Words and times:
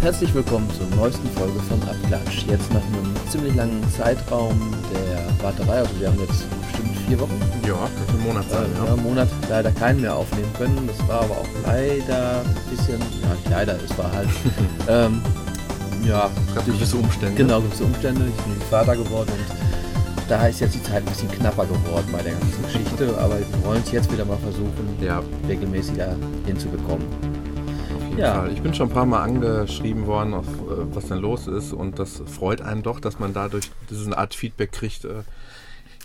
Herzlich 0.00 0.32
willkommen 0.34 0.70
zur 0.70 0.86
neuesten 0.96 1.28
Folge 1.36 1.60
von 1.68 1.82
Abklatsch. 1.82 2.46
Jetzt 2.48 2.72
nach 2.72 2.80
einem 2.80 3.14
ziemlich 3.28 3.54
langen 3.54 3.82
Zeitraum 3.90 4.72
der 4.90 5.44
Warterei, 5.44 5.80
also 5.80 6.00
wir 6.00 6.08
haben 6.08 6.18
jetzt 6.20 6.46
vier 7.06 7.20
Wochen, 7.20 7.40
Ja, 7.66 7.74
wird 7.82 8.10
ein 8.10 8.22
Monat 8.22 8.46
äh, 8.46 8.50
sein, 8.50 8.66
ja. 8.78 8.84
ja. 8.84 8.92
einen 8.92 9.02
Monat 9.02 9.28
leider 9.48 9.70
keinen 9.72 10.00
mehr 10.00 10.14
aufnehmen 10.14 10.52
können. 10.56 10.86
Das 10.86 11.08
war 11.08 11.22
aber 11.22 11.34
auch 11.38 11.48
leider 11.64 12.40
ein 12.40 12.70
bisschen, 12.76 12.98
ja 13.22 13.34
nicht 13.34 13.50
leider, 13.50 13.76
es 13.84 13.96
war 13.98 14.10
halt, 14.12 14.28
ähm, 14.88 15.22
ja, 16.04 16.30
gab 16.54 16.66
gewisse 16.66 16.96
Umstände. 16.96 17.34
genau, 17.36 17.60
gewisse 17.60 17.84
Umstände. 17.84 18.26
Ich 18.36 18.44
bin 18.44 18.60
Vater 18.70 18.96
geworden 18.96 19.30
und 19.30 20.30
da 20.30 20.46
ist 20.46 20.60
jetzt 20.60 20.74
die 20.74 20.82
Zeit 20.82 20.96
ein 20.98 21.04
bisschen 21.04 21.30
knapper 21.30 21.66
geworden 21.66 22.06
bei 22.10 22.20
der 22.22 22.32
ganzen 22.32 22.62
Geschichte, 22.64 23.16
aber 23.18 23.38
wir 23.38 23.64
wollen 23.64 23.82
es 23.84 23.92
jetzt 23.92 24.10
wieder 24.12 24.24
mal 24.24 24.38
versuchen, 24.38 24.96
Ja, 25.00 25.22
regelmäßiger 25.48 26.16
hinzubekommen. 26.46 27.06
Ja. 28.16 28.34
Fall. 28.34 28.52
Ich 28.52 28.62
bin 28.62 28.72
schon 28.74 28.88
ein 28.88 28.92
paar 28.94 29.04
Mal 29.06 29.22
angeschrieben 29.22 30.06
worden, 30.06 30.32
auf, 30.34 30.46
äh, 30.46 30.94
was 30.94 31.06
denn 31.06 31.18
los 31.18 31.46
ist 31.46 31.72
und 31.72 31.98
das 31.98 32.22
freut 32.26 32.62
einen 32.62 32.82
doch, 32.82 32.98
dass 32.98 33.18
man 33.18 33.34
dadurch 33.34 33.70
diese 33.90 34.16
Art 34.16 34.34
Feedback 34.34 34.72
kriegt, 34.72 35.04
äh, 35.04 35.22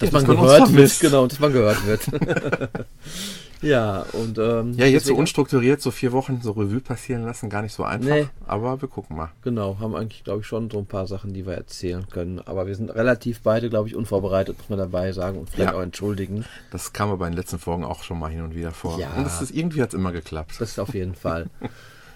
dass 0.01 0.11
man 0.11 0.25
uns 0.25 0.39
gehört 0.41 0.73
wird, 0.73 0.99
genau, 0.99 1.27
dass 1.27 1.39
man 1.39 1.53
gehört 1.53 1.85
wird. 1.85 2.01
ja, 3.61 4.05
und 4.13 4.37
ähm, 4.39 4.73
Ja, 4.73 4.85
jetzt 4.87 5.05
so 5.05 5.15
unstrukturiert, 5.15 5.81
so 5.81 5.91
vier 5.91 6.11
Wochen 6.11 6.39
so 6.41 6.51
Revue 6.51 6.79
passieren 6.79 7.23
lassen, 7.23 7.49
gar 7.49 7.61
nicht 7.61 7.73
so 7.73 7.83
einfach. 7.83 8.09
Nee. 8.09 8.27
Aber 8.47 8.81
wir 8.81 8.87
gucken 8.87 9.15
mal. 9.17 9.29
Genau, 9.43 9.77
haben 9.79 9.95
eigentlich, 9.95 10.23
glaube 10.23 10.41
ich, 10.41 10.47
schon 10.47 10.69
so 10.71 10.79
ein 10.79 10.85
paar 10.87 11.05
Sachen, 11.07 11.33
die 11.33 11.45
wir 11.45 11.53
erzählen 11.53 12.07
können. 12.09 12.39
Aber 12.39 12.65
wir 12.65 12.75
sind 12.75 12.89
relativ 12.89 13.41
beide, 13.41 13.69
glaube 13.69 13.87
ich, 13.87 13.95
unvorbereitet, 13.95 14.57
muss 14.57 14.69
man 14.69 14.79
dabei 14.79 15.11
sagen 15.11 15.37
und 15.37 15.49
vielleicht 15.49 15.71
Ja. 15.73 15.77
auch 15.77 15.83
entschuldigen. 15.83 16.45
Das 16.71 16.91
kam 16.93 17.09
aber 17.11 17.27
in 17.27 17.33
den 17.33 17.37
letzten 17.37 17.59
Folgen 17.59 17.83
auch 17.83 18.03
schon 18.03 18.17
mal 18.19 18.31
hin 18.31 18.41
und 18.41 18.55
wieder 18.55 18.71
vor. 18.71 18.99
Ja. 18.99 19.11
Und 19.15 19.27
es 19.27 19.41
ist, 19.41 19.51
irgendwie 19.51 19.81
hat 19.81 19.89
es 19.89 19.93
immer 19.95 20.11
geklappt. 20.11 20.53
Das 20.59 20.71
ist 20.71 20.79
auf 20.79 20.93
jeden 20.93 21.15
Fall. 21.15 21.47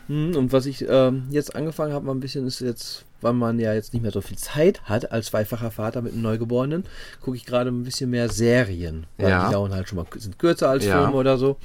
Hm, 0.08 0.36
Und 0.36 0.54
was 0.54 0.68
ich 0.68 0.86
ähm, 0.88 1.24
jetzt 1.32 1.56
angefangen 1.56 1.92
habe, 1.92 2.06
mal 2.06 2.12
ein 2.14 2.20
bisschen 2.20 2.46
ist 2.46 2.60
jetzt, 2.60 3.06
weil 3.26 3.34
man 3.34 3.58
ja 3.60 3.74
jetzt 3.74 3.92
nicht 3.94 4.04
mehr 4.04 4.12
so 4.12 4.22
viel 4.22 4.38
Zeit 4.38 4.84
hat 4.84 5.12
als 5.12 5.26
zweifacher 5.28 5.72
Vater 5.72 6.04
mit 6.04 6.14
einem 6.14 6.22
Neugeborenen, 6.22 6.86
gucke 7.22 7.36
ich 7.36 7.46
gerade 7.46 7.72
ein 7.72 7.84
bisschen 7.84 8.12
mehr 8.12 8.30
Serien. 8.30 9.08
Weil 9.18 9.30
Ja. 9.30 9.48
die 9.48 9.54
dauern 9.54 9.74
halt 9.74 9.90
schon 9.90 9.98
mal, 9.98 10.06
sind 10.16 10.38
kürzer 10.38 10.70
als 10.70 10.86
Ja. 10.86 11.02
Filme 11.02 11.18
oder 11.18 11.38
so. 11.40 11.58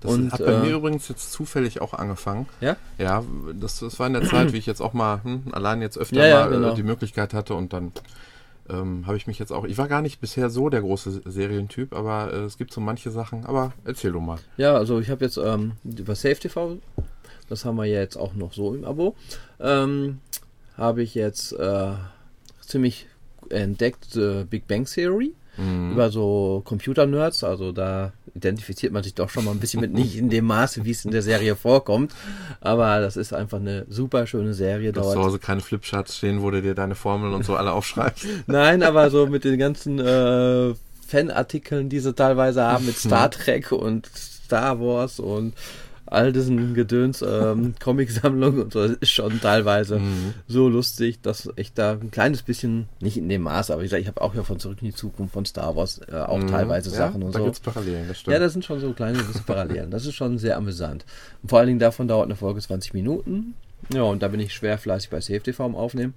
Das 0.00 0.12
und, 0.12 0.30
hat 0.32 0.38
bei 0.38 0.52
äh, 0.52 0.60
mir 0.60 0.76
übrigens 0.76 1.08
jetzt 1.08 1.32
zufällig 1.32 1.80
auch 1.80 1.92
angefangen. 1.92 2.46
Ja? 2.60 2.76
Ja, 2.98 3.24
das, 3.52 3.80
das 3.80 3.98
war 3.98 4.06
in 4.06 4.12
der 4.12 4.22
Zeit, 4.22 4.52
wie 4.52 4.58
ich 4.58 4.66
jetzt 4.66 4.80
auch 4.80 4.92
mal 4.92 5.20
hm, 5.24 5.42
allein 5.50 5.82
jetzt 5.82 5.98
öfter 5.98 6.24
Ja, 6.24 6.46
mal 6.46 6.50
genau. 6.50 6.70
äh, 6.70 6.74
die 6.74 6.84
Möglichkeit 6.84 7.34
hatte 7.34 7.54
und 7.54 7.72
dann 7.72 7.90
ähm, 8.70 9.04
habe 9.08 9.16
ich 9.16 9.26
mich 9.26 9.40
jetzt 9.40 9.52
auch. 9.52 9.64
Ich 9.64 9.76
war 9.76 9.88
gar 9.88 10.02
nicht 10.02 10.20
bisher 10.20 10.50
so 10.50 10.68
der 10.68 10.82
große 10.82 11.22
Serientyp, 11.24 11.94
aber 11.94 12.32
äh, 12.32 12.36
es 12.44 12.58
gibt 12.58 12.72
so 12.72 12.80
manche 12.80 13.10
Sachen. 13.10 13.44
Aber 13.44 13.72
erzähl 13.84 14.12
du 14.12 14.20
mal. 14.20 14.38
Ja, 14.56 14.76
also 14.76 15.00
ich 15.00 15.10
habe 15.10 15.24
jetzt 15.24 15.36
ähm, 15.38 15.72
über 15.84 16.14
Safe 16.14 16.36
TV, 16.36 16.76
das 17.48 17.64
haben 17.64 17.76
wir 17.76 17.86
ja 17.86 17.98
jetzt 18.00 18.16
auch 18.16 18.34
noch 18.34 18.52
so 18.52 18.74
im 18.74 18.84
Abo, 18.84 19.16
ähm, 19.58 20.20
habe 20.78 21.02
ich 21.02 21.14
jetzt 21.14 21.52
äh, 21.52 21.90
ziemlich 22.60 23.06
entdeckt 23.50 24.16
äh, 24.16 24.44
Big 24.44 24.66
Bang 24.66 24.84
Theory 24.86 25.34
Mhm. 25.58 25.90
über 25.90 26.10
so 26.12 26.62
Computer-Nerds, 26.64 27.42
also 27.42 27.72
da 27.72 28.12
identifiziert 28.32 28.92
man 28.92 29.02
sich 29.02 29.14
doch 29.14 29.28
schon 29.28 29.44
mal 29.44 29.50
ein 29.50 29.58
bisschen 29.58 29.80
mit, 29.80 29.92
nicht 29.92 30.16
in 30.16 30.30
dem 30.30 30.44
Maße, 30.44 30.84
wie 30.84 30.92
es 30.92 31.04
in 31.04 31.10
der 31.10 31.22
Serie 31.22 31.56
vorkommt, 31.56 32.14
aber 32.60 33.00
das 33.00 33.16
ist 33.16 33.32
einfach 33.32 33.58
eine 33.58 33.84
super 33.88 34.28
schöne 34.28 34.54
Serie. 34.54 34.92
Du 34.92 35.00
hast 35.00 35.14
zu 35.14 35.18
Hause 35.20 35.40
keine 35.40 35.60
Flipcharts 35.60 36.18
stehen, 36.18 36.42
wo 36.42 36.52
du 36.52 36.62
dir 36.62 36.76
deine 36.76 36.94
Formeln 36.94 37.34
und 37.34 37.44
so 37.44 37.56
alle 37.56 37.72
aufschreibst. 37.72 38.24
Nein, 38.46 38.84
aber 38.84 39.10
so 39.10 39.26
mit 39.26 39.42
den 39.42 39.58
ganzen 39.58 39.98
äh, 39.98 40.74
Fanartikeln, 41.08 41.88
die 41.88 41.98
sie 41.98 42.14
teilweise 42.14 42.62
haben 42.62 42.86
mit 42.86 42.96
Star 42.98 43.28
Trek 43.28 43.72
und 43.72 44.08
Star 44.14 44.78
Wars 44.78 45.18
und 45.18 45.54
all 46.12 46.32
diesen 46.32 46.74
Gedöns, 46.74 47.22
ähm, 47.22 47.74
Comicsammlungen 47.80 48.62
und 48.62 48.72
so, 48.72 48.86
das 48.86 48.96
ist 48.98 49.10
schon 49.10 49.40
teilweise 49.40 49.98
Mhm. 49.98 50.34
so 50.46 50.68
lustig, 50.68 51.20
dass 51.22 51.48
ich 51.56 51.72
da 51.74 51.92
ein 51.92 52.10
kleines 52.10 52.42
bisschen, 52.42 52.88
nicht 53.00 53.16
in 53.16 53.28
dem 53.28 53.42
Maße, 53.42 53.72
aber 53.72 53.82
wie 53.82 53.86
gesagt, 53.86 54.02
ich 54.02 54.08
habe 54.08 54.20
auch 54.20 54.34
ja 54.34 54.42
von 54.42 54.58
Zurück 54.58 54.78
in 54.80 54.88
die 54.88 54.94
Zukunft 54.94 55.34
von 55.34 55.44
Star 55.44 55.76
Wars 55.76 56.00
äh, 56.10 56.16
auch 56.16 56.38
Mhm. 56.38 56.48
teilweise 56.48 56.90
ja, 56.90 56.96
Sachen 56.96 57.22
und 57.22 57.34
da 57.34 57.38
so. 57.40 57.44
gibt's 57.44 57.60
Parallelen, 57.60 58.08
das 58.08 58.20
stimmt. 58.20 58.32
Ja, 58.34 58.38
das 58.40 58.52
sind 58.52 58.64
schon 58.64 58.80
so 58.80 58.92
kleine 58.92 59.18
Parallelen. 59.46 59.90
Das 59.90 60.06
ist 60.06 60.14
schon 60.14 60.38
sehr 60.38 60.56
amüsant. 60.56 61.04
Und 61.42 61.48
vor 61.50 61.58
allen 61.58 61.68
Dingen 61.68 61.78
davon 61.78 62.08
dauert 62.08 62.26
eine 62.26 62.36
Folge 62.36 62.60
20 62.60 62.94
Minuten. 62.94 63.54
Ja, 63.92 64.02
und 64.02 64.22
da 64.22 64.28
bin 64.28 64.40
ich 64.40 64.52
schwer 64.54 64.76
fleißig 64.78 65.10
bei 65.10 65.20
CFTV 65.20 65.60
am 65.60 65.76
Aufnehmen. 65.76 66.14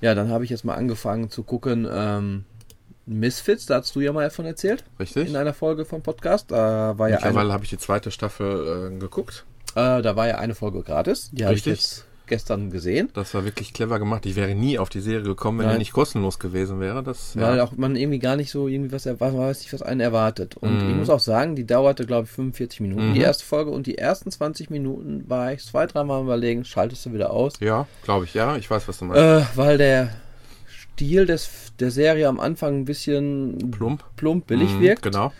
Ja, 0.00 0.14
dann 0.14 0.28
habe 0.30 0.44
ich 0.44 0.50
jetzt 0.50 0.64
mal 0.64 0.74
angefangen 0.74 1.30
zu 1.30 1.42
gucken, 1.42 1.86
ähm, 1.90 2.44
Misfits, 3.06 3.66
da 3.66 3.76
hast 3.76 3.94
du 3.94 4.00
ja 4.00 4.12
mal 4.12 4.24
davon 4.24 4.44
erzählt, 4.46 4.84
Richtig? 4.98 5.28
in 5.28 5.36
einer 5.36 5.54
Folge 5.54 5.84
vom 5.84 6.02
Podcast. 6.02 6.50
Da 6.50 6.94
war 6.98 7.08
ja 7.08 7.16
Mittlerweile 7.16 7.52
habe 7.52 7.64
ich 7.64 7.70
die 7.70 7.78
zweite 7.78 8.10
Staffel 8.10 8.92
äh, 8.94 8.98
geguckt. 8.98 9.44
äh, 9.76 10.02
da 10.02 10.16
war 10.16 10.26
ja 10.28 10.38
eine 10.38 10.54
Folge 10.54 10.82
gratis. 10.82 11.30
Die 11.32 11.44
habe 11.44 11.54
ich 11.54 11.64
jetzt 11.64 12.04
gestern 12.26 12.70
gesehen. 12.70 13.08
Das 13.14 13.32
war 13.34 13.44
wirklich 13.44 13.72
clever 13.72 14.00
gemacht. 14.00 14.26
Ich 14.26 14.34
wäre 14.34 14.52
nie 14.56 14.80
auf 14.80 14.88
die 14.88 14.98
Serie 14.98 15.22
gekommen, 15.22 15.58
wenn 15.60 15.66
Nein. 15.66 15.76
die 15.76 15.78
nicht 15.82 15.92
kostenlos 15.92 16.40
gewesen 16.40 16.80
wäre. 16.80 17.04
Das, 17.04 17.36
Weil 17.36 17.58
ja. 17.58 17.62
auch 17.62 17.76
man 17.76 17.94
irgendwie 17.94 18.18
gar 18.18 18.34
nicht 18.34 18.50
so 18.50 18.66
irgendwie 18.66 18.90
was 18.90 19.06
erwartet, 19.06 19.38
weiß 19.38 19.60
nicht, 19.60 19.72
was 19.72 19.82
einen 19.82 20.00
erwartet. 20.00 20.56
Und 20.56 20.82
Mhm. 20.82 20.90
ich 20.90 20.96
muss 20.96 21.08
auch 21.10 21.20
sagen, 21.20 21.54
die 21.54 21.64
dauerte, 21.64 22.04
glaube 22.04 22.24
ich, 22.24 22.30
45 22.32 22.80
Minuten, 22.80 23.10
Mhm. 23.10 23.14
die 23.14 23.20
erste 23.20 23.44
Folge. 23.44 23.70
Und 23.70 23.86
die 23.86 23.98
ersten 23.98 24.32
20 24.32 24.70
Minuten 24.70 25.22
war 25.30 25.52
ich 25.52 25.64
zwei, 25.64 25.86
dreimal 25.86 26.20
überlegen, 26.24 26.64
schaltest 26.64 27.06
du 27.06 27.12
wieder 27.12 27.30
aus. 27.30 27.52
ja, 27.60 27.86
glaube 28.02 28.24
ich, 28.24 28.34
ja. 28.34 28.56
Ich 28.56 28.68
weiß, 28.68 28.88
was 28.88 28.98
du 28.98 29.04
meinst. 29.04 29.22
Äh, 29.22 29.44
weil 29.56 29.78
der 29.78 30.10
Stil 30.96 31.26
des, 31.26 31.50
der 31.78 31.90
Serie 31.90 32.26
am 32.26 32.40
Anfang 32.40 32.78
ein 32.80 32.84
bisschen 32.86 33.70
Plump. 33.70 34.02
plump 34.16 34.46
billig 34.46 34.74
Mhm, 34.76 34.80
wirkt. 34.80 35.02
Genau. 35.02 35.30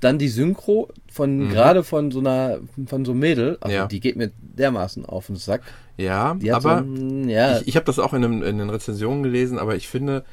Dann 0.00 0.18
die 0.18 0.28
Synchro 0.28 0.88
von 1.10 1.36
Mhm. 1.46 1.50
gerade 1.50 1.84
von 1.84 2.10
so 2.10 2.20
einer 2.20 2.60
von 2.86 3.04
so 3.04 3.12
einem 3.12 3.20
Mädel, 3.20 3.58
Ja. 3.68 3.86
die 3.86 4.00
geht 4.00 4.16
mir 4.16 4.30
dermaßen 4.40 5.04
auf 5.04 5.26
den 5.26 5.36
Sack. 5.36 5.60
Ja, 5.98 6.34
aber 6.50 6.84
so 6.88 7.28
ja, 7.28 7.58
ich, 7.60 7.68
ich 7.68 7.76
habe 7.76 7.84
das 7.84 7.98
auch 7.98 8.14
in, 8.14 8.22
dem, 8.22 8.42
in 8.42 8.56
den 8.56 8.70
Rezensionen 8.70 9.22
gelesen, 9.22 9.58
aber 9.58 9.76
ich 9.76 9.86
finde, 9.88 10.24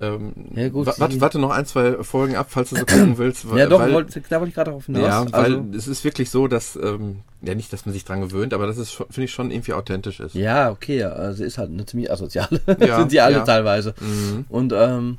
ähm, 0.00 0.32
Ja, 0.54 0.68
gut, 0.70 0.86
wa- 0.86 0.94
warte, 0.98 1.20
warte 1.20 1.38
noch 1.38 1.50
ein, 1.50 1.66
zwei 1.66 2.02
Folgen 2.02 2.34
ab, 2.36 2.46
falls 2.50 2.70
du 2.70 2.76
so 2.76 2.84
gucken 2.86 3.18
willst. 3.18 3.44
ja 3.54 3.66
doch, 3.66 3.80
weil, 3.80 3.92
wollte, 3.92 4.20
da 4.28 4.36
wollte 4.40 4.48
ich 4.48 4.54
gerade 4.54 4.70
drauf 4.70 4.86
hinaus. 4.86 5.02
ja, 5.02 5.26
weil 5.32 5.42
also, 5.56 5.64
es 5.76 5.86
ist 5.88 6.04
wirklich 6.04 6.30
so, 6.30 6.48
dass, 6.48 6.76
ähm, 6.76 7.20
ja 7.42 7.54
nicht, 7.54 7.72
dass 7.72 7.86
man 7.86 7.92
sich 7.92 8.04
dran 8.04 8.20
gewöhnt, 8.20 8.54
aber 8.54 8.66
dass 8.66 8.76
es, 8.78 8.90
finde 8.92 9.24
ich, 9.24 9.30
schon 9.32 9.50
irgendwie 9.50 9.72
authentisch 9.74 10.20
ist. 10.20 10.34
ja, 10.34 10.70
okay, 10.70 11.04
also 11.04 11.44
ist 11.44 11.58
halt 11.58 11.70
eine 11.70 11.84
ziemlich 11.86 12.10
asoziale. 12.10 12.60
Ja, 12.80 12.98
sind 12.98 13.12
die 13.12 13.20
alle 13.20 13.36
ja. 13.36 13.44
teilweise. 13.44 13.94
Mhm. 14.00 14.44
Und 14.48 14.72
ähm, 14.74 15.18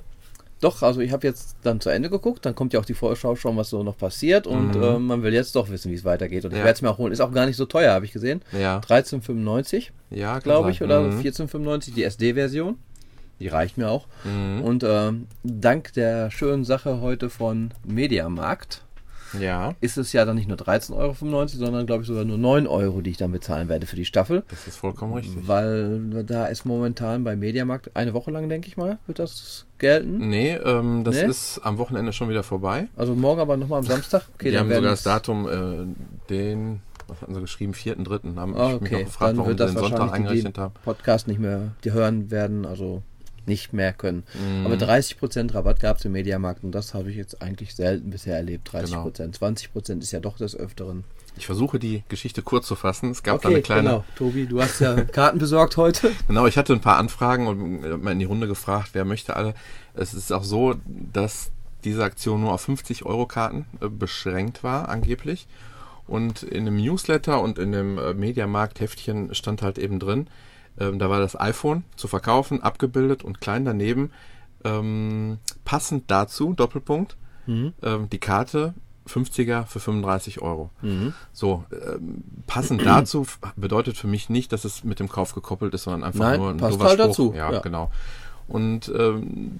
doch, 0.61 0.83
also 0.83 0.99
ich 1.01 1.11
habe 1.11 1.25
jetzt 1.25 1.55
dann 1.63 1.79
zu 1.79 1.89
Ende 1.89 2.09
geguckt, 2.11 2.45
dann 2.45 2.53
kommt 2.53 2.73
ja 2.73 2.79
auch 2.79 2.85
die 2.85 2.93
Vorschau 2.93 3.35
schon, 3.35 3.57
was 3.57 3.71
so 3.71 3.81
noch 3.81 3.97
passiert 3.97 4.45
und 4.45 4.75
Mhm. 4.75 4.83
ähm, 4.83 5.05
man 5.07 5.23
will 5.23 5.33
jetzt 5.33 5.55
doch 5.55 5.69
wissen, 5.71 5.89
wie 5.91 5.95
es 5.95 6.05
weitergeht. 6.05 6.45
Und 6.45 6.51
ich 6.51 6.57
werde 6.59 6.71
es 6.71 6.81
mir 6.83 6.89
auch 6.91 6.99
holen. 6.99 7.11
Ist 7.11 7.19
auch 7.21 7.31
gar 7.31 7.47
nicht 7.47 7.55
so 7.57 7.65
teuer, 7.65 7.93
habe 7.93 8.05
ich 8.05 8.11
gesehen. 8.11 8.41
Ja, 8.51 8.79
13,95. 8.79 9.89
ja, 10.11 10.37
glaube 10.39 10.69
ich, 10.71 10.81
oder 10.83 11.01
Mhm. 11.01 11.17
1495, 11.19 11.93
die 11.95 12.03
SD-Version. 12.03 12.77
Die 13.41 13.47
reicht 13.47 13.77
mir 13.77 13.89
auch. 13.89 14.05
Mhm. 14.23 14.61
Und 14.61 14.83
ähm, 14.87 15.27
dank 15.43 15.93
der 15.93 16.29
schönen 16.31 16.63
Sache 16.63 17.01
heute 17.01 17.29
von 17.31 17.71
Mediamarkt 17.83 18.83
Ja, 19.39 19.73
ist 19.81 19.97
es 19.97 20.13
ja 20.13 20.25
dann 20.25 20.35
nicht 20.35 20.47
nur 20.47 20.57
13,95 20.57 20.93
Euro, 20.95 21.47
sondern 21.47 21.85
glaube 21.87 22.03
ich 22.03 22.07
sogar 22.07 22.23
nur 22.23 22.37
9 22.37 22.67
Euro, 22.67 23.01
die 23.01 23.09
ich 23.11 23.17
dann 23.17 23.31
bezahlen 23.31 23.67
werde 23.67 23.87
für 23.87 23.95
die 23.95 24.05
Staffel. 24.05 24.43
das 24.49 24.67
ist 24.67 24.77
vollkommen 24.77 25.13
richtig. 25.13 25.47
Weil 25.47 26.23
da 26.25 26.45
ist 26.45 26.65
momentan 26.65 27.23
bei 27.23 27.35
Mediamarkt 27.35 27.95
eine 27.95 28.13
Woche 28.13 28.29
lang, 28.29 28.47
denke 28.47 28.67
ich 28.67 28.77
mal, 28.77 28.99
wird 29.07 29.17
das 29.19 29.65
gelten. 29.79 30.29
Nee, 30.29 30.51
ähm, 30.63 31.03
das 31.03 31.15
Nee? 31.15 31.25
ist 31.25 31.59
am 31.63 31.77
Wochenende 31.79 32.13
schon 32.13 32.29
wieder 32.29 32.43
vorbei. 32.43 32.89
Also 32.95 33.15
morgen 33.15 33.41
aber 33.41 33.57
nochmal 33.57 33.79
am 33.79 33.85
Samstag. 33.85 34.23
Okay, 34.35 34.51
Die 34.51 34.57
haben 34.59 34.67
sogar 34.69 34.81
das 34.91 35.01
Datum, 35.03 35.47
äh, 35.47 36.29
den, 36.29 36.81
was 37.07 37.21
hatten 37.21 37.33
sie 37.33 37.41
geschrieben, 37.41 37.73
4.3. 37.73 38.35
Haben 38.35 38.55
Ah, 38.55 38.73
ich 38.75 38.81
mich 38.81 38.91
okay. 38.91 38.99
noch 39.03 39.05
gefragt, 39.09 39.29
Dann 39.31 39.37
warum 39.37 39.51
sie 39.51 39.55
das 39.55 39.71
den 39.73 39.79
Sonntag 39.79 40.11
eingerechnet 40.13 40.57
haben. 40.57 40.73
Podcast 40.83 41.27
nicht 41.27 41.39
mehr, 41.39 41.71
die 41.83 41.91
hören 41.93 42.29
werden, 42.31 42.65
also 42.65 43.01
nicht 43.45 43.73
mehr 43.73 43.93
können. 43.93 44.23
Mhm. 44.33 44.65
Aber 44.65 44.75
30% 44.75 45.53
Rabatt 45.53 45.79
gab 45.79 45.97
es 45.97 46.05
im 46.05 46.11
Mediamarkt 46.11 46.63
und 46.63 46.71
das 46.71 46.93
habe 46.93 47.09
ich 47.09 47.17
jetzt 47.17 47.41
eigentlich 47.41 47.75
selten 47.75 48.09
bisher 48.09 48.35
erlebt. 48.35 48.69
30%. 48.69 48.89
Genau. 48.89 49.07
20% 49.07 50.01
ist 50.01 50.11
ja 50.11 50.19
doch 50.19 50.37
des 50.37 50.55
Öfteren. 50.55 51.03
Ich 51.37 51.45
versuche 51.45 51.79
die 51.79 52.03
Geschichte 52.09 52.41
kurz 52.41 52.67
zu 52.67 52.75
fassen. 52.75 53.11
Es 53.11 53.23
gab 53.23 53.41
da 53.41 53.49
eine 53.49 53.61
kleine. 53.61 53.89
genau. 53.89 54.05
Tobi, 54.15 54.45
du 54.45 54.61
hast 54.61 54.79
ja 54.79 55.01
Karten 55.11 55.39
besorgt 55.39 55.77
heute. 55.77 56.11
Genau, 56.27 56.45
ich 56.45 56.57
hatte 56.57 56.73
ein 56.73 56.81
paar 56.81 56.97
Anfragen 56.97 57.47
und 57.47 58.03
mal 58.03 58.11
in 58.11 58.19
die 58.19 58.25
Runde 58.25 58.47
gefragt, 58.47 58.89
wer 58.93 59.05
möchte 59.05 59.35
alle. 59.35 59.53
Es 59.93 60.13
ist 60.13 60.31
auch 60.31 60.43
so, 60.43 60.75
dass 60.85 61.51
diese 61.83 62.03
Aktion 62.03 62.41
nur 62.41 62.53
auf 62.53 62.61
50 62.61 63.05
Euro 63.05 63.25
Karten 63.25 63.65
äh, 63.81 63.87
beschränkt 63.87 64.63
war, 64.63 64.89
angeblich. 64.89 65.47
Und 66.07 66.43
in 66.43 66.65
dem 66.65 66.75
Newsletter 66.75 67.41
und 67.41 67.57
in 67.57 67.71
dem 67.71 67.97
äh, 67.97 68.13
Mediamarkt-Heftchen 68.13 69.33
stand 69.33 69.61
halt 69.61 69.77
eben 69.77 69.99
drin, 69.99 70.27
ähm, 70.79 70.99
da 70.99 71.09
war 71.09 71.19
das 71.19 71.39
iPhone 71.39 71.83
zu 71.95 72.07
verkaufen, 72.07 72.61
abgebildet 72.61 73.23
und 73.23 73.41
klein 73.41 73.65
daneben, 73.65 74.11
ähm, 74.63 75.39
passend 75.65 76.09
dazu, 76.11 76.53
Doppelpunkt, 76.53 77.17
Mhm. 77.47 77.73
ähm, 77.81 78.09
die 78.09 78.19
Karte 78.19 78.73
50er 79.07 79.65
für 79.65 79.79
35 79.79 80.41
Euro. 80.43 80.69
So, 81.33 81.65
ähm, 81.71 82.23
passend 82.45 82.85
dazu 82.85 83.25
bedeutet 83.55 83.97
für 83.97 84.05
mich 84.07 84.29
nicht, 84.29 84.53
dass 84.53 84.63
es 84.63 84.83
mit 84.83 84.99
dem 84.99 85.09
Kauf 85.09 85.33
gekoppelt 85.33 85.73
ist, 85.73 85.83
sondern 85.83 86.03
einfach 86.03 86.19
Nein, 86.19 86.39
nur 86.39 86.49
ein 86.51 86.57
passt 86.57 86.79
halt 86.79 86.91
Spruch. 86.99 87.07
dazu, 87.07 87.33
Ja, 87.35 87.51
ja. 87.51 87.59
genau. 87.61 87.89
Und 88.51 88.91
ähm, 88.97 89.59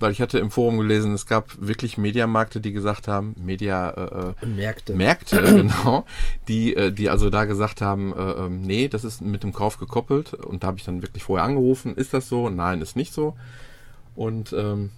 weil 0.00 0.10
ich 0.12 0.20
hatte 0.20 0.38
im 0.40 0.50
Forum 0.50 0.78
gelesen, 0.78 1.14
es 1.14 1.26
gab 1.26 1.50
wirklich 1.60 1.96
Mediamarkte, 1.96 2.60
die 2.60 2.72
gesagt 2.72 3.06
haben, 3.06 3.36
Media 3.38 3.90
äh, 3.90 4.44
äh, 4.44 4.46
Märkte. 4.46 4.94
Märkte, 4.94 5.40
genau, 5.42 6.04
die, 6.48 6.74
äh, 6.74 6.90
die 6.90 7.08
also 7.08 7.30
da 7.30 7.44
gesagt 7.44 7.80
haben, 7.80 8.12
äh, 8.12 8.30
ähm, 8.32 8.62
nee, 8.62 8.88
das 8.88 9.04
ist 9.04 9.22
mit 9.22 9.44
dem 9.44 9.52
Kauf 9.52 9.78
gekoppelt. 9.78 10.34
Und 10.34 10.62
da 10.64 10.68
habe 10.68 10.78
ich 10.78 10.84
dann 10.84 11.02
wirklich 11.02 11.22
vorher 11.22 11.44
angerufen, 11.46 11.94
ist 11.94 12.12
das 12.14 12.28
so? 12.28 12.48
Nein, 12.48 12.80
ist 12.82 12.96
nicht 12.96 13.12
so. 13.14 13.36
Und 14.16 14.52
ähm, 14.52 14.90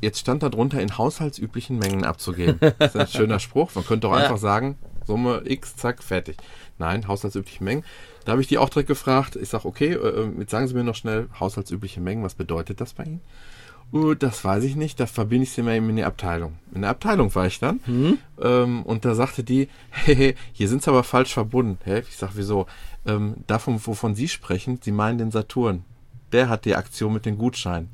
jetzt 0.00 0.18
stand 0.18 0.42
da 0.42 0.48
drunter, 0.48 0.80
in 0.80 0.98
haushaltsüblichen 0.98 1.78
Mengen 1.78 2.04
abzugeben. 2.04 2.58
Das 2.78 2.94
ist 2.94 3.00
ein 3.00 3.06
schöner 3.06 3.38
Spruch. 3.38 3.70
Man 3.74 3.84
könnte 3.86 4.08
auch 4.08 4.12
Ja. 4.16 4.24
einfach 4.24 4.38
sagen, 4.38 4.76
Summe 5.10 5.42
X, 5.44 5.74
zack, 5.74 6.04
fertig. 6.04 6.36
Nein, 6.78 7.08
haushaltsübliche 7.08 7.64
Mengen. 7.64 7.82
Da 8.24 8.30
habe 8.32 8.42
ich 8.42 8.46
die 8.46 8.58
auch 8.58 8.68
direkt 8.68 8.86
gefragt. 8.86 9.34
Ich 9.34 9.48
sage, 9.48 9.66
okay, 9.66 9.94
äh, 9.94 10.30
jetzt 10.38 10.52
sagen 10.52 10.68
Sie 10.68 10.74
mir 10.74 10.84
noch 10.84 10.94
schnell, 10.94 11.28
haushaltsübliche 11.40 12.00
Mengen, 12.00 12.22
was 12.22 12.36
bedeutet 12.36 12.80
das 12.80 12.94
bei 12.94 13.02
Ihnen? 13.02 13.20
Uh, 13.92 14.14
das 14.14 14.44
weiß 14.44 14.62
ich 14.62 14.76
nicht, 14.76 15.00
da 15.00 15.06
verbinde 15.06 15.42
ich 15.42 15.50
sie 15.50 15.62
mal 15.62 15.74
eben 15.74 15.90
in 15.90 15.96
die 15.96 16.04
Abteilung. 16.04 16.58
In 16.72 16.82
der 16.82 16.90
Abteilung 16.90 17.34
war 17.34 17.48
ich 17.48 17.58
dann. 17.58 17.80
Ähm, 18.40 18.84
und 18.84 19.04
da 19.04 19.16
sagte 19.16 19.42
die, 19.42 19.68
hey, 19.90 20.36
hier 20.52 20.68
sind 20.68 20.84
sie 20.84 20.90
aber 20.90 21.02
falsch 21.02 21.34
verbunden. 21.34 21.78
Hä? 21.82 22.04
Ich 22.08 22.16
sag, 22.16 22.30
wieso? 22.34 22.66
Ähm, 23.04 23.38
davon, 23.48 23.84
wovon 23.84 24.14
Sie 24.14 24.28
sprechen, 24.28 24.78
Sie 24.80 24.92
meinen 24.92 25.18
den 25.18 25.32
Saturn. 25.32 25.82
Der 26.30 26.48
hat 26.48 26.66
die 26.66 26.76
Aktion 26.76 27.12
mit 27.12 27.26
den 27.26 27.36
Gutscheinen. 27.36 27.88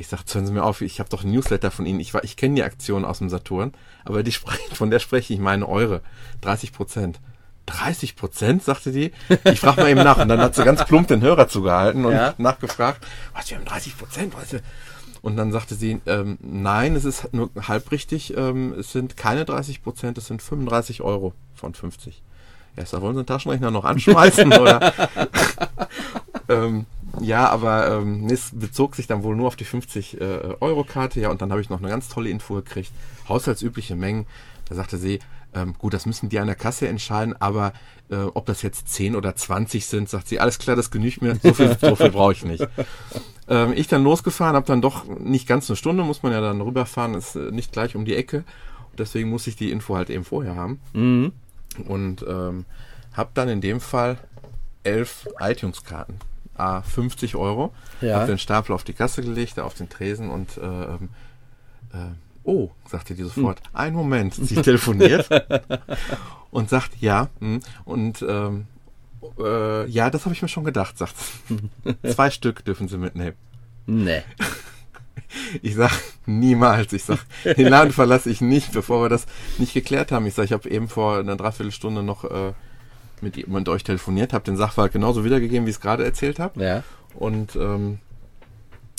Ich 0.00 0.08
sag, 0.08 0.20
hören 0.32 0.46
Sie 0.46 0.52
mir 0.54 0.64
auf, 0.64 0.80
ich 0.80 0.98
habe 0.98 1.10
doch 1.10 1.24
ein 1.24 1.30
Newsletter 1.30 1.70
von 1.70 1.84
Ihnen. 1.84 2.00
Ich, 2.00 2.14
ich 2.14 2.36
kenne 2.38 2.54
die 2.54 2.62
Aktion 2.62 3.04
aus 3.04 3.18
dem 3.18 3.28
Saturn, 3.28 3.74
aber 4.02 4.22
die 4.22 4.32
sprechen, 4.32 4.74
von 4.74 4.90
der 4.90 4.98
spreche 4.98 5.34
ich 5.34 5.38
meine 5.40 5.68
eure. 5.68 6.00
30 6.40 6.72
Prozent. 6.72 7.20
30 7.66 8.16
Prozent, 8.16 8.64
sagte 8.64 8.92
die. 8.92 9.12
Ich 9.44 9.60
frage 9.60 9.82
mal 9.82 9.90
eben 9.90 10.02
nach. 10.02 10.16
Und 10.16 10.28
dann 10.28 10.40
hat 10.40 10.54
sie 10.54 10.64
ganz 10.64 10.86
plump 10.86 11.08
den 11.08 11.20
Hörer 11.20 11.48
zugehalten 11.48 12.06
und 12.06 12.14
Ja. 12.14 12.32
nachgefragt, 12.38 13.06
was, 13.34 13.50
wir 13.50 13.58
haben 13.58 13.66
30 13.66 13.98
Prozent, 13.98 14.34
weißt 14.34 14.54
du? 14.54 14.62
Und 15.20 15.36
dann 15.36 15.52
sagte 15.52 15.74
sie, 15.74 16.00
ähm, 16.06 16.38
nein, 16.40 16.96
es 16.96 17.04
ist 17.04 17.34
nur 17.34 17.50
halb 17.68 17.90
richtig, 17.90 18.34
ähm, 18.38 18.72
es 18.78 18.92
sind 18.92 19.18
keine 19.18 19.44
30 19.44 19.82
Prozent, 19.82 20.16
es 20.16 20.28
sind 20.28 20.40
35 20.40 21.02
Euro 21.02 21.34
von 21.54 21.74
50. 21.74 22.22
Ja, 22.78 22.84
da 22.90 23.02
wollen 23.02 23.16
Sie 23.16 23.22
den 23.22 23.26
Taschenrechner 23.26 23.70
noch 23.70 23.84
anschmeißen, 23.84 24.50
oder? 24.58 24.94
ähm, 26.48 26.86
ja, 27.20 27.48
aber 27.48 27.90
ähm, 27.90 28.26
es 28.30 28.50
bezog 28.52 28.94
sich 28.94 29.06
dann 29.06 29.22
wohl 29.22 29.36
nur 29.36 29.48
auf 29.48 29.56
die 29.56 29.64
50 29.64 30.20
äh, 30.20 30.24
Euro-Karte. 30.60 31.20
Ja, 31.20 31.30
und 31.30 31.42
dann 31.42 31.50
habe 31.50 31.60
ich 31.60 31.70
noch 31.70 31.80
eine 31.80 31.88
ganz 31.88 32.08
tolle 32.08 32.30
Info 32.30 32.54
gekriegt. 32.54 32.92
Haushaltsübliche 33.28 33.96
Mengen. 33.96 34.26
Da 34.68 34.74
sagte 34.76 34.98
sie, 34.98 35.18
ähm, 35.54 35.74
gut, 35.78 35.94
das 35.94 36.06
müssen 36.06 36.28
die 36.28 36.38
an 36.38 36.46
der 36.46 36.56
Kasse 36.56 36.86
entscheiden, 36.86 37.34
aber 37.40 37.72
äh, 38.08 38.16
ob 38.16 38.46
das 38.46 38.62
jetzt 38.62 38.88
10 38.88 39.16
oder 39.16 39.34
20 39.34 39.84
sind, 39.86 40.08
sagt 40.08 40.28
sie, 40.28 40.38
alles 40.38 40.58
klar, 40.58 40.76
das 40.76 40.90
genügt 40.90 41.22
mir, 41.22 41.36
so 41.42 41.52
viel, 41.52 41.76
so 41.80 41.96
viel 41.96 42.10
brauche 42.10 42.32
ich 42.32 42.44
nicht. 42.44 42.66
Ähm, 43.48 43.72
ich 43.74 43.88
dann 43.88 44.04
losgefahren, 44.04 44.54
habe 44.54 44.68
dann 44.68 44.80
doch 44.80 45.06
nicht 45.06 45.48
ganz 45.48 45.68
eine 45.68 45.76
Stunde, 45.76 46.04
muss 46.04 46.22
man 46.22 46.30
ja 46.30 46.40
dann 46.40 46.60
rüberfahren, 46.60 47.14
ist 47.14 47.34
äh, 47.34 47.50
nicht 47.50 47.72
gleich 47.72 47.96
um 47.96 48.04
die 48.04 48.14
Ecke. 48.14 48.44
Deswegen 48.96 49.28
muss 49.28 49.48
ich 49.48 49.56
die 49.56 49.72
Info 49.72 49.96
halt 49.96 50.08
eben 50.08 50.22
vorher 50.22 50.54
haben. 50.54 50.78
Mhm. 50.92 51.32
Und 51.88 52.24
ähm, 52.28 52.64
habe 53.12 53.30
dann 53.34 53.48
in 53.48 53.60
dem 53.60 53.80
Fall 53.80 54.18
elf 54.84 55.28
iTunes-Karten. 55.40 56.14
A 56.60 56.82
50 56.82 57.36
Euro. 57.36 57.72
Ja. 58.00 58.20
Hab 58.20 58.26
den 58.26 58.38
Stapel 58.38 58.74
auf 58.74 58.84
die 58.84 58.92
Kasse 58.92 59.22
gelegt, 59.22 59.58
auf 59.58 59.74
den 59.74 59.88
Tresen 59.88 60.30
und 60.30 60.56
äh, 60.58 60.60
ähm, 60.60 61.08
äh, 61.92 62.14
oh, 62.44 62.70
sagte 62.88 63.14
die 63.14 63.22
sofort, 63.22 63.60
ein 63.72 63.94
Moment, 63.94 64.34
sie 64.34 64.56
telefoniert 64.56 65.28
und 66.50 66.70
sagt 66.70 66.92
ja. 67.00 67.28
hm, 67.40 67.60
Und 67.84 68.24
ähm, 68.28 68.66
äh, 69.38 69.86
ja, 69.88 70.10
das 70.10 70.24
habe 70.24 70.34
ich 70.34 70.42
mir 70.42 70.48
schon 70.48 70.64
gedacht, 70.64 70.98
sagt. 70.98 71.14
Zwei 72.14 72.30
Stück 72.30 72.64
dürfen 72.64 72.88
sie 72.88 72.98
mitnehmen. 72.98 73.36
Nee. 73.86 74.22
Ich 75.62 75.76
sag 75.76 75.92
niemals. 76.26 76.92
Ich 76.92 77.04
sag, 77.04 77.18
den 77.44 77.68
Laden 77.68 77.92
verlasse 77.92 78.30
ich 78.30 78.40
nicht, 78.40 78.72
bevor 78.72 79.04
wir 79.04 79.08
das 79.08 79.26
nicht 79.58 79.72
geklärt 79.74 80.10
haben. 80.10 80.26
Ich 80.26 80.34
sag, 80.34 80.44
ich 80.44 80.52
habe 80.52 80.68
eben 80.68 80.88
vor 80.88 81.18
einer 81.18 81.36
Dreiviertelstunde 81.36 82.02
noch 82.02 82.24
äh, 82.24 82.52
mit, 83.22 83.48
mit 83.48 83.68
euch 83.68 83.84
telefoniert, 83.84 84.32
habe 84.32 84.44
den 84.44 84.56
Sachverhalt 84.56 84.92
genauso 84.92 85.24
wiedergegeben, 85.24 85.66
wie 85.66 85.70
ich 85.70 85.76
es 85.76 85.80
gerade 85.80 86.04
erzählt 86.04 86.38
habe. 86.38 86.62
Ja. 86.62 86.82
Und 87.14 87.56
ähm, 87.56 87.98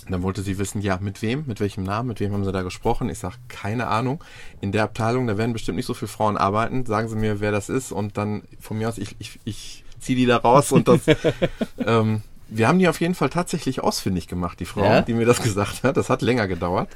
dann 0.09 0.23
wollte 0.23 0.41
sie 0.41 0.57
wissen, 0.57 0.81
ja, 0.81 0.97
mit 1.00 1.21
wem, 1.21 1.44
mit 1.47 1.59
welchem 1.59 1.83
Namen, 1.83 2.09
mit 2.09 2.19
wem 2.19 2.33
haben 2.33 2.44
sie 2.44 2.51
da 2.51 2.63
gesprochen? 2.63 3.09
Ich 3.09 3.19
sag, 3.19 3.38
keine 3.47 3.88
Ahnung. 3.88 4.23
In 4.59 4.71
der 4.71 4.83
Abteilung, 4.83 5.27
da 5.27 5.38
werden 5.38 5.53
bestimmt 5.53 5.75
nicht 5.77 5.85
so 5.85 5.94
viele 5.94 6.09
Frauen 6.09 6.38
arbeiten. 6.38 6.85
Sagen 6.85 7.07
Sie 7.07 7.15
mir, 7.15 7.39
wer 7.39 7.51
das 7.51 7.69
ist 7.69 7.91
und 7.91 8.18
dann 8.18 8.44
von 8.59 8.77
mir 8.77 8.89
aus, 8.89 8.97
ich, 8.97 9.15
ich, 9.19 9.39
ich 9.45 9.83
ziehe 10.00 10.18
die 10.18 10.25
da 10.25 10.38
raus 10.38 10.71
und 10.71 10.88
das. 10.88 11.01
ähm, 11.77 12.21
wir 12.47 12.67
haben 12.67 12.79
die 12.79 12.89
auf 12.89 13.00
jeden 13.00 13.15
Fall 13.15 13.29
tatsächlich 13.29 13.81
ausfindig 13.81 14.27
gemacht, 14.27 14.59
die 14.59 14.65
Frau, 14.65 14.83
Ja? 14.83 15.01
die 15.01 15.13
mir 15.13 15.25
das 15.25 15.41
gesagt 15.41 15.83
hat. 15.83 15.95
Das 15.95 16.09
hat 16.09 16.21
länger 16.21 16.47
gedauert. 16.47 16.89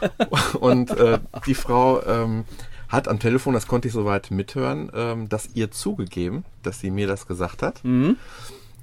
und 0.60 0.90
äh, 0.92 1.18
die 1.46 1.54
Frau 1.54 2.02
ähm, 2.06 2.44
hat 2.94 3.08
am 3.08 3.18
Telefon, 3.18 3.54
das 3.54 3.66
konnte 3.66 3.88
ich 3.88 3.94
soweit 3.94 4.30
mithören, 4.30 4.90
ähm, 4.94 5.28
das 5.28 5.50
ihr 5.54 5.70
zugegeben, 5.70 6.44
dass 6.62 6.80
sie 6.80 6.90
mir 6.90 7.06
das 7.06 7.26
gesagt 7.26 7.62
hat. 7.62 7.84
Mhm. 7.84 8.16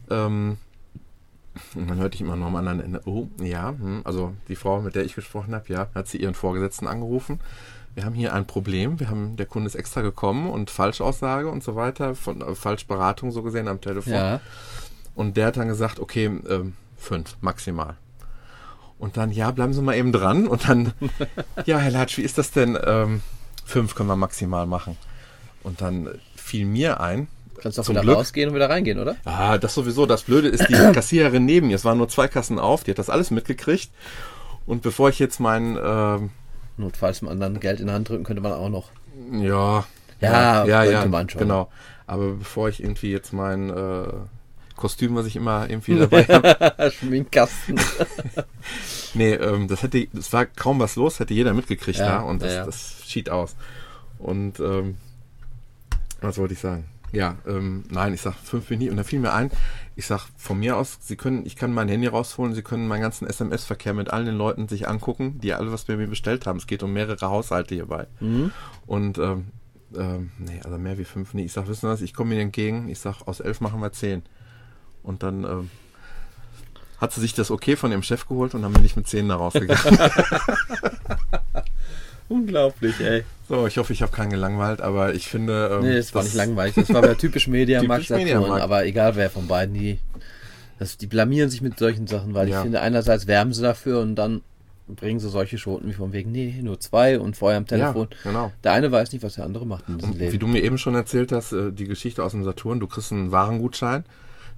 Ähm, 0.09 0.57
und 1.75 1.89
dann 1.89 1.97
hörte 1.97 2.15
ich 2.15 2.21
immer 2.21 2.35
noch 2.35 2.47
am 2.47 2.55
anderen 2.55 2.79
Ende, 2.79 3.01
oh, 3.05 3.27
ja, 3.41 3.69
hm, 3.69 4.01
also 4.05 4.33
die 4.47 4.55
Frau, 4.55 4.81
mit 4.81 4.95
der 4.95 5.03
ich 5.03 5.15
gesprochen 5.15 5.53
habe, 5.53 5.65
ja, 5.67 5.87
hat 5.93 6.07
sie 6.07 6.17
ihren 6.17 6.33
Vorgesetzten 6.33 6.87
angerufen. 6.87 7.39
Wir 7.93 8.05
haben 8.05 8.15
hier 8.15 8.33
ein 8.33 8.47
Problem, 8.47 8.99
wir 9.01 9.09
haben, 9.09 9.35
der 9.35 9.45
Kunde 9.45 9.67
ist 9.67 9.75
extra 9.75 10.01
gekommen 10.01 10.49
und 10.49 10.69
Falschaussage 10.69 11.49
und 11.49 11.61
so 11.61 11.75
weiter, 11.75 12.15
von 12.15 12.41
äh, 12.41 12.55
Falschberatung 12.55 13.31
so 13.31 13.43
gesehen 13.43 13.67
am 13.67 13.81
Telefon. 13.81 14.13
Ja. 14.13 14.39
Und 15.13 15.35
der 15.35 15.47
hat 15.47 15.57
dann 15.57 15.67
gesagt, 15.67 15.99
okay, 15.99 16.25
ähm, 16.47 16.73
fünf 16.97 17.35
maximal. 17.41 17.97
Und 18.97 19.17
dann, 19.17 19.31
ja, 19.31 19.51
bleiben 19.51 19.73
Sie 19.73 19.81
mal 19.81 19.95
eben 19.95 20.11
dran. 20.11 20.47
Und 20.47 20.69
dann, 20.69 20.93
ja, 21.65 21.79
Herr 21.79 21.91
Latsch, 21.91 22.17
wie 22.17 22.21
ist 22.21 22.37
das 22.37 22.51
denn? 22.51 22.77
Ähm, 22.85 23.21
fünf 23.65 23.95
können 23.95 24.09
wir 24.09 24.15
maximal 24.15 24.65
machen. 24.67 24.97
Und 25.63 25.81
dann 25.81 26.09
fiel 26.35 26.65
mir 26.65 26.99
ein, 26.99 27.27
Kannst 27.61 27.77
doch 27.77 27.83
Zum 27.83 27.93
wieder 27.93 28.01
Glück. 28.01 28.17
rausgehen 28.17 28.49
und 28.49 28.55
wieder 28.55 28.69
reingehen, 28.69 28.97
oder? 28.97 29.17
Ah, 29.23 29.57
das 29.59 29.75
sowieso. 29.75 30.07
Das 30.07 30.23
Blöde 30.23 30.47
ist, 30.47 30.67
die 30.67 30.73
Kassiererin 30.93 31.45
neben 31.45 31.67
mir, 31.67 31.75
es 31.75 31.85
waren 31.85 31.99
nur 31.99 32.09
zwei 32.09 32.27
Kassen 32.27 32.57
auf, 32.57 32.83
die 32.83 32.91
hat 32.91 32.97
das 32.97 33.09
alles 33.11 33.29
mitgekriegt. 33.29 33.91
Und 34.65 34.81
bevor 34.81 35.09
ich 35.09 35.19
jetzt 35.19 35.39
mein, 35.39 35.77
ähm, 35.83 36.31
Notfalls 36.77 37.19
dem 37.19 37.27
anderen 37.27 37.59
Geld 37.59 37.79
in 37.79 37.87
die 37.87 37.93
Hand 37.93 38.09
drücken 38.09 38.23
könnte 38.23 38.41
man 38.41 38.53
auch 38.53 38.69
noch. 38.69 38.89
ja, 39.31 39.85
Ja, 40.19 40.65
ja, 40.65 40.83
ja, 40.83 41.05
man 41.05 41.29
schon. 41.29 41.39
genau. 41.39 41.69
Aber 42.07 42.31
bevor 42.31 42.69
ich 42.69 42.81
irgendwie 42.81 43.11
jetzt 43.11 43.31
mein 43.33 43.69
äh, 43.69 44.03
Kostüm, 44.81 45.15
was 45.15 45.27
ich 45.27 45.35
immer 45.35 45.69
irgendwie 45.69 45.95
dabei 45.99 46.23
habe, 46.23 46.91
Schminkkasten. 46.91 47.79
nee, 49.13 49.33
ähm, 49.33 49.67
das 49.67 49.83
hätte, 49.83 50.07
das 50.11 50.33
war 50.33 50.47
kaum 50.47 50.79
was 50.79 50.95
los, 50.95 51.19
hätte 51.19 51.35
jeder 51.35 51.53
mitgekriegt 51.53 51.99
Ja, 51.99 52.07
da 52.07 52.19
und 52.21 52.41
das, 52.41 52.51
ja, 52.51 52.59
ja. 52.59 52.65
das 52.65 53.03
schied 53.05 53.29
aus. 53.29 53.55
Und 54.17 54.59
ähm, 54.59 54.97
was 56.19 56.37
wollte 56.39 56.55
ich 56.55 56.59
sagen? 56.59 56.85
Ja, 57.11 57.35
ähm, 57.45 57.83
nein, 57.89 58.13
ich 58.13 58.21
sag 58.21 58.35
fünf 58.35 58.69
Minuten 58.69 58.91
und 58.91 58.97
da 58.97 59.03
fiel 59.03 59.19
mir 59.19 59.33
ein, 59.33 59.51
ich 59.95 60.07
sag 60.07 60.27
von 60.37 60.57
mir 60.57 60.77
aus, 60.77 60.97
Sie 61.01 61.17
können, 61.17 61.45
ich 61.45 61.55
kann 61.55 61.73
mein 61.73 61.89
Handy 61.89 62.07
rausholen, 62.07 62.55
Sie 62.55 62.61
können 62.63 62.87
meinen 62.87 63.01
ganzen 63.01 63.27
SMS-Verkehr 63.27 63.93
mit 63.93 64.09
allen 64.09 64.25
den 64.25 64.35
Leuten 64.35 64.67
sich 64.67 64.87
angucken, 64.87 65.39
die 65.41 65.53
alle 65.53 65.71
was 65.71 65.83
bei 65.83 65.97
mir 65.97 66.07
bestellt 66.07 66.47
haben. 66.47 66.57
Es 66.57 66.67
geht 66.67 66.83
um 66.83 66.93
mehrere 66.93 67.29
Haushalte 67.29 67.75
hierbei. 67.75 68.07
Mhm. 68.19 68.51
Und 68.87 69.17
ähm, 69.17 69.47
ähm, 69.95 70.31
nee, 70.39 70.61
also 70.63 70.77
mehr 70.77 70.97
wie 70.97 71.03
fünf, 71.03 71.33
nee, 71.33 71.43
ich 71.43 71.51
sag, 71.51 71.67
wissen 71.67 71.81
Sie 71.81 71.87
was, 71.87 72.01
ich 72.01 72.13
komme 72.13 72.33
Ihnen 72.33 72.43
entgegen, 72.43 72.87
ich 72.87 72.99
sag, 72.99 73.27
aus 73.27 73.41
elf 73.41 73.59
machen 73.59 73.81
wir 73.81 73.91
zehn. 73.91 74.23
Und 75.03 75.23
dann 75.23 75.43
ähm, 75.43 75.69
hat 76.99 77.11
sie 77.13 77.21
sich 77.21 77.33
das 77.33 77.49
okay 77.51 77.75
von 77.75 77.91
ihrem 77.91 78.03
Chef 78.03 78.27
geholt 78.27 78.53
und 78.53 78.61
dann 78.61 78.73
bin 78.73 78.85
ich 78.85 78.95
mit 78.95 79.07
zehn 79.07 79.27
da 79.29 79.35
rausgegangen. 79.35 79.97
Unglaublich, 82.29 82.97
ey. 83.01 83.23
so, 83.49 83.67
ich 83.67 83.77
hoffe, 83.77 83.91
ich 83.91 84.01
habe 84.01 84.13
keinen 84.13 84.29
gelangweilt, 84.29 84.79
aber 84.81 85.13
ich 85.13 85.27
finde. 85.27 85.69
Ähm, 85.73 85.81
Nee, 85.83 85.95
das 85.97 86.15
war 86.15 86.23
nicht 86.23 86.35
langweilig. 86.35 86.75
Das 86.75 86.93
war 86.93 87.03
wieder 87.03 87.17
typisch 87.17 87.47
Mediamarkt. 87.47 88.09
Mediamarkt. 88.09 88.61
Aber 88.63 88.85
egal 88.85 89.15
wer 89.17 89.29
von 89.29 89.47
beiden, 89.47 89.73
die, 89.75 89.99
das, 90.79 90.97
die 90.97 91.07
blamieren 91.07 91.49
sich 91.49 91.61
mit 91.61 91.77
solchen 91.77 92.07
Sachen, 92.07 92.33
weil 92.33 92.47
Ja. 92.47 92.57
ich 92.57 92.63
finde, 92.63 92.79
einerseits 92.81 93.27
werben 93.27 93.53
sie 93.53 93.61
dafür 93.61 93.99
und 93.99 94.15
dann 94.15 94.41
bringen 94.87 95.19
sie 95.19 95.29
solche 95.29 95.57
Schoten 95.57 95.89
wie 95.89 95.93
von 95.93 96.13
wegen, 96.13 96.31
nee, 96.31 96.55
nur 96.61 96.79
zwei 96.79 97.19
und 97.19 97.35
vorher 97.35 97.57
am 97.57 97.67
Telefon. 97.67 98.07
Ja, 98.11 98.17
genau. 98.31 98.51
Der 98.63 98.73
eine 98.73 98.91
weiß 98.91 99.11
nicht, 99.11 99.23
was 99.23 99.35
der 99.35 99.43
andere 99.45 99.65
macht 99.65 99.89
in 99.89 99.97
diesem 99.97 100.11
Und 100.13 100.19
wie 100.19 100.25
Leben. 100.25 100.39
du 100.39 100.47
mir 100.47 100.61
eben 100.63 100.77
schon 100.77 100.95
erzählt 100.95 101.31
hast, 101.33 101.51
äh, 101.51 101.71
die 101.73 101.85
Geschichte 101.85 102.23
aus 102.23 102.31
dem 102.31 102.43
Saturn, 102.45 102.79
du 102.79 102.87
kriegst 102.87 103.11
einen 103.11 103.31
Warengutschein. 103.31 104.05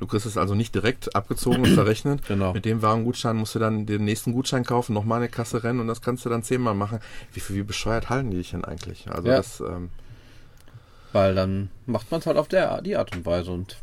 Du 0.03 0.07
kriegst 0.07 0.25
es 0.25 0.36
also 0.36 0.53
nicht 0.53 0.75
direkt 0.75 1.15
abgezogen 1.15 1.62
und 1.62 1.67
verrechnet. 1.67 2.22
Genau. 2.27 2.51
Mit 2.51 2.65
dem 2.65 2.81
Warengutschein 2.81 3.38
musst 3.38 3.55
du 3.55 3.60
dann 3.60 3.86
den 3.86 4.03
nächsten 4.03 4.33
Gutschein 4.33 4.65
kaufen, 4.65 4.93
nochmal 4.93 5.19
eine 5.19 5.29
Kasse 5.29 5.63
rennen 5.63 5.79
und 5.79 5.88
das 5.88 6.01
kannst 6.01 6.25
du 6.25 6.29
dann 6.29 6.43
zehnmal 6.43 6.74
machen. 6.74 7.00
Wie, 7.31 7.41
wie 7.55 7.63
bescheuert 7.63 8.10
halten 8.10 8.29
die 8.31 8.36
dich 8.38 8.51
denn 8.51 8.65
eigentlich? 8.65 9.10
Also 9.10 9.29
Ja. 9.29 9.38
das, 9.38 9.62
ähm, 9.62 9.91
Weil 11.13 11.36
dann 11.36 11.69
macht 11.86 12.12
man 12.12 12.19
es 12.19 12.25
halt 12.25 12.36
auf 12.36 12.50
der, 12.50 12.81
die 12.81 12.98
Art 12.98 13.15
und 13.15 13.25
Weise 13.25 13.51
und 13.51 13.77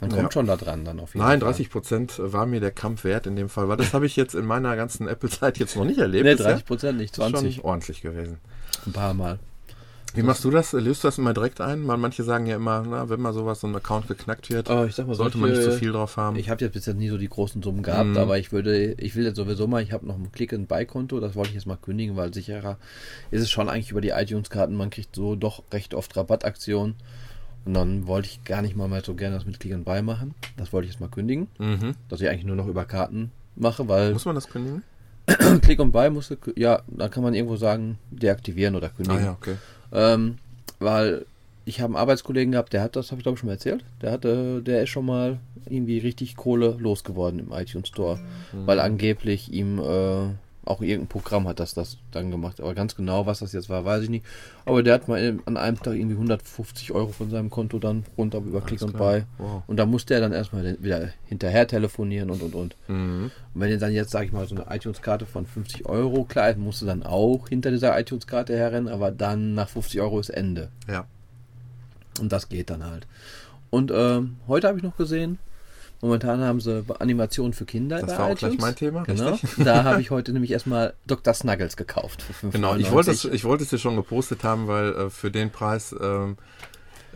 man 0.00 0.08
kommt 0.08 0.22
Ja. 0.22 0.30
schon 0.32 0.46
da 0.46 0.56
dran 0.56 0.86
dann 0.86 0.98
auf 0.98 1.12
jeden 1.14 1.26
Nein, 1.26 1.40
Fall. 1.40 1.48
30 1.50 1.68
Prozent 1.68 2.14
war 2.18 2.46
mir 2.46 2.60
der 2.60 2.70
Kampf 2.70 3.04
wert 3.04 3.26
in 3.26 3.36
dem 3.36 3.50
Fall, 3.50 3.68
weil 3.68 3.76
das 3.76 3.92
habe 3.92 4.06
ich 4.06 4.16
jetzt 4.16 4.34
in 4.34 4.46
meiner 4.46 4.76
ganzen 4.76 5.08
Apple-Zeit 5.08 5.58
jetzt 5.58 5.76
noch 5.76 5.84
nicht 5.84 5.98
erlebt. 5.98 6.24
Nee, 6.24 6.32
bisher. 6.36 6.52
30 6.52 6.64
Prozent, 6.64 6.98
nicht 6.98 7.18
Das 7.18 7.26
ist 7.26 7.32
20. 7.32 7.54
Schon 7.56 7.64
ordentlich 7.66 8.00
gewesen. 8.00 8.38
Ein 8.86 8.92
paar 8.92 9.12
Mal. 9.12 9.38
Wie 10.14 10.22
machst 10.22 10.44
du 10.44 10.50
das? 10.50 10.72
Löst 10.72 11.04
du 11.04 11.08
das 11.08 11.18
immer 11.18 11.32
direkt 11.32 11.60
ein? 11.60 11.82
Manche 11.82 12.24
sagen 12.24 12.46
ja 12.46 12.56
immer, 12.56 12.82
na, 12.88 13.08
wenn 13.08 13.20
mal 13.20 13.32
sowas, 13.32 13.60
so 13.60 13.68
ein 13.68 13.76
Account 13.76 14.08
geknackt 14.08 14.50
wird, 14.50 14.66
sag 14.66 14.78
mal, 14.78 15.14
sollte 15.14 15.16
solche- 15.16 15.38
man 15.38 15.50
nicht 15.50 15.62
zu 15.62 15.72
viel 15.72 15.92
drauf 15.92 16.16
haben. 16.16 16.36
Ich 16.36 16.50
habe 16.50 16.64
jetzt 16.64 16.72
bisher 16.74 16.94
nie 16.94 17.08
so 17.08 17.16
die 17.18 17.28
großen 17.28 17.62
Summen 17.62 17.82
gehabt, 17.82 18.10
Mhm. 18.10 18.16
aber 18.16 18.38
ich 18.38 18.50
würde, 18.50 18.94
ich 18.94 19.14
will 19.14 19.24
jetzt 19.24 19.36
sowieso 19.36 19.66
mal, 19.68 19.82
ich 19.82 19.92
habe 19.92 20.06
noch 20.06 20.16
ein 20.16 20.32
Click 20.32 20.52
and 20.52 20.66
Buy 20.66 20.84
Konto, 20.84 21.20
das 21.20 21.36
wollte 21.36 21.50
ich 21.50 21.54
jetzt 21.54 21.66
mal 21.66 21.76
kündigen, 21.76 22.16
weil 22.16 22.34
sicherer 22.34 22.76
ist 23.30 23.42
es 23.42 23.50
schon 23.50 23.68
eigentlich 23.68 23.92
über 23.92 24.00
die 24.00 24.08
iTunes-Karten, 24.10 24.74
man 24.74 24.90
kriegt 24.90 25.14
so 25.14 25.36
doch 25.36 25.62
recht 25.72 25.94
oft 25.94 26.16
Rabattaktionen. 26.16 26.96
Und 27.66 27.74
dann 27.74 28.06
wollte 28.06 28.26
ich 28.28 28.42
gar 28.44 28.62
nicht 28.62 28.74
mal 28.74 28.88
mehr 28.88 29.02
so 29.04 29.14
gerne 29.14 29.36
das 29.36 29.44
mit 29.44 29.60
Click 29.60 29.74
and 29.74 29.84
Buy 29.84 30.00
machen. 30.02 30.34
Das 30.56 30.72
wollte 30.72 30.86
ich 30.88 30.94
jetzt 30.94 31.00
mal 31.00 31.08
kündigen, 31.10 31.46
mhm. 31.58 31.94
dass 32.08 32.20
ich 32.20 32.28
eigentlich 32.28 32.46
nur 32.46 32.56
noch 32.56 32.66
über 32.66 32.84
Karten 32.86 33.30
mache, 33.54 33.86
weil 33.86 34.12
Muss 34.14 34.24
man 34.24 34.34
das 34.34 34.48
kündigen? 34.48 34.82
Click 35.62 35.78
and 35.78 35.92
Buy 35.92 36.10
musste, 36.10 36.38
ja, 36.56 36.82
da 36.88 37.08
kann 37.08 37.22
man 37.22 37.34
irgendwo 37.34 37.56
sagen, 37.56 37.98
deaktivieren 38.10 38.74
oder 38.74 38.88
Ah 38.88 38.92
kündigen. 38.96 39.24
ja, 39.24 39.32
okay. 39.32 39.54
Ähm, 39.92 40.38
weil 40.78 41.26
ich 41.64 41.80
habe 41.80 41.94
einen 41.94 42.00
Arbeitskollegen 42.00 42.52
gehabt, 42.52 42.72
der 42.72 42.82
hat 42.82 42.96
das, 42.96 43.10
habe 43.10 43.20
ich 43.20 43.24
glaube 43.24 43.34
ich 43.34 43.40
schon 43.40 43.48
mal 43.48 43.54
erzählt, 43.54 43.84
der 44.02 44.12
hatte, 44.12 44.62
der 44.62 44.82
ist 44.82 44.88
schon 44.88 45.06
mal 45.06 45.38
irgendwie 45.66 45.98
richtig 45.98 46.36
Kohle 46.36 46.76
losgeworden 46.78 47.38
im 47.38 47.52
iTunes 47.52 47.88
Store, 47.88 48.18
weil 48.66 48.80
angeblich 48.80 49.52
ihm 49.52 49.78
äh, 49.78 50.28
auch 50.70 50.80
irgendein 50.80 51.08
Programm 51.08 51.48
hat 51.48 51.60
das 51.60 51.74
das 51.74 51.98
dann 52.12 52.30
gemacht. 52.30 52.60
Aber 52.60 52.74
ganz 52.74 52.94
genau, 52.94 53.26
was 53.26 53.40
das 53.40 53.52
jetzt 53.52 53.68
war, 53.68 53.84
weiß 53.84 54.04
ich 54.04 54.08
nicht. 54.08 54.24
Aber 54.64 54.82
der 54.82 54.94
hat 54.94 55.08
mal 55.08 55.38
an 55.44 55.56
einem 55.56 55.82
Tag 55.82 55.94
irgendwie 55.94 56.14
150 56.14 56.92
Euro 56.92 57.08
von 57.08 57.28
seinem 57.28 57.50
Konto 57.50 57.78
dann 57.78 58.04
runter 58.16 58.38
über 58.38 58.62
and 58.62 58.78
klar. 58.78 58.92
Buy. 58.92 59.22
Wow. 59.38 59.62
Und 59.66 59.76
da 59.76 59.86
musste 59.86 60.14
er 60.14 60.20
dann 60.20 60.32
erstmal 60.32 60.82
wieder 60.82 61.10
hinterher 61.26 61.66
telefonieren 61.66 62.30
und 62.30 62.42
und 62.42 62.54
und. 62.54 62.76
Mhm. 62.88 63.30
Und 63.54 63.60
wenn 63.60 63.70
ihr 63.70 63.78
dann 63.78 63.92
jetzt, 63.92 64.10
sage 64.10 64.26
ich 64.26 64.32
mal, 64.32 64.46
so 64.46 64.54
eine 64.54 64.74
iTunes-Karte 64.74 65.26
von 65.26 65.44
50 65.44 65.86
Euro, 65.86 66.24
klar, 66.24 66.54
musst 66.54 66.82
du 66.82 66.86
dann 66.86 67.02
auch 67.02 67.48
hinter 67.48 67.70
dieser 67.70 67.98
iTunes-Karte 67.98 68.56
herrennen, 68.56 68.88
aber 68.88 69.10
dann 69.10 69.54
nach 69.54 69.68
50 69.68 70.00
Euro 70.00 70.20
ist 70.20 70.30
Ende. 70.30 70.70
Ja. 70.88 71.06
Und 72.20 72.32
das 72.32 72.48
geht 72.48 72.70
dann 72.70 72.84
halt. 72.84 73.06
Und 73.70 73.90
ähm, 73.94 74.36
heute 74.46 74.68
habe 74.68 74.78
ich 74.78 74.84
noch 74.84 74.96
gesehen, 74.96 75.38
momentan 76.00 76.40
haben 76.40 76.60
sie 76.60 76.84
Animationen 76.98 77.52
für 77.52 77.64
Kinder. 77.64 78.00
Das 78.00 78.10
bei 78.10 78.18
war 78.18 78.26
auch 78.26 78.30
iTunes. 78.32 78.56
gleich 78.56 78.60
mein 78.60 78.76
Thema, 78.76 79.02
Genau. 79.04 79.30
richtig? 79.32 79.50
Da 79.64 79.84
habe 79.84 80.00
ich 80.00 80.10
heute 80.10 80.32
nämlich 80.32 80.50
erstmal 80.50 80.94
Dr. 81.06 81.34
Snuggles 81.34 81.76
gekauft 81.76 82.22
für 82.22 82.32
5,99. 82.48 82.50
Genau, 82.52 82.76
ich 82.76 82.90
wollte, 82.92 83.10
es, 83.10 83.24
ich 83.24 83.44
wollte 83.44 83.64
es 83.64 83.70
dir 83.70 83.78
schon 83.78 83.96
gepostet 83.96 84.44
haben, 84.44 84.66
weil 84.68 84.92
äh, 84.94 85.10
für 85.10 85.30
den 85.30 85.50
Preis 85.50 85.94
ähm, 86.00 86.36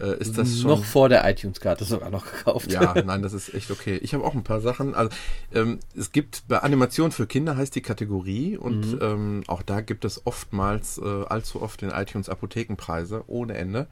äh, 0.00 0.18
ist 0.18 0.36
das 0.36 0.58
schon... 0.58 0.70
noch 0.70 0.84
vor 0.84 1.08
der 1.08 1.28
iTunes-Karte 1.30 1.84
sogar 1.84 2.10
noch 2.10 2.24
gekauft. 2.30 2.70
Ja, 2.72 2.94
nein, 3.04 3.22
das 3.22 3.32
ist 3.32 3.54
echt 3.54 3.70
okay. 3.70 3.96
Ich 4.02 4.12
habe 4.12 4.24
auch 4.24 4.34
ein 4.34 4.42
paar 4.42 4.60
Sachen. 4.60 4.92
Also 4.94 5.10
ähm, 5.54 5.78
es 5.96 6.10
gibt 6.10 6.42
bei 6.48 6.58
Animation 6.58 7.12
für 7.12 7.26
Kinder 7.28 7.56
heißt 7.56 7.74
die 7.76 7.80
Kategorie 7.82 8.56
und 8.56 8.92
Mhm. 8.94 8.98
ähm, 9.00 9.42
auch 9.46 9.62
da 9.62 9.80
gibt 9.82 10.04
es 10.04 10.22
oftmals 10.26 10.98
äh, 10.98 11.24
allzu 11.28 11.62
oft 11.62 11.80
den 11.80 11.90
iTunes 11.90 12.28
Apothekenpreise 12.28 13.22
ohne 13.28 13.54
Ende. 13.54 13.86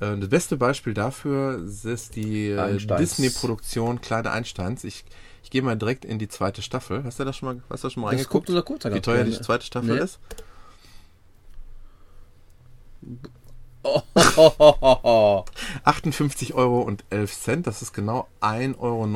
Äh, 0.00 0.16
das 0.18 0.28
beste 0.28 0.56
Beispiel 0.56 0.94
dafür 0.94 1.62
ist 1.64 2.16
die 2.16 2.48
äh. 2.48 2.76
Disney-Produktion 2.78 4.00
Kleine 4.00 4.30
Einsteins. 4.30 4.84
Ich, 4.84 5.04
ich 5.42 5.50
gehe 5.50 5.62
mal 5.62 5.76
direkt 5.76 6.04
in 6.04 6.18
die 6.18 6.28
zweite 6.28 6.62
Staffel. 6.62 7.04
Hast 7.04 7.20
du 7.20 7.24
das 7.24 7.36
schon 7.36 7.48
mal, 7.48 7.62
hast 7.70 7.84
du 7.84 7.86
das 7.86 7.92
schon 7.92 8.02
mal 8.02 8.16
das 8.16 8.28
guckt 8.28 8.48
reingeguckt? 8.48 8.48
unser 8.50 8.62
Kurzer 8.62 8.94
Wie 8.94 9.00
teuer 9.00 9.24
die 9.24 9.40
zweite 9.40 9.64
Staffel 9.64 9.96
Nee. 9.96 10.02
ist? 10.02 10.18
Oh, 13.82 14.00
oh, 14.14 14.52
oh, 14.58 14.74
oh, 14.80 14.96
oh. 15.02 15.44
58 15.84 16.54
Euro 16.54 16.80
und 16.80 17.04
11 17.10 17.38
Cent. 17.38 17.66
Das 17.66 17.82
ist 17.82 17.92
genau 17.92 18.28
1,49 18.40 18.78
Euro 18.78 19.06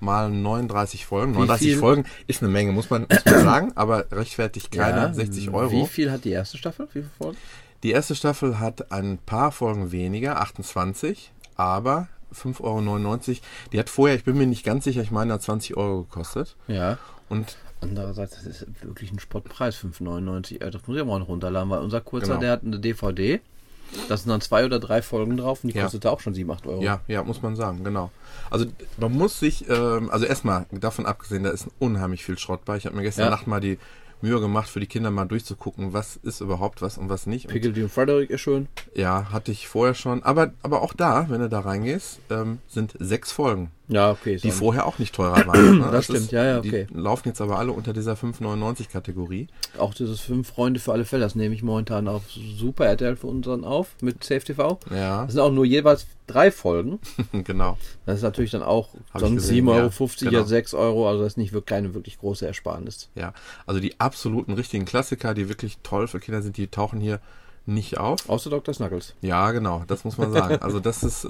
mal 0.00 0.30
39 0.30 1.04
Folgen. 1.06 1.32
39 1.32 1.68
viel? 1.68 1.78
Folgen 1.78 2.04
ist 2.26 2.42
eine 2.42 2.50
Menge, 2.50 2.72
muss 2.72 2.90
man, 2.90 3.06
muss 3.10 3.24
man 3.24 3.44
sagen, 3.44 3.72
aber 3.74 4.06
rechtfertigt 4.12 4.70
keine 4.70 5.00
Ja, 5.00 5.12
60 5.12 5.50
Euro. 5.50 5.72
Wie 5.72 5.86
viel 5.86 6.10
hat 6.10 6.24
die 6.24 6.30
erste 6.30 6.58
Staffel? 6.58 6.86
Wie 6.92 7.00
viele 7.00 7.10
Folgen? 7.18 7.38
Die 7.82 7.90
erste 7.92 8.14
Staffel 8.14 8.58
hat 8.60 8.92
ein 8.92 9.18
paar 9.18 9.52
Folgen 9.52 9.90
weniger, 9.92 10.40
28, 10.40 11.32
aber 11.56 12.08
5,99 12.34 12.60
Euro. 12.62 13.18
Die 13.72 13.78
hat 13.78 13.88
vorher, 13.90 14.16
ich 14.16 14.24
bin 14.24 14.36
mir 14.38 14.46
nicht 14.46 14.64
ganz 14.64 14.84
sicher, 14.84 15.00
ich 15.02 15.10
meine, 15.10 15.32
hat 15.34 15.42
20 15.42 15.76
Euro 15.76 16.02
gekostet. 16.02 16.56
Ja. 16.68 16.98
Und 17.28 17.56
Andererseits, 17.82 18.34
das 18.34 18.44
ist 18.44 18.66
wirklich 18.82 19.10
ein 19.10 19.18
Spottpreis, 19.18 19.76
5,99. 19.76 20.60
Äh, 20.60 20.70
Das 20.70 20.86
muss 20.86 20.96
ich 20.96 21.02
auch 21.02 21.06
mal 21.06 21.18
noch 21.18 21.28
runterladen, 21.28 21.70
weil 21.70 21.78
unser 21.80 22.02
Kurzer, 22.02 22.26
Genau. 22.28 22.40
der 22.40 22.52
hat 22.52 22.62
eine 22.62 22.78
DVD. 22.78 23.40
Da 24.08 24.16
sind 24.18 24.28
dann 24.28 24.42
zwei 24.42 24.66
oder 24.66 24.78
drei 24.78 25.00
Folgen 25.00 25.38
drauf 25.38 25.64
und 25.64 25.72
die 25.72 25.76
Ja. 25.78 25.84
kostete 25.84 26.10
auch 26.12 26.20
schon 26.20 26.34
7, 26.34 26.50
8 26.50 26.66
Euro. 26.66 26.82
Ja, 26.82 27.00
ja, 27.08 27.24
muss 27.24 27.40
man 27.40 27.56
sagen, 27.56 27.82
genau. 27.82 28.10
Also 28.50 28.66
man 28.98 29.12
muss 29.12 29.40
sich, 29.40 29.66
ähm, 29.70 30.10
also 30.10 30.26
erstmal 30.26 30.66
davon 30.70 31.06
abgesehen, 31.06 31.42
da 31.44 31.50
ist 31.50 31.68
unheimlich 31.78 32.22
viel 32.22 32.38
Schrott 32.38 32.66
bei. 32.66 32.76
Ich 32.76 32.84
habe 32.84 32.94
mir 32.96 33.02
gestern 33.02 33.24
Ja. 33.24 33.30
Nacht 33.30 33.46
mal 33.46 33.60
die 33.60 33.78
Mühe 34.22 34.40
gemacht, 34.40 34.68
für 34.68 34.80
die 34.80 34.86
Kinder 34.86 35.10
mal 35.10 35.24
durchzugucken, 35.24 35.92
was 35.92 36.16
ist 36.16 36.40
überhaupt 36.40 36.82
was 36.82 36.98
und 36.98 37.08
was 37.08 37.26
nicht. 37.26 37.46
Und, 37.46 37.52
Piggledy 37.52 37.82
und 37.82 37.90
Frederick 37.90 38.30
ist 38.30 38.40
schön. 38.40 38.68
ja, 38.94 39.30
hatte 39.30 39.52
ich 39.52 39.68
vorher 39.68 39.94
schon. 39.94 40.22
Aber, 40.22 40.52
aber 40.62 40.82
auch 40.82 40.94
da, 40.94 41.26
wenn 41.28 41.40
du 41.40 41.48
da 41.48 41.60
reingehst, 41.60 42.20
ähm, 42.30 42.58
sind 42.68 42.94
sechs 42.98 43.32
Folgen, 43.32 43.70
Ja, 43.90 44.12
okay. 44.12 44.36
ist 44.36 44.44
die 44.44 44.50
vorher 44.50 44.86
auch 44.86 44.98
nicht 44.98 45.14
teurer 45.14 45.46
waren. 45.46 45.78
ne? 45.78 45.88
Das 45.92 46.04
stimmt, 46.04 46.30
ja, 46.30 46.44
ja, 46.44 46.58
okay. 46.58 46.86
Die 46.88 46.96
laufen 46.96 47.28
jetzt 47.28 47.40
aber 47.40 47.58
alle 47.58 47.72
unter 47.72 47.92
dieser 47.92 48.14
5,99-Kategorie. 48.14 49.48
Auch 49.78 49.94
dieses 49.94 50.20
fünf 50.20 50.48
Freunde 50.48 50.78
für 50.78 50.92
alle 50.92 51.04
Fälle, 51.04 51.22
das 51.22 51.34
nehme 51.34 51.54
ich 51.54 51.62
momentan 51.62 52.06
auf 52.08 52.22
Super 52.30 52.86
RTL 52.86 53.16
für 53.16 53.26
unseren 53.26 53.64
auf 53.64 53.88
mit 54.00 54.22
Safe 54.22 54.40
TV. 54.40 54.78
Ja, 54.90 55.24
Das 55.24 55.32
sind 55.32 55.40
auch 55.40 55.52
nur 55.52 55.64
jeweils 55.64 56.06
drei 56.26 56.50
Folgen. 56.50 57.00
genau. 57.32 57.76
Das 58.06 58.18
ist 58.18 58.22
natürlich 58.22 58.52
dann 58.52 58.62
auch 58.62 58.90
Hab 59.12 59.20
sonst 59.20 59.42
gesehen, 59.42 59.68
7,50 59.68 59.70
ja, 59.70 59.82
Euro, 59.82 59.90
genau. 60.20 60.32
ja 60.32 60.44
6 60.44 60.74
Euro. 60.74 61.08
Also 61.08 61.22
das 61.22 61.32
ist 61.32 61.36
nicht 61.36 61.52
wirklich 61.52 61.66
keine 61.66 61.94
wirklich 61.94 62.18
große 62.18 62.46
Ersparnis. 62.46 63.10
Ja, 63.14 63.32
also 63.66 63.80
die 63.80 63.98
absoluten 64.00 64.52
richtigen 64.52 64.84
Klassiker, 64.84 65.34
die 65.34 65.48
wirklich 65.48 65.78
toll 65.82 66.06
für 66.08 66.20
Kinder 66.20 66.42
sind, 66.42 66.56
die 66.56 66.68
tauchen 66.68 67.00
hier 67.00 67.20
nicht 67.70 67.98
auf. 67.98 68.28
Außer 68.28 68.50
Dr. 68.50 68.74
Snuggles. 68.74 69.14
Ja, 69.22 69.50
genau, 69.52 69.84
das 69.86 70.04
muss 70.04 70.18
man 70.18 70.32
sagen. 70.32 70.56
Also 70.60 70.80
das 70.80 71.02
ist, 71.02 71.24
äh, 71.24 71.28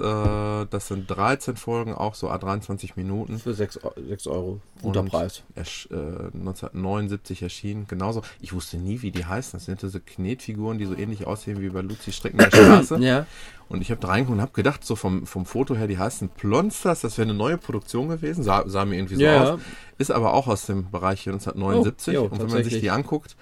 das 0.69 0.87
sind 0.87 1.09
13 1.09 1.55
Folgen, 1.55 1.93
auch 1.93 2.15
so 2.15 2.29
a 2.29 2.37
23 2.37 2.95
Minuten. 2.95 3.39
Für 3.39 3.53
6, 3.53 3.83
Eu- 3.83 3.91
6 4.07 4.27
Euro. 4.27 4.59
Guter 4.81 5.01
Und 5.01 5.09
Preis. 5.09 5.43
ersch- 5.55 5.91
äh, 5.91 6.31
1979 6.35 7.41
erschienen. 7.43 7.85
Genauso. 7.87 8.21
Ich 8.39 8.53
wusste 8.53 8.77
nie, 8.77 9.01
wie 9.01 9.11
die 9.11 9.25
heißen. 9.25 9.57
Das 9.59 9.65
sind 9.65 9.81
diese 9.81 9.99
Knetfiguren, 9.99 10.77
die 10.77 10.85
so 10.85 10.95
ähnlich 10.95 11.27
aussehen 11.27 11.61
wie 11.61 11.69
bei 11.69 11.81
Luzi 11.81 12.11
Strecken 12.11 12.37
der 12.39 12.51
Straße. 12.51 12.97
Ja. 12.97 13.25
Und 13.69 13.81
ich 13.81 13.89
habe 13.91 14.01
da 14.01 14.09
reingeguckt 14.09 14.35
und 14.35 14.41
habe 14.41 14.51
gedacht, 14.51 14.83
so 14.83 14.95
vom, 14.97 15.25
vom 15.25 15.45
Foto 15.45 15.75
her, 15.75 15.87
die 15.87 15.97
heißen 15.97 16.29
Plonsters. 16.29 17.01
Das 17.01 17.17
wäre 17.17 17.27
eine 17.29 17.37
neue 17.37 17.57
Produktion 17.57 18.09
gewesen. 18.09 18.43
Sah, 18.43 18.63
sah 18.67 18.83
mir 18.83 18.95
irgendwie 18.97 19.15
so 19.15 19.21
Ja, 19.21 19.53
aus. 19.53 19.59
Ist 19.97 20.11
aber 20.11 20.33
auch 20.33 20.47
aus 20.47 20.65
dem 20.65 20.89
Bereich 20.91 21.21
hier 21.21 21.31
1979. 21.33 22.17
Oh, 22.17 22.23
jo, 22.23 22.27
und 22.29 22.39
wenn 22.41 22.47
man 22.49 22.63
sich 22.63 22.81
die 22.81 22.89
anguckt, 22.89 23.35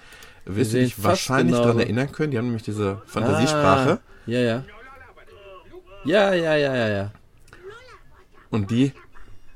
wirst 0.56 0.72
du 0.72 0.78
dich 0.78 1.02
wahrscheinlich 1.02 1.54
genau 1.54 1.64
daran 1.64 1.80
erinnern 1.80 2.12
können. 2.12 2.30
Die 2.30 2.38
haben 2.38 2.46
nämlich 2.46 2.62
diese 2.62 3.02
Fantasiesprache. 3.06 4.00
Ah, 4.00 4.00
ja, 4.26 4.40
ja. 4.40 4.64
Ja, 6.04 6.32
ja, 6.34 6.56
ja, 6.56 6.74
ja, 6.74 6.88
ja. 6.88 7.10
Und 8.50 8.70
die 8.70 8.92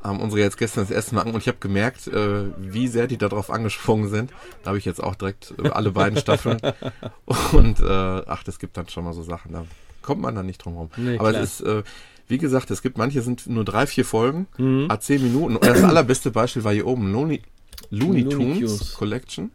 haben 0.02 0.20
unsere 0.20 0.42
jetzt 0.42 0.58
gestern 0.58 0.84
das 0.84 0.90
erste 0.90 1.14
Mal 1.14 1.22
an 1.22 1.30
und 1.32 1.40
ich 1.40 1.48
habe 1.48 1.56
gemerkt, 1.58 2.06
äh, 2.08 2.44
wie 2.58 2.88
sehr 2.88 3.06
die 3.06 3.16
darauf 3.16 3.50
angesprungen 3.50 4.10
sind. 4.10 4.30
Da 4.62 4.68
habe 4.68 4.78
ich 4.78 4.84
jetzt 4.84 5.02
auch 5.02 5.14
direkt 5.14 5.54
äh, 5.62 5.70
alle 5.70 5.90
beiden 5.92 6.18
Staffeln. 6.18 6.58
Und 7.52 7.80
äh, 7.80 7.86
ach, 7.88 8.44
das 8.44 8.58
gibt 8.58 8.76
dann 8.76 8.86
schon 8.88 9.04
mal 9.04 9.14
so 9.14 9.22
Sachen. 9.22 9.52
Da 9.52 9.64
kommt 10.02 10.20
man 10.20 10.34
dann 10.34 10.44
nicht 10.44 10.58
drum 10.62 10.76
rum. 10.76 10.90
Nee, 10.98 11.18
Aber 11.18 11.30
klar. 11.30 11.42
es 11.42 11.60
ist, 11.60 11.66
äh, 11.66 11.82
wie 12.28 12.36
gesagt, 12.36 12.70
es 12.70 12.82
gibt 12.82 12.98
manche 12.98 13.22
sind 13.22 13.46
nur 13.46 13.64
drei, 13.64 13.86
vier 13.86 14.04
Folgen, 14.04 14.46
Mhm. 14.58 14.90
a 14.90 15.00
zehn 15.00 15.22
Minuten. 15.22 15.56
Und 15.56 15.64
das 15.66 15.82
allerbeste 15.82 16.30
Beispiel 16.30 16.64
war 16.64 16.74
hier 16.74 16.86
oben 16.86 17.10
Looney, 17.10 17.40
Looney 17.88 18.22
Looney 18.24 18.60
Tunes. 18.60 18.94
Collection. 18.94 19.50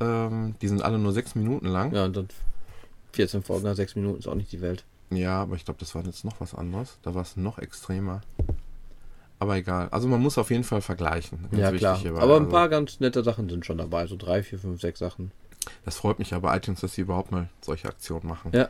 Ähm, 0.00 0.54
die 0.60 0.68
sind 0.68 0.82
alle 0.82 0.98
nur 0.98 1.12
sechs 1.12 1.34
Minuten 1.34 1.66
lang. 1.66 1.92
Ja, 1.94 2.04
und 2.06 2.16
dann 2.16 2.28
14 3.12 3.42
Folgen 3.42 3.64
nach 3.64 3.74
6 3.74 3.96
Minuten 3.96 4.18
ist 4.20 4.28
auch 4.28 4.34
nicht 4.34 4.52
die 4.52 4.60
Welt. 4.60 4.84
Ja, 5.10 5.42
aber 5.42 5.56
ich 5.56 5.64
glaube, 5.64 5.80
das 5.80 5.94
war 5.94 6.04
jetzt 6.04 6.24
noch 6.24 6.40
was 6.40 6.54
anderes. 6.54 6.98
Da 7.02 7.14
war 7.14 7.22
es 7.22 7.36
noch 7.36 7.58
extremer. 7.58 8.20
Aber 9.40 9.56
egal. 9.56 9.88
Also 9.90 10.06
man 10.06 10.20
muss 10.20 10.38
auf 10.38 10.50
jeden 10.50 10.64
Fall 10.64 10.80
vergleichen. 10.80 11.48
Ja, 11.50 11.72
klar. 11.72 11.98
hierbei. 11.98 12.20
Aber 12.20 12.36
ein 12.36 12.42
Also, 12.44 12.50
paar 12.52 12.68
ganz 12.68 13.00
nette 13.00 13.24
Sachen 13.24 13.48
sind 13.48 13.66
schon 13.66 13.78
dabei. 13.78 14.06
So 14.06 14.16
3, 14.16 14.42
4, 14.42 14.58
5, 14.58 14.80
6 14.80 14.98
Sachen. 14.98 15.32
Das 15.84 15.96
freut 15.96 16.18
mich 16.18 16.32
aber 16.34 16.54
iTunes, 16.54 16.80
dass 16.80 16.94
sie 16.94 17.00
überhaupt 17.02 17.32
mal 17.32 17.48
solche 17.60 17.88
Aktionen 17.88 18.26
machen. 18.28 18.52
Ja. 18.54 18.68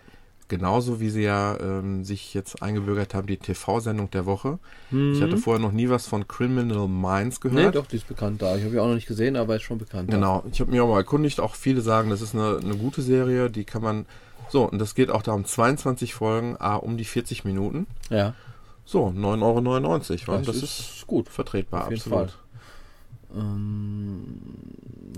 Genauso 0.50 1.00
wie 1.00 1.08
sie 1.10 1.22
ja 1.22 1.56
ähm, 1.60 2.04
sich 2.04 2.34
jetzt 2.34 2.60
eingebürgert 2.62 3.14
haben, 3.14 3.26
die 3.28 3.36
TV-Sendung 3.38 4.10
der 4.10 4.26
Woche. 4.26 4.58
Ich 4.90 5.22
hatte 5.22 5.36
Mhm. 5.36 5.38
vorher 5.38 5.62
noch 5.62 5.70
nie 5.72 5.88
was 5.88 6.06
von 6.08 6.26
Criminal 6.28 6.88
Minds 6.88 7.38
Nee, 7.42 7.50
gehört. 7.50 7.76
doch, 7.76 7.86
die 7.86 7.96
ist 7.96 8.08
bekannt 8.08 8.42
da. 8.42 8.56
Ich 8.56 8.62
habe 8.64 8.72
die 8.72 8.80
auch 8.80 8.88
noch 8.88 8.94
nicht 8.94 9.06
gesehen, 9.06 9.36
aber 9.36 9.54
ist 9.56 9.62
schon 9.62 9.78
bekannt. 9.78 10.10
Genau, 10.10 10.42
ich 10.52 10.60
habe 10.60 10.70
mich 10.72 10.80
auch 10.80 10.88
mal 10.88 10.96
erkundigt. 10.98 11.38
Auch 11.40 11.54
viele 11.54 11.80
sagen, 11.80 12.10
das 12.10 12.20
ist 12.20 12.34
eine, 12.34 12.58
eine 12.62 12.76
gute 12.76 13.00
Serie, 13.00 13.48
die 13.48 13.64
kann 13.64 13.80
man. 13.82 14.06
So, 14.48 14.68
und 14.68 14.80
das 14.80 14.96
geht 14.96 15.10
auch 15.10 15.22
da 15.22 15.32
um 15.32 15.44
22 15.44 16.12
Folgen, 16.12 16.56
ah, 16.58 16.74
um 16.74 16.96
die 16.96 17.04
40 17.04 17.44
Minuten. 17.44 17.86
Ja, 18.10 18.34
So, 18.84 19.06
9,99 19.16 20.28
Euro. 20.28 20.38
das, 20.38 20.46
Das, 20.46 20.56
ist, 20.56 20.80
ist 20.80 21.06
gut. 21.06 21.28
vertretbar, 21.28 21.84
absolut. 21.86 22.36
Ähm, 23.34 24.36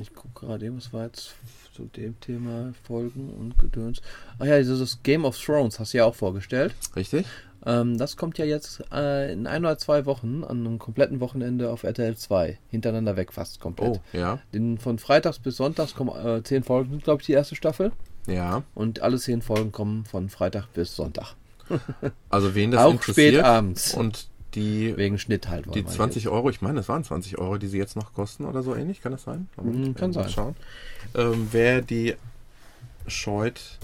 ich 0.00 0.14
gucke 0.14 0.46
gerade 0.46 0.66
eben, 0.66 0.76
was 0.76 0.92
war 0.92 1.04
jetzt 1.04 1.34
zu 1.74 1.84
dem 1.84 2.18
Thema 2.20 2.72
Folgen 2.84 3.30
und 3.30 3.58
Gedöns. 3.58 4.02
Ach 4.38 4.44
ja, 4.44 4.58
dieses 4.58 5.02
Game 5.02 5.24
of 5.24 5.38
Thrones 5.38 5.78
hast 5.78 5.94
du 5.94 5.98
ja 5.98 6.04
auch 6.04 6.14
vorgestellt. 6.14 6.74
Richtig? 6.94 7.26
Ähm, 7.64 7.96
das 7.96 8.16
kommt 8.16 8.38
ja 8.38 8.44
jetzt 8.44 8.82
äh, 8.92 9.32
in 9.32 9.46
ein 9.46 9.64
oder 9.64 9.78
zwei 9.78 10.04
Wochen 10.04 10.42
an 10.44 10.66
einem 10.66 10.78
kompletten 10.78 11.20
Wochenende 11.20 11.70
auf 11.70 11.84
RTL 11.84 12.16
2. 12.16 12.58
Hintereinander 12.68 13.16
weg 13.16 13.32
fast 13.32 13.60
komplett. 13.60 14.00
Oh, 14.12 14.16
ja. 14.16 14.40
Den, 14.52 14.78
von 14.78 14.98
Freitags 14.98 15.38
bis 15.38 15.56
Sonntags 15.56 15.94
kommen 15.94 16.10
äh, 16.10 16.42
zehn 16.42 16.64
Folgen, 16.64 16.98
glaube 16.98 17.22
ich, 17.22 17.26
die 17.26 17.32
erste 17.32 17.54
Staffel. 17.54 17.92
Ja. 18.26 18.62
Und 18.74 19.00
alle 19.00 19.18
zehn 19.18 19.42
Folgen 19.42 19.72
kommen 19.72 20.04
von 20.04 20.28
Freitag 20.28 20.72
bis 20.74 20.96
Sonntag. 20.96 21.34
Also 22.28 22.54
wen 22.54 22.70
das 22.72 22.82
Auch 22.82 22.92
interessiert. 22.92 23.34
spät 23.34 23.44
abends. 23.44 23.94
Und 23.94 24.28
die, 24.54 24.96
Wegen 24.96 25.18
Schnitt 25.18 25.48
halt. 25.48 25.66
die 25.74 25.84
wir 25.84 25.86
20 25.86 26.28
Euro, 26.28 26.50
ich 26.50 26.60
meine, 26.60 26.76
das 26.76 26.88
waren 26.88 27.04
20 27.04 27.38
Euro, 27.38 27.58
die 27.58 27.68
sie 27.68 27.78
jetzt 27.78 27.96
noch 27.96 28.12
kosten 28.12 28.44
oder 28.44 28.62
so 28.62 28.74
ähnlich, 28.74 29.00
kann 29.00 29.12
das 29.12 29.24
sein? 29.24 29.48
Mm, 29.56 29.92
kann 29.92 30.12
sein. 30.12 30.28
Schauen. 30.28 30.56
Ähm, 31.14 31.48
wer 31.52 31.82
die 31.82 32.14
scheut, 33.06 33.78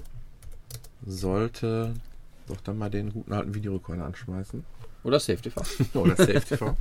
sollte 1.07 1.95
doch 2.47 2.61
dann 2.63 2.79
mal 2.79 2.91
den 2.91 3.13
guten 3.13 3.33
alten 3.33 3.55
Videorekorder 3.55 4.05
anschmeißen. 4.05 4.65
Oder 5.05 5.21
Safety 5.21 5.51
TV. 5.51 5.63
Oder 5.99 6.17
Safe 6.17 6.41
TV. 6.41 6.77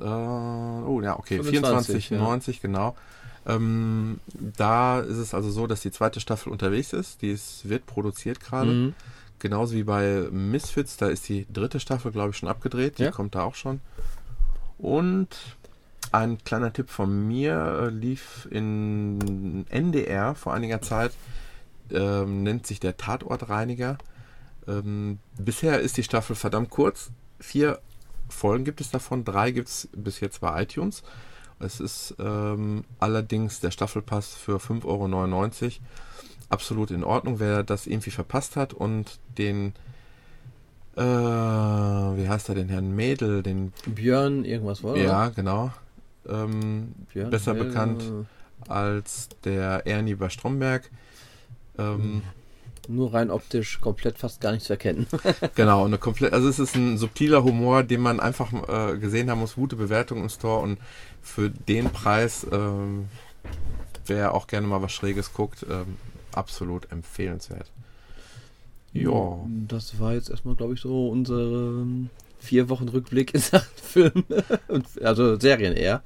äh, 0.00 0.04
oh 0.04 1.00
ja, 1.02 1.18
okay, 1.18 1.42
25, 1.42 2.12
24,90, 2.12 2.60
genau. 2.62 2.96
Ähm, 3.46 4.20
da 4.56 5.00
ist 5.00 5.18
es 5.18 5.32
also 5.32 5.50
so, 5.50 5.66
dass 5.66 5.80
die 5.80 5.92
zweite 5.92 6.20
Staffel 6.20 6.50
unterwegs 6.50 6.92
ist. 6.92 7.22
Die 7.22 7.30
ist, 7.30 7.68
wird 7.68 7.86
produziert 7.86 8.40
gerade. 8.40 8.70
Mhm. 8.70 8.94
Genauso 9.38 9.74
wie 9.74 9.84
bei 9.84 10.28
Misfits, 10.30 10.96
da 10.96 11.08
ist 11.08 11.28
die 11.28 11.46
dritte 11.52 11.78
Staffel, 11.80 12.10
glaube 12.12 12.30
ich, 12.30 12.36
schon 12.38 12.48
abgedreht. 12.48 12.98
Die 12.98 13.04
Ja. 13.04 13.10
kommt 13.10 13.34
da 13.34 13.42
auch 13.42 13.54
schon. 13.54 13.80
Und 14.78 15.28
ein 16.12 16.38
kleiner 16.44 16.72
Tipp 16.72 16.90
von 16.90 17.26
mir 17.26 17.54
äh, 17.82 17.88
lief 17.90 18.48
in 18.50 19.66
NDR 19.68 20.34
vor 20.34 20.54
einiger 20.54 20.80
Zeit, 20.80 21.12
ähm, 21.90 22.42
nennt 22.42 22.66
sich 22.66 22.80
der 22.80 22.96
Tatortreiniger. 22.96 23.98
Ähm, 24.66 25.18
bisher 25.38 25.80
ist 25.80 25.96
die 25.96 26.02
Staffel 26.02 26.36
verdammt 26.36 26.70
kurz. 26.70 27.10
Vier 27.38 27.80
Folgen 28.28 28.64
gibt 28.64 28.80
es 28.80 28.90
davon, 28.90 29.24
drei 29.24 29.50
gibt 29.50 29.68
es 29.68 29.88
bis 29.94 30.20
jetzt 30.20 30.40
bei 30.40 30.62
iTunes. 30.62 31.02
Es 31.58 31.80
ist 31.80 32.14
ähm, 32.18 32.84
allerdings 32.98 33.60
der 33.60 33.70
Staffelpass 33.70 34.34
für 34.34 34.56
5,99 34.56 34.84
Euro 34.84 35.70
absolut 36.48 36.90
in 36.90 37.04
Ordnung. 37.04 37.38
Wer 37.38 37.62
das 37.62 37.86
irgendwie 37.86 38.10
verpasst 38.10 38.56
hat 38.56 38.72
und 38.72 39.18
den, 39.38 39.72
äh, 40.96 41.00
wie 41.00 42.28
heißt 42.28 42.48
er, 42.48 42.54
den 42.54 42.68
Herrn 42.68 42.94
Mädel, 42.94 43.42
den, 43.42 43.72
Björn, 43.86 44.44
irgendwas 44.44 44.82
war 44.82 44.96
ja, 44.96 45.28
genau, 45.28 45.72
ähm, 46.28 46.94
Björn, 47.12 47.30
besser 47.30 47.54
Mädel, 47.54 47.68
bekannt 47.68 48.04
als 48.68 49.28
der 49.44 49.86
Ernie 49.86 50.14
bei 50.14 50.28
Stromberg. 50.28 50.90
Ähm, 51.78 52.22
Nur 52.88 53.12
rein 53.12 53.30
optisch 53.30 53.80
komplett 53.80 54.18
fast 54.18 54.40
gar 54.40 54.52
nicht 54.52 54.64
zu 54.64 54.72
erkennen. 54.72 55.06
Genau, 55.54 55.84
eine 55.84 55.98
komplett, 55.98 56.32
also 56.32 56.48
es 56.48 56.58
ist 56.58 56.74
ein 56.74 56.98
subtiler 56.98 57.44
Humor, 57.44 57.82
den 57.82 58.00
man 58.00 58.20
einfach 58.20 58.52
äh, 58.52 58.98
gesehen 58.98 59.30
haben 59.30 59.40
muss, 59.40 59.56
gute 59.56 59.76
Bewertung 59.76 60.22
im 60.22 60.28
Store 60.28 60.62
und 60.62 60.78
für 61.22 61.50
den 61.50 61.90
Preis, 61.90 62.46
ähm, 62.50 63.08
wer 64.06 64.34
auch 64.34 64.46
gerne 64.46 64.66
mal 64.66 64.80
was 64.82 64.92
Schräges 64.92 65.32
guckt, 65.32 65.66
ähm, 65.68 65.96
absolut 66.36 66.90
empfehlenswert. 66.92 67.70
Ja, 68.92 69.38
Das 69.68 70.00
war 70.00 70.14
jetzt 70.14 70.30
erstmal, 70.30 70.54
glaube 70.54 70.74
ich, 70.74 70.80
so 70.80 71.08
unsere 71.08 71.42
ähm, 71.42 72.08
vier 72.38 72.68
Wochen 72.68 72.88
Rückblick 72.88 73.34
in 73.34 73.40
Sachen 73.40 73.70
Film. 73.82 74.24
Und, 74.68 74.86
also 75.02 75.38
Serien 75.38 75.74
eher. 75.74 76.02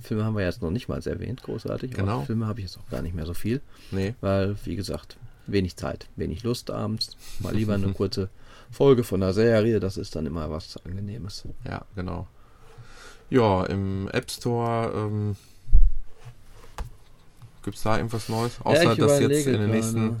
Filme 0.00 0.24
haben 0.24 0.36
wir 0.36 0.44
jetzt 0.44 0.60
noch 0.60 0.70
nicht 0.70 0.88
mal 0.88 1.00
erwähnt, 1.06 1.42
großartig. 1.42 1.92
Genau. 1.92 2.16
Aber 2.18 2.26
Filme 2.26 2.46
habe 2.46 2.60
ich 2.60 2.66
jetzt 2.66 2.78
auch 2.78 2.90
gar 2.90 3.00
nicht 3.00 3.14
mehr 3.14 3.24
so 3.26 3.34
viel, 3.34 3.62
nee, 3.90 4.14
weil, 4.20 4.56
wie 4.64 4.76
gesagt, 4.76 5.16
wenig 5.46 5.76
Zeit, 5.76 6.06
wenig 6.16 6.42
Lust 6.42 6.70
abends. 6.70 7.16
Mal 7.38 7.54
lieber 7.54 7.74
eine 7.74 7.92
kurze 7.92 8.28
Folge 8.70 9.04
von 9.04 9.22
einer 9.22 9.32
Serie, 9.32 9.80
das 9.80 9.96
ist 9.96 10.14
dann 10.16 10.26
immer 10.26 10.50
was 10.50 10.76
Angenehmes. 10.84 11.44
ja, 11.64 11.84
genau. 11.94 12.26
Ja, 13.30 13.64
im 13.64 14.08
App 14.08 14.30
Store 14.30 14.92
ähm, 14.94 15.36
gibt 17.64 17.76
es 17.76 17.82
da 17.82 17.96
irgendwas 17.96 18.28
Neues? 18.28 18.60
Außer, 18.62 18.92
ich 18.92 18.98
dass 18.98 19.20
jetzt 19.20 19.46
in 19.46 19.60
den 19.60 19.70
nächsten 19.70 20.20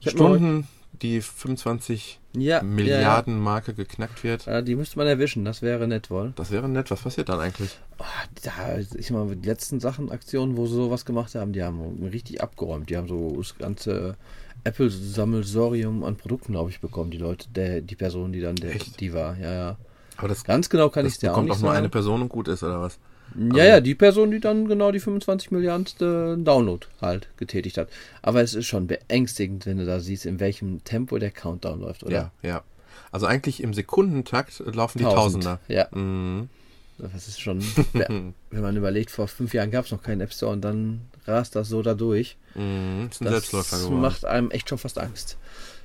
Stunden 0.00 0.68
die 1.02 1.20
25 1.20 2.20
ja, 2.36 2.62
Milliarden 2.62 3.38
Marke 3.40 3.74
geknackt 3.74 4.24
wird. 4.24 4.46
Ja, 4.46 4.54
ja. 4.54 4.62
Die 4.62 4.76
müsste 4.76 4.98
man 4.98 5.06
erwischen, 5.06 5.44
das 5.44 5.62
wäre 5.62 5.86
nett 5.88 6.10
wohl. 6.10 6.32
Das 6.36 6.50
wäre 6.50 6.68
nett. 6.68 6.90
Was 6.90 7.02
passiert 7.02 7.28
dann 7.28 7.40
eigentlich? 7.40 7.78
Oh, 7.98 8.04
da, 8.42 8.78
ich 8.78 9.10
mal, 9.10 9.34
die 9.34 9.48
letzten 9.48 9.80
Sachen, 9.80 10.10
Aktionen, 10.10 10.56
wo 10.56 10.66
sie 10.66 10.74
sowas 10.74 11.04
gemacht 11.04 11.34
haben, 11.34 11.52
die 11.52 11.62
haben 11.62 12.08
richtig 12.10 12.42
abgeräumt. 12.42 12.90
Die 12.90 12.96
haben 12.96 13.08
so 13.08 13.36
das 13.36 13.56
ganze 13.58 14.16
Apple-Sammelsorium 14.64 16.04
an 16.04 16.16
Produkten, 16.16 16.52
glaube 16.52 16.70
ich, 16.70 16.80
bekommen, 16.80 17.10
die 17.10 17.18
Leute, 17.18 17.48
der, 17.50 17.80
die 17.80 17.96
Person, 17.96 18.32
die 18.32 18.40
dann 18.40 18.56
der, 18.56 18.74
Echt? 18.74 19.00
die 19.00 19.12
war. 19.12 19.36
Ja, 19.38 19.52
ja. 19.52 19.76
Aber 20.16 20.28
das, 20.28 20.44
Ganz 20.44 20.68
genau 20.70 20.88
kann 20.88 21.06
ich 21.06 21.14
es 21.14 21.18
dir 21.18 21.34
auch 21.34 21.42
nicht 21.42 21.52
auch 21.52 21.58
nur 21.58 21.68
sagen. 21.68 21.78
eine 21.78 21.88
Person 21.88 22.22
und 22.22 22.28
gut 22.28 22.48
ist, 22.48 22.62
oder 22.62 22.80
was? 22.80 22.98
Ja, 23.54 23.64
ja, 23.64 23.80
die 23.80 23.94
Person, 23.94 24.30
die 24.30 24.40
dann 24.40 24.66
genau 24.68 24.92
die 24.92 25.00
25 25.00 25.50
Milliardenste 25.50 26.36
Download 26.38 26.86
halt 27.00 27.28
getätigt 27.36 27.76
hat. 27.78 27.88
Aber 28.22 28.40
es 28.42 28.54
ist 28.54 28.66
schon 28.66 28.86
beängstigend, 28.86 29.66
wenn 29.66 29.78
du 29.78 29.86
da 29.86 30.00
siehst, 30.00 30.26
in 30.26 30.40
welchem 30.40 30.82
Tempo 30.84 31.18
der 31.18 31.30
Countdown 31.30 31.80
läuft, 31.80 32.02
oder? 32.04 32.32
Ja, 32.42 32.48
ja. 32.48 32.62
Also 33.12 33.26
eigentlich 33.26 33.62
im 33.62 33.72
Sekundentakt 33.74 34.62
laufen 34.66 34.98
die 34.98 35.04
Tausend. 35.04 35.44
Tausender. 35.44 35.60
Ja, 35.68 35.86
Mhm. 35.92 36.48
das 36.98 37.28
ist 37.28 37.40
schon, 37.40 37.60
wenn 37.92 38.34
man 38.50 38.76
überlegt, 38.76 39.10
vor 39.10 39.28
fünf 39.28 39.54
Jahren 39.54 39.70
gab 39.70 39.84
es 39.84 39.90
noch 39.92 40.02
keinen 40.02 40.20
App 40.22 40.32
Store 40.32 40.52
und 40.52 40.62
dann 40.62 41.02
rast 41.26 41.54
das 41.56 41.68
so 41.68 41.82
da 41.82 41.94
durch. 41.94 42.36
Mhm. 42.54 43.08
Ist 43.10 43.20
ein 43.20 43.24
Das 43.26 43.32
Selbstläufer 43.34 43.78
geworden. 43.78 44.00
macht 44.00 44.24
einem 44.24 44.50
echt 44.50 44.68
schon 44.68 44.78
fast 44.78 44.98
Angst. 44.98 45.36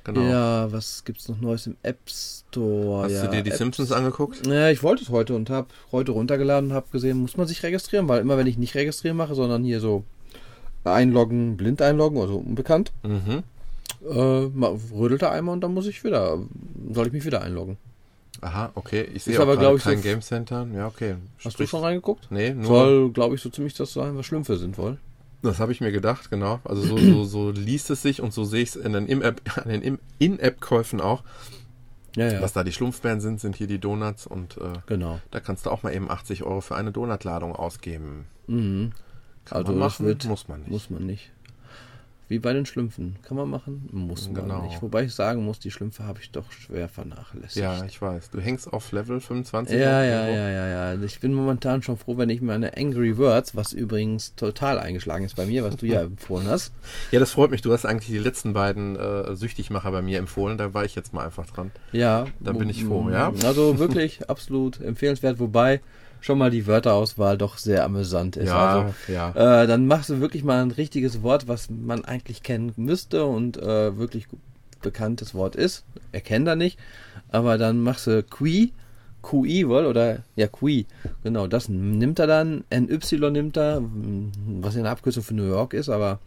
Genau. 0.04 0.22
Ja, 0.22 0.72
was 0.72 1.04
gibt's 1.04 1.28
noch 1.30 1.40
Neues 1.40 1.68
im 1.68 1.76
App 1.84 1.98
Store? 2.10 3.04
Hast 3.04 3.12
ja, 3.14 3.26
du 3.26 3.32
dir 3.32 3.44
die 3.44 3.50
Apps. 3.50 3.58
Simpsons 3.60 3.92
angeguckt? 3.92 4.46
Ja, 4.48 4.70
ich 4.70 4.84
wollte 4.84 5.04
es 5.04 5.10
heute 5.10 5.36
und 5.36 5.50
habe 5.50 5.68
heute 5.92 6.12
runtergeladen 6.12 6.70
und 6.72 6.76
habe 6.76 6.88
gesehen, 6.92 7.20
muss 7.20 7.38
man 7.38 7.48
sich 7.48 7.62
registrieren, 7.64 8.08
weil 8.08 8.22
immer 8.22 8.38
wenn 8.38 8.48
ich 8.48 8.58
nicht 8.58 8.76
registrieren 8.76 9.18
mache, 9.18 9.36
sondern 9.36 9.64
hier 9.64 9.80
so 9.80 10.04
einloggen, 10.84 11.58
blind 11.58 11.82
einloggen, 11.82 12.20
also 12.20 12.38
unbekannt, 12.38 12.92
Mhm. 13.04 13.44
äh, 14.10 14.68
rödelt 14.96 15.22
er 15.22 15.32
einmal 15.32 15.54
und 15.54 15.62
dann 15.62 15.74
muss 15.74 15.86
ich 15.88 16.04
wieder, 16.04 16.40
soll 16.92 17.08
ich 17.08 17.14
mich 17.14 17.26
wieder 17.26 17.42
einloggen. 17.42 17.78
Aha, 18.42 18.72
okay. 18.74 19.08
Ich 19.14 19.24
sehe 19.24 19.36
aber, 19.40 19.54
gerade 19.56 19.60
glaub 19.68 19.78
ich, 19.78 19.84
kein 19.84 19.98
so- 19.98 20.04
Game 20.04 20.22
Center. 20.22 20.66
Ja, 20.74 20.88
okay. 20.88 21.16
Hast 21.46 21.60
du 21.60 21.68
schon 21.68 21.84
reingeguckt? 21.84 22.32
Nee, 22.32 22.52
nur. 22.54 22.66
Soll, 22.66 23.12
glaube 23.12 23.36
ich, 23.36 23.42
so 23.42 23.50
ziemlich 23.50 23.76
das 23.76 23.94
sein, 23.94 24.18
was 24.18 24.26
Schlümpfe 24.26 24.58
sind 24.58 24.78
wohl. 24.80 24.98
Das 25.44 25.60
habe 25.60 25.72
ich 25.72 25.82
mir 25.82 25.92
gedacht, 25.92 26.30
genau. 26.30 26.60
Also 26.64 26.84
so, 26.84 26.98
so, 26.98 27.24
so 27.26 27.50
liest 27.52 27.90
es 27.90 28.02
sich 28.04 28.22
und 28.22 28.32
so 28.34 28.44
sehe 28.44 28.62
ich 28.62 28.70
es 28.70 28.76
in 28.76 28.94
den 28.94 29.08
In-App- 29.08 29.42
an 29.58 29.70
den 29.70 29.82
In- 29.82 30.00
In-App-Käufen 30.20 31.02
auch. 31.02 31.24
Ja, 32.16 32.32
ja. 32.32 32.42
Was 32.42 32.54
da 32.54 32.64
die 32.64 32.74
Schlumpfbären 32.74 33.22
sind, 33.22 33.40
sind 33.40 33.56
hier 33.56 33.68
die 33.68 33.80
Donuts 33.80 34.28
und 34.28 34.58
äh, 34.58 34.74
Genau. 34.86 35.20
da 35.32 35.40
kannst 35.40 35.66
du 35.66 35.70
auch 35.72 35.82
mal 35.84 35.94
eben 35.96 36.12
80 36.12 36.44
Euro 36.44 36.60
für 36.62 36.76
eine 36.76 36.92
Donutladung 36.92 37.56
ausgeben. 37.56 38.26
Mhm. 38.48 38.92
Kann 39.46 39.60
Also 39.60 39.72
man 39.72 39.80
machen, 39.80 40.06
wird- 40.06 40.26
muss 40.26 40.48
man 40.48 40.60
nicht. 40.62 40.70
Muss 40.72 40.90
man 40.90 41.06
nicht. 41.06 41.32
Wie 42.32 42.40
bei 42.40 42.54
den 42.54 42.66
Schlümpfen. 42.66 43.18
Kann 43.24 43.36
man 43.36 43.50
machen? 43.50 43.90
Muss 43.92 44.30
man 44.32 44.44
Genau. 44.44 44.62
nicht. 44.64 44.82
Wobei 44.82 45.04
ich 45.04 45.14
sagen 45.14 45.44
muss, 45.44 45.60
die 45.60 45.70
Schlümpfe 45.70 46.06
habe 46.06 46.20
ich 46.22 46.32
doch 46.32 46.50
schwer 46.54 46.88
vernachlässigt. 46.88 47.58
Ja, 47.58 47.84
ich 47.84 48.02
weiß. 48.02 48.30
Du 48.30 48.40
hängst 48.40 48.72
auf 48.72 48.94
Level 48.94 49.20
25. 49.20 49.78
Ja, 49.78 50.02
ja, 50.02 50.28
ja, 50.30 50.50
ja, 50.50 50.94
ja. 50.94 51.04
Ich 51.04 51.20
bin 51.20 51.34
momentan 51.34 51.84
schon 51.84 51.98
froh, 51.98 52.18
wenn 52.18 52.30
ich 52.30 52.42
meine 52.42 52.78
Angry 52.78 53.18
Words, 53.18 53.54
was 53.58 53.74
übrigens 53.74 54.34
total 54.36 54.80
eingeschlagen 54.80 55.26
ist 55.26 55.36
bei 55.36 55.46
mir, 55.46 55.66
was 55.66 55.76
du 55.76 55.86
ja 55.88 56.02
empfohlen 56.04 56.48
hast. 56.48 56.72
Ja, 57.12 57.20
das 57.20 57.32
freut 57.32 57.52
mich. 57.52 57.62
Du 57.62 57.74
hast 57.74 57.86
eigentlich 57.86 58.08
die 58.08 58.18
letzten 58.20 58.54
beiden 58.54 58.96
äh, 58.96 59.36
Süchtigmacher 59.36 59.92
bei 59.92 60.02
mir 60.02 60.18
empfohlen. 60.18 60.58
Da 60.58 60.74
war 60.74 60.86
ich 60.86 60.96
jetzt 60.96 61.12
mal 61.14 61.26
einfach 61.26 61.46
dran. 61.48 61.72
Ja. 61.92 62.28
Da 62.40 62.54
bin 62.54 62.70
ich 62.70 62.86
froh, 62.86 63.10
ja. 63.10 63.34
Also 63.44 63.78
wirklich 63.78 64.30
absolut 64.30 64.80
empfehlenswert, 64.80 65.38
wobei 65.40 65.82
schon 66.22 66.38
mal 66.38 66.52
die 66.52 66.68
Wörterauswahl 66.68 67.38
doch 67.38 67.58
sehr 67.58 67.84
amüsant 67.84 68.38
ist. 68.38 68.50
Also, 68.52 68.94
ja. 69.12 69.64
Äh, 69.64 69.68
dann 69.68 69.88
machst 69.88 70.10
du 70.10 70.22
wirklich 70.22 70.44
mal 70.44 70.62
ein 70.62 70.72
richtiges 70.72 71.24
Wort, 71.24 71.48
was 71.48 71.70
man 71.70 72.06
eigentlich 72.06 72.44
kennen 72.44 72.72
müsste 72.78 73.26
und 73.26 73.58
äh, 73.58 73.98
wirklich 73.98 74.28
bekanntes 74.82 75.34
Wort 75.34 75.56
ist. 75.56 75.84
Erkennt 76.12 76.48
er 76.48 76.56
nicht. 76.56 76.80
Aber 77.30 77.58
dann 77.58 77.82
machst 77.82 78.08
du 78.08 78.24
Qui, 78.24 78.72
QI 79.24 79.68
wohl, 79.68 79.86
oder 79.86 80.20
ja, 80.36 80.48
Qui. 80.48 80.86
Genau, 81.24 81.48
das 81.48 81.70
nimmt 81.70 82.20
er 82.20 82.28
dann. 82.28 82.64
NY 82.72 83.32
nimmt 83.32 83.58
er, 83.58 83.82
was 84.62 84.76
ja 84.76 84.82
eine 84.82 84.90
Abkürzung 84.90 85.24
für 85.24 85.34
New 85.34 85.48
York 85.48 85.74
ist, 85.74 85.90
aber 85.90 86.20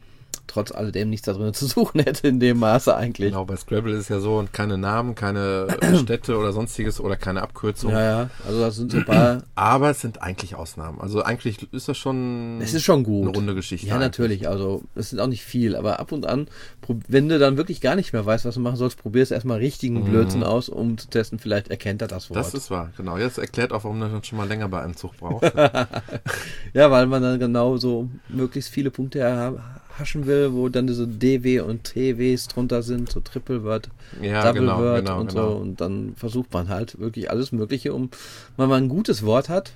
trotz 0.46 0.72
alledem 0.72 1.10
nichts 1.10 1.26
da 1.26 1.32
drin 1.32 1.54
zu 1.54 1.66
suchen 1.66 2.00
hätte 2.00 2.28
in 2.28 2.40
dem 2.40 2.58
Maße 2.58 2.94
eigentlich. 2.96 3.30
Genau, 3.30 3.44
bei 3.44 3.56
Scrabble 3.56 3.94
ist 3.96 4.08
ja 4.10 4.20
so, 4.20 4.36
und 4.38 4.52
keine 4.52 4.78
Namen, 4.78 5.14
keine 5.14 5.66
äh, 5.80 5.96
Städte 6.02 6.36
oder 6.38 6.52
sonstiges 6.52 7.00
oder 7.00 7.16
keine 7.16 7.42
Abkürzung. 7.42 7.90
Ja, 7.92 8.00
ja, 8.02 8.30
also 8.46 8.60
das 8.60 8.76
sind 8.76 8.92
so 8.92 8.98
ein 8.98 9.04
paar. 9.04 9.42
Aber 9.54 9.90
es 9.90 10.00
sind 10.00 10.22
eigentlich 10.22 10.54
Ausnahmen. 10.54 11.00
Also 11.00 11.22
eigentlich 11.22 11.66
ist 11.72 11.88
das 11.88 11.96
schon 11.96 12.60
Es 12.62 12.74
ist 12.74 12.82
schon 12.84 13.04
gut. 13.04 13.28
eine 13.28 13.36
runde 13.36 13.54
Geschichte. 13.54 13.86
Ja, 13.86 13.94
eigentlich. 13.94 14.04
natürlich. 14.06 14.48
Also, 14.48 14.82
es 14.94 15.10
sind 15.10 15.20
auch 15.20 15.26
nicht 15.26 15.42
viel, 15.44 15.76
aber 15.76 15.98
ab 16.00 16.12
und 16.12 16.26
an, 16.26 16.48
wenn 17.08 17.28
du 17.28 17.38
dann 17.38 17.56
wirklich 17.56 17.80
gar 17.80 17.96
nicht 17.96 18.12
mehr 18.12 18.24
weißt, 18.26 18.44
was 18.44 18.54
du 18.54 18.60
machen 18.60 18.76
sollst, 18.76 18.98
probierst 18.98 19.32
erstmal 19.32 19.58
richtigen 19.58 20.04
Blödsinn 20.04 20.42
aus, 20.44 20.68
um 20.68 20.98
zu 20.98 21.08
testen, 21.08 21.38
vielleicht 21.38 21.68
erkennt 21.68 22.02
er 22.02 22.08
das 22.08 22.28
Wort. 22.30 22.38
Mhm. 22.38 22.42
Das 22.42 22.54
ist 22.54 22.70
wahr, 22.70 22.90
genau. 22.96 23.16
Jetzt 23.18 23.38
erklärt 23.38 23.72
auch, 23.72 23.84
warum 23.84 24.00
du 24.00 24.08
dann 24.08 24.22
schon 24.24 24.38
mal 24.38 24.46
länger 24.48 24.68
bei 24.68 24.82
einem 24.82 24.96
Zug 24.96 25.16
brauchst. 25.16 25.52
ja, 26.74 26.90
weil 26.90 27.06
man 27.06 27.22
dann 27.22 27.38
genau 27.38 27.76
so 27.76 28.08
möglichst 28.28 28.70
viele 28.70 28.90
Punkte 28.90 29.20
erha- 29.24 29.58
haschen 29.98 30.26
will, 30.26 30.52
wo 30.52 30.68
dann 30.68 30.86
diese 30.86 31.06
DW 31.06 31.60
und 31.60 31.84
TWs 31.84 32.48
drunter 32.48 32.82
sind, 32.82 33.10
so 33.10 33.20
Triple 33.20 33.62
Word, 33.64 33.88
ja, 34.20 34.42
Double 34.44 34.60
genau, 34.62 34.78
Word 34.80 35.04
genau, 35.04 35.20
und 35.20 35.28
genau. 35.30 35.50
so. 35.50 35.56
Und 35.56 35.80
dann 35.80 36.14
versucht 36.16 36.52
man 36.52 36.68
halt 36.68 36.98
wirklich 36.98 37.30
alles 37.30 37.52
Mögliche, 37.52 37.92
um, 37.94 38.10
wenn 38.56 38.68
man 38.68 38.84
ein 38.84 38.88
gutes 38.88 39.24
Wort 39.24 39.48
hat 39.48 39.72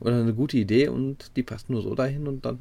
oder 0.00 0.20
eine 0.20 0.34
gute 0.34 0.56
Idee 0.56 0.88
und 0.88 1.30
die 1.36 1.42
passt 1.42 1.70
nur 1.70 1.82
so 1.82 1.94
dahin 1.94 2.26
und 2.28 2.44
dann. 2.44 2.58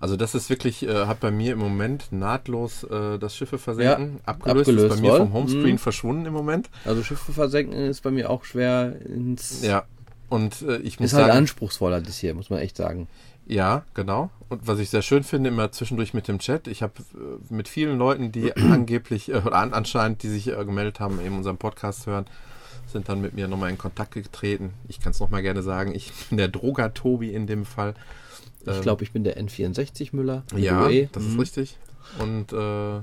Also 0.00 0.16
das 0.16 0.34
ist 0.34 0.50
wirklich, 0.50 0.82
äh, 0.82 1.06
hat 1.06 1.20
bei 1.20 1.30
mir 1.30 1.52
im 1.52 1.60
Moment 1.60 2.10
nahtlos 2.10 2.82
äh, 2.84 3.18
das 3.20 3.36
Schiffe 3.36 3.58
versenken 3.58 4.14
Ja, 4.16 4.20
abgelöst, 4.26 4.68
abgelöst, 4.68 4.94
ist 4.96 5.00
bei 5.02 5.08
mir 5.08 5.16
vom 5.16 5.32
Homescreen 5.32 5.74
Mhm. 5.74 5.78
verschwunden 5.78 6.26
im 6.26 6.32
Moment. 6.32 6.70
Also 6.84 7.04
Schiffe 7.04 7.32
versenken 7.32 7.74
ist 7.74 8.02
bei 8.02 8.10
mir 8.10 8.28
auch 8.28 8.44
schwer 8.44 8.96
ins. 9.06 9.62
Ja. 9.62 9.84
Und 10.28 10.62
äh, 10.62 10.78
ich 10.78 10.98
muss 10.98 11.10
Ist 11.12 11.14
halt 11.14 11.26
sagen, 11.26 11.38
anspruchsvoller, 11.38 12.00
das 12.00 12.18
hier, 12.18 12.34
muss 12.34 12.50
man 12.50 12.58
echt 12.58 12.76
sagen. 12.76 13.06
Ja, 13.46 13.84
genau. 13.94 14.30
Und 14.48 14.66
was 14.66 14.78
ich 14.78 14.90
sehr 14.90 15.02
schön 15.02 15.24
finde, 15.24 15.48
immer 15.48 15.72
zwischendurch 15.72 16.14
mit 16.14 16.28
dem 16.28 16.38
Chat, 16.38 16.68
ich 16.68 16.82
habe 16.82 16.92
äh, 17.14 17.52
mit 17.52 17.68
vielen 17.68 17.98
Leuten, 17.98 18.32
die 18.32 18.54
angeblich 18.56 19.30
äh, 19.30 19.36
oder 19.36 19.54
an, 19.56 19.72
anscheinend, 19.72 20.22
die 20.22 20.28
sich 20.28 20.48
äh, 20.48 20.64
gemeldet 20.64 21.00
haben, 21.00 21.20
eben 21.24 21.36
unseren 21.38 21.56
Podcast 21.58 22.06
hören, 22.06 22.26
sind 22.86 23.08
dann 23.08 23.20
mit 23.20 23.34
mir 23.34 23.48
nochmal 23.48 23.70
in 23.70 23.78
Kontakt 23.78 24.12
getreten. 24.14 24.74
Ich 24.88 25.00
kann 25.00 25.12
es 25.12 25.20
nochmal 25.20 25.42
gerne 25.42 25.62
sagen, 25.62 25.94
ich 25.94 26.12
bin 26.28 26.38
der 26.38 26.48
Droger-Tobi 26.48 27.32
in 27.32 27.46
dem 27.46 27.64
Fall. 27.64 27.94
Ich 28.64 28.80
glaube, 28.80 29.02
ich 29.02 29.10
bin 29.12 29.24
der 29.24 29.40
N64 29.42 30.10
Müller. 30.14 30.44
mit 30.52 30.62
Ja, 30.62 30.86
UE. 30.86 31.08
das 31.10 31.24
ist 31.24 31.32
Mhm. 31.34 31.40
richtig. 31.40 31.78
Und 32.20 32.52
äh, 32.52 33.00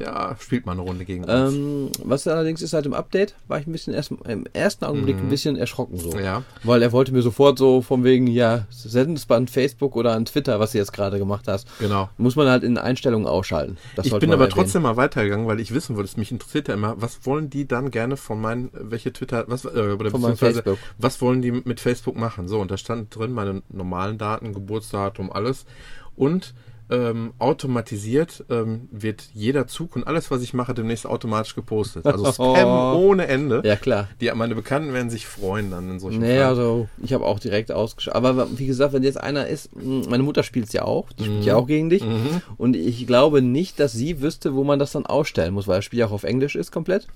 ja, 0.00 0.34
spielt 0.40 0.66
mal 0.66 0.72
eine 0.72 0.80
Runde 0.82 1.04
gegen 1.04 1.24
uns. 1.24 1.54
Ähm, 1.54 1.90
was 2.04 2.26
allerdings 2.26 2.62
ist, 2.62 2.70
seit 2.70 2.84
dem 2.84 2.94
Update 2.94 3.34
war 3.48 3.58
ich 3.60 3.66
ein 3.66 3.72
bisschen 3.72 3.92
erst 3.94 4.12
im 4.26 4.44
ersten 4.52 4.84
Augenblick 4.84 5.16
Mhm. 5.16 5.22
ein 5.22 5.28
bisschen 5.28 5.56
erschrocken 5.56 5.98
so. 5.98 6.18
Ja. 6.18 6.42
Weil 6.64 6.82
er 6.82 6.92
wollte 6.92 7.12
mir 7.12 7.22
sofort 7.22 7.58
so 7.58 7.82
von 7.82 8.02
wegen, 8.04 8.26
ja, 8.26 8.66
send 8.70 9.16
es 9.18 9.28
mal 9.28 9.36
an 9.36 9.48
Facebook 9.48 9.96
oder 9.96 10.12
an 10.12 10.24
Twitter, 10.24 10.58
was 10.60 10.72
du 10.72 10.78
jetzt 10.78 10.92
gerade 10.92 11.18
gemacht 11.18 11.46
hast. 11.48 11.66
Genau. 11.78 12.08
Muss 12.18 12.36
man 12.36 12.48
halt 12.48 12.64
in 12.64 12.78
Einstellungen 12.78 13.26
ausschalten. 13.26 13.76
Das 13.96 14.06
ich 14.06 14.12
bin 14.18 14.32
aber 14.32 14.44
erwähnen. 14.44 14.50
trotzdem 14.50 14.82
mal 14.82 14.96
weitergegangen, 14.96 15.46
weil 15.46 15.60
ich 15.60 15.72
wissen 15.74 15.96
wollte, 15.96 16.08
es 16.08 16.16
mich 16.16 16.32
interessiert 16.32 16.68
ja 16.68 16.74
immer, 16.74 16.94
was 17.00 17.26
wollen 17.26 17.50
die 17.50 17.68
dann 17.68 17.90
gerne 17.90 18.16
von 18.16 18.40
meinen, 18.40 18.70
welche 18.72 19.12
Twitter, 19.12 19.44
was, 19.48 19.64
äh, 19.64 19.68
oder 19.68 20.10
Von 20.10 20.20
beziehungsweise, 20.22 20.62
Facebook. 20.62 20.78
was 20.98 21.20
wollen 21.20 21.42
die 21.42 21.52
mit 21.52 21.80
Facebook 21.80 22.16
machen? 22.16 22.48
So, 22.48 22.60
und 22.60 22.70
da 22.70 22.76
stand 22.76 23.14
drin 23.14 23.32
meine 23.32 23.62
normalen 23.68 24.18
Daten, 24.18 24.54
Geburtsdatum, 24.54 25.30
alles. 25.30 25.64
Und 26.16 26.54
ähm, 26.90 27.32
automatisiert 27.38 28.44
ähm, 28.50 28.88
wird 28.90 29.28
jeder 29.32 29.66
Zug 29.66 29.96
und 29.96 30.06
alles, 30.06 30.30
was 30.30 30.42
ich 30.42 30.54
mache, 30.54 30.74
demnächst 30.74 31.06
automatisch 31.06 31.54
gepostet. 31.54 32.04
Also 32.06 32.32
Spam 32.32 32.96
ohne 32.96 33.26
Ende. 33.28 33.62
Ja, 33.64 33.76
klar. 33.76 34.08
Die, 34.20 34.30
meine 34.34 34.54
Bekannten 34.54 34.92
werden 34.92 35.10
sich 35.10 35.26
freuen 35.26 35.70
dann 35.70 35.90
in 35.90 36.00
solchen 36.00 36.20
Nee, 36.20 36.26
Fällen. 36.26 36.42
also 36.46 36.88
ich 37.02 37.12
habe 37.12 37.24
auch 37.24 37.38
direkt 37.38 37.70
ausgeschaut. 37.72 38.14
Aber 38.14 38.58
wie 38.58 38.66
gesagt, 38.66 38.92
wenn 38.92 39.02
jetzt 39.02 39.20
einer 39.20 39.46
ist, 39.46 39.74
mh, 39.76 40.08
meine 40.08 40.22
Mutter 40.22 40.42
spielt 40.42 40.66
es 40.66 40.72
ja 40.72 40.84
auch, 40.84 41.12
die 41.12 41.24
spielt 41.24 41.44
ja 41.44 41.56
auch 41.56 41.66
gegen 41.66 41.90
dich. 41.90 42.04
Mhm. 42.04 42.42
Und 42.56 42.76
ich 42.76 43.06
glaube 43.06 43.42
nicht, 43.42 43.78
dass 43.80 43.92
sie 43.92 44.20
wüsste, 44.20 44.54
wo 44.54 44.64
man 44.64 44.78
das 44.78 44.92
dann 44.92 45.06
ausstellen 45.06 45.54
muss, 45.54 45.68
weil 45.68 45.76
das 45.78 45.84
Spiel 45.84 46.00
ja 46.00 46.06
auch 46.06 46.12
auf 46.12 46.24
Englisch 46.24 46.56
ist 46.56 46.72
komplett. 46.72 47.06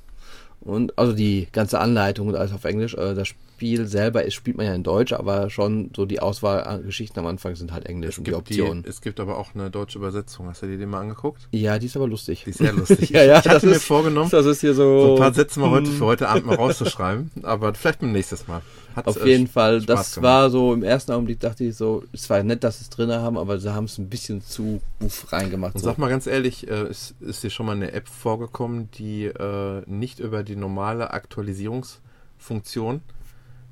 Und 0.60 0.98
also 0.98 1.12
die 1.12 1.46
ganze 1.52 1.78
Anleitung 1.78 2.28
und 2.28 2.36
alles 2.36 2.52
auf 2.52 2.64
Englisch. 2.64 2.94
Äh, 2.94 3.14
Das 3.14 3.28
Spiel 3.28 3.86
selber 3.86 4.24
ist, 4.24 4.34
spielt 4.34 4.56
man 4.56 4.66
ja 4.66 4.74
in 4.74 4.82
Deutsch, 4.82 5.12
aber 5.12 5.48
schon 5.50 5.90
so 5.94 6.06
die 6.06 6.20
Auswahl 6.20 6.64
an 6.64 6.82
Geschichten 6.84 7.18
am 7.20 7.26
Anfang 7.26 7.54
sind 7.54 7.70
halt 7.72 7.86
Englisch 7.86 8.14
Es 8.14 8.18
und 8.18 8.26
die 8.26 8.34
Optionen. 8.34 8.82
es 8.88 9.00
gibt 9.00 9.20
aber 9.20 9.36
auch 9.38 9.54
eine 9.54 9.70
deutsche 9.70 9.98
Übersetzung. 9.98 10.48
Hast 10.48 10.62
du 10.62 10.66
dir 10.66 10.78
die 10.78 10.86
mal 10.86 11.00
angeguckt? 11.00 11.46
ja, 11.52 11.78
die 11.78 11.86
ist 11.86 11.96
aber 11.96 12.08
lustig. 12.08 12.42
Die 12.44 12.50
ist 12.50 12.58
sehr 12.58 12.72
lustig. 12.72 13.10
ja, 13.10 13.22
ja, 13.24 13.32
ich 13.38 13.44
hatte 13.44 13.50
das 13.50 13.62
mir 13.62 13.72
ist, 13.72 13.84
vorgenommen, 13.84 14.30
Das 14.30 14.46
ist 14.46 14.60
hier 14.62 14.74
so. 14.74 15.06
so 15.06 15.12
ein 15.14 15.18
paar 15.20 15.34
Sätze 15.34 15.60
mal 15.60 15.70
heute 15.70 15.90
für 15.90 16.04
heute 16.06 16.28
Abend 16.28 16.46
mal 16.46 16.56
rauszuschreiben, 16.56 17.30
aber 17.42 17.74
vielleicht 17.74 18.00
beim 18.00 18.12
nächsten 18.12 18.36
Mal. 18.50 18.62
Hat, 18.94 19.06
Auf 19.06 19.24
jeden 19.26 19.48
Fall, 19.48 19.80
Spaß 19.80 19.86
das 19.86 20.14
gemacht. 20.14 20.22
war 20.32 20.50
so 20.50 20.72
im 20.72 20.82
ersten 20.82 21.12
Augenblick, 21.12 21.40
dachte 21.40 21.64
ich 21.64 21.76
so, 21.76 22.04
es 22.12 22.30
war 22.30 22.42
nett, 22.42 22.62
dass 22.62 22.78
sie 22.78 22.82
es 22.84 22.90
drin 22.90 23.10
haben, 23.10 23.36
aber 23.36 23.58
sie 23.58 23.74
haben 23.74 23.84
es 23.84 23.98
ein 23.98 24.08
bisschen 24.08 24.40
zu 24.40 24.80
buff 25.00 25.32
reingemacht. 25.32 25.74
Und 25.74 25.80
So. 25.80 25.86
sag 25.86 25.98
mal 25.98 26.08
ganz 26.08 26.26
ehrlich, 26.26 26.68
äh, 26.68 26.88
ist, 26.88 27.14
ist 27.20 27.42
dir 27.42 27.50
schon 27.50 27.66
mal 27.66 27.72
eine 27.76 27.92
App 27.92 28.08
vorgekommen, 28.08 28.90
die 28.92 29.24
äh, 29.24 29.82
nicht 29.86 30.20
über 30.20 30.42
die 30.44 30.56
normale 30.56 31.10
Aktualisierungsfunktion 31.12 33.02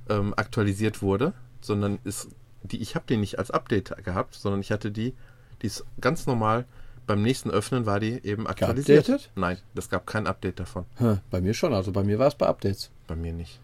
ähm, 0.09 0.35
aktualisiert 0.37 1.03
wurde, 1.03 1.33
sondern 1.61 1.99
ist 2.05 2.29
die 2.65 2.81
ich 2.81 2.95
habe 2.95 3.05
die 3.09 3.17
nicht 3.17 3.39
als 3.39 3.51
Update 3.51 4.05
gehabt, 4.05 4.35
sondern 4.35 4.61
ich 4.61 4.71
hatte 4.71 4.91
die, 4.93 5.15
die 5.63 5.67
ist 5.67 5.85
ganz 6.01 6.27
normal 6.27 6.65
beim 7.07 7.23
nächsten 7.23 7.51
Öffnen 7.51 7.87
war 7.87 7.99
die 7.99 8.25
eben 8.25 8.47
aktualisiert. 8.47 9.07
Geupdatet? 9.07 9.31
Nein, 9.35 9.59
das 9.75 9.89
gab 9.89 10.07
kein 10.07 10.27
Update 10.27 10.61
davon. 10.61 10.85
Bei 11.31 11.41
mir 11.41 11.53
schon, 11.55 11.75
also 11.75 11.91
bei 11.93 12.05
mir 12.05 12.19
war 12.19 12.29
es 12.29 12.35
bei 12.37 12.47
Updates. 12.47 12.91
Bei 13.09 13.17
mir 13.17 13.33
nicht. 13.33 13.61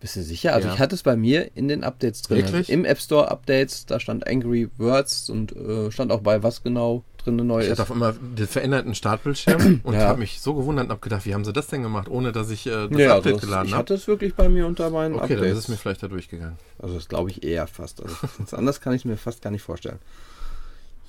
Bist 0.00 0.16
du 0.16 0.22
sicher? 0.22 0.54
Also 0.54 0.68
Ja. 0.68 0.74
ich 0.74 0.80
hatte 0.80 0.94
es 0.94 1.02
bei 1.02 1.14
mir 1.14 1.54
in 1.56 1.68
den 1.68 1.84
Updates 1.84 2.22
drin. 2.22 2.38
Wirklich? 2.38 2.54
Also 2.70 2.72
Im 2.72 2.84
App 2.86 2.98
Store 3.00 3.30
Updates, 3.30 3.84
da 3.84 4.00
stand 4.00 4.26
Angry 4.26 4.70
Words 4.78 5.28
und 5.28 5.54
äh, 5.54 5.90
stand 5.90 6.10
auch 6.10 6.20
bei, 6.22 6.42
was 6.42 6.62
genau 6.62 7.04
drin 7.18 7.36
neu 7.36 7.60
Ich 7.60 7.66
ist. 7.66 7.72
hatte 7.72 7.82
auf 7.82 7.90
einmal 7.92 8.14
den 8.14 8.46
veränderten 8.46 8.94
Startbildschirm 8.94 9.80
und 9.84 9.94
Ja. 9.94 10.08
habe 10.08 10.20
mich 10.20 10.40
so 10.40 10.54
gewundert 10.54 10.86
und 10.86 10.90
habe 10.92 11.00
gedacht, 11.02 11.26
wie 11.26 11.34
haben 11.34 11.44
sie 11.44 11.52
das 11.52 11.66
denn 11.66 11.82
gemacht, 11.82 12.08
ohne 12.08 12.32
dass 12.32 12.48
ich 12.48 12.66
äh, 12.66 12.88
das 12.88 12.98
Ja, 12.98 13.08
also 13.14 13.16
Update 13.18 13.34
das, 13.34 13.40
geladen 13.42 13.66
ich 13.68 13.72
habe? 13.74 13.80
hatte 13.80 13.92
es 13.94 14.08
wirklich 14.08 14.34
bei 14.34 14.48
mir 14.48 14.66
unter 14.66 14.88
meinen 14.88 15.16
Okay, 15.16 15.34
dann 15.34 15.38
Updates. 15.38 15.52
ist 15.58 15.64
es 15.64 15.68
mir 15.68 15.76
vielleicht 15.76 16.02
da 16.02 16.08
durchgegangen. 16.08 16.56
Also 16.78 16.94
das 16.94 17.06
glaube 17.08 17.28
ich 17.30 17.42
eher 17.44 17.66
fast. 17.66 18.02
Also 18.02 18.16
anders 18.56 18.80
kann 18.80 18.94
ich 18.94 19.02
es 19.02 19.04
mir 19.04 19.18
fast 19.18 19.42
gar 19.42 19.50
nicht 19.50 19.62
vorstellen. 19.62 19.98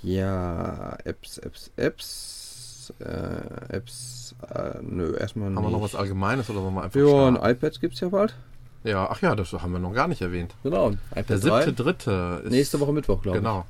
Ja, 0.04 0.98
Apps, 1.06 1.38
Apps, 1.38 1.72
Apps, 1.78 2.94
äh, 3.00 3.74
Apps, 3.76 4.36
äh, 4.54 4.80
nö, 4.82 5.16
erstmal 5.16 5.50
nicht. 5.50 5.58
Haben 5.58 5.66
wir 5.66 5.72
noch 5.72 5.82
was 5.82 5.96
Allgemeines 5.96 6.50
oder 6.50 6.60
sollen 6.62 6.74
wir 6.74 6.84
einfach 6.84 7.00
Ja, 7.00 7.28
ein 7.28 7.36
iPad 7.36 7.80
gibt 7.80 7.94
es 7.94 8.00
ja 8.02 8.10
bald. 8.10 8.36
Ja, 8.84 9.08
ach 9.12 9.22
ja, 9.22 9.36
das 9.36 9.52
haben 9.54 9.72
wir 9.74 9.80
noch 9.80 9.94
gar 9.94 10.08
nicht 10.08 10.22
erwähnt. 10.22 10.56
Genau, 10.64 10.92
Der 11.16 11.24
3. 11.24 11.38
siebte, 11.38 11.74
dritte 11.74 12.42
ist. 12.46 12.52
Nächste 12.52 12.80
Woche 12.80 12.94
Mittwoch, 12.94 13.22
glaube 13.22 13.38
Genau. 13.40 13.66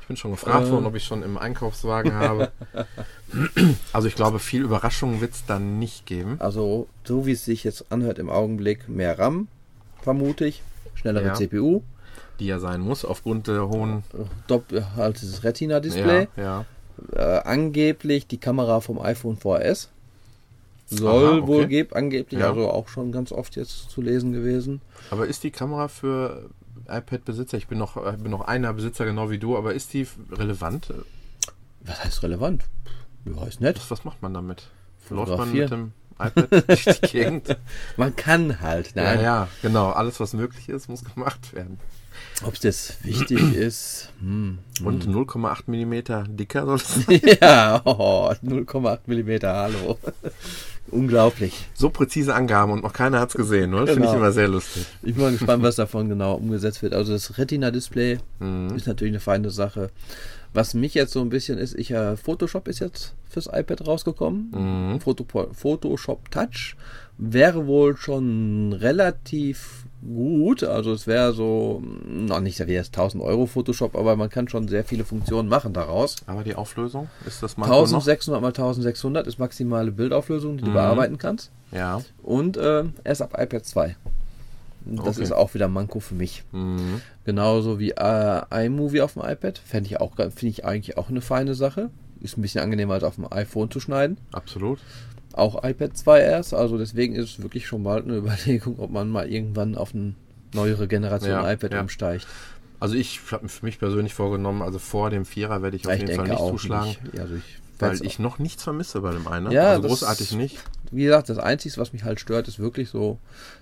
Ich 0.00 0.06
bin 0.08 0.16
schon 0.16 0.32
gefragt 0.32 0.66
Äh. 0.66 0.70
worden, 0.72 0.86
ob 0.86 0.96
ich 0.96 1.04
schon 1.04 1.22
im 1.22 1.38
Einkaufswagen 1.38 2.12
habe. 2.14 2.50
Also 3.92 4.08
ich 4.08 4.16
glaube, 4.16 4.40
viel 4.40 4.62
Überraschungen 4.62 5.20
wird 5.20 5.34
es 5.34 5.46
dann 5.46 5.78
nicht 5.78 6.04
geben. 6.04 6.34
ich. 6.34 6.40
Also, 6.40 6.88
so 7.04 7.26
wie 7.26 7.32
es 7.32 7.44
sich 7.44 7.62
jetzt 7.62 7.92
anhört 7.92 8.18
im 8.18 8.28
Augenblick, 8.28 8.88
mehr 8.88 9.18
RAM, 9.20 9.46
vermute 10.02 10.46
ich. 10.46 10.62
Schnellere 10.94 11.26
Ja. 11.26 11.34
CPU. 11.34 11.82
Die 12.40 12.46
ja 12.46 12.58
sein 12.58 12.80
muss, 12.80 13.04
aufgrund 13.04 13.46
der 13.46 13.68
hohen. 13.68 14.02
Doppel, 14.48 14.84
halt 14.96 15.20
dieses 15.22 15.44
Retina-Display. 15.44 16.26
Ja, 16.36 16.42
ja. 16.42 16.64
Äh, 17.14 17.42
angeblich 17.44 18.26
die 18.26 18.38
Kamera 18.38 18.80
vom 18.80 18.98
iPhone 19.00 19.38
4S. 19.38 19.88
Soll 20.90 21.24
Aha, 21.28 21.36
okay. 21.38 21.46
wohl 21.46 21.66
geb, 21.66 21.94
angeblich, 21.94 22.40
Ja. 22.40 22.48
also 22.50 22.68
auch 22.68 22.88
schon 22.88 23.12
ganz 23.12 23.30
oft 23.32 23.54
jetzt 23.56 23.90
zu 23.90 24.02
lesen 24.02 24.32
gewesen. 24.32 24.80
Aber 25.10 25.26
ist 25.26 25.44
die 25.44 25.50
Kamera 25.52 25.86
für 25.88 26.50
iPad-Besitzer, 26.88 27.56
ich 27.58 27.68
bin 27.68 27.78
noch, 27.78 27.96
äh, 27.96 28.16
bin 28.16 28.32
noch 28.32 28.40
einer 28.42 28.72
Besitzer 28.72 29.04
genau 29.04 29.30
wie 29.30 29.38
du, 29.38 29.56
aber 29.56 29.72
ist 29.74 29.92
die 29.94 30.06
relevant? 30.32 30.92
Was 31.84 32.04
heißt 32.04 32.22
relevant? 32.24 32.64
Ja, 33.24 33.46
ist 33.46 33.60
nett. 33.60 33.76
Was, 33.78 33.90
was 33.90 34.04
macht 34.04 34.20
man 34.22 34.34
damit? 34.34 34.68
Läuft 35.10 35.36
man 35.36 35.52
mit 35.52 35.70
dem 35.70 35.92
iPad 36.18 36.48
durch 36.68 36.84
die 36.84 37.06
Gegend? 37.08 37.56
Man 37.96 38.14
kann 38.14 38.60
halt, 38.60 38.94
Ja, 38.94 39.02
nein. 39.02 39.20
ja, 39.22 39.48
genau. 39.62 39.90
Alles, 39.90 40.20
was 40.20 40.34
möglich 40.34 40.68
ist, 40.68 40.88
muss 40.88 41.02
gemacht 41.04 41.52
werden. 41.54 41.78
Ob 42.44 42.54
es 42.54 42.62
jetzt 42.62 43.04
wichtig 43.04 43.40
ist. 43.54 44.12
Hm. 44.20 44.58
Und 44.84 45.06
0,8 45.06 45.62
Millimeter 45.66 46.24
dicker 46.28 46.66
soll 46.66 46.76
es 46.76 46.94
sein. 47.06 47.20
ja, 47.40 47.80
oh, 47.84 48.30
0,8 48.44 48.98
Millimeter, 49.06 49.54
hallo. 49.54 49.98
Unglaublich. 50.90 51.66
So 51.74 51.90
präzise 51.90 52.34
Angaben 52.34 52.72
und 52.72 52.82
noch 52.82 52.92
keiner 52.92 53.20
hat 53.20 53.30
es 53.30 53.34
gesehen, 53.36 53.70
ne? 53.70 53.78
Finde 53.86 53.92
ich 53.92 53.98
Genau. 53.98 54.14
immer 54.16 54.32
sehr 54.32 54.48
lustig. 54.48 54.86
Ich 55.02 55.14
bin 55.14 55.22
mal 55.24 55.32
gespannt, 55.32 55.62
was 55.62 55.76
davon 55.76 56.08
genau 56.08 56.34
umgesetzt 56.34 56.82
wird. 56.82 56.92
Also 56.94 57.12
das 57.12 57.38
Retina-Display 57.38 58.18
Mhm. 58.40 58.74
ist 58.76 58.86
natürlich 58.86 59.12
eine 59.12 59.20
feine 59.20 59.50
Sache. 59.50 59.90
Was 60.52 60.74
mich 60.74 60.94
jetzt 60.94 61.12
so 61.12 61.20
ein 61.20 61.28
bisschen 61.28 61.58
ist, 61.58 61.78
ich 61.78 61.92
äh, 61.92 62.16
Photoshop 62.16 62.66
ist 62.66 62.80
jetzt 62.80 63.14
fürs 63.28 63.46
iPad 63.46 63.86
rausgekommen. 63.86 64.50
Mhm. 64.94 65.00
Photo, 65.00 65.24
Photoshop 65.52 66.30
Touch 66.30 66.74
wäre 67.18 67.66
wohl 67.66 67.96
schon 67.96 68.72
relativ 68.72 69.84
gut. 70.02 70.62
Also 70.64 70.92
es 70.92 71.06
wäre 71.06 71.32
so, 71.32 71.82
noch 72.08 72.40
nicht 72.40 72.56
so 72.56 72.66
wie 72.66 72.72
jetzt 72.72 72.88
1000 72.96 73.22
Euro 73.22 73.46
Photoshop, 73.46 73.94
aber 73.96 74.16
man 74.16 74.28
kann 74.30 74.48
schon 74.48 74.68
sehr 74.68 74.84
viele 74.84 75.04
Funktionen 75.04 75.48
machen 75.48 75.72
daraus. 75.72 76.16
Aber 76.26 76.42
die 76.44 76.54
Auflösung, 76.54 77.08
ist 77.26 77.42
das 77.42 77.56
mal 77.56 77.66
noch? 77.68 77.76
1600 77.80 78.40
mal 78.40 78.48
1600 78.48 79.26
ist 79.26 79.38
maximale 79.38 79.92
Bildauflösung, 79.92 80.56
die 80.56 80.64
du 80.64 80.70
Mhm. 80.70 80.74
bearbeiten 80.74 81.18
kannst. 81.18 81.50
Ja. 81.72 82.00
Und 82.22 82.56
äh, 82.56 82.84
erst 83.04 83.22
ab 83.22 83.34
iPad 83.38 83.64
2. 83.64 83.96
Das 84.86 85.16
Okay. 85.16 85.22
ist 85.22 85.32
auch 85.32 85.52
wieder 85.54 85.68
Manko 85.68 86.00
für 86.00 86.14
mich. 86.14 86.42
Mhm. 86.52 87.02
Genauso 87.24 87.78
wie 87.78 87.90
äh, 87.90 88.64
iMovie 88.66 89.02
auf 89.02 89.12
dem 89.12 89.22
iPad. 89.24 89.58
Fände 89.58 89.88
ich 89.90 90.00
auch, 90.00 90.16
finde 90.16 90.46
ich 90.46 90.64
eigentlich 90.64 90.96
auch 90.96 91.10
eine 91.10 91.20
feine 91.20 91.54
Sache. 91.54 91.90
Ist 92.22 92.36
ein 92.38 92.42
bisschen 92.42 92.62
angenehmer 92.62 92.94
als 92.94 93.04
auf 93.04 93.14
dem 93.16 93.30
iPhone 93.30 93.70
zu 93.70 93.78
schneiden. 93.80 94.16
Absolut. 94.32 94.78
Auch 95.32 95.62
iPad 95.64 95.96
2 95.96 96.20
erst. 96.20 96.54
Also 96.54 96.76
deswegen 96.78 97.14
ist 97.14 97.30
es 97.38 97.42
wirklich 97.42 97.66
schon 97.66 97.82
bald 97.82 98.04
eine 98.04 98.16
Überlegung, 98.18 98.78
ob 98.78 98.90
man 98.90 99.08
mal 99.10 99.28
irgendwann 99.30 99.74
auf 99.76 99.94
eine 99.94 100.14
neuere 100.54 100.88
Generation 100.88 101.30
Ja, 101.30 101.52
iPad 101.52 101.72
ja. 101.72 101.80
umsteigt. 101.80 102.26
Also 102.80 102.94
ich 102.94 103.20
habe 103.30 103.48
für 103.48 103.64
mich 103.66 103.78
persönlich 103.78 104.14
vorgenommen, 104.14 104.62
also 104.62 104.78
vor 104.78 105.10
dem 105.10 105.24
Vierer 105.26 105.62
werde 105.62 105.76
ich 105.76 105.86
auf 105.86 105.92
ich 105.94 106.00
jeden 106.00 106.14
Fall 106.16 106.28
nicht 106.28 106.38
zuschlagen, 106.38 106.96
nicht. 107.04 107.20
Also 107.20 107.34
ich 107.34 107.42
weil 107.78 108.04
ich 108.04 108.18
noch 108.18 108.38
nichts 108.38 108.62
vermisse 108.64 109.00
bei 109.00 109.10
dem 109.12 109.26
einen. 109.26 109.50
Ja, 109.52 109.70
also 109.70 109.82
das- 109.82 109.90
großartig 110.00 110.32
nicht. 110.32 110.58
Wie 110.92 111.04
gesagt, 111.04 111.28
das 111.30 111.38
Einzige, 111.38 111.76
was 111.78 111.92
mich 111.94 112.04
halt 112.04 112.20
stört, 112.20 112.46
ist 112.48 112.58
wirklich 112.58 112.90
so, 112.90 113.18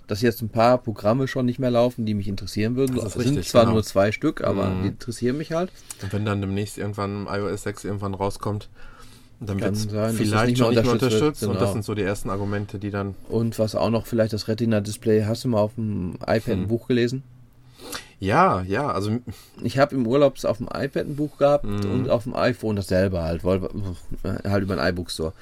dass 0.08 0.22
jetzt 0.22 0.40
ein 0.42 0.48
paar 0.48 0.78
Programme 0.78 1.28
schon 1.28 1.46
nicht 1.46 1.58
mehr 1.58 1.70
laufen, 1.70 2.04
die 2.06 2.14
mich 2.14 2.26
interessieren 2.26 2.74
würden. 2.74 2.96
Das 2.96 3.04
Es 3.04 3.12
sind 3.14 3.22
richtig, 3.36 3.48
zwar 3.48 3.62
genau. 3.64 3.74
nur 3.74 3.84
zwei 3.84 4.10
Stück, 4.12 4.42
aber 4.42 4.70
Mhm. 4.70 4.82
die 4.82 4.88
interessieren 4.88 5.36
mich 5.36 5.52
halt. 5.52 5.70
Und 6.02 6.12
wenn 6.12 6.24
dann 6.24 6.40
demnächst 6.40 6.78
irgendwann 6.78 7.26
iOS 7.30 7.62
6 7.64 7.84
irgendwann 7.84 8.14
rauskommt, 8.14 8.68
dann 9.40 9.58
Kann 9.58 9.74
wird 9.76 10.14
vielleicht 10.16 10.48
nicht 10.48 10.58
schon 10.58 10.74
nicht 10.74 10.82
mehr 10.82 10.92
unterstützt 10.92 11.00
wird, 11.02 11.22
unterstützt. 11.22 11.42
Und 11.44 11.54
das 11.54 11.60
genau. 11.60 11.72
sind 11.74 11.84
so 11.84 11.94
die 11.94 12.02
ersten 12.02 12.30
Argumente, 12.30 12.78
die 12.78 12.90
dann. 12.90 13.14
Und 13.28 13.58
was 13.58 13.74
auch 13.74 13.90
noch 13.90 14.06
vielleicht 14.06 14.32
das 14.32 14.48
Retina-Display, 14.48 15.24
hast 15.24 15.44
du 15.44 15.48
mal 15.48 15.60
auf 15.60 15.74
dem 15.76 16.14
iPad 16.22 16.48
ein 16.48 16.60
Hm. 16.62 16.68
Buch 16.68 16.88
gelesen? 16.88 17.22
Ja, 18.20 18.62
ja, 18.62 18.90
also 18.90 19.18
Ich 19.62 19.78
habe 19.78 19.94
im 19.94 20.06
Urlaub 20.06 20.42
auf 20.44 20.56
dem 20.58 20.66
iPad 20.66 21.06
ein 21.06 21.14
Buch 21.16 21.38
gehabt 21.38 21.64
Mhm. 21.64 21.90
und 21.90 22.10
auf 22.10 22.24
dem 22.24 22.34
iPhone 22.34 22.74
dasselbe 22.76 23.22
halt, 23.22 23.44
weil, 23.44 23.62
äh, 24.24 24.48
halt 24.48 24.64
über 24.64 24.76
einen 24.76 24.92
iBook 24.92 25.10
Store. 25.10 25.32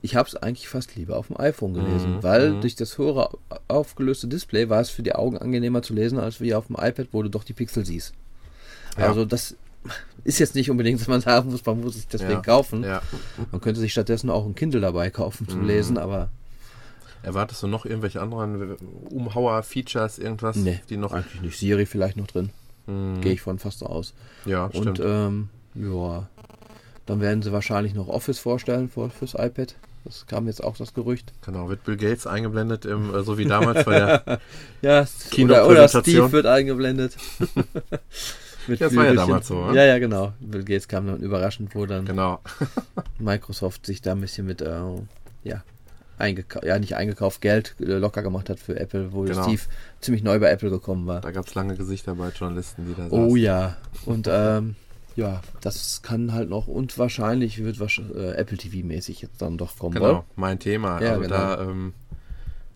Ich 0.00 0.16
habe 0.16 0.28
es 0.28 0.34
eigentlich 0.36 0.68
fast 0.68 0.96
lieber 0.96 1.16
auf 1.18 1.26
dem 1.28 1.38
iPhone 1.38 1.74
gelesen, 1.74 2.16
Mhm, 2.16 2.22
weil 2.22 2.52
mhm. 2.52 2.60
durch 2.62 2.74
das 2.74 2.96
höhere 2.96 3.30
aufgelöste 3.68 4.28
Display 4.28 4.68
war 4.70 4.80
es 4.80 4.88
für 4.88 5.02
die 5.02 5.14
Augen 5.14 5.36
angenehmer 5.36 5.82
zu 5.82 5.92
lesen, 5.92 6.18
als 6.18 6.40
wie 6.40 6.54
auf 6.54 6.68
dem 6.68 6.76
iPad, 6.76 7.08
wo 7.12 7.22
du 7.22 7.28
doch 7.28 7.44
die 7.44 7.52
Pixel 7.52 7.84
siehst. 7.84 8.14
Ja. 8.98 9.08
Also 9.08 9.24
das 9.26 9.54
ist 10.24 10.38
jetzt 10.38 10.54
nicht 10.54 10.70
unbedingt, 10.70 11.00
dass 11.00 11.08
man 11.08 11.20
sagen 11.20 11.50
muss, 11.50 11.64
man 11.66 11.80
muss 11.80 11.94
sich 11.94 12.06
deswegen 12.08 12.32
ja, 12.32 12.40
kaufen. 12.40 12.84
Ja. 12.84 13.02
Man 13.50 13.60
könnte 13.60 13.80
sich 13.80 13.92
stattdessen 13.92 14.30
auch 14.30 14.44
ein 14.46 14.54
Kindle 14.54 14.80
dabei 14.80 15.10
kaufen 15.10 15.48
zum 15.48 15.60
Mhm. 15.62 15.66
Lesen, 15.66 15.98
aber 15.98 16.30
Erwartest 17.24 17.62
du 17.62 17.68
noch 17.68 17.86
irgendwelche 17.86 18.20
anderen 18.20 18.74
Umhauer-Features, 19.10 20.18
irgendwas, 20.18 20.56
nee, 20.56 20.80
die 20.90 20.96
noch. 20.96 21.12
eigentlich 21.12 21.40
nicht. 21.40 21.58
Siri 21.58 21.86
vielleicht 21.86 22.16
noch 22.16 22.26
drin, 22.26 22.50
Mhm. 22.86 23.20
gehe 23.20 23.32
ich 23.34 23.40
von 23.40 23.60
fast 23.60 23.84
aus. 23.84 24.12
Ja, 24.44 24.64
Und 24.64 24.74
stimmt. 24.98 25.00
ähm, 25.04 25.48
ja, 25.76 26.28
dann 27.06 27.20
werden 27.20 27.42
sie 27.42 27.52
wahrscheinlich 27.52 27.94
noch 27.94 28.08
Office 28.08 28.40
vorstellen 28.40 28.88
für, 28.88 29.08
fürs 29.10 29.34
iPad. 29.34 29.76
Das 30.04 30.26
kam 30.26 30.48
jetzt 30.48 30.64
auch 30.64 30.76
das 30.76 30.94
Gerücht. 30.94 31.32
genau, 31.46 31.68
wird 31.68 31.84
Bill 31.84 31.96
Gates 31.96 32.26
eingeblendet, 32.26 32.86
im, 32.86 33.14
äh, 33.14 33.22
so 33.22 33.38
wie 33.38 33.44
damals 33.44 33.84
bei 33.84 33.98
der. 34.00 34.40
Ja, 34.82 35.02
Keynote- 35.30 35.64
oder, 35.64 35.66
oder. 35.68 35.88
Steve 35.88 36.32
wird 36.32 36.46
eingeblendet. 36.46 37.16
Mit 38.66 38.80
Das 38.80 38.94
war 38.94 39.04
ja 39.06 39.14
damals 39.14 39.48
so, 39.48 39.56
oder? 39.56 39.74
Ja, 39.74 39.84
ja, 39.84 39.98
genau. 39.98 40.32
Bill 40.40 40.64
Gates 40.64 40.88
kam 40.88 41.06
dann 41.06 41.20
überraschend, 41.20 41.74
wo 41.74 41.86
dann 41.86 42.04
genau. 42.04 42.40
Microsoft 43.18 43.86
sich 43.86 44.02
da 44.02 44.12
ein 44.12 44.20
bisschen 44.20 44.46
mit, 44.46 44.60
äh, 44.62 44.80
ja, 45.44 45.62
eingekauft, 46.18 46.64
ja, 46.64 46.78
nicht 46.78 46.94
eingekauft, 46.96 47.40
Geld 47.40 47.74
äh, 47.80 47.84
locker 47.94 48.22
gemacht 48.22 48.48
hat 48.50 48.60
für 48.60 48.78
Apple, 48.78 49.12
wo 49.12 49.22
Genau. 49.22 49.42
Steve 49.42 49.62
ziemlich 50.00 50.22
neu 50.22 50.38
bei 50.38 50.50
Apple 50.50 50.70
gekommen 50.70 51.06
war. 51.06 51.20
Da 51.20 51.30
gab 51.30 51.46
es 51.46 51.54
lange 51.54 51.76
Gesichter 51.76 52.14
bei 52.14 52.28
Journalisten, 52.30 52.86
die 52.86 52.94
da 52.94 53.06
Oh 53.10 53.24
saßen. 53.30 53.36
ja. 53.36 53.76
Und 54.06 54.28
ähm, 54.30 54.76
ja, 55.16 55.42
das 55.60 56.00
kann 56.02 56.32
halt 56.32 56.48
noch 56.48 56.68
und 56.68 56.96
wahrscheinlich 56.98 57.62
wird 57.62 57.78
wahrscheinlich, 57.80 58.16
äh, 58.16 58.30
Apple 58.32 58.56
TV-mäßig 58.56 59.20
jetzt 59.20 59.42
dann 59.42 59.58
doch 59.58 59.76
kommen. 59.78 59.94
Genau, 59.94 60.24
mein 60.36 60.58
Thema. 60.58 61.02
Ja, 61.02 61.10
also 61.10 61.20
genau. 61.22 61.36
da, 61.36 61.60
ähm, 61.62 61.92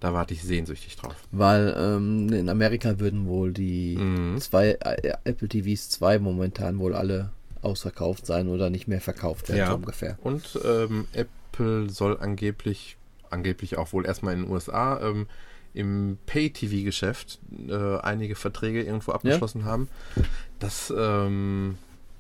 da 0.07 0.13
warte 0.13 0.35
ich 0.35 0.43
sehnsüchtig 0.43 0.97
drauf. 0.97 1.15
Weil 1.33 1.75
ähm, 1.77 2.33
in 2.33 2.49
Amerika 2.49 2.99
würden 3.01 3.27
wohl 3.27 3.53
die 3.53 3.97
Mhm. 3.99 4.41
zwei 4.41 4.71
äh, 4.81 5.13
Apple 5.25 5.49
TVs 5.49 5.91
2 5.91 6.19
momentan 6.21 6.79
wohl 6.79 6.95
alle 6.95 7.31
ausverkauft 7.63 8.25
sein 8.27 8.49
oder 8.49 8.71
nicht 8.71 8.87
mehr 8.87 9.01
verkauft 9.01 9.49
werden, 9.49 9.59
Ja. 9.59 9.71
so 9.71 9.75
ungefähr. 9.77 10.17
Und 10.23 10.59
ähm, 10.65 11.07
Apple 11.13 11.91
soll 11.91 12.19
angeblich, 12.21 12.97
angeblich 13.31 13.77
auch 13.79 13.93
wohl 13.93 14.07
erstmal 14.07 14.35
in 14.35 14.43
den 14.43 14.51
USA, 14.51 15.01
ähm, 15.01 15.27
im 15.75 16.19
Pay-TV-Geschäft 16.27 17.39
äh, 17.69 17.99
einige 17.99 18.35
Verträge 18.37 18.83
irgendwo 18.83 19.13
abgeschlossen 19.13 19.65
haben. 19.65 19.89
Das 20.59 20.93
ähm, 20.97 21.77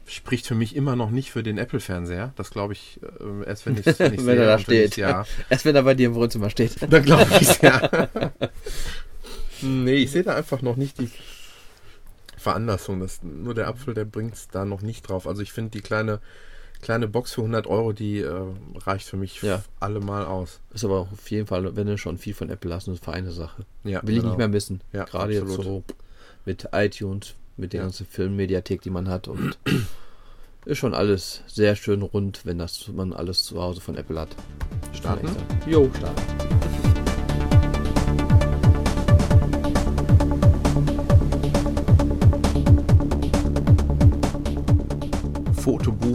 spricht 0.08 0.46
für 0.46 0.54
mich 0.54 0.76
immer 0.76 0.94
noch 0.96 1.10
nicht 1.10 1.30
für 1.32 1.42
den 1.42 1.58
Apple-Fernseher. 1.58 2.32
Das 2.36 2.50
glaube 2.50 2.74
ich 2.74 3.00
äh, 3.02 3.44
erst, 3.46 3.66
wenn 3.66 3.76
ich 3.76 3.84
wenn, 3.98 4.14
ich's 4.14 4.24
Wenn 4.26 4.38
er 4.38 4.44
sehe 4.44 4.46
da 4.46 4.50
wenn 4.52 4.54
ich's- 4.56 4.62
steht. 4.62 4.96
Ja, 4.96 5.26
Erst 5.50 5.64
wenn 5.64 5.74
er 5.76 5.82
bei 5.82 5.94
dir 5.94 6.06
im 6.06 6.14
Wohnzimmer 6.14 6.50
steht. 6.50 6.76
dann 6.90 7.02
glaube 7.02 7.26
ich 7.40 7.60
ja. 7.60 8.08
nee, 9.62 9.94
ich 9.96 10.10
sehe 10.10 10.22
da 10.22 10.34
einfach 10.36 10.62
noch 10.62 10.76
nicht 10.76 10.98
die 10.98 11.10
Veranlassung. 12.36 13.00
Das, 13.00 13.22
nur 13.22 13.54
der 13.54 13.68
Apfel, 13.68 13.94
der 13.94 14.04
bringt 14.04 14.34
es 14.34 14.48
da 14.48 14.64
noch 14.64 14.82
nicht 14.82 15.02
drauf. 15.08 15.26
Also 15.26 15.42
ich 15.42 15.52
finde 15.52 15.70
die 15.72 15.80
kleine, 15.80 16.20
kleine 16.82 17.08
Box 17.08 17.32
für 17.34 17.40
100 17.40 17.66
Euro, 17.66 17.92
die 17.92 18.20
äh, 18.20 18.32
reicht 18.84 19.08
für 19.08 19.16
mich 19.16 19.42
Ja. 19.42 19.62
allemal 19.80 20.24
aus. 20.26 20.60
Ist 20.72 20.84
aber 20.84 21.00
auch 21.00 21.12
auf 21.12 21.30
jeden 21.30 21.46
Fall, 21.46 21.74
wenn 21.76 21.86
du 21.86 21.98
schon 21.98 22.18
viel 22.18 22.34
von 22.34 22.50
Apple 22.50 22.72
hast, 22.72 22.86
eine 22.88 22.96
feine 22.96 23.32
Sache. 23.32 23.64
Ja, 23.84 24.02
Will 24.02 24.10
ich 24.10 24.16
genau. 24.20 24.28
nicht 24.30 24.38
mehr 24.38 24.48
missen. 24.48 24.80
Ja, 24.92 25.04
Gerade 25.04 25.32
jetzt 25.32 25.42
absolut. 25.42 25.64
so 25.64 25.84
mit 26.44 26.68
iTunes, 26.72 27.34
mit 27.56 27.72
der 27.72 27.80
Ja. 27.80 27.84
ganzen 27.84 28.06
Filmmediathek, 28.06 28.82
die 28.82 28.90
man 28.90 29.08
hat 29.08 29.28
und 29.28 29.58
ist 30.64 30.78
schon 30.78 30.94
alles 30.94 31.42
sehr 31.46 31.76
schön 31.76 32.02
rund, 32.02 32.44
wenn 32.44 32.58
das 32.58 32.88
man 32.94 33.12
alles 33.12 33.44
zu 33.44 33.62
Hause 33.62 33.80
von 33.80 33.96
Apple 33.96 34.18
hat. 34.20 34.30
Starten? 34.92 35.28
Jo, 35.66 35.90
starten. 35.96 36.22
Fotobuch 45.62 46.05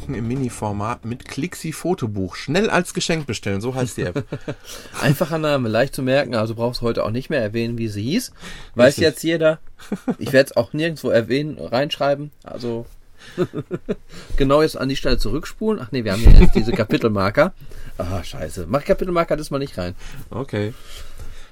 drucken 0.00 0.14
im 0.14 0.28
Mini-Format 0.28 1.04
mit 1.04 1.26
Clixi 1.26 1.72
Fotobuch. 1.72 2.36
Schnell 2.36 2.70
als 2.70 2.94
Geschenk 2.94 3.26
bestellen, 3.26 3.60
so 3.60 3.74
heißt 3.74 3.96
die 3.96 4.02
App. 4.02 4.24
Einfacher 5.00 5.38
Name, 5.38 5.68
leicht 5.68 5.94
zu 5.94 6.02
merken, 6.02 6.34
also 6.34 6.54
brauchst 6.54 6.80
du 6.80 6.86
heute 6.86 7.04
auch 7.04 7.10
nicht 7.10 7.30
mehr 7.30 7.40
erwähnen, 7.40 7.78
wie 7.78 7.88
sie 7.88 8.02
hieß. 8.02 8.32
Weiß 8.74 8.88
Richtig. 8.88 9.04
jetzt 9.04 9.22
jeder. 9.22 9.58
Ich 10.18 10.32
werde 10.32 10.50
es 10.50 10.56
auch 10.56 10.72
nirgendwo 10.72 11.10
erwähnen, 11.10 11.58
reinschreiben. 11.58 12.30
Also 12.44 12.86
genau 14.36 14.62
jetzt 14.62 14.78
an 14.78 14.88
die 14.88 14.96
Stelle 14.96 15.18
zurückspulen. 15.18 15.80
Ach 15.82 15.92
nee, 15.92 16.04
wir 16.04 16.12
haben 16.12 16.22
hier 16.22 16.40
jetzt 16.40 16.54
diese 16.54 16.72
Kapitelmarker. 16.72 17.52
Ah, 17.98 18.24
scheiße. 18.24 18.66
Mach 18.68 18.84
Kapitelmarker 18.84 19.36
das 19.36 19.50
mal 19.50 19.58
nicht 19.58 19.76
rein. 19.76 19.94
Okay. 20.30 20.72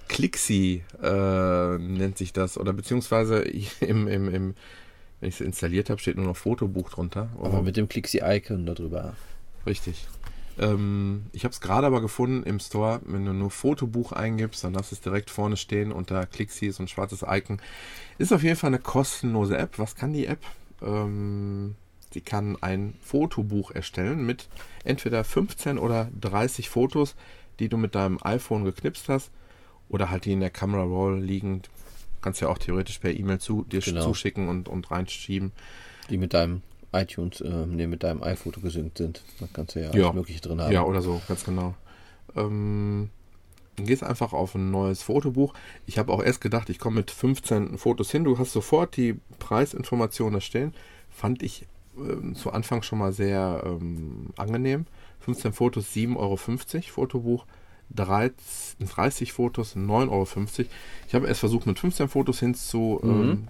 Clixi 0.08 0.82
äh, 1.02 1.78
nennt 1.78 2.16
sich 2.16 2.32
das. 2.32 2.56
Oder 2.56 2.72
beziehungsweise 2.72 3.40
im, 3.80 4.08
im, 4.08 4.34
im, 4.34 4.54
wenn 5.20 5.28
ich 5.28 5.36
es 5.36 5.40
installiert 5.40 5.90
habe, 5.90 6.00
steht 6.00 6.16
nur 6.16 6.26
noch 6.26 6.36
Fotobuch 6.36 6.90
drunter. 6.90 7.28
Aber 7.40 7.58
Oh, 7.58 7.62
mit 7.62 7.76
dem 7.76 7.88
Clixi-Icon 7.88 8.66
darüber. 8.66 9.14
richtig. 9.66 10.06
Ähm, 10.60 11.26
ich 11.32 11.44
habe 11.44 11.52
es 11.52 11.60
gerade 11.60 11.86
aber 11.86 12.00
gefunden 12.00 12.42
im 12.42 12.58
Store. 12.58 13.00
Wenn 13.04 13.24
du 13.24 13.32
nur 13.32 13.50
Fotobuch 13.50 14.10
eingibst, 14.12 14.64
dann 14.64 14.72
lass 14.74 14.90
es 14.92 15.00
direkt 15.00 15.30
vorne 15.30 15.56
stehen. 15.56 15.92
Unter 15.92 16.26
Clixi 16.26 16.66
ist 16.66 16.76
so 16.76 16.82
ein 16.82 16.88
schwarzes 16.88 17.24
Icon. 17.26 17.60
Ist 18.18 18.32
auf 18.32 18.42
jeden 18.42 18.56
Fall 18.56 18.68
eine 18.68 18.80
kostenlose 18.80 19.56
App. 19.56 19.78
Was 19.78 19.94
kann 19.94 20.12
die 20.12 20.26
App? 20.26 20.40
Ähm, 20.82 21.76
sie 22.12 22.22
kann 22.22 22.56
ein 22.60 22.94
Fotobuch 23.02 23.70
erstellen 23.70 24.26
mit 24.26 24.48
entweder 24.84 25.22
15 25.22 25.78
oder 25.78 26.08
30 26.20 26.68
Fotos, 26.68 27.14
die 27.60 27.68
du 27.68 27.76
mit 27.76 27.94
deinem 27.94 28.18
iPhone 28.22 28.64
geknipst 28.64 29.08
hast 29.08 29.30
oder 29.88 30.10
halt 30.10 30.24
die 30.24 30.32
in 30.32 30.40
der 30.40 30.50
Camera 30.50 30.82
Roll 30.82 31.20
liegen. 31.20 31.62
Kannst 32.20 32.40
ja 32.40 32.48
auch 32.48 32.58
theoretisch 32.58 32.98
per 32.98 33.12
E-Mail 33.14 33.38
zu, 33.38 33.64
dir 33.64 33.80
Genau. 33.80 34.04
zuschicken 34.04 34.48
und, 34.48 34.68
und 34.68 34.90
reinschieben. 34.90 35.52
Die 36.10 36.18
mit 36.18 36.34
deinem 36.34 36.62
iTunes, 36.92 37.40
äh, 37.40 37.66
nee, 37.66 37.86
mit 37.86 38.02
deinem 38.02 38.22
iPhoto 38.22 38.60
gesynkt 38.60 38.98
sind. 38.98 39.22
Da 39.40 39.46
kannst 39.52 39.74
du 39.74 39.80
ja, 39.80 39.94
Ja. 39.94 40.04
alles 40.04 40.14
Mögliche 40.14 40.40
drin 40.40 40.60
haben. 40.60 40.72
Ja, 40.72 40.84
oder 40.84 41.02
so, 41.02 41.20
ganz 41.28 41.44
genau. 41.44 41.74
Ähm, 42.36 43.10
dann 43.76 43.86
gehst 43.86 44.02
einfach 44.02 44.32
auf 44.32 44.54
ein 44.54 44.70
neues 44.70 45.02
Fotobuch. 45.02 45.54
Ich 45.86 45.98
habe 45.98 46.12
auch 46.12 46.22
erst 46.22 46.40
gedacht, 46.40 46.68
ich 46.70 46.78
komme 46.78 46.96
mit 46.96 47.10
15 47.10 47.78
Fotos 47.78 48.10
hin. 48.10 48.24
Du 48.24 48.38
hast 48.38 48.52
sofort 48.52 48.96
die 48.96 49.16
Preisinformationen 49.38 50.34
da 50.34 50.40
stehen. 50.40 50.74
Fand 51.10 51.42
ich 51.42 51.66
ähm, 51.96 52.34
zu 52.34 52.52
Anfang 52.52 52.82
schon 52.82 52.98
mal 52.98 53.12
sehr 53.12 53.62
ähm, 53.64 54.30
angenehm. 54.36 54.86
15 55.20 55.52
Fotos, 55.52 55.86
7,50 55.94 56.16
Euro 56.16 56.36
Fotobuch. 56.36 57.46
13, 57.94 58.88
30 58.88 59.32
Fotos, 59.32 59.76
9,50 59.76 60.08
Euro. 60.10 60.36
Ich 61.08 61.14
habe 61.14 61.26
erst 61.26 61.40
versucht, 61.40 61.66
mit 61.66 61.78
15 61.78 62.08
Fotos 62.08 62.40
hinzu, 62.40 63.00
ähm, 63.02 63.48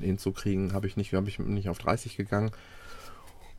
hinzukriegen. 0.00 0.72
Habe 0.72 0.86
ich 0.86 0.96
nicht, 0.96 1.12
habe 1.14 1.28
ich 1.28 1.38
nicht 1.38 1.68
auf 1.68 1.78
30 1.78 2.16
gegangen. 2.16 2.50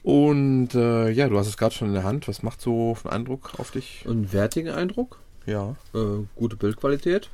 Und 0.04 0.74
äh, 0.74 1.10
ja, 1.12 1.28
du 1.30 1.38
hast 1.38 1.48
es 1.48 1.58
gerade 1.58 1.76
schon 1.76 1.89
in 1.89 1.94
der 1.94 2.04
Hand. 2.04 2.28
Was 2.28 2.41
macht 2.44 2.62
so 2.62 2.98
einen 3.04 3.13
Eindruck 3.13 3.60
auf 3.60 3.72
dich? 3.72 4.06
Ein 4.08 4.32
wertiger 4.34 4.76
Eindruck. 4.76 5.20
Ja. 5.46 5.76
Äh, 5.94 6.26
gute 6.36 6.56
Bildqualität. 6.56 7.30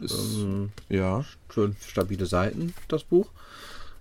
Ist, 0.00 0.36
Ähm, 0.38 0.70
ja. 0.88 1.24
schön 1.52 1.76
stabile 1.80 2.26
Seiten, 2.26 2.74
das 2.88 3.04
Buch. 3.04 3.28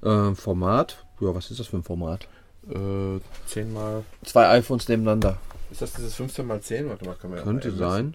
Ähm, 0.03 0.35
Format. 0.35 1.05
Ja, 1.19 1.33
was 1.33 1.49
ist 1.51 1.59
das 1.59 1.67
für 1.67 1.77
ein 1.77 1.83
Format? 1.83 2.27
Äh, 2.69 3.19
10 3.47 3.73
mal. 3.73 4.03
Zwei 4.23 4.49
iPhones 4.49 4.87
nebeneinander. 4.87 5.37
Ist 5.73 5.81
das 5.81 5.93
dieses 5.93 6.13
15 6.15 6.45
mal 6.45 6.61
10? 6.61 6.87
Warte 6.87 7.03
mal, 7.05 7.15
können 7.15 7.33
wir 7.33 7.41
Könnte 7.41 7.69
eben 7.69 7.77
sein. 7.79 8.13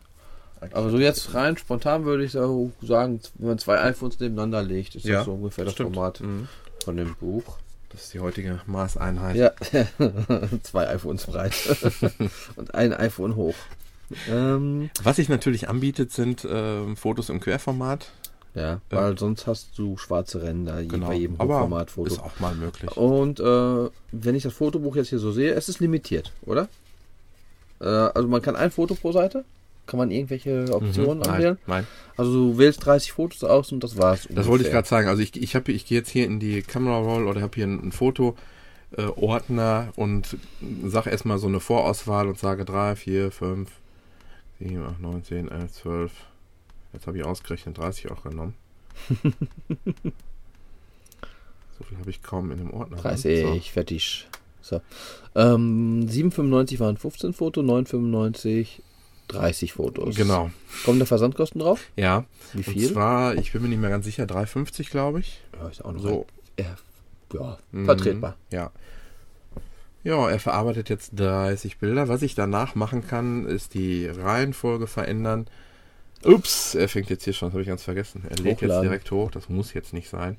Aber 0.73 0.91
so 0.91 0.99
jetzt 0.99 1.35
rein 1.35 1.57
spontan 1.57 2.05
würde 2.05 2.25
ich 2.25 2.33
sagen, 2.33 2.71
wenn 2.81 3.21
man 3.49 3.59
zwei 3.59 3.81
iPhones 3.83 4.19
nebeneinander 4.21 4.63
legt, 4.63 4.95
ist 4.95 5.05
Ja, 5.05 5.17
das 5.19 5.25
so 5.27 5.33
ungefähr 5.35 5.65
das 5.65 5.75
Stimmt. 5.75 5.95
Format 5.95 6.21
Mhm. 6.21 6.49
von 6.85 6.97
dem 6.97 7.15
Buch. 7.17 7.59
Das 7.91 8.05
ist 8.05 8.15
die 8.15 8.21
heutige 8.21 8.61
Maßeinheit. 8.67 9.35
Ja, 9.37 9.53
zwei 10.63 10.89
iPhones 10.89 11.27
breit 11.27 11.53
und 12.57 12.75
ein 12.75 12.93
iPhone 12.93 13.35
hoch. 13.37 13.55
Ähm, 14.31 14.91
Was 15.03 15.17
sich 15.17 15.29
natürlich 15.29 15.69
anbietet, 15.69 16.13
sind 16.13 16.47
ähm, 16.49 16.97
Fotos 16.97 17.29
im 17.29 17.41
Querformat. 17.41 18.07
ja, 18.55 18.81
weil 18.91 19.19
sonst 19.19 19.47
hast 19.47 19.79
du 19.79 19.97
schwarze 19.97 20.43
Ränder 20.43 20.81
je- 20.81 20.97
bei 20.97 21.15
jedem 21.15 21.41
Aber 21.41 21.55
Hochformatfoto. 21.57 22.07
ist 22.15 22.21
auch 22.21 22.39
mal 22.41 22.55
möglich. 22.55 22.91
Und 22.97 23.41
äh, 23.41 23.91
wenn 24.13 24.35
ich 24.35 24.43
das 24.45 24.55
Fotobuch 24.55 24.97
jetzt 24.97 25.09
hier 25.11 25.19
so 25.19 25.31
sehe, 25.33 25.53
es 25.55 25.69
ist 25.69 25.81
limitiert, 25.81 26.33
oder? 26.43 26.69
Äh, 27.81 27.85
also 27.87 28.29
man 28.29 28.43
kann 28.43 28.57
ein 28.57 28.71
Foto 28.71 28.95
pro 28.95 29.13
Seite. 29.13 29.45
Kann 29.87 29.99
man 29.99 30.11
irgendwelche 30.11 30.67
Optionen 30.75 31.19
Mhm. 31.19 31.23
nein, 31.25 31.31
anwählen? 31.35 31.59
nein. 31.67 31.87
Also 32.17 32.33
du 32.33 32.59
wählst 32.59 32.85
30 32.85 33.13
Fotos 33.13 33.43
aus 33.45 33.73
und 33.73 33.83
das 33.83 33.97
war's. 33.97 34.29
Das 34.31 34.47
wollte 34.47 34.65
ich 34.65 34.71
gerade 34.71 34.87
sagen. 34.87 35.09
Also 35.09 35.23
ich, 35.23 35.35
ich, 35.41 35.55
hab, 35.57 35.69
ich 35.69 35.87
gehe 35.87 35.99
jetzt 35.99 36.11
hier 36.11 36.27
in 36.27 36.41
die 36.41 36.61
Camera 36.63 36.99
Roll 36.99 37.27
oder 37.27 37.41
habe 37.41 37.55
hier 37.55 37.67
ein, 37.67 37.89
ein 37.89 37.93
Foto. 37.93 38.37
Äh, 38.97 39.03
Ordner 39.03 39.93
und 39.97 40.37
sage 40.87 41.11
erstmal 41.11 41.39
so 41.39 41.47
eine 41.47 41.61
Vorauswahl 41.61 42.27
und 42.27 42.39
sage 42.39 42.65
3, 42.65 42.97
4, 42.97 43.31
5, 43.31 43.71
7, 44.61 44.83
8, 44.83 45.01
9, 45.01 45.25
10, 45.25 45.49
11, 45.51 45.73
12. 45.73 46.13
Jetzt 46.95 47.07
habe 47.07 47.19
ich 47.19 47.25
ausgerechnet 47.25 47.77
30 47.77 48.11
auch 48.11 48.23
genommen. 48.23 48.55
So 51.79 51.85
viel 51.85 51.99
habe 51.99 52.11
ich 52.11 52.23
kaum 52.23 52.51
in 52.51 52.59
dem 52.59 52.71
Ordner. 52.73 52.97
drin. 52.97 53.03
30, 53.13 53.43
So. 53.65 53.71
fertig. 53.73 54.27
So. 54.69 54.81
Ähm, 55.35 56.07
7,95 56.09 56.79
waren 56.81 56.97
15 56.97 57.33
Fotos, 57.33 57.65
9,95 57.65 58.83
30 59.29 59.73
Fotos. 59.75 60.17
Genau. 60.17 60.51
Kommen 60.85 60.99
da 60.99 61.05
Versandkosten 61.05 61.61
drauf? 61.61 61.85
Ja. 61.97 62.25
Wie 62.55 62.63
viel? 62.63 62.87
Und 62.89 62.93
zwar, 62.95 63.35
ich 63.35 63.53
bin 63.53 63.61
mir 63.63 63.69
nicht 63.69 63.81
mehr 63.81 63.91
ganz 63.91 64.05
sicher, 64.07 64.25
3,50 64.25 64.91
glaube 64.91 65.21
ich. 65.21 65.41
Ja, 65.61 65.69
ist 65.69 65.85
auch 65.85 65.93
noch 65.93 66.01
So. 66.01 66.27
ein- 66.57 66.65
ja, 66.65 66.77
ja, 67.39 67.59
Mhm. 67.73 67.85
vertretbar. 67.85 68.37
Ja. 68.51 68.71
Ja, 70.05 70.31
er 70.31 70.39
verarbeitet 70.39 70.89
jetzt 70.89 71.11
30 71.17 71.79
Bilder. 71.79 72.09
Was 72.09 72.23
ich 72.23 72.35
danach 72.35 72.75
machen 72.75 73.07
kann, 73.07 73.45
ist 73.47 73.75
die 73.75 74.07
Reihenfolge 74.07 74.87
verändern. 74.87 75.47
Ups, 76.25 76.75
er 76.75 76.89
fängt 76.89 77.11
jetzt 77.11 77.25
hier 77.25 77.33
schon, 77.33 77.49
das 77.49 77.53
habe 77.55 77.63
ich 77.63 77.69
ganz 77.69 77.83
vergessen. 77.83 78.25
Er 78.29 78.37
legt 78.37 78.63
jetzt 78.63 78.81
direkt 78.81 79.11
hoch, 79.11 79.31
das 79.31 79.49
muss 79.49 79.75
jetzt 79.75 79.93
nicht 79.93 80.09
sein. 80.09 80.37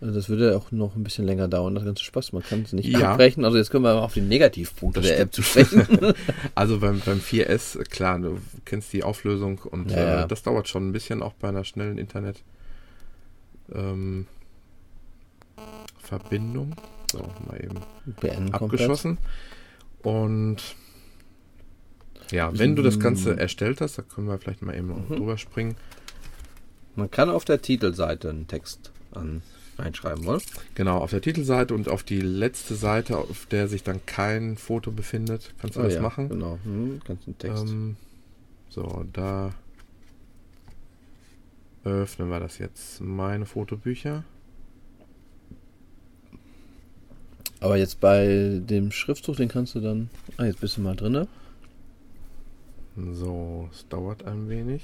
Also 0.00 0.14
das 0.14 0.28
würde 0.30 0.56
auch 0.56 0.72
noch 0.72 0.96
ein 0.96 1.02
bisschen 1.04 1.26
länger 1.26 1.46
dauern, 1.46 1.74
das 1.74 1.84
ganze 1.84 2.02
Spaß. 2.04 2.32
Man 2.32 2.42
kann 2.42 2.62
es 2.62 2.72
nicht 2.72 2.88
Ja. 2.88 3.12
abbrechen. 3.12 3.44
Also 3.44 3.58
jetzt 3.58 3.70
können 3.70 3.84
wir 3.84 3.92
mal 3.94 4.00
auf 4.00 4.14
die 4.14 4.22
Negativpunkte 4.22 5.00
Das 5.00 5.10
der. 5.10 5.20
App 5.20 5.32
zu 5.34 5.42
sprechen. 5.42 5.86
Also 6.54 6.80
beim, 6.80 7.00
beim 7.00 7.18
4S, 7.18 7.78
klar, 7.90 8.18
du 8.18 8.38
kennst 8.64 8.92
die 8.94 9.04
Auflösung 9.04 9.58
und 9.58 9.90
Ja. 9.90 10.24
Äh, 10.24 10.28
das 10.28 10.42
dauert 10.42 10.68
schon 10.68 10.88
ein 10.88 10.92
bisschen, 10.92 11.22
auch 11.22 11.34
bei 11.34 11.48
einer 11.48 11.64
schnellen 11.64 11.98
Internet 11.98 12.42
ähm, 13.74 14.26
Verbindung. 15.98 16.74
So, 17.12 17.18
mal 17.46 17.62
eben 17.62 17.76
Beenden 18.20 18.52
komplett. 18.52 18.80
abgeschossen. 18.82 19.18
Und 20.02 20.58
ja, 22.30 22.56
wenn 22.56 22.76
du 22.76 22.82
das 22.82 23.00
Ganze 23.00 23.38
erstellt 23.38 23.80
hast, 23.80 23.98
da 23.98 24.02
können 24.02 24.28
wir 24.28 24.38
vielleicht 24.38 24.62
mal 24.62 24.74
eben 24.76 24.88
Mhm. 25.08 25.16
drüber 25.16 25.36
springen. 25.36 25.76
Man 26.96 27.10
kann 27.10 27.28
auf 27.28 27.44
der 27.44 27.60
Titelseite 27.60 28.30
einen 28.30 28.46
Text 28.46 28.92
an 29.12 29.42
reinschreiben, 29.78 30.24
wollen? 30.24 30.42
Genau, 30.74 30.98
auf 30.98 31.10
der 31.10 31.20
Titelseite 31.20 31.74
und 31.74 31.88
auf 31.88 32.02
die 32.02 32.20
letzte 32.20 32.74
Seite, 32.74 33.16
auf 33.16 33.46
der 33.46 33.68
sich 33.68 33.82
dann 33.82 34.04
kein 34.06 34.56
Foto 34.56 34.90
befindet, 34.90 35.54
kannst 35.60 35.76
du 35.76 35.82
das 35.82 36.00
machen. 36.00 36.28
Genau, 36.28 36.58
hm, 36.64 37.00
kannst 37.04 37.26
einen 37.26 37.38
Text. 37.38 37.64
Ähm, 37.68 37.96
so, 38.68 39.04
da 39.12 39.52
öffnen 41.84 42.28
wir 42.28 42.40
das 42.40 42.58
jetzt. 42.58 43.00
Meine 43.00 43.46
Fotobücher. 43.46 44.24
Aber 47.60 47.76
jetzt 47.76 48.00
bei 48.00 48.60
dem 48.62 48.90
Schriftzug, 48.90 49.36
den 49.36 49.48
kannst 49.48 49.74
du 49.74 49.80
dann. 49.80 50.08
Ah, 50.38 50.44
jetzt 50.44 50.60
bist 50.60 50.76
du 50.76 50.80
mal 50.80 50.96
drinne. 50.96 51.28
So, 53.12 53.68
es 53.70 53.86
dauert 53.88 54.24
ein 54.24 54.48
wenig. 54.48 54.82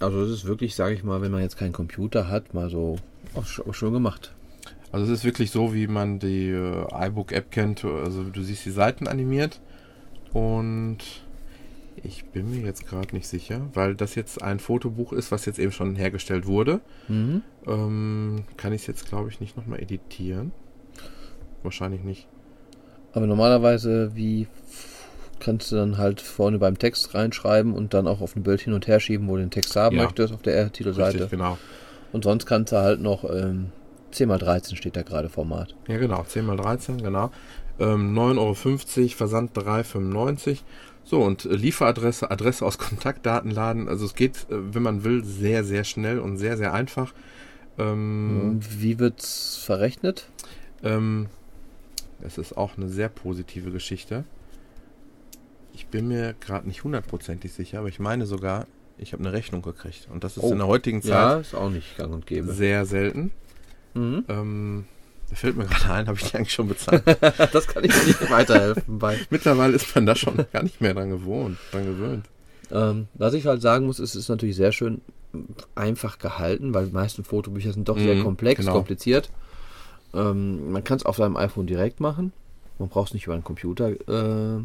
Also 0.00 0.22
das 0.22 0.30
ist 0.30 0.44
wirklich, 0.44 0.74
sage 0.74 0.94
ich 0.94 1.04
mal, 1.04 1.20
wenn 1.20 1.30
man 1.30 1.42
jetzt 1.42 1.56
keinen 1.56 1.72
Computer 1.72 2.28
hat, 2.28 2.54
mal 2.54 2.70
so 2.70 2.96
auch 3.34 3.44
sch- 3.44 3.68
auch 3.68 3.74
schön 3.74 3.92
gemacht. 3.92 4.32
Also 4.92 5.06
es 5.06 5.20
ist 5.20 5.24
wirklich 5.24 5.50
so, 5.50 5.72
wie 5.72 5.86
man 5.86 6.18
die 6.18 6.48
äh, 6.50 6.86
iBook-App 7.06 7.50
kennt. 7.50 7.84
Also 7.84 8.24
du 8.24 8.42
siehst 8.42 8.64
die 8.64 8.70
Seiten 8.70 9.06
animiert 9.06 9.60
und 10.32 10.98
ich 12.02 12.24
bin 12.24 12.50
mir 12.50 12.64
jetzt 12.64 12.86
gerade 12.88 13.14
nicht 13.14 13.28
sicher, 13.28 13.68
weil 13.74 13.94
das 13.94 14.14
jetzt 14.14 14.42
ein 14.42 14.58
Fotobuch 14.58 15.12
ist, 15.12 15.30
was 15.30 15.44
jetzt 15.46 15.58
eben 15.58 15.70
schon 15.72 15.96
hergestellt 15.96 16.46
wurde. 16.46 16.80
Mhm. 17.08 17.42
Ähm, 17.66 18.44
kann 18.56 18.72
ich 18.72 18.82
es 18.82 18.86
jetzt, 18.86 19.06
glaube 19.08 19.28
ich, 19.28 19.38
nicht 19.40 19.56
nochmal 19.56 19.80
editieren. 19.80 20.52
Wahrscheinlich 21.62 22.02
nicht. 22.02 22.26
Aber 23.12 23.26
normalerweise, 23.26 24.12
wie 24.14 24.46
kannst 25.40 25.72
du 25.72 25.76
dann 25.76 25.98
halt 25.98 26.20
vorne 26.20 26.58
beim 26.58 26.78
Text 26.78 27.14
reinschreiben 27.14 27.74
und 27.74 27.92
dann 27.94 28.06
auch 28.06 28.20
auf 28.20 28.34
ein 28.36 28.42
Bild 28.42 28.60
hin 28.62 28.72
und 28.72 28.86
her 28.86 29.00
schieben, 29.00 29.28
wo 29.28 29.36
du 29.36 29.42
den 29.42 29.50
Text 29.50 29.74
haben 29.76 29.96
Ja. 29.96 30.04
möchtest, 30.04 30.32
auf 30.32 30.42
der 30.42 30.72
Titelseite. 30.72 31.14
Richtig, 31.14 31.30
genau. 31.30 31.58
Und 32.12 32.24
sonst 32.24 32.46
kannst 32.46 32.72
du 32.72 32.76
halt 32.76 33.00
noch 33.00 33.24
ähm, 33.24 33.72
10x13 34.12 34.76
steht 34.76 34.96
da 34.96 35.02
gerade 35.02 35.28
Format. 35.28 35.74
Ja, 35.88 35.98
genau. 35.98 36.22
10 36.24 36.44
mal 36.44 36.56
13, 36.56 36.98
genau. 36.98 37.30
Ähm, 37.78 38.16
9,50 38.18 38.98
Euro, 38.98 39.08
Versand 39.16 39.56
3,95 39.56 40.58
So, 41.04 41.22
und 41.22 41.44
äh, 41.44 41.54
Lieferadresse, 41.54 42.30
Adresse 42.30 42.64
aus 42.64 42.78
Kontaktdatenladen. 42.78 43.88
Also 43.88 44.04
es 44.04 44.14
geht, 44.14 44.46
äh, 44.50 44.74
wenn 44.74 44.82
man 44.82 45.04
will, 45.04 45.24
sehr, 45.24 45.64
sehr 45.64 45.84
schnell 45.84 46.18
und 46.18 46.36
sehr, 46.36 46.56
sehr 46.56 46.74
einfach. 46.74 47.14
Ähm, 47.78 48.60
Wie 48.68 48.98
wird's 48.98 49.56
verrechnet? 49.56 50.28
ähm, 50.82 51.26
das 52.20 52.36
ist 52.36 52.56
auch 52.56 52.76
eine 52.76 52.88
sehr 52.88 53.08
positive 53.08 53.70
Geschichte. 53.70 54.24
Ich 55.72 55.86
bin 55.86 56.08
mir 56.08 56.34
gerade 56.38 56.66
nicht 56.66 56.84
hundertprozentig 56.84 57.52
sicher, 57.52 57.78
aber 57.78 57.88
ich 57.88 57.98
meine 57.98 58.26
sogar, 58.26 58.66
ich 59.00 59.12
habe 59.12 59.22
eine 59.24 59.32
Rechnung 59.32 59.62
gekriegt. 59.62 60.08
Und 60.12 60.24
das 60.24 60.36
ist 60.36 60.42
Oh. 60.44 60.52
in 60.52 60.58
der 60.58 60.66
heutigen 60.66 61.00
Ja, 61.00 61.30
Zeit 61.34 61.40
ist 61.42 61.54
auch 61.54 61.70
nicht 61.70 61.96
gang 61.96 62.12
und 62.12 62.26
gäbe. 62.26 62.52
sehr 62.52 62.84
selten. 62.86 63.30
Mhm. 63.94 64.24
Ähm, 64.28 64.84
da 65.28 65.36
fällt 65.36 65.56
mir 65.56 65.64
gerade 65.66 65.92
ein, 65.92 66.06
habe 66.08 66.18
ich 66.18 66.30
die 66.30 66.36
eigentlich 66.36 66.52
schon 66.52 66.68
bezahlt. 66.68 67.02
das 67.52 67.66
kann 67.66 67.84
ich 67.84 68.06
nicht 68.06 68.30
weiterhelfen 68.30 68.98
bei. 68.98 69.18
Mittlerweile 69.30 69.74
ist 69.74 69.94
man 69.94 70.06
da 70.06 70.14
schon 70.14 70.34
gar 70.52 70.62
nicht 70.62 70.80
mehr 70.80 70.94
dran 70.94 71.10
gewohnt, 71.10 71.58
dran 71.72 71.86
gewöhnt. 71.86 72.26
Ähm, 72.72 73.08
was 73.14 73.34
ich 73.34 73.46
halt 73.46 73.62
sagen 73.62 73.86
muss, 73.86 73.98
ist, 73.98 74.10
es 74.14 74.22
ist 74.24 74.28
natürlich 74.28 74.56
sehr 74.56 74.72
schön 74.72 75.00
einfach 75.74 76.18
gehalten, 76.18 76.72
weil 76.74 76.86
die 76.86 76.92
meisten 76.92 77.24
Fotobücher 77.24 77.72
sind 77.72 77.88
doch 77.88 77.98
sehr 77.98 78.16
Mhm, 78.16 78.22
komplex, 78.24 78.60
genau. 78.60 78.74
kompliziert. 78.74 79.30
Ähm, 80.14 80.72
man 80.72 80.82
kann 80.84 80.96
es 80.98 81.06
auf 81.06 81.16
seinem 81.16 81.36
iPhone 81.36 81.66
direkt 81.66 82.00
machen. 82.00 82.32
Man 82.78 82.88
braucht 82.88 83.08
es 83.08 83.14
nicht 83.14 83.24
über 83.26 83.34
einen 83.34 83.44
Computer 83.44 83.90
äh, 83.90 84.60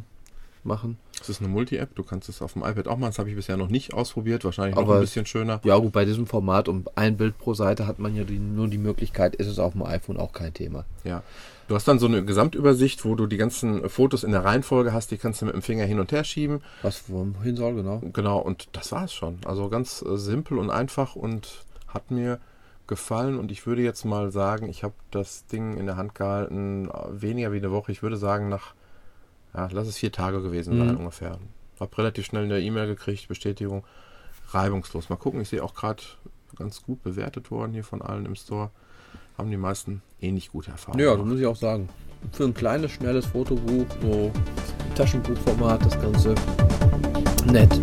machen. 0.65 0.97
Das 1.19 1.29
ist 1.29 1.39
eine 1.41 1.49
Multi-App, 1.49 1.95
du 1.95 2.03
kannst 2.03 2.29
es 2.29 2.41
auf 2.41 2.53
dem 2.53 2.63
iPad 2.63 2.87
auch 2.87 2.97
machen. 2.97 3.09
Das 3.11 3.19
habe 3.19 3.29
ich 3.29 3.35
bisher 3.35 3.57
noch 3.57 3.69
nicht 3.69 3.93
ausprobiert. 3.93 4.43
Wahrscheinlich 4.43 4.75
noch 4.75 4.83
Aber- 4.83 4.95
ein 4.95 5.01
bisschen 5.01 5.25
schöner. 5.25 5.61
Ja 5.63 5.77
gut, 5.77 5.91
bei 5.93 6.05
diesem 6.05 6.27
Format 6.27 6.67
um 6.67 6.85
ein 6.95 7.17
Bild 7.17 7.37
pro 7.37 7.53
Seite 7.53 7.87
hat 7.87 7.99
man 7.99 8.15
ja 8.15 8.23
die, 8.23 8.39
nur 8.39 8.67
die 8.67 8.77
Möglichkeit, 8.77 9.35
ist 9.35 9.47
es 9.47 9.59
auf 9.59 9.73
dem 9.73 9.83
iPhone 9.83 10.17
auch 10.17 10.33
kein 10.33 10.53
Thema. 10.53 10.85
Ja. 11.03 11.23
Du 11.67 11.73
hast 11.73 11.87
dann 11.87 11.97
so 11.97 12.05
eine 12.05 12.23
Gesamtübersicht, 12.23 13.05
wo 13.05 13.15
du 13.15 13.25
die 13.25 13.37
ganzen 13.37 13.89
Fotos 13.89 14.23
in 14.23 14.31
der 14.31 14.45
Reihenfolge 14.45 14.93
hast. 14.93 15.09
Die 15.09 15.17
kannst 15.17 15.41
du 15.41 15.45
mit 15.45 15.55
dem 15.55 15.63
Finger 15.63 15.85
hin 15.85 15.99
und 15.99 16.11
her 16.11 16.23
schieben. 16.23 16.61
Was 16.83 17.09
wohin 17.09 17.55
soll, 17.55 17.73
genau. 17.73 18.03
Genau, 18.13 18.37
und 18.37 18.67
das 18.73 18.91
war 18.91 19.05
es 19.05 19.13
schon. 19.13 19.39
Also 19.45 19.67
ganz 19.69 20.03
äh, 20.07 20.15
simpel 20.17 20.59
und 20.59 20.69
einfach 20.69 21.15
und 21.15 21.63
hat 21.87 22.11
mir 22.11 22.39
gefallen. 22.85 23.39
Und 23.39 23.51
ich 23.51 23.65
würde 23.65 23.81
jetzt 23.81 24.05
mal 24.05 24.31
sagen, 24.31 24.69
ich 24.69 24.83
habe 24.83 24.93
das 25.09 25.47
Ding 25.47 25.77
in 25.77 25.87
der 25.87 25.97
Hand 25.97 26.13
gehalten, 26.13 26.87
äh, 26.89 27.21
weniger 27.21 27.51
wie 27.51 27.57
eine 27.57 27.71
Woche. 27.71 27.91
Ich 27.91 28.03
würde 28.03 28.17
sagen, 28.17 28.47
nach, 28.47 28.74
ja, 29.55 29.69
lass 29.71 29.87
es 29.87 29.97
vier 29.97 30.11
Tage 30.11 30.41
gewesen 30.41 30.77
sein 30.77 30.91
Mhm. 30.91 30.97
ungefähr. 30.97 31.39
Hab 31.79 31.97
relativ 31.97 32.25
schnell 32.25 32.43
eine 32.45 32.59
E-Mail 32.59 32.87
gekriegt, 32.87 33.27
Bestätigung. 33.27 33.83
Reibungslos. 34.49 35.09
Mal 35.09 35.15
gucken, 35.15 35.41
ich 35.41 35.49
sehe 35.49 35.63
auch 35.63 35.73
gerade 35.73 36.03
ganz 36.55 36.81
gut 36.83 37.01
bewertet 37.03 37.51
worden 37.51 37.73
hier 37.73 37.83
von 37.83 38.01
allen 38.01 38.25
im 38.25 38.35
Store. 38.35 38.69
Haben 39.37 39.49
die 39.51 39.57
meisten 39.57 40.01
ähnlich 40.21 40.51
gute 40.51 40.71
Erfahrungen. 40.71 41.03
Ja, 41.03 41.15
das 41.15 41.25
muss 41.25 41.39
ich 41.39 41.45
auch 41.45 41.55
sagen. 41.55 41.89
Für 42.31 42.45
ein 42.45 42.53
kleines, 42.53 42.91
schnelles 42.91 43.25
Fotobuch, 43.25 43.85
so 44.01 44.31
Taschenbuchformat, 44.95 45.85
das 45.85 45.99
Ganze 45.99 46.35
nett. 47.45 47.79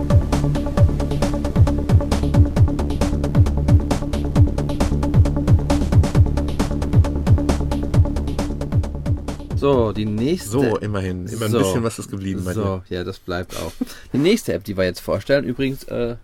So, 9.62 9.92
die 9.92 10.04
nächste. 10.04 10.50
so, 10.50 10.76
immerhin. 10.76 11.26
Immer 11.26 11.48
So. 11.48 11.56
ein 11.58 11.62
bisschen 11.64 11.82
was 11.82 11.98
ist 11.98 12.10
geblieben 12.10 12.44
bei 12.44 12.52
dir. 12.52 12.60
So, 12.60 12.82
ja, 12.90 13.04
das 13.04 13.18
bleibt 13.18 13.56
auch. 13.56 13.72
Die 14.12 14.18
nächste 14.18 14.52
App, 14.52 14.64
die 14.64 14.76
wir 14.76 14.84
jetzt 14.84 15.00
vorstellen, 15.00 15.44
übrigens, 15.44 15.84
äh, 15.84 16.16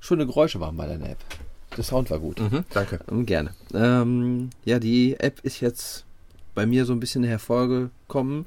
schöne 0.00 0.26
Geräusche 0.26 0.60
waren 0.60 0.76
bei 0.76 0.86
der 0.86 0.96
App. 1.10 1.18
Der 1.76 1.84
Sound 1.84 2.10
war 2.10 2.18
gut. 2.20 2.40
Mhm, 2.40 2.64
danke. 2.72 3.00
Ähm, 3.10 3.26
Gerne. 3.26 3.50
Ähm, 3.74 4.50
ja, 4.64 4.78
die 4.78 5.18
App 5.18 5.40
ist 5.42 5.60
jetzt 5.60 6.04
bei 6.54 6.64
mir 6.66 6.84
so 6.86 6.92
ein 6.92 7.00
bisschen 7.00 7.24
hervorgekommen. 7.24 8.46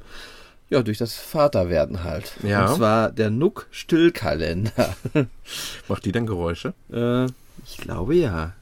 Ja, 0.71 0.82
durch 0.84 0.97
das 0.99 1.13
Vaterwerden 1.15 2.04
halt. 2.04 2.32
Ja. 2.43 2.67
Und 2.69 2.78
zwar 2.78 3.12
der 3.12 3.30
Nook 3.32 3.67
Stillkalender. 3.71 4.95
Macht 5.88 6.06
die 6.06 6.12
denn 6.12 6.25
Geräusche? 6.28 6.73
äh, 6.91 7.25
ich 7.65 7.78
glaube 7.78 8.15
ja. 8.15 8.54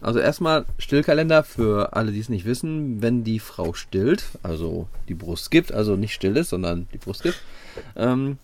Also 0.00 0.18
erstmal 0.18 0.66
Stillkalender 0.78 1.42
für 1.42 1.94
alle, 1.94 2.12
die 2.12 2.20
es 2.20 2.28
nicht 2.28 2.44
wissen, 2.44 3.00
wenn 3.02 3.24
die 3.24 3.38
Frau 3.38 3.72
stillt, 3.72 4.24
also 4.42 4.88
die 5.08 5.14
Brust 5.14 5.50
gibt, 5.50 5.72
also 5.72 5.96
nicht 5.96 6.12
still 6.12 6.36
ist, 6.36 6.50
sondern 6.50 6.86
die 6.92 6.98
Brust 6.98 7.22
gibt. 7.22 7.40
Ähm, 7.96 8.38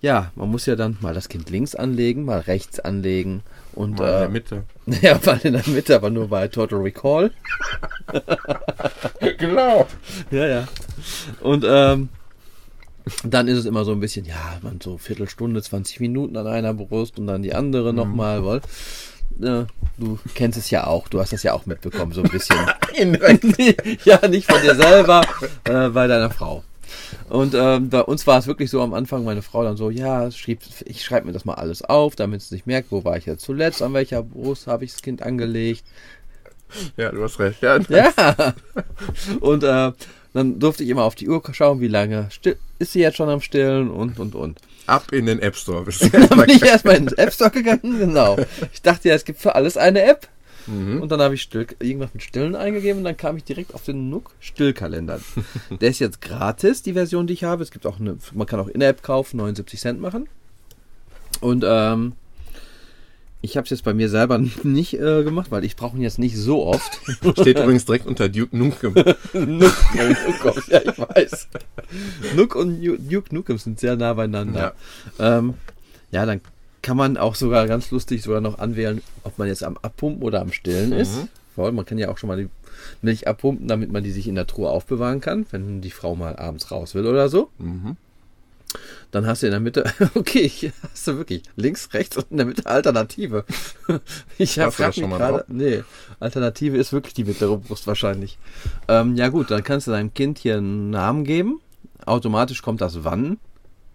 ja, 0.00 0.30
man 0.36 0.50
muss 0.50 0.66
ja 0.66 0.76
dann 0.76 0.96
mal 1.00 1.14
das 1.14 1.28
Kind 1.28 1.50
links 1.50 1.74
anlegen, 1.74 2.24
mal 2.24 2.40
rechts 2.40 2.78
anlegen 2.78 3.42
und 3.72 3.98
Mal 3.98 4.06
in 4.06 4.18
der 4.18 4.22
äh, 4.22 4.28
Mitte. 4.28 4.62
ja, 5.02 5.20
mal 5.24 5.40
in 5.42 5.54
der 5.54 5.68
Mitte, 5.68 5.96
aber 5.96 6.10
nur 6.10 6.28
bei 6.28 6.48
Total 6.48 6.78
Recall. 6.78 7.30
genau. 9.38 9.86
Ja, 10.30 10.46
ja. 10.46 10.68
Und 11.40 11.64
ähm, 11.68 12.08
dann 13.24 13.48
ist 13.48 13.58
es 13.58 13.64
immer 13.64 13.84
so 13.84 13.92
ein 13.92 14.00
bisschen, 14.00 14.24
ja, 14.26 14.58
man 14.62 14.80
so 14.80 14.98
Viertelstunde, 14.98 15.62
20 15.62 16.00
Minuten 16.00 16.36
an 16.36 16.46
einer 16.46 16.74
Brust 16.74 17.18
und 17.18 17.26
dann 17.26 17.42
die 17.42 17.54
andere 17.54 17.92
Mhm. 17.92 17.96
nochmal, 17.98 18.44
weil 18.44 18.60
äh, 19.40 19.64
du 19.98 20.18
kennst 20.34 20.58
es 20.58 20.70
ja 20.70 20.86
auch, 20.86 21.08
du 21.08 21.20
hast 21.20 21.32
das 21.32 21.42
ja 21.42 21.52
auch 21.52 21.66
mitbekommen, 21.66 22.12
so 22.12 22.22
ein 22.22 22.30
bisschen. 22.30 22.56
ja, 24.04 24.26
nicht 24.28 24.50
von 24.50 24.60
dir 24.62 24.74
selber, 24.74 25.22
äh, 25.64 25.88
bei 25.88 26.06
deiner 26.06 26.30
Frau. 26.30 26.62
Und 27.28 27.54
ähm, 27.54 27.90
bei 27.90 28.02
uns 28.02 28.26
war 28.26 28.38
es 28.38 28.46
wirklich 28.46 28.70
so 28.70 28.80
am 28.80 28.94
Anfang, 28.94 29.24
meine 29.24 29.42
Frau 29.42 29.62
dann 29.64 29.76
so, 29.76 29.90
ja, 29.90 30.30
schrieb, 30.30 30.60
ich 30.84 31.04
schreibe 31.04 31.26
mir 31.26 31.32
das 31.32 31.44
mal 31.44 31.54
alles 31.54 31.82
auf, 31.82 32.16
damit 32.16 32.40
es 32.40 32.50
nicht 32.50 32.66
merkt, 32.66 32.90
wo 32.90 33.04
war 33.04 33.16
ich 33.16 33.26
jetzt 33.26 33.44
zuletzt, 33.44 33.82
an 33.82 33.94
welcher 33.94 34.22
Brust 34.22 34.66
habe 34.66 34.84
ich 34.84 34.92
das 34.92 35.02
Kind 35.02 35.22
angelegt. 35.22 35.84
Ja, 36.96 37.10
du 37.10 37.22
hast 37.22 37.38
recht. 37.38 37.62
Ja, 37.62 37.78
Ja. 37.88 38.12
Und 39.40 39.62
äh, 39.62 39.92
dann 40.32 40.58
durfte 40.58 40.84
ich 40.84 40.90
immer 40.90 41.04
auf 41.04 41.14
die 41.14 41.28
Uhr 41.28 41.42
schauen, 41.52 41.80
wie 41.80 41.88
lange 41.88 42.28
ist 42.78 42.92
sie 42.92 43.00
jetzt 43.00 43.16
schon 43.16 43.28
am 43.28 43.40
Stillen 43.40 43.90
und, 43.90 44.18
und, 44.20 44.34
und. 44.34 44.60
Ab 44.86 45.12
in 45.12 45.26
den 45.26 45.40
App 45.40 45.56
Store. 45.56 45.82
Bist 45.84 46.02
du 46.02 46.10
Dann 46.10 46.28
bin 46.28 46.50
ich 46.50 46.62
erstmal 46.62 46.96
in 46.96 47.06
den 47.06 47.18
App 47.18 47.32
Store 47.32 47.50
gegangen, 47.50 47.98
genau. 47.98 48.36
Ich 48.72 48.82
dachte 48.82 49.08
ja, 49.08 49.14
es 49.14 49.24
gibt 49.24 49.40
für 49.40 49.54
alles 49.54 49.76
eine 49.76 50.02
App. 50.02 50.28
Mhm. 50.66 51.00
Und 51.00 51.12
dann 51.12 51.20
habe 51.20 51.34
ich 51.34 51.42
still, 51.42 51.66
irgendwas 51.78 52.12
mit 52.12 52.22
Stillen 52.22 52.56
eingegeben 52.56 52.98
und 52.98 53.04
dann 53.04 53.16
kam 53.16 53.36
ich 53.36 53.44
direkt 53.44 53.74
auf 53.74 53.84
den 53.84 54.10
Nook 54.10 54.32
Stillkalender. 54.40 55.20
Der 55.80 55.90
ist 55.90 56.00
jetzt 56.00 56.20
gratis, 56.20 56.82
die 56.82 56.94
Version, 56.94 57.26
die 57.26 57.34
ich 57.34 57.44
habe. 57.44 57.62
Es 57.62 57.70
gibt 57.70 57.86
auch 57.86 58.00
eine, 58.00 58.18
man 58.34 58.46
kann 58.46 58.60
auch 58.60 58.68
in 58.68 58.80
der 58.80 58.88
App 58.88 59.02
kaufen, 59.02 59.36
79 59.36 59.80
Cent 59.80 60.00
machen. 60.00 60.28
Und 61.40 61.64
ähm, 61.66 62.14
ich 63.42 63.56
habe 63.56 63.64
es 63.64 63.70
jetzt 63.70 63.84
bei 63.84 63.94
mir 63.94 64.08
selber 64.08 64.38
nicht 64.62 64.94
äh, 64.94 65.22
gemacht, 65.22 65.50
weil 65.50 65.64
ich 65.64 65.76
brauche 65.76 65.96
ihn 65.96 66.02
jetzt 66.02 66.18
nicht 66.18 66.36
so 66.36 66.66
oft. 66.66 67.00
Steht 67.40 67.58
übrigens 67.58 67.84
direkt 67.84 68.06
unter 68.06 68.28
Duke 68.28 68.56
Nukem. 68.56 68.94
Nook, 69.32 69.74
oh 70.44 70.60
ja, 70.68 70.80
ich 70.82 70.98
weiß. 70.98 71.48
Nook 72.34 72.54
und 72.54 72.82
Duke 72.82 73.34
Nukem 73.34 73.58
sind 73.58 73.78
sehr 73.78 73.96
nah 73.96 74.14
beieinander. 74.14 74.74
Ja. 75.18 75.38
Ähm, 75.38 75.54
ja, 76.10 76.26
dann 76.26 76.40
kann 76.82 76.96
man 76.96 77.16
auch 77.16 77.34
sogar 77.34 77.66
ganz 77.66 77.90
lustig 77.90 78.22
sogar 78.22 78.40
noch 78.40 78.58
anwählen, 78.58 79.02
ob 79.24 79.38
man 79.38 79.48
jetzt 79.48 79.64
am 79.64 79.76
Abpumpen 79.82 80.22
oder 80.22 80.40
am 80.40 80.52
Stillen 80.52 80.92
ist. 80.92 81.16
Mhm. 81.16 81.28
Weil 81.56 81.72
man 81.72 81.84
kann 81.84 81.98
ja 81.98 82.10
auch 82.10 82.18
schon 82.18 82.28
mal 82.28 82.36
die 82.36 82.48
Milch 83.02 83.26
abpumpen, 83.26 83.66
damit 83.66 83.90
man 83.90 84.04
die 84.04 84.10
sich 84.10 84.28
in 84.28 84.34
der 84.34 84.46
Truhe 84.46 84.68
aufbewahren 84.68 85.20
kann, 85.20 85.46
wenn 85.50 85.80
die 85.80 85.90
Frau 85.90 86.14
mal 86.14 86.36
abends 86.36 86.70
raus 86.70 86.94
will 86.94 87.06
oder 87.06 87.28
so. 87.28 87.50
Mhm. 87.58 87.96
Dann 89.10 89.26
hast 89.26 89.42
du 89.42 89.46
in 89.46 89.52
der 89.52 89.60
Mitte, 89.60 89.84
okay, 90.14 90.48
hier 90.48 90.72
hast 90.90 91.06
du 91.06 91.16
wirklich 91.16 91.42
links, 91.56 91.88
rechts 91.94 92.16
und 92.16 92.30
in 92.30 92.36
der 92.36 92.46
Mitte 92.46 92.66
Alternative. 92.66 93.44
Ich 94.38 94.58
habe 94.58 94.72
schon 94.92 95.08
mal 95.08 95.18
gerade, 95.18 95.44
nee, 95.48 95.82
Alternative 96.20 96.76
ist 96.76 96.92
wirklich 96.92 97.14
die 97.14 97.24
mittlere 97.24 97.56
Brust 97.56 97.86
wahrscheinlich. 97.86 98.38
Ähm, 98.88 99.16
ja 99.16 99.28
gut, 99.28 99.50
dann 99.50 99.62
kannst 99.62 99.86
du 99.86 99.92
deinem 99.92 100.12
Kind 100.12 100.38
hier 100.38 100.58
einen 100.58 100.90
Namen 100.90 101.24
geben. 101.24 101.60
Automatisch 102.04 102.62
kommt 102.62 102.80
das 102.80 103.04
wann, 103.04 103.38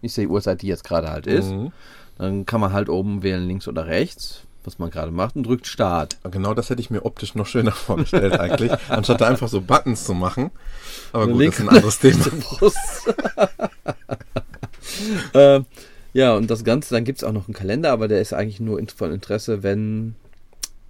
ist 0.01 0.17
die 0.17 0.27
Uhrzeit, 0.27 0.61
die 0.61 0.67
jetzt 0.67 0.83
gerade 0.83 1.09
halt 1.09 1.27
ist. 1.27 1.51
Mhm. 1.51 1.71
Dann 2.17 2.45
kann 2.45 2.61
man 2.61 2.73
halt 2.73 2.89
oben 2.89 3.23
wählen, 3.23 3.47
links 3.47 3.67
oder 3.67 3.87
rechts, 3.87 4.41
was 4.63 4.79
man 4.79 4.89
gerade 4.89 5.11
macht 5.11 5.35
und 5.35 5.43
drückt 5.43 5.67
Start. 5.67 6.17
Genau 6.29 6.53
das 6.53 6.69
hätte 6.69 6.81
ich 6.81 6.89
mir 6.89 7.05
optisch 7.05 7.35
noch 7.35 7.47
schöner 7.47 7.71
vorgestellt 7.73 8.39
eigentlich, 8.39 8.71
anstatt 8.89 9.21
da 9.21 9.27
einfach 9.27 9.47
so 9.47 9.61
Buttons 9.61 10.05
zu 10.05 10.13
machen. 10.13 10.51
Aber 11.13 11.27
gut, 11.27 11.47
das 11.47 11.55
ist 11.55 11.61
ein 11.61 11.69
anderes 11.69 11.99
Thema. 11.99 12.25
Ähm, 15.33 15.65
ja, 16.13 16.35
und 16.35 16.51
das 16.51 16.63
Ganze, 16.63 16.93
dann 16.93 17.05
gibt 17.05 17.19
es 17.19 17.23
auch 17.23 17.31
noch 17.31 17.47
einen 17.47 17.53
Kalender, 17.53 17.91
aber 17.91 18.07
der 18.07 18.19
ist 18.19 18.33
eigentlich 18.33 18.59
nur 18.59 18.81
von 18.95 19.13
Interesse, 19.13 19.63
wenn 19.63 20.15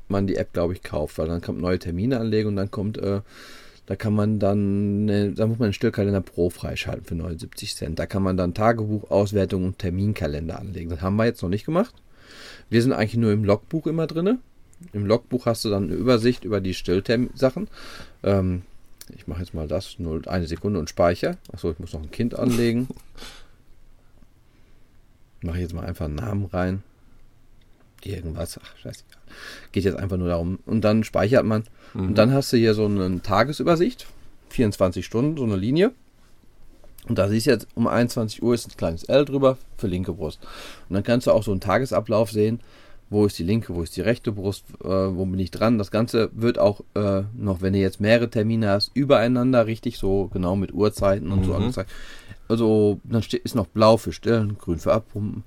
man 0.07 0.27
die 0.27 0.35
App, 0.35 0.53
glaube 0.53 0.73
ich, 0.73 0.83
kauft, 0.83 1.17
weil 1.17 1.27
dann 1.27 1.41
kommt 1.41 1.61
neue 1.61 1.79
Termine 1.79 2.19
anlegen 2.19 2.49
und 2.49 2.55
dann 2.55 2.71
kommt, 2.71 2.97
äh, 2.97 3.21
da 3.85 3.95
kann 3.95 4.13
man 4.13 4.39
dann, 4.39 5.09
äh, 5.09 5.31
da 5.31 5.47
muss 5.47 5.59
man 5.59 5.67
einen 5.67 5.73
Stillkalender 5.73 6.21
Pro 6.21 6.49
freischalten 6.49 7.05
für 7.05 7.15
79 7.15 7.75
Cent. 7.75 7.99
Da 7.99 8.05
kann 8.05 8.23
man 8.23 8.37
dann 8.37 8.53
Tagebuch, 8.53 9.09
Auswertung 9.11 9.65
und 9.65 9.79
Terminkalender 9.79 10.59
anlegen. 10.59 10.89
Das 10.89 11.01
haben 11.01 11.15
wir 11.15 11.25
jetzt 11.25 11.41
noch 11.41 11.49
nicht 11.49 11.65
gemacht. 11.65 11.93
Wir 12.69 12.81
sind 12.81 12.93
eigentlich 12.93 13.17
nur 13.17 13.31
im 13.31 13.43
Logbuch 13.43 13.87
immer 13.87 14.07
drinne. 14.07 14.39
Im 14.93 15.05
Logbuch 15.05 15.45
hast 15.45 15.65
du 15.65 15.69
dann 15.69 15.85
eine 15.85 15.93
Übersicht 15.93 16.45
über 16.45 16.61
die 16.61 16.73
Stilltermin-Sachen. 16.73 17.67
Ähm, 18.23 18.63
ich 19.15 19.27
mache 19.27 19.41
jetzt 19.41 19.53
mal 19.53 19.67
das, 19.67 19.99
nur 19.99 20.27
eine 20.27 20.47
Sekunde 20.47 20.79
und 20.79 20.89
speichere. 20.89 21.37
Achso, 21.51 21.71
ich 21.71 21.79
muss 21.79 21.93
noch 21.93 22.01
ein 22.01 22.11
Kind 22.11 22.37
anlegen. 22.37 22.87
Mache 25.41 25.59
jetzt 25.59 25.73
mal 25.73 25.85
einfach 25.85 26.05
einen 26.05 26.15
Namen 26.15 26.45
rein. 26.45 26.83
Irgendwas, 28.03 28.59
ach, 28.63 28.77
scheißegal. 28.77 29.17
Geht 29.71 29.83
jetzt 29.83 29.97
einfach 29.97 30.17
nur 30.17 30.27
darum. 30.27 30.59
Und 30.65 30.81
dann 30.81 31.03
speichert 31.03 31.45
man. 31.45 31.63
Und 31.93 32.17
dann 32.17 32.33
hast 32.33 32.51
du 32.53 32.57
hier 32.57 32.73
so 32.73 32.85
eine 32.85 33.21
Tagesübersicht. 33.21 34.07
24 34.49 35.05
Stunden, 35.05 35.37
so 35.37 35.43
eine 35.43 35.55
Linie. 35.55 35.91
Und 37.07 37.17
da 37.17 37.27
siehst 37.29 37.45
du 37.47 37.51
jetzt, 37.51 37.67
um 37.75 37.87
21 37.87 38.41
Uhr 38.43 38.53
ist 38.53 38.67
ein 38.69 38.77
kleines 38.77 39.03
L 39.03 39.25
drüber 39.25 39.57
für 39.77 39.87
linke 39.87 40.13
Brust. 40.13 40.39
Und 40.89 40.95
dann 40.95 41.03
kannst 41.03 41.27
du 41.27 41.31
auch 41.31 41.43
so 41.43 41.51
einen 41.51 41.59
Tagesablauf 41.61 42.31
sehen. 42.31 42.59
Wo 43.09 43.25
ist 43.25 43.37
die 43.37 43.43
linke, 43.43 43.75
wo 43.75 43.81
ist 43.83 43.97
die 43.97 44.01
rechte 44.01 44.31
Brust, 44.31 44.63
äh, 44.83 44.87
wo 44.87 45.25
bin 45.25 45.37
ich 45.39 45.51
dran. 45.51 45.77
Das 45.77 45.91
Ganze 45.91 46.29
wird 46.33 46.57
auch 46.59 46.81
äh, 46.95 47.23
noch, 47.35 47.61
wenn 47.61 47.73
du 47.73 47.79
jetzt 47.79 47.99
mehrere 47.99 48.29
Termine 48.29 48.69
hast, 48.69 48.91
übereinander 48.93 49.65
richtig 49.67 49.97
so 49.97 50.27
genau 50.31 50.55
mit 50.55 50.73
Uhrzeiten 50.73 51.31
und 51.31 51.43
so 51.43 51.51
Mhm. 51.51 51.57
angezeigt. 51.57 51.91
Also 52.51 52.99
dann 53.05 53.23
steht, 53.23 53.43
ist 53.43 53.55
noch 53.55 53.67
blau 53.67 53.95
für 53.95 54.11
Stillen, 54.11 54.57
grün 54.57 54.77
für 54.77 54.91
Abpumpen. 54.91 55.45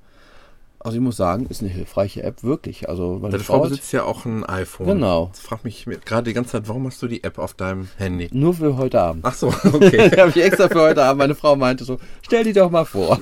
Also 0.84 0.98
ich 0.98 1.02
muss 1.02 1.16
sagen, 1.16 1.46
ist 1.46 1.62
eine 1.62 1.70
hilfreiche 1.70 2.22
App, 2.22 2.42
wirklich. 2.44 2.90
Also, 2.90 3.18
Deine 3.18 3.38
Frau 3.38 3.60
besitzt 3.60 3.90
ja 3.94 4.04
auch 4.04 4.26
ein 4.26 4.44
iPhone. 4.44 4.86
Genau. 4.86 5.28
Jetzt 5.28 5.40
frag 5.40 5.64
mich 5.64 5.86
gerade 6.04 6.24
die 6.24 6.34
ganze 6.34 6.52
Zeit, 6.52 6.68
warum 6.68 6.86
hast 6.86 7.00
du 7.00 7.08
die 7.08 7.24
App 7.24 7.38
auf 7.38 7.54
deinem 7.54 7.88
Handy? 7.96 8.28
Nur 8.32 8.52
für 8.52 8.76
heute 8.76 9.00
Abend. 9.00 9.24
Ach 9.24 9.32
so, 9.32 9.48
okay. 9.48 10.10
Die 10.14 10.20
habe 10.20 10.28
ich 10.28 10.42
extra 10.42 10.68
für 10.68 10.82
heute 10.82 11.02
Abend. 11.02 11.20
Meine 11.20 11.34
Frau 11.34 11.56
meinte 11.56 11.84
so, 11.84 11.98
stell 12.20 12.44
die 12.44 12.52
doch 12.52 12.70
mal 12.70 12.84
vor. 12.84 13.18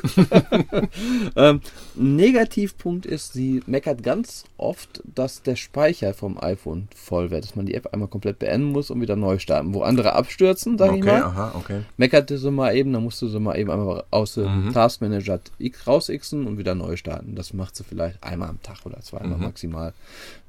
ähm, 1.36 1.60
Negativpunkt 1.94 3.06
ist, 3.06 3.32
sie 3.32 3.62
meckert 3.66 4.02
ganz 4.02 4.44
oft, 4.56 5.00
dass 5.14 5.42
der 5.42 5.54
Speicher 5.54 6.14
vom 6.14 6.38
iPhone 6.42 6.88
voll 6.96 7.30
wird, 7.30 7.44
dass 7.44 7.54
man 7.54 7.66
die 7.66 7.74
App 7.74 7.92
einmal 7.92 8.08
komplett 8.08 8.40
beenden 8.40 8.72
muss 8.72 8.90
und 8.90 9.00
wieder 9.00 9.14
neu 9.14 9.38
starten. 9.38 9.72
Wo 9.72 9.82
andere 9.82 10.14
abstürzen, 10.14 10.78
sag 10.78 10.92
ich 10.96 11.02
okay, 11.02 11.12
mal, 11.12 11.22
aha, 11.22 11.52
okay. 11.54 11.82
meckerte 11.96 12.38
sie 12.38 12.50
mal 12.50 12.74
eben, 12.74 12.92
dann 12.92 13.04
musst 13.04 13.22
du 13.22 13.28
sie 13.28 13.38
mal 13.38 13.56
eben 13.56 13.70
einmal 13.70 14.02
aus 14.10 14.34
dem 14.34 14.66
Mhm. 14.66 14.72
Taskmanager 14.72 15.38
X 15.58 15.86
rausixen 15.86 16.46
und 16.46 16.58
wieder 16.58 16.74
neu 16.74 16.96
starten. 16.96 17.34
Das 17.36 17.51
macht 17.54 17.76
sie 17.76 17.84
vielleicht 17.84 18.22
einmal 18.22 18.48
am 18.48 18.62
Tag 18.62 18.84
oder 18.84 19.00
zweimal 19.00 19.38
Mhm. 19.38 19.44
maximal. 19.44 19.92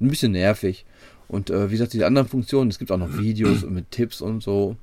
Ein 0.00 0.08
bisschen 0.08 0.32
nervig. 0.32 0.84
Und 1.28 1.50
äh, 1.50 1.68
wie 1.68 1.72
gesagt, 1.72 1.92
die 1.94 2.04
anderen 2.04 2.28
Funktionen, 2.28 2.70
es 2.70 2.78
gibt 2.78 2.90
auch 2.92 2.98
noch 2.98 3.12
Videos 3.16 3.62
mit 3.64 3.90
Tipps 3.90 4.20
und 4.20 4.42
so. 4.42 4.76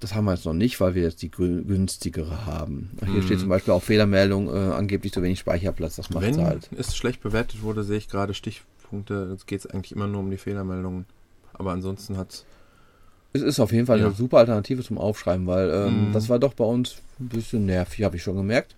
Das 0.00 0.14
haben 0.14 0.24
wir 0.24 0.32
jetzt 0.32 0.46
noch 0.46 0.54
nicht, 0.54 0.80
weil 0.80 0.94
wir 0.94 1.02
jetzt 1.02 1.20
die 1.20 1.30
günstigere 1.30 2.46
haben. 2.46 2.90
Hier 3.04 3.20
Mhm. 3.20 3.22
steht 3.22 3.40
zum 3.40 3.50
Beispiel 3.50 3.74
auch 3.74 3.82
Fehlermeldung, 3.82 4.48
äh, 4.48 4.72
angeblich 4.72 5.12
zu 5.12 5.22
wenig 5.22 5.38
Speicherplatz. 5.40 5.96
Das 5.96 6.08
macht 6.10 6.22
Wenn 6.24 6.40
halt. 6.42 6.70
es 6.76 6.96
schlecht 6.96 7.20
bewertet 7.22 7.60
wurde, 7.62 7.84
sehe 7.84 7.98
ich 7.98 8.08
gerade 8.08 8.32
Stichpunkte. 8.32 9.28
Jetzt 9.30 9.46
geht 9.46 9.60
es 9.60 9.66
eigentlich 9.66 9.92
immer 9.92 10.06
nur 10.06 10.20
um 10.20 10.30
die 10.30 10.38
Fehlermeldungen. 10.38 11.04
Aber 11.52 11.72
ansonsten 11.72 12.16
hat 12.16 12.44
Es 13.32 13.42
ist 13.42 13.60
auf 13.60 13.70
jeden 13.72 13.86
Fall 13.86 14.00
Ja. 14.00 14.06
eine 14.06 14.14
super 14.14 14.38
Alternative 14.38 14.82
zum 14.82 14.96
Aufschreiben, 14.98 15.46
weil 15.46 15.70
ähm, 15.70 16.08
Mhm. 16.08 16.12
das 16.12 16.28
war 16.30 16.38
doch 16.40 16.54
bei 16.54 16.64
uns 16.64 16.96
ein 17.20 17.28
bisschen 17.28 17.64
nervig, 17.66 18.02
habe 18.04 18.16
ich 18.16 18.22
schon 18.24 18.34
gemerkt. 18.36 18.74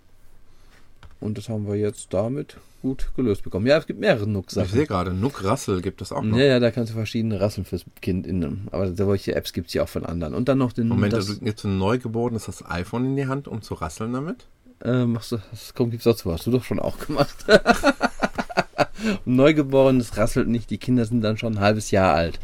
Und 1.23 1.37
das 1.37 1.49
haben 1.49 1.67
wir 1.67 1.75
jetzt 1.75 2.13
damit 2.13 2.57
gut 2.81 3.11
gelöst 3.15 3.43
bekommen. 3.43 3.65
Ja, 3.65 3.77
es 3.77 3.87
gibt 3.87 3.99
mehrere 3.99 4.27
Ich 4.27 4.71
sehe 4.71 4.85
gerade, 4.85 5.13
Nuck 5.13 5.43
Rassel 5.43 5.81
gibt 5.81 6.01
es 6.01 6.11
auch 6.11 6.21
noch. 6.21 6.37
Ja, 6.37 6.43
ja, 6.43 6.59
da 6.59 6.69
kannst 6.69 6.91
du 6.91 6.95
verschiedene 6.95 7.39
Rasseln 7.39 7.63
fürs 7.63 7.85
Kind 8.01 8.27
in. 8.27 8.67
Aber 8.71 8.93
solche 8.93 9.35
Apps 9.35 9.53
gibt 9.53 9.67
es 9.67 9.73
ja 9.73 9.83
auch 9.83 9.89
von 9.89 10.05
anderen. 10.05 10.33
Und 10.33 10.49
dann 10.49 10.57
noch 10.57 10.73
den. 10.73 10.89
Moment, 10.89 11.13
das, 11.13 11.29
also 11.29 11.41
jetzt 11.45 11.63
ein 11.63 11.77
Neugeborenes 11.77 12.45
das 12.45 12.69
iPhone 12.69 13.05
in 13.05 13.15
die 13.15 13.27
Hand, 13.27 13.47
um 13.47 13.61
zu 13.61 13.75
rasseln 13.75 14.11
damit? 14.13 14.45
äh, 14.83 15.05
machst 15.05 15.31
du, 15.31 15.37
das 15.51 15.73
kommt, 15.73 15.91
gibt's 15.91 16.03
dazu. 16.03 16.31
Hast 16.31 16.45
du 16.45 16.51
doch 16.51 16.63
schon 16.63 16.79
auch 16.79 16.99
gemacht. 16.99 17.35
Neugeborenes 19.25 20.17
rasselt 20.17 20.47
nicht. 20.47 20.69
Die 20.69 20.77
Kinder 20.77 21.05
sind 21.05 21.21
dann 21.21 21.37
schon 21.37 21.55
ein 21.55 21.59
halbes 21.59 21.91
Jahr 21.91 22.13
alt. 22.13 22.39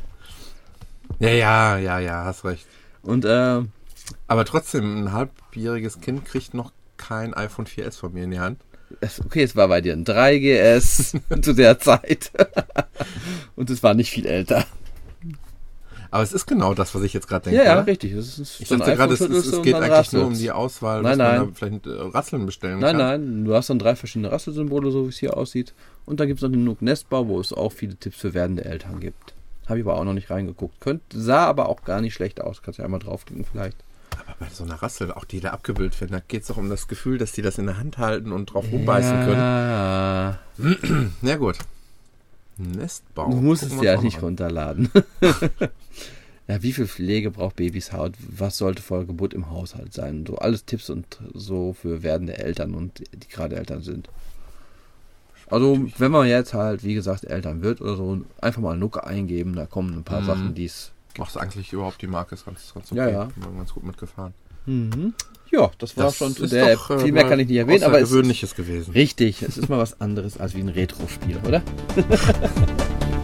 Ja, 1.20 1.30
ja, 1.30 1.78
ja, 1.78 2.00
ja, 2.00 2.26
hast 2.26 2.46
recht. 2.46 2.66
Und 3.02 3.26
äh, 3.26 3.62
Aber 4.28 4.46
trotzdem, 4.46 5.04
ein 5.04 5.12
halbjähriges 5.12 6.02
Kind 6.02 6.26
kriegt 6.26 6.54
noch 6.54 6.72
kein 6.98 7.34
iPhone 7.34 7.66
4S 7.66 7.98
von 7.98 8.14
mir 8.14 8.24
in 8.24 8.32
die 8.32 8.40
Hand. 8.40 8.62
Okay, 9.26 9.44
es 9.44 9.56
war 9.56 9.68
bei 9.68 9.82
dir 9.82 9.94
ein 9.94 10.06
3GS 10.06 11.20
zu 11.42 11.54
der 11.54 11.80
Zeit. 11.80 12.32
Und 13.56 13.70
es 13.70 13.84
war 13.84 13.94
nicht 13.94 14.12
viel 14.12 14.26
älter. 14.26 14.66
Aber 16.12 16.24
es 16.24 16.34
ist 16.34 16.48
genau 16.48 16.74
das, 16.74 16.96
was 16.96 17.04
ich 17.04 17.14
jetzt 17.14 17.28
gerade 17.28 17.46
denke. 17.46 17.60
Ja, 17.60 17.76
ja, 17.76 17.80
richtig. 17.82 18.14
Ich 18.14 18.26
so 18.68 18.78
dachte 18.78 18.96
gerade, 18.96 19.14
es, 19.14 19.22
es, 19.22 19.46
es 19.46 19.62
geht 19.62 19.76
eigentlich 19.76 20.12
nur 20.12 20.24
um 20.24 20.30
rasselt's. 20.30 20.40
die 20.40 20.52
Auswahl, 20.52 21.04
Nein, 21.04 21.20
dass 21.20 21.28
man 21.28 21.38
nein. 21.38 21.48
da 21.48 21.54
vielleicht 21.54 21.86
äh, 21.86 21.90
Rasseln 22.18 22.46
bestellen 22.48 22.80
Nein, 22.80 22.98
kann. 22.98 23.24
nein, 23.24 23.46
du 23.46 23.54
hast 23.54 23.70
dann 23.70 23.78
drei 23.78 23.96
verschiedene 23.96 24.32
Rasselsymbole, 24.32 24.90
so 24.90 25.06
wie 25.06 25.10
es 25.10 25.20
hier 25.20 25.38
aussieht. 25.38 25.74
Und 26.06 26.20
dann 26.20 26.28
gibt 26.28 26.40
es 26.40 26.42
noch 26.44 26.50
den 26.50 26.64
Nook 26.64 26.82
Nestbau, 26.82 27.28
wo 27.28 27.40
es 27.40 27.54
auch 27.54 27.72
viele 27.72 27.96
Tipps 27.96 28.18
für 28.18 28.34
werdende 28.34 28.66
Eltern 28.66 29.00
gibt. 29.00 29.36
Habe 29.68 29.80
ich 29.80 29.86
aber 29.86 29.98
auch 30.00 30.04
noch 30.04 30.14
nicht 30.14 30.32
reingeguckt. 30.32 30.82
Könnt, 30.82 31.04
sah 31.14 31.46
aber 31.46 31.70
auch 31.70 31.84
gar 31.84 32.02
nicht 32.02 32.16
schlecht 32.16 32.42
aus. 32.42 32.64
Kannst 32.64 32.80
ja 32.80 32.86
einmal 32.86 33.00
draufklicken 33.00 33.46
vielleicht. 33.46 33.78
Aber 34.20 34.36
bei 34.40 34.48
so 34.54 34.64
einer 34.64 34.76
Rassel, 34.76 35.12
auch 35.12 35.26
die 35.26 35.40
da 35.40 35.50
abgebildet 35.52 36.00
werden, 36.02 36.12
da 36.14 36.22
geht 36.28 36.42
es 36.42 36.48
doch 36.48 36.58
um 36.58 36.70
das 36.70 36.88
Gefühl, 36.88 37.18
dass 37.18 37.32
die 37.32 37.42
das 37.42 37.58
in 37.58 37.66
der 37.68 37.78
Hand 37.78 37.98
halten 37.98 38.32
und 38.32 38.48
drauf 38.54 38.66
rumbeißen 38.72 39.26
können. 39.26 39.40
Ja, 41.22 41.30
Ja 41.30 41.36
gut. 41.38 41.58
Nestbau. 42.58 43.30
du 43.30 43.38
musst 43.38 43.62
Gucken 43.64 43.78
es 43.80 43.84
ja 43.86 44.02
nicht 44.02 44.18
an. 44.18 44.24
runterladen. 44.26 44.90
ja, 46.48 46.62
wie 46.62 46.74
viel 46.74 46.88
Pflege 46.88 47.32
braucht 47.32 47.56
Babys 47.56 47.94
Haut? 47.94 48.14
Was 48.28 48.58
sollte 48.58 48.82
vor 48.82 49.06
Geburt 49.06 49.34
im 49.34 49.50
Haushalt 49.50 49.94
sein? 49.94 50.26
So 50.28 50.38
alles 50.38 50.66
Tipps 50.66 50.90
und 50.90 51.06
so 51.34 51.72
für 51.74 52.04
werdende 52.04 52.38
Eltern 52.38 52.74
und 52.74 53.00
die 53.14 53.28
gerade 53.30 53.56
Eltern 53.56 53.82
sind. 53.82 54.10
Also, 55.50 55.80
wenn 55.98 56.12
man 56.12 56.28
jetzt 56.28 56.54
halt, 56.54 56.84
wie 56.84 56.94
gesagt, 56.94 57.24
Eltern 57.24 57.62
wird 57.64 57.80
oder 57.82 57.96
so, 57.96 58.22
einfach 58.42 58.62
mal 58.62 58.78
Nuke 58.78 59.06
eingeben, 59.06 59.56
da 59.56 59.66
kommen 59.66 59.94
ein 59.98 60.04
paar 60.04 60.22
Mhm. 60.22 60.26
Sachen, 60.26 60.54
die 60.56 60.66
es 60.66 60.92
Ach, 61.20 61.28
ist 61.28 61.38
eigentlich 61.38 61.74
überhaupt 61.74 62.02
die 62.02 62.08
Marke 62.08 62.36
ist 62.36 62.46
ganz, 62.46 62.74
ganz 62.74 62.92
okay. 62.92 63.00
Ja, 63.02 63.10
ja. 63.10 63.30
Ganz 63.58 63.74
gut 63.74 63.84
mitgefahren. 63.84 64.34
Mhm. 64.66 65.14
Ja, 65.52 65.72
das 65.80 65.98
war 65.98 66.12
schon 66.12 66.36
zu 66.36 66.46
der 66.46 66.76
doch, 66.76 66.92
App. 66.92 67.00
äh, 67.00 67.04
Viel 67.06 67.12
mehr 67.12 67.28
kann 67.28 67.40
ich 67.40 67.48
nicht 67.48 67.58
erwähnen, 67.58 67.84
aber 67.84 68.00
es 68.00 68.12
ist 68.12 68.56
gewesen. 68.56 68.92
richtig. 68.92 69.42
Es 69.42 69.58
ist 69.58 69.68
mal 69.68 69.80
was 69.80 70.00
anderes 70.00 70.38
als 70.38 70.54
wie 70.54 70.60
ein 70.60 70.70
Retro-Spiel, 70.70 71.38
oder? 71.46 71.64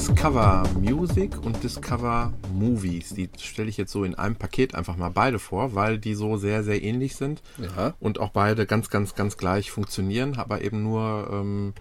Discover 0.00 0.62
Music 0.80 1.36
und 1.44 1.62
Discover 1.62 2.32
Movies. 2.54 3.10
Die 3.10 3.28
stelle 3.38 3.68
ich 3.68 3.76
jetzt 3.76 3.92
so 3.92 4.02
in 4.02 4.14
einem 4.14 4.34
Paket 4.34 4.74
einfach 4.74 4.96
mal 4.96 5.10
beide 5.10 5.38
vor, 5.38 5.74
weil 5.74 5.98
die 5.98 6.14
so 6.14 6.38
sehr, 6.38 6.64
sehr 6.64 6.82
ähnlich 6.82 7.16
sind 7.16 7.42
Ja. 7.58 7.92
und 8.00 8.18
auch 8.18 8.30
beide 8.30 8.64
ganz, 8.64 8.88
ganz, 8.88 9.14
ganz 9.14 9.36
gleich 9.36 9.70
funktionieren, 9.70 10.36
aber 10.38 10.62
eben 10.62 10.82
nur 10.82 11.28
ähm, 11.30 11.74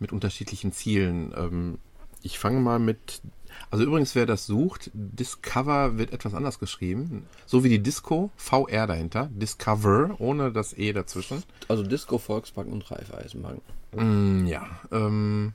mit 0.00 0.10
unterschiedlichen 0.10 0.72
Zielen. 0.72 1.32
Ähm, 1.36 1.78
ich 2.22 2.40
fange 2.40 2.58
mal 2.58 2.80
mit, 2.80 3.22
also 3.70 3.84
übrigens, 3.84 4.16
wer 4.16 4.26
das 4.26 4.46
sucht, 4.46 4.90
Discover 4.92 5.96
wird 5.96 6.12
etwas 6.12 6.34
anders 6.34 6.58
geschrieben, 6.58 7.24
so 7.46 7.62
wie 7.62 7.68
die 7.68 7.80
Disco, 7.84 8.32
VR 8.34 8.88
dahinter, 8.88 9.30
Discover, 9.32 10.16
ohne 10.18 10.50
das 10.50 10.76
E 10.76 10.92
dazwischen. 10.92 11.44
Also 11.68 11.84
Disco, 11.84 12.18
Volksbank 12.18 12.72
und 12.72 12.90
Raiffeisenbank. 12.90 13.60
Mm, 13.94 14.44
ja, 14.46 14.66
ähm, 14.90 15.52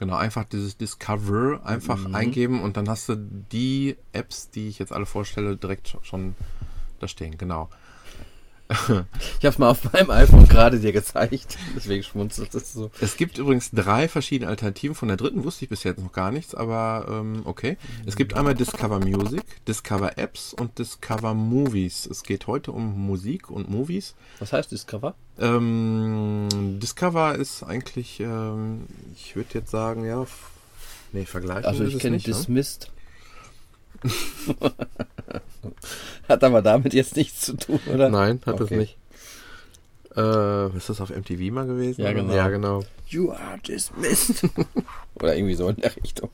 genau, 0.00 0.16
einfach 0.16 0.44
dieses 0.44 0.76
Discover 0.78 1.60
einfach 1.64 2.12
eingeben 2.12 2.62
und 2.62 2.76
dann 2.76 2.88
hast 2.88 3.08
du 3.10 3.16
die 3.16 3.96
Apps, 4.12 4.50
die 4.50 4.66
ich 4.66 4.78
jetzt 4.80 4.92
alle 4.92 5.06
vorstelle, 5.06 5.56
direkt 5.56 5.96
schon 6.02 6.34
da 6.98 7.06
stehen, 7.06 7.38
genau. 7.38 7.68
Ich 8.70 9.44
habe 9.44 9.48
es 9.48 9.58
mal 9.58 9.70
auf 9.70 9.92
meinem 9.92 10.10
iPhone 10.10 10.46
gerade 10.46 10.78
dir 10.78 10.92
gezeigt. 10.92 11.58
Deswegen 11.74 12.02
schmunzelt 12.02 12.54
es 12.54 12.72
so. 12.72 12.90
Es 13.00 13.16
gibt 13.16 13.38
übrigens 13.38 13.70
drei 13.72 14.06
verschiedene 14.06 14.48
Alternativen. 14.48 14.94
Von 14.94 15.08
der 15.08 15.16
dritten 15.16 15.44
wusste 15.44 15.64
ich 15.64 15.68
bis 15.68 15.82
jetzt 15.82 16.00
noch 16.00 16.12
gar 16.12 16.30
nichts, 16.30 16.54
aber 16.54 17.06
ähm, 17.10 17.42
okay. 17.44 17.76
Es 18.06 18.14
gibt 18.16 18.34
einmal 18.34 18.54
Discover 18.54 19.00
Music, 19.00 19.42
Discover 19.66 20.18
Apps 20.18 20.54
und 20.54 20.78
Discover 20.78 21.34
Movies. 21.34 22.06
Es 22.06 22.22
geht 22.22 22.46
heute 22.46 22.70
um 22.70 23.06
Musik 23.06 23.50
und 23.50 23.68
Movies. 23.68 24.14
Was 24.38 24.52
heißt 24.52 24.70
Discover? 24.70 25.14
Ähm, 25.38 26.48
Discover 26.80 27.34
ist 27.34 27.62
eigentlich, 27.64 28.20
ähm, 28.20 28.86
ich 29.16 29.34
würde 29.34 29.50
jetzt 29.54 29.70
sagen, 29.70 30.04
ja, 30.04 30.26
nee, 31.12 31.24
vergleichen 31.24 31.64
Also 31.64 31.84
ich 31.84 31.98
kenne 31.98 32.16
nicht, 32.16 32.28
ne? 32.28 32.34
Hat 36.28 36.44
aber 36.44 36.62
damit 36.62 36.94
jetzt 36.94 37.16
nichts 37.16 37.40
zu 37.42 37.56
tun, 37.56 37.80
oder? 37.92 38.08
Nein, 38.08 38.40
hat 38.46 38.56
es 38.60 38.66
Okay. 38.66 38.76
nicht. 38.76 38.96
Äh, 40.16 40.76
ist 40.76 40.88
das 40.88 41.00
auf 41.00 41.10
MTV 41.10 41.52
mal 41.52 41.66
gewesen? 41.66 42.00
Ja, 42.02 42.12
genau. 42.12 42.34
Ja, 42.34 42.48
genau. 42.48 42.82
You 43.08 43.30
are 43.30 43.58
dismissed. 43.66 44.44
oder 45.16 45.36
irgendwie 45.36 45.54
so 45.54 45.68
in 45.68 45.76
der 45.76 45.94
Richtung. 45.96 46.30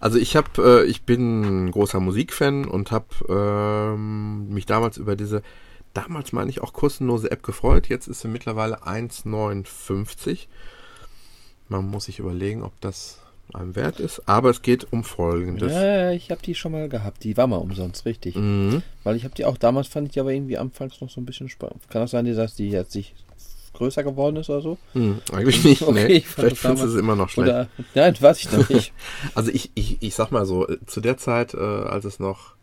Also 0.00 0.18
ich 0.18 0.36
habe, 0.36 0.82
äh, 0.82 0.84
ich 0.84 1.02
bin 1.02 1.66
ein 1.66 1.70
großer 1.70 2.00
Musikfan 2.00 2.66
und 2.66 2.90
habe 2.90 3.06
ähm, 3.28 4.48
mich 4.52 4.66
damals 4.66 4.96
über 4.96 5.16
diese, 5.16 5.42
damals 5.94 6.32
meine 6.32 6.50
ich 6.50 6.60
auch 6.60 6.72
kostenlose 6.72 7.30
App 7.30 7.42
gefreut. 7.42 7.88
Jetzt 7.88 8.08
ist 8.08 8.20
sie 8.20 8.28
mittlerweile 8.28 8.82
1,59. 8.84 10.46
Man 11.68 11.88
muss 11.88 12.04
sich 12.04 12.18
überlegen, 12.18 12.62
ob 12.64 12.78
das 12.80 13.18
einem 13.54 13.76
wert 13.76 14.00
ist. 14.00 14.28
Aber 14.28 14.50
es 14.50 14.62
geht 14.62 14.92
um 14.92 15.04
Folgendes. 15.04 15.72
Ja, 15.72 16.10
ich 16.10 16.30
habe 16.30 16.42
die 16.42 16.54
schon 16.54 16.72
mal 16.72 16.88
gehabt. 16.88 17.24
Die 17.24 17.36
war 17.36 17.46
mal 17.46 17.56
umsonst, 17.56 18.06
richtig. 18.06 18.36
Mhm. 18.36 18.82
Weil 19.04 19.16
ich 19.16 19.24
habe 19.24 19.34
die 19.34 19.44
auch 19.44 19.56
damals 19.56 19.88
fand 19.88 20.08
ich 20.08 20.14
die 20.14 20.20
aber 20.20 20.32
irgendwie 20.32 20.58
anfangs 20.58 21.00
noch 21.00 21.10
so 21.10 21.20
ein 21.20 21.26
bisschen 21.26 21.48
spannend. 21.48 21.88
Kann 21.90 22.02
auch 22.02 22.08
sein, 22.08 22.24
dass 22.34 22.54
die 22.54 22.70
jetzt 22.70 22.92
sich 22.92 23.14
größer 23.74 24.04
geworden 24.04 24.36
ist 24.36 24.50
oder 24.50 24.60
so? 24.60 24.78
Hm, 24.92 25.20
eigentlich 25.32 25.64
nicht, 25.64 25.82
Okay, 25.86 26.08
nee. 26.08 26.20
Vielleicht 26.20 26.58
findest 26.58 26.84
du 26.84 26.88
es 26.88 26.94
immer 26.94 27.16
noch 27.16 27.28
schlecht. 27.28 27.48
Oder 27.48 27.68
nein, 27.94 28.16
weiß 28.18 28.38
ich 28.40 28.52
noch 28.52 28.68
nicht. 28.68 28.92
Also 29.34 29.50
ich, 29.50 29.70
ich, 29.74 29.98
ich 30.00 30.14
sag 30.14 30.30
mal 30.30 30.46
so, 30.46 30.68
äh, 30.68 30.78
zu 30.86 31.00
der 31.00 31.16
Zeit, 31.16 31.54
äh, 31.54 31.58
als 31.58 32.04
es 32.04 32.18
noch, 32.18 32.54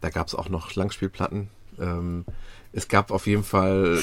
da 0.00 0.10
gab 0.10 0.26
es 0.26 0.34
auch 0.34 0.48
noch 0.48 0.74
Langspielplatten. 0.74 1.48
Ähm, 1.80 2.24
es 2.72 2.88
gab 2.88 3.10
auf 3.10 3.26
jeden 3.26 3.44
Fall, 3.44 4.00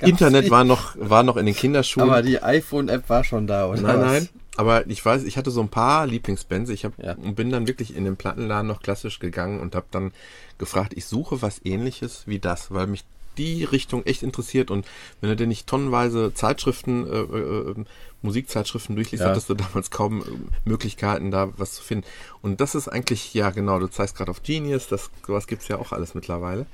Internet 0.00 0.44
nicht. 0.44 0.50
war 0.50 0.64
noch, 0.64 0.96
war 0.98 1.22
noch 1.22 1.36
in 1.36 1.46
den 1.46 1.54
Kinderschuhen. 1.54 2.08
aber 2.08 2.22
die 2.22 2.42
iPhone-App 2.42 3.08
war 3.08 3.24
schon 3.24 3.46
da, 3.46 3.68
oder? 3.68 3.80
nein, 3.82 4.00
was? 4.00 4.06
nein. 4.06 4.28
Aber 4.56 4.86
ich 4.86 5.04
weiß, 5.04 5.24
ich 5.24 5.36
hatte 5.36 5.50
so 5.50 5.60
ein 5.60 5.68
paar 5.68 6.06
Lieblingsbands. 6.06 6.70
Ich 6.70 6.84
hab, 6.84 6.92
Ja. 7.02 7.14
bin 7.14 7.50
dann 7.50 7.66
wirklich 7.66 7.94
in 7.94 8.04
den 8.04 8.16
Plattenladen 8.16 8.66
noch 8.66 8.80
klassisch 8.82 9.18
gegangen 9.18 9.60
und 9.60 9.74
habe 9.74 9.86
dann 9.90 10.12
gefragt, 10.58 10.94
ich 10.96 11.04
suche 11.06 11.42
was 11.42 11.60
ähnliches 11.64 12.22
wie 12.26 12.38
das, 12.38 12.70
weil 12.70 12.86
mich 12.86 13.04
die 13.36 13.64
Richtung 13.64 14.02
echt 14.06 14.22
interessiert. 14.22 14.70
Und 14.70 14.86
wenn 15.20 15.28
du 15.28 15.36
dir 15.36 15.46
nicht 15.46 15.66
tonnenweise 15.66 16.32
Zeitschriften, 16.32 17.06
äh, 17.06 17.18
äh, 17.20 17.70
äh, 17.72 17.84
Musikzeitschriften 18.22 18.96
durchliest, 18.96 19.24
Ja. 19.24 19.30
hattest 19.30 19.50
du 19.50 19.54
damals 19.54 19.90
kaum 19.90 20.22
äh, 20.22 20.24
Möglichkeiten, 20.64 21.30
da 21.30 21.50
was 21.58 21.74
zu 21.74 21.82
finden. 21.82 22.06
Und 22.40 22.62
das 22.62 22.74
ist 22.74 22.88
eigentlich, 22.88 23.34
ja 23.34 23.50
genau, 23.50 23.78
du 23.78 23.88
zeigst 23.88 24.16
gerade 24.16 24.30
auf 24.30 24.42
Genius, 24.42 24.88
das 24.88 25.10
sowas 25.26 25.46
gibt's 25.46 25.68
ja 25.68 25.76
auch 25.76 25.92
alles 25.92 26.14
mittlerweile. 26.14 26.64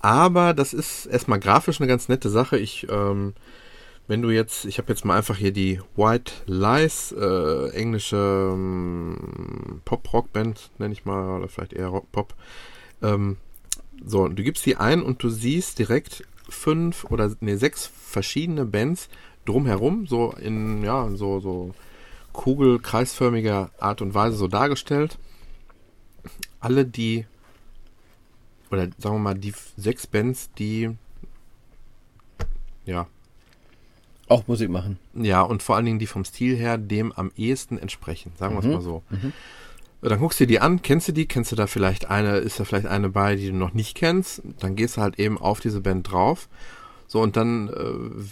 Aber 0.00 0.52
das 0.54 0.74
ist 0.74 1.06
erstmal 1.06 1.40
grafisch 1.40 1.80
eine 1.80 1.88
ganz 1.88 2.08
nette 2.08 2.28
Sache. 2.30 2.58
Ich, 2.58 2.86
ähm, 2.90 3.32
wenn 4.08 4.22
du 4.22 4.30
jetzt, 4.30 4.64
ich 4.64 4.78
habe 4.78 4.88
jetzt 4.88 5.04
mal 5.04 5.18
einfach 5.18 5.36
hier 5.36 5.52
die 5.52 5.80
White 5.94 6.32
Lies, 6.46 7.12
äh, 7.12 7.68
englische 7.72 8.50
ähm, 8.54 9.82
Pop-Rock-Band, 9.84 10.70
nenne 10.78 10.92
ich 10.94 11.04
mal, 11.04 11.38
oder 11.38 11.48
vielleicht 11.48 11.74
eher 11.74 11.88
Rock-Pop. 11.88 12.34
Ähm, 13.02 13.36
so, 14.04 14.26
du 14.28 14.42
gibst 14.42 14.64
die 14.64 14.76
ein 14.76 15.02
und 15.02 15.22
du 15.22 15.28
siehst 15.28 15.78
direkt 15.78 16.24
fünf 16.48 17.04
oder 17.04 17.36
nee, 17.40 17.56
sechs 17.56 17.86
verschiedene 17.86 18.64
Bands 18.64 19.10
drumherum, 19.44 20.06
so 20.06 20.32
in, 20.32 20.82
ja, 20.82 21.10
so, 21.14 21.40
so 21.40 21.74
kugelkreisförmiger 22.32 23.70
Art 23.78 24.00
und 24.00 24.14
Weise 24.14 24.38
so 24.38 24.48
dargestellt. 24.48 25.18
Alle 26.60 26.86
die, 26.86 27.26
oder 28.70 28.88
sagen 28.98 29.16
wir 29.16 29.18
mal, 29.18 29.34
die 29.34 29.52
sechs 29.76 30.06
Bands, 30.06 30.50
die, 30.58 30.96
ja, 32.86 33.06
Auch 34.28 34.46
Musik 34.46 34.68
machen. 34.70 34.98
ja, 35.14 35.42
und 35.42 35.62
vor 35.62 35.76
allen 35.76 35.84
Dingen 35.86 35.98
die 35.98 36.06
vom 36.06 36.24
Stil 36.24 36.56
her 36.56 36.76
dem 36.78 37.12
am 37.12 37.30
ehesten 37.36 37.78
entsprechen, 37.78 38.32
sagen 38.38 38.54
wir 38.54 38.60
es 38.60 38.66
Mhm. 38.66 38.72
mal 38.72 38.80
so. 38.82 39.02
Dann 40.00 40.20
guckst 40.20 40.38
du 40.38 40.44
dir 40.44 40.48
die 40.54 40.60
an, 40.60 40.80
kennst 40.82 41.08
du 41.08 41.12
die, 41.12 41.26
kennst 41.26 41.50
du 41.50 41.56
da 41.56 41.66
vielleicht 41.66 42.08
eine, 42.10 42.36
ist 42.36 42.60
da 42.60 42.64
vielleicht 42.64 42.86
eine 42.86 43.08
bei, 43.08 43.34
die 43.36 43.48
du 43.48 43.54
noch 43.56 43.72
nicht 43.74 43.96
kennst, 43.96 44.42
dann 44.60 44.76
gehst 44.76 44.96
du 44.96 45.00
halt 45.00 45.18
eben 45.18 45.38
auf 45.38 45.60
diese 45.60 45.80
Band 45.80 46.10
drauf. 46.12 46.48
So, 47.08 47.20
und 47.20 47.36
dann 47.36 47.68
äh, 47.68 48.22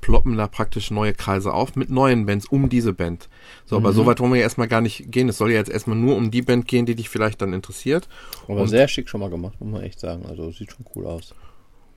ploppen 0.00 0.36
da 0.36 0.48
praktisch 0.48 0.90
neue 0.90 1.14
Kreise 1.14 1.52
auf 1.54 1.76
mit 1.76 1.88
neuen 1.88 2.26
Bands 2.26 2.46
um 2.46 2.68
diese 2.68 2.92
Band. 2.92 3.28
So, 3.64 3.76
aber 3.76 3.90
Mhm. 3.90 3.94
so 3.94 4.06
weit 4.06 4.18
wollen 4.18 4.32
wir 4.32 4.38
ja 4.38 4.42
erstmal 4.42 4.66
gar 4.66 4.80
nicht 4.80 5.12
gehen. 5.12 5.28
Es 5.28 5.38
soll 5.38 5.52
ja 5.52 5.58
jetzt 5.58 5.70
erstmal 5.70 5.96
nur 5.96 6.16
um 6.16 6.30
die 6.32 6.42
Band 6.42 6.66
gehen, 6.66 6.86
die 6.86 6.96
dich 6.96 7.08
vielleicht 7.08 7.40
dann 7.40 7.52
interessiert. 7.52 8.08
Aber 8.48 8.62
Und- 8.62 8.68
sehr 8.68 8.88
schick 8.88 9.08
schon 9.08 9.20
mal 9.20 9.30
gemacht, 9.30 9.60
muss 9.60 9.70
man 9.70 9.82
echt 9.82 10.00
sagen. 10.00 10.26
Also 10.26 10.50
sieht 10.50 10.72
schon 10.72 10.84
cool 10.96 11.06
aus. 11.06 11.34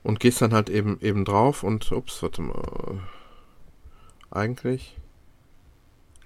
Und 0.06 0.20
gehst 0.20 0.40
dann 0.40 0.52
halt 0.54 0.70
eben 0.70 0.98
eben 1.00 1.24
drauf 1.24 1.64
und 1.64 1.90
ups, 1.90 2.22
warte 2.22 2.40
mal. 2.40 3.00
Eigentlich. 4.30 4.96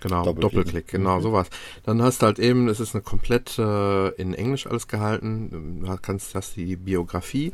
Genau. 0.01 0.33
Doppelklick, 0.33 0.89
genau, 0.89 1.19
Mhm. 1.19 1.23
sowas. 1.23 1.49
Dann 1.85 2.03
hast 2.03 2.21
du 2.21 2.27
halt 2.27 2.39
eben, 2.39 2.69
es 2.69 2.79
ist 2.81 2.95
eine 2.95 3.03
komplett 3.03 3.59
äh, 3.59 4.09
in 4.11 4.35
Englisch 4.35 4.67
alles 4.67 4.87
gehalten. 4.87 5.81
Du 5.85 5.97
kannst, 6.01 6.35
hast 6.35 6.57
die 6.57 6.77
Biografie 6.77 7.53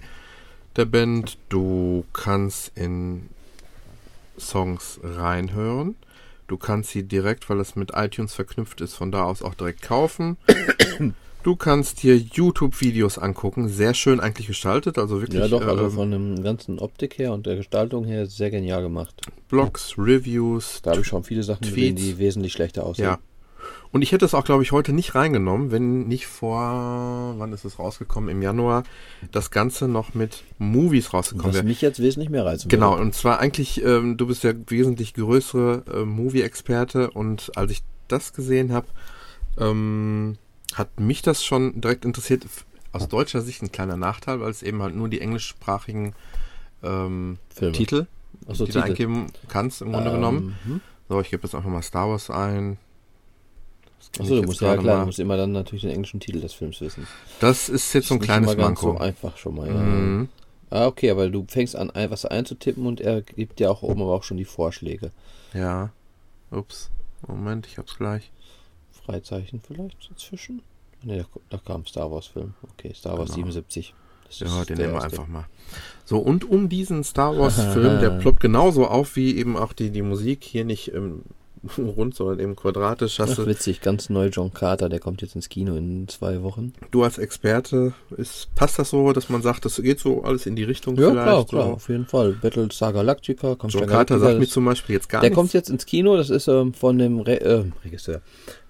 der 0.75 0.85
Band, 0.85 1.39
du 1.49 2.05
kannst 2.13 2.73
in 2.77 3.29
Songs 4.39 4.99
reinhören. 5.03 5.97
Du 6.49 6.57
kannst 6.57 6.91
sie 6.91 7.03
direkt, 7.05 7.49
weil 7.51 7.59
es 7.61 7.75
mit 7.77 7.93
iTunes 7.95 8.35
verknüpft 8.35 8.81
ist, 8.81 8.95
von 8.95 9.11
da 9.13 9.23
aus 9.25 9.43
auch 9.43 9.55
direkt 9.55 9.83
kaufen. 9.83 10.37
Du 11.47 11.55
kannst 11.55 12.03
dir 12.03 12.17
YouTube-Videos 12.17 13.19
angucken, 13.19 13.69
sehr 13.69 13.95
schön 13.95 14.19
eigentlich 14.19 14.49
gestaltet, 14.49 14.99
also 14.99 15.21
wirklich 15.21 15.41
Ja, 15.41 15.47
doch, 15.47 15.65
also 15.65 15.85
ähm, 15.85 15.91
von 15.93 16.11
dem 16.11 16.43
ganzen 16.43 16.81
Optik 16.81 17.19
her 17.19 17.33
und 17.33 17.47
der 17.47 17.55
Gestaltung 17.55 18.05
her 18.05 18.27
sehr 18.27 18.51
genial 18.51 18.83
gemacht. 18.83 19.15
Blogs, 19.49 19.95
Reviews. 19.97 20.83
Da 20.83 20.91
habe 20.91 21.03
ich 21.03 21.07
schon 21.07 21.23
viele 21.23 21.45
Sachen 21.45 21.63
gesehen, 21.63 21.95
die 21.95 22.19
wesentlich 22.19 22.53
schlechter 22.53 22.85
aussehen. 22.85 23.05
Ja. 23.05 23.19
Und 23.93 24.03
ich 24.03 24.11
hätte 24.11 24.25
es 24.25 24.35
auch, 24.35 24.45
glaube 24.45 24.65
ich, 24.65 24.73
heute 24.73 24.93
nicht 24.93 25.15
reingenommen, 25.15 25.71
wenn 25.71 26.09
nicht 26.09 26.27
vor, 26.27 27.37
wann 27.39 27.53
ist 27.53 27.65
es 27.65 27.79
rausgekommen? 27.79 28.29
Im 28.29 28.43
Januar, 28.43 28.83
das 29.31 29.53
Ganze 29.53 29.87
noch 29.87 30.15
mit 30.15 30.43
Movies 30.59 31.15
rausgekommen 31.15 31.51
Was 31.51 31.59
wäre. 31.59 31.65
mich 31.65 31.81
jetzt 31.81 32.03
wesentlich 32.03 32.29
mehr 32.29 32.45
reizen 32.45 32.69
Genau, 32.69 32.99
und 32.99 33.15
zwar 33.15 33.39
eigentlich, 33.39 33.85
ähm, 33.85 34.17
du 34.17 34.27
bist 34.27 34.43
ja 34.43 34.53
wesentlich 34.67 35.15
größere 35.15 35.85
äh, 35.95 36.05
Movie-Experte 36.05 37.11
und 37.11 37.57
als 37.57 37.71
ich 37.71 37.83
das 38.09 38.33
gesehen 38.33 38.73
habe, 38.73 38.89
ähm, 39.59 40.39
hat 40.75 41.01
mich 41.01 41.23
das 41.23 41.45
schon 41.45 41.81
direkt 41.81 42.05
interessiert. 42.05 42.47
Aus 42.93 43.09
deutscher 43.09 43.43
Sicht 43.43 43.63
ein 43.63 43.73
kleiner 43.73 43.97
Nachteil, 43.97 44.41
weil 44.41 44.51
es 44.51 44.63
eben 44.63 44.83
halt 44.83 44.95
nur 44.95 45.09
die 45.09 45.21
englischsprachigen 45.21 46.15
ähm. 46.83 47.39
Titel, 47.73 48.07
Achso, 48.49 48.65
die 48.65 48.73
du 48.73 48.83
eingeben 48.83 49.27
kannst, 49.49 49.83
im 49.83 49.93
Grunde 49.93 50.13
genommen. 50.13 50.57
hm? 50.65 50.81
So, 51.09 51.21
ich 51.21 51.31
gebe 51.31 51.45
jetzt 51.45 51.55
einfach 51.55 51.71
mal 51.71 51.83
Star 51.83 52.09
Wars 52.09 52.31
ein. 52.31 52.79
Achso, 54.19 54.37
du 54.37 54.43
musst 54.43 54.61
ja 54.61 54.77
klar, 54.77 54.97
mal. 54.97 55.01
du 55.01 55.07
musst 55.07 55.19
immer 55.19 55.37
dann 55.37 55.53
natürlich 55.53 55.83
den 55.83 55.91
englischen 55.91 56.21
Titel 56.21 56.41
des 56.41 56.53
Films 56.53 56.81
wissen. 56.81 57.07
Das 57.41 57.69
ist 57.69 57.93
jetzt 57.93 58.09
so 58.09 58.15
ein 58.15 58.21
kleines 58.21 58.57
Manko. 58.57 58.93
so 58.93 58.99
einfach 58.99 59.37
schon 59.37 59.57
mal. 59.57 59.69
Ja. 59.69 59.75
Mhm. 59.75 60.29
Ah, 60.71 60.87
okay, 60.87 61.11
aber 61.11 61.29
du 61.29 61.45
fängst 61.49 61.77
an, 61.77 61.93
was 61.95 62.25
einzutippen 62.25 62.87
und 62.87 63.01
er 63.01 63.23
gibt 63.23 63.61
dir 63.61 63.71
auch 63.71 63.83
oben 63.83 64.03
aber 64.03 64.15
auch 64.15 64.25
schon 64.25 64.37
die 64.37 64.45
Vorschläge. 64.45 65.13
Ja. 65.55 65.91
Ups. 66.51 66.91
Moment, 67.27 67.67
ich 67.67 67.79
hab's 67.79 67.97
gleich. 67.97 68.31
Freizeichen 69.07 69.61
vielleicht 69.67 70.11
dazwischen? 70.11 70.63
Ne, 71.03 71.25
da, 71.51 71.59
kam 71.65 71.87
Star 71.87 72.11
Wars 72.11 72.27
Film. 72.27 72.55
Okay, 72.73 72.93
Star 72.95 73.13
Wars 73.19 73.27
Genau. 73.31 73.47
77. 73.53 73.95
Das 74.27 74.41
Ja, 74.41 74.47
ist 74.61 74.69
den 74.71 74.77
der 74.79 74.87
nehmen 74.89 74.99
wir 74.99 75.03
erste. 75.05 75.21
einfach 75.21 75.33
mal. 75.33 75.45
So, 76.05 76.19
und 76.19 76.49
um 76.51 76.69
diesen 76.69 77.05
Star 77.05 77.39
Wars-Film, 77.39 78.01
der 78.01 78.11
ploppt 78.11 78.41
genauso 78.41 78.87
auf 78.87 79.15
wie 79.17 79.37
eben 79.37 79.57
auch 79.57 79.73
die, 79.73 79.91
die 79.91 80.03
Musik, 80.03 80.43
hier 80.43 80.65
nicht 80.65 80.93
ähm, 80.93 81.23
rund, 81.79 82.15
sondern 82.17 82.41
eben 82.41 82.57
quadratisch. 82.57 83.21
Hast 83.21 83.33
Ach, 83.33 83.37
du, 83.37 83.47
witzig, 83.47 83.81
ganz 83.83 84.11
neu 84.11 84.27
John 84.27 84.53
Carter, 84.53 84.89
der 84.89 84.99
kommt 84.99 85.23
jetzt 85.23 85.37
ins 85.37 85.49
Kino 85.49 85.77
in 85.77 86.09
zwei 86.09 86.43
Wochen. 86.43 86.73
du 86.91 87.05
als 87.05 87.19
Experte, 87.19 87.93
ist, 88.17 88.53
passt 88.57 88.79
das 88.81 88.91
so, 88.91 89.13
dass 89.13 89.29
man 89.29 89.43
sagt, 89.43 89.65
das 89.65 89.81
geht 89.81 90.01
so 90.01 90.25
alles 90.25 90.47
in 90.47 90.57
die 90.57 90.65
Richtung 90.65 90.97
Ja, 90.97 91.11
vielleicht? 91.11 91.25
klar, 91.27 91.45
klar, 91.47 91.67
So? 91.67 91.73
auf 91.75 91.89
jeden 91.89 92.07
Fall. 92.07 92.33
Battlestar 92.33 92.93
Galactica, 92.93 93.55
kommt 93.55 93.73
John 93.73 93.87
Carter 93.87 94.19
sagt 94.19 94.39
mir 94.41 94.49
zum 94.49 94.65
Beispiel 94.65 94.95
jetzt 94.97 95.09
gar 95.09 95.21
Der 95.21 95.31
nichts. 95.31 95.37
kommt 95.41 95.53
jetzt 95.53 95.71
ins 95.71 95.87
Kino, 95.87 96.17
das 96.17 96.31
ist 96.31 96.49
ähm, 96.49 96.75
von 96.75 96.99
dem 96.99 97.21
Re 97.21 97.41
äh, 97.41 97.65
Regisseur, 97.85 98.23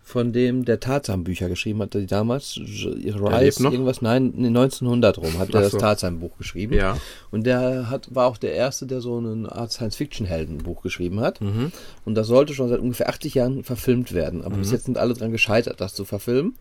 von 0.09 0.33
dem 0.33 0.65
der 0.65 0.79
Tarzan-Bücher 0.79 1.49
geschrieben 1.49 1.83
hat, 1.83 1.95
die 1.95 2.07
damals, 2.07 2.61
noch? 2.61 3.73
irgendwas, 3.73 4.03
nein, 4.03 4.33
in 4.37 4.45
den 4.45 4.57
1900 4.57 5.19
rum, 5.19 5.37
hat 5.37 5.53
er 5.53 5.63
das 5.63 5.73
so. 5.73 5.79
Tarzan-Buch 5.79 6.39
geschrieben. 6.39 6.75
Ja. 6.75 6.97
Und 7.33 7.45
der 7.45 7.91
hat, 7.91 8.15
war 8.15 8.29
auch 8.29 8.37
der 8.37 8.53
Erste, 8.55 8.87
der 8.87 9.01
so 9.01 9.19
eine 9.19 9.51
Art 9.51 9.73
Science-Fiction-Heldenbuch 9.73 10.83
geschrieben 10.83 11.19
hat. 11.19 11.41
Mhm. 11.41 11.73
Und 12.05 12.15
das 12.15 12.29
sollte 12.29 12.55
schon 12.55 12.69
seit 12.69 12.79
ungefähr 12.79 13.09
80 13.09 13.35
Jahren 13.35 13.65
verfilmt 13.65 14.13
werden. 14.13 14.45
Aber 14.45 14.59
bis 14.59 14.71
jetzt 14.71 14.85
sind 14.85 14.97
alle 14.97 15.13
dran 15.13 15.33
gescheitert, 15.33 15.81
das 15.81 15.95
zu 15.95 16.05
verfilmen. 16.05 16.55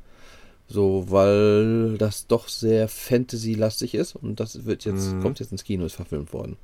So, 0.68 1.12
weil 1.12 2.00
das 2.00 2.26
doch 2.26 2.48
sehr 2.48 2.88
Fantasy-lastig 2.88 3.94
ist. 3.94 4.16
Und 4.16 4.40
das 4.40 4.66
wird 4.66 4.86
jetzt, 4.86 5.22
kommt 5.22 5.40
jetzt 5.40 5.52
ins 5.52 5.64
Kino, 5.64 5.86
ist 5.86 5.94
verfilmt 5.94 6.34
worden. 6.34 6.58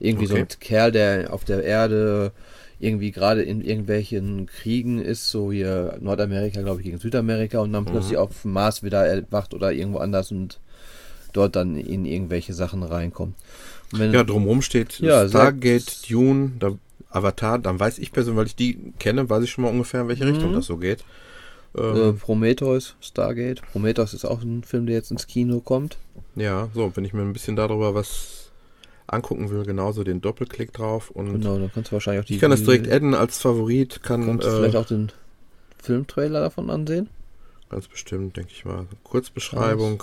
Irgendwie 0.00 0.26
so 0.26 0.34
Okay. 0.34 0.42
ein 0.42 0.60
Kerl, 0.60 0.92
der 0.92 1.32
auf 1.32 1.46
der 1.46 1.64
Erde 1.64 2.32
irgendwie 2.78 3.10
gerade 3.10 3.42
in 3.42 3.62
irgendwelchen 3.62 4.46
Kriegen 4.46 5.00
ist, 5.00 5.30
so 5.30 5.50
hier 5.50 5.96
Nordamerika, 6.00 6.60
glaube 6.62 6.80
ich, 6.80 6.86
gegen 6.86 6.98
Südamerika 6.98 7.58
und 7.60 7.72
dann 7.72 7.84
Mhm. 7.84 7.90
plötzlich 7.90 8.16
auf 8.18 8.42
dem 8.42 8.52
Mars 8.52 8.82
wieder 8.82 9.06
erwacht 9.06 9.54
oder 9.54 9.72
irgendwo 9.72 9.98
anders 9.98 10.30
und 10.30 10.60
dort 11.32 11.56
dann 11.56 11.76
in 11.76 12.04
irgendwelche 12.04 12.54
Sachen 12.54 12.82
reinkommt. 12.82 13.34
Wenn, 13.92 14.12
Ja, 14.12 14.24
drumherum 14.24 14.62
steht 14.62 15.00
Ja, 15.00 15.26
Stargate, 15.28 16.10
Dune, 16.10 16.52
da, 16.58 16.72
Avatar, 17.10 17.58
dann 17.58 17.78
weiß 17.78 17.98
ich 17.98 18.12
persönlich, 18.12 18.38
weil 18.38 18.46
ich 18.46 18.56
die 18.56 18.78
kenne, 18.98 19.28
weiß 19.30 19.44
ich 19.44 19.50
schon 19.50 19.62
mal 19.64 19.70
ungefähr, 19.70 20.02
in 20.02 20.08
welche 20.08 20.24
Mhm. 20.24 20.32
Richtung 20.32 20.52
das 20.54 20.66
so 20.66 20.76
geht. 20.76 21.04
äh, 21.74 21.80
Ähm, 21.82 22.18
Prometheus, 22.18 22.94
Stargate. 23.00 23.62
Prometheus 23.72 24.14
ist 24.14 24.24
auch 24.24 24.42
ein 24.42 24.64
Film, 24.64 24.86
der 24.86 24.96
jetzt 24.96 25.10
ins 25.10 25.26
Kino 25.26 25.60
kommt. 25.60 25.96
ja, 26.34 26.68
so, 26.74 26.92
wenn 26.94 27.04
ich 27.04 27.12
mir 27.12 27.22
ein 27.22 27.32
bisschen 27.32 27.56
darüber 27.56 27.94
was 27.94 28.35
angucken 29.06 29.50
will, 29.50 29.64
genauso 29.64 30.04
den 30.04 30.20
Doppelklick 30.20 30.72
drauf 30.72 31.10
und 31.10 31.32
Genau, 31.40 31.58
dann 31.58 31.70
kannst 31.72 31.90
du 31.90 31.94
wahrscheinlich 31.94 32.22
auch 32.24 32.26
die. 32.26 32.34
ich 32.34 32.40
kann 32.40 32.50
das 32.50 32.62
direkt 32.64 32.90
adden 32.90 33.14
als 33.14 33.38
Favorit, 33.38 34.02
kann 34.02 34.26
Kannst 34.26 34.44
du 34.46 34.48
äh, 34.50 34.56
vielleicht 34.56 34.76
auch 34.76 34.86
den 34.86 35.12
Filmtrailer 35.82 36.40
davon 36.40 36.70
ansehen? 36.70 37.08
ganz 37.68 37.88
bestimmt, 37.88 38.36
denke 38.36 38.50
ich 38.54 38.64
mal, 38.64 38.86
Kurzbeschreibung, 39.02 40.02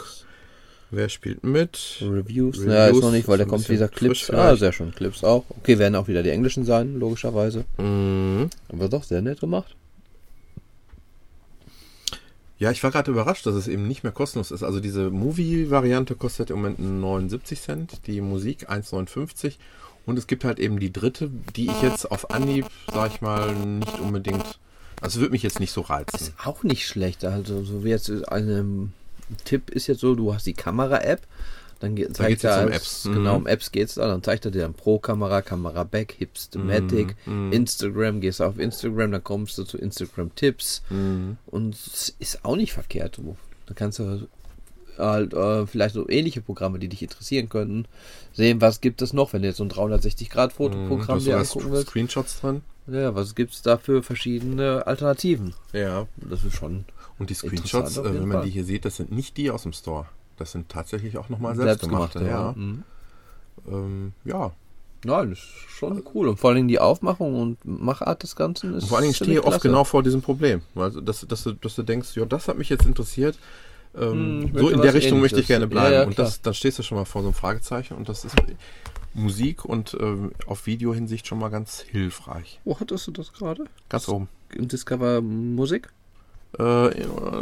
wer 0.91 1.08
spielt 1.10 1.43
mit, 1.43 1.97
Reviews. 2.01 2.58
Reviews 2.60 2.74
Ja, 2.74 2.88
ist 2.88 3.01
noch 3.01 3.12
nicht, 3.12 3.28
weil 3.28 3.38
da 3.38 3.45
kommt 3.45 3.68
dieser 3.70 3.88
Clips. 3.88 4.30
Ah, 4.30 4.56
sehr 4.58 4.74
schön. 4.74 4.93
Clips 4.93 5.24
auch. 5.24 5.45
Okay, 5.49 5.80
werden 5.80 5.95
auch 5.95 6.08
wieder 6.08 6.24
die 6.24 6.30
englischen 6.30 6.66
sein, 6.66 6.99
logischerweise. 6.99 7.64
Mhm. 7.78 8.49
Aber 8.70 8.89
doch 8.89 9.04
sehr 9.04 9.22
nett 9.22 9.39
gemacht. 9.39 9.76
Ja, 12.64 12.72
ich 12.72 12.82
war 12.82 12.91
gerade 12.91 13.11
überrascht, 13.11 13.45
dass 13.45 13.55
es 13.55 13.68
eben 13.68 13.89
nicht 13.89 14.03
mehr 14.03 14.14
kostenlos 14.14 14.49
ist. 14.49 14.64
Also 14.64 14.80
diese 14.80 15.09
Movie-Variante 15.09 16.16
kostet 16.16 16.49
im 16.49 16.55
Moment 16.55 16.80
79 16.80 17.59
Cent, 17.59 18.07
die 18.07 18.22
Musik 18.22 18.70
1,59 18.70 19.55
und 20.05 20.18
es 20.18 20.28
gibt 20.28 20.45
halt 20.45 20.59
eben 20.59 20.80
die 20.80 20.93
dritte, 20.93 21.30
die 21.57 21.66
ich 21.66 21.82
jetzt 21.82 22.09
auf 22.09 22.32
Anhieb, 22.32 22.66
sag 22.89 23.11
ich 23.16 23.20
mal, 23.20 23.53
nicht 23.53 23.99
unbedingt, 23.99 24.59
also 25.01 25.20
würde 25.20 25.34
mich 25.34 25.43
jetzt 25.43 25.59
nicht 25.59 25.74
so 25.74 25.82
reizen. 25.82 26.16
Ist 26.16 26.34
auch 26.41 26.64
nicht 26.64 26.88
schlecht. 26.88 27.26
Also, 27.26 27.66
so 27.66 27.84
wie 27.84 27.89
jetzt 27.89 28.09
ein 28.30 28.93
Tipp 29.43 29.70
ist 29.70 29.88
jetzt 29.88 29.99
so, 29.99 30.16
du 30.16 30.34
hast 30.34 30.47
die 30.47 30.53
Kamera-App. 30.53 31.28
Dann 31.84 31.96
ge- 31.96 32.06
geht's 32.06 32.18
zeigt 32.18 32.32
jetzt 32.32 32.44
er 32.46 32.66
um 32.66 32.72
Apps. 32.72 33.04
Mhm. 33.06 33.14
Genau, 33.14 33.36
um 33.36 33.46
Apps 33.48 33.72
geht's 33.74 33.96
da. 33.96 34.08
Dann 34.08 34.24
zeigt 34.24 34.46
er 34.46 34.52
dir 34.52 34.62
dann 34.62 34.74
Pro-Kamera, 34.74 35.42
Kamera 35.42 35.84
Back, 35.84 36.14
Hipstamatic, 36.18 37.16
Mhm. 37.26 37.52
Instagram, 37.52 38.22
gehst 38.22 38.40
du 38.40 38.46
auf 38.46 38.58
Instagram, 38.58 39.12
dann 39.12 39.24
kommst 39.24 39.58
du 39.58 39.64
zu 39.64 39.78
Instagram-Tipps. 39.78 40.84
Mhm. 40.90 41.38
Und 41.48 41.76
es 41.76 42.16
ist 42.20 42.46
auch 42.46 42.56
nicht 42.56 42.72
verkehrt. 42.72 43.18
Du. 43.18 43.36
Da 43.66 43.74
kannst 43.74 44.00
du 44.00 44.28
halt 44.98 45.34
äh, 45.34 45.66
vielleicht 45.66 45.96
so 45.96 46.08
ähnliche 46.08 46.42
Programme, 46.42 46.80
die 46.80 46.88
dich 46.88 47.02
interessieren 47.02 47.50
könnten, 47.50 47.86
sehen, 48.32 48.62
was 48.62 48.80
gibt 48.80 49.02
es 49.02 49.12
noch, 49.12 49.34
wenn 49.34 49.42
du 49.42 49.48
jetzt 49.48 49.58
so 49.58 49.64
ein 49.64 49.70
360-Grad-Fotoprogramm 49.72 51.18
Hast 51.18 51.26
dir 51.28 51.38
angucken 51.38 51.66
da 51.68 51.72
willst. 51.74 51.90
Screenshots 51.90 52.40
drin? 52.42 52.62
Ja, 52.88 53.16
was 53.16 53.34
gibt 53.36 53.54
es 53.54 53.62
da 53.62 53.78
für 53.78 54.04
verschiedene 54.04 54.86
Alternativen? 54.88 55.54
Ja. 55.72 56.08
Das 56.18 56.44
ist 56.44 56.56
schon 56.56 56.86
Und 57.20 57.30
die 57.30 57.34
Screenshots, 57.34 57.98
äh, 57.98 58.04
wenn 58.06 58.22
man 58.28 58.32
Fall. 58.38 58.46
die 58.46 58.52
hier 58.52 58.66
sieht, 58.66 58.86
das 58.86 58.98
sind 58.98 59.12
nicht 59.12 59.38
die 59.38 59.50
aus 59.52 59.64
dem 59.64 59.74
Store. 59.74 60.06
Das 60.38 60.52
sind 60.52 60.70
tatsächlich 60.70 61.18
auch 61.18 61.30
nochmal 61.30 61.56
selbstgemachte. 61.56 62.20
selbstgemachte. 62.20 62.58
ja. 62.60 62.66
Mhm. 62.66 62.84
Ähm, 63.68 64.14
ja. 64.26 64.52
Nein, 65.06 65.32
das 65.32 65.40
ist 65.40 65.70
schon 65.70 66.02
cool. 66.14 66.30
Und 66.30 66.40
vor 66.40 66.50
allen 66.50 66.58
Dingen 66.58 66.68
die 66.70 66.80
Aufmachung 66.80 67.40
und 67.40 67.58
Machart 67.66 68.24
des 68.24 68.36
Ganzen 68.36 68.74
ist 68.74 68.84
Und 68.84 68.90
vor 68.90 68.98
allen 68.98 69.04
Dingen 69.04 69.16
stehe 69.16 69.40
ich 69.40 69.46
oft 69.46 69.62
genau 69.62 69.84
vor 69.84 70.02
diesem 70.02 70.22
Problem. 70.22 70.62
Also, 70.76 71.02
dass, 71.02 71.26
dass, 71.28 71.44
du, 71.44 71.52
dass 71.54 71.76
du 71.76 71.84
denkst, 71.84 72.16
ja, 72.16 72.26
das 72.26 72.48
hat 72.48 72.58
mich 72.58 72.70
jetzt 72.70 72.86
interessiert. 72.86 73.38
Ähm, 73.96 74.50
Hm, 74.54 74.58
so 74.58 74.70
in 74.70 74.82
der 74.82 74.94
Richtung 74.94 75.20
möchte 75.20 75.40
ich 75.40 75.48
gerne 75.48 75.68
bleiben. 75.68 75.94
Ja, 75.94 76.00
ja, 76.02 76.08
und 76.08 76.18
das, 76.18 76.42
dann 76.42 76.54
stehst 76.54 76.80
du 76.80 76.84
schon 76.84 76.98
mal 76.98 77.06
vor 77.06 77.22
so 77.22 77.28
einem 77.28 77.36
Fragezeichen. 77.36 77.96
Und 77.96 78.08
das 78.08 78.24
ist 78.24 78.36
Musik 79.14 79.66
und 79.66 79.96
ähm, 80.00 80.32
auf 80.48 80.66
Videohinsicht 80.66 81.28
schon 81.28 81.38
mal 81.38 81.50
ganz 81.50 81.82
hilfreich. 81.82 82.60
Wo 82.64 82.80
hattest 82.80 83.06
du 83.08 83.12
das 83.12 83.34
gerade? 83.34 83.66
Ganz 83.90 84.08
oben. 84.08 84.30
Im 84.54 84.68
Discover 84.68 85.22
Musik? 85.22 85.90
Äh, 86.54 86.60
da 86.60 86.91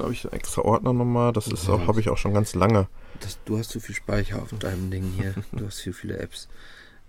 habe 0.03 0.14
ich 0.14 0.24
einen 0.26 0.34
extra 0.34 0.62
Ordner 0.62 0.93
nochmal. 0.93 1.34
Das 1.34 1.47
ist 1.47 1.68
auch, 1.70 1.88
habe 1.88 1.99
ich 1.99 2.09
auch 2.09 2.18
schon 2.18 2.34
ganz 2.34 2.55
lange. 2.55 2.88
Das, 3.20 3.38
du 3.45 3.57
hast 3.57 3.70
zu 3.70 3.80
viel 3.80 3.95
Speicher 3.95 4.41
auf 4.41 4.49
deinem 4.57 4.89
Ding 4.91 5.12
hier. 5.18 5.34
Du 5.51 5.66
hast 5.66 5.78
zu 5.78 5.93
viele 5.93 6.18
Apps. 6.18 6.47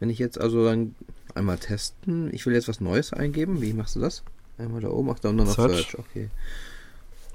Wenn 0.00 0.10
ich 0.10 0.18
jetzt 0.18 0.40
also 0.40 0.64
dann 0.64 0.94
einmal 1.34 1.58
testen, 1.58 2.32
ich 2.34 2.44
will 2.44 2.54
jetzt 2.54 2.68
was 2.68 2.80
Neues 2.80 3.12
eingeben. 3.12 3.60
Wie 3.62 3.72
machst 3.72 3.94
du 3.96 4.00
das? 4.00 4.22
Einmal 4.58 4.80
da 4.80 4.88
oben, 4.88 5.10
ach 5.10 5.18
da 5.20 5.28
und 5.30 5.38
dann 5.38 5.46
auf 5.48 5.54
Search. 5.54 5.90
Search. 5.90 5.98
Okay. 5.98 6.28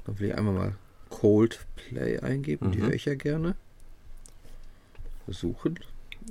Dann 0.04 0.18
will 0.18 0.28
ich 0.28 0.34
einmal 0.36 0.54
mal 0.54 0.74
Coldplay 1.08 2.18
eingeben. 2.20 2.70
Die 2.72 2.78
Mhm. 2.78 2.82
höre 2.84 2.92
ich 2.92 3.06
ja 3.06 3.14
gerne. 3.14 3.56
Suchen. 5.26 5.78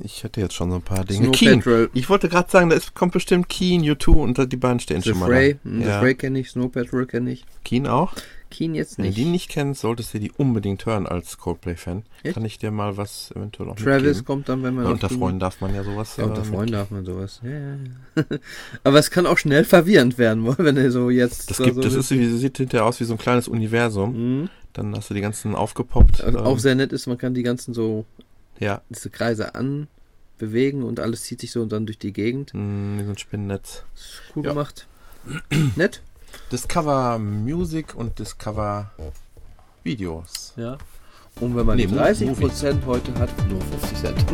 Ich 0.03 0.23
hätte 0.23 0.41
jetzt 0.41 0.53
schon 0.53 0.69
so 0.69 0.75
ein 0.77 0.81
paar 0.81 1.03
Dinge. 1.05 1.25
Snow 1.27 1.31
Keen. 1.35 1.59
Patrol. 1.59 1.89
Ich 1.93 2.09
wollte 2.09 2.29
gerade 2.29 2.49
sagen, 2.49 2.69
da 2.69 2.75
ist, 2.75 2.93
kommt 2.93 3.13
bestimmt 3.13 3.49
Keen, 3.49 3.81
U2 3.83 4.09
und 4.11 4.51
die 4.51 4.57
beiden 4.57 4.79
stehen 4.79 5.01
The 5.01 5.09
schon 5.09 5.19
mal 5.19 5.27
Fray. 5.27 5.53
da. 5.63 5.69
hm, 5.69 5.81
The 5.81 5.87
Ja. 5.87 5.99
Fray 5.99 6.15
kenne 6.15 6.39
ich. 6.39 6.49
Snow 6.51 6.71
Patrol 6.71 7.05
kenne 7.05 7.31
ich. 7.31 7.45
Keen 7.63 7.87
auch? 7.87 8.13
Keen 8.49 8.75
jetzt 8.75 8.97
Wenn 8.97 9.07
nicht. 9.07 9.17
du 9.17 9.21
die 9.23 9.27
nicht 9.29 9.49
kennst, 9.49 9.81
solltest 9.81 10.13
du 10.13 10.19
die 10.19 10.31
unbedingt 10.31 10.85
hören 10.85 11.05
als 11.05 11.37
Coldplay-Fan. 11.37 12.03
Kann 12.33 12.45
ich 12.45 12.57
dir 12.57 12.71
mal 12.71 12.95
was 12.95 13.31
eventuell 13.35 13.67
auch 13.69 13.75
Travis 13.75 14.03
mitgeben? 14.03 14.25
kommt 14.25 14.47
dann, 14.49 14.63
wenn 14.63 14.73
man 14.73 14.85
Ja, 14.85 14.91
unter 14.91 15.09
Freunden 15.09 15.39
darf 15.41 15.59
man 15.59 15.75
ja 15.75 15.83
sowas. 15.83 16.15
Ja, 16.15 16.23
unter 16.23 16.43
äh, 16.43 16.45
Freunden 16.45 16.71
darf 16.71 16.89
man 16.89 17.03
sowas. 17.05 17.41
Ja, 17.43 17.49
ja, 17.51 17.75
ja. 18.15 18.23
Aber 18.85 18.99
es 18.99 19.11
kann 19.11 19.25
auch 19.25 19.37
schnell 19.37 19.65
verwirrend 19.65 20.17
werden, 20.17 20.47
wenn 20.59 20.77
er 20.77 20.91
so 20.91 21.09
jetzt. 21.09 21.49
Das, 21.49 21.57
da 21.57 21.65
gibt, 21.65 21.75
so 21.75 21.81
das 21.81 21.93
ist, 21.93 22.09
wie- 22.11 22.25
sieht 22.37 22.55
hinterher 22.57 22.85
aus 22.85 23.01
wie 23.01 23.03
so 23.03 23.15
ein 23.15 23.19
kleines 23.19 23.49
Universum. 23.49 24.41
Mhm. 24.43 24.49
Dann 24.71 24.95
hast 24.95 25.09
du 25.09 25.13
die 25.13 25.21
ganzen 25.21 25.53
aufgepoppt. 25.55 26.21
Also 26.23 26.39
auch 26.39 26.53
ähm, 26.53 26.59
sehr 26.59 26.75
nett 26.75 26.93
ist, 26.93 27.07
man 27.07 27.17
kann 27.17 27.33
die 27.33 27.43
ganzen 27.43 27.73
so 27.73 28.05
ja, 28.59 28.81
diese 28.89 29.09
Kreise 29.09 29.53
anbewegen 29.55 30.83
und 30.83 30.99
alles 30.99 31.23
zieht 31.23 31.41
sich 31.41 31.51
so 31.51 31.65
dann 31.65 31.85
durch 31.85 31.99
die 31.99 32.13
Gegend. 32.13 32.53
wie 32.53 33.03
so 33.03 33.09
ein 33.11 33.17
Spinnennetz. 33.17 33.83
Cool 34.35 34.45
Ja. 34.45 34.51
gemacht. 34.51 34.87
nett. 35.75 36.01
Discover 36.51 37.19
Music 37.19 37.95
und 37.95 38.19
Discover 38.19 38.91
Videos. 39.83 40.53
Ja. 40.57 40.77
Und 41.39 41.55
wenn 41.55 41.65
man 41.65 41.77
Nee, 41.77 41.85
die 41.87 41.93
Mo- 41.93 42.01
30% 42.01 42.85
heute 42.85 43.13
hat, 43.15 43.29
nur 43.47 43.61
50 43.61 43.97
Cent. 43.97 44.25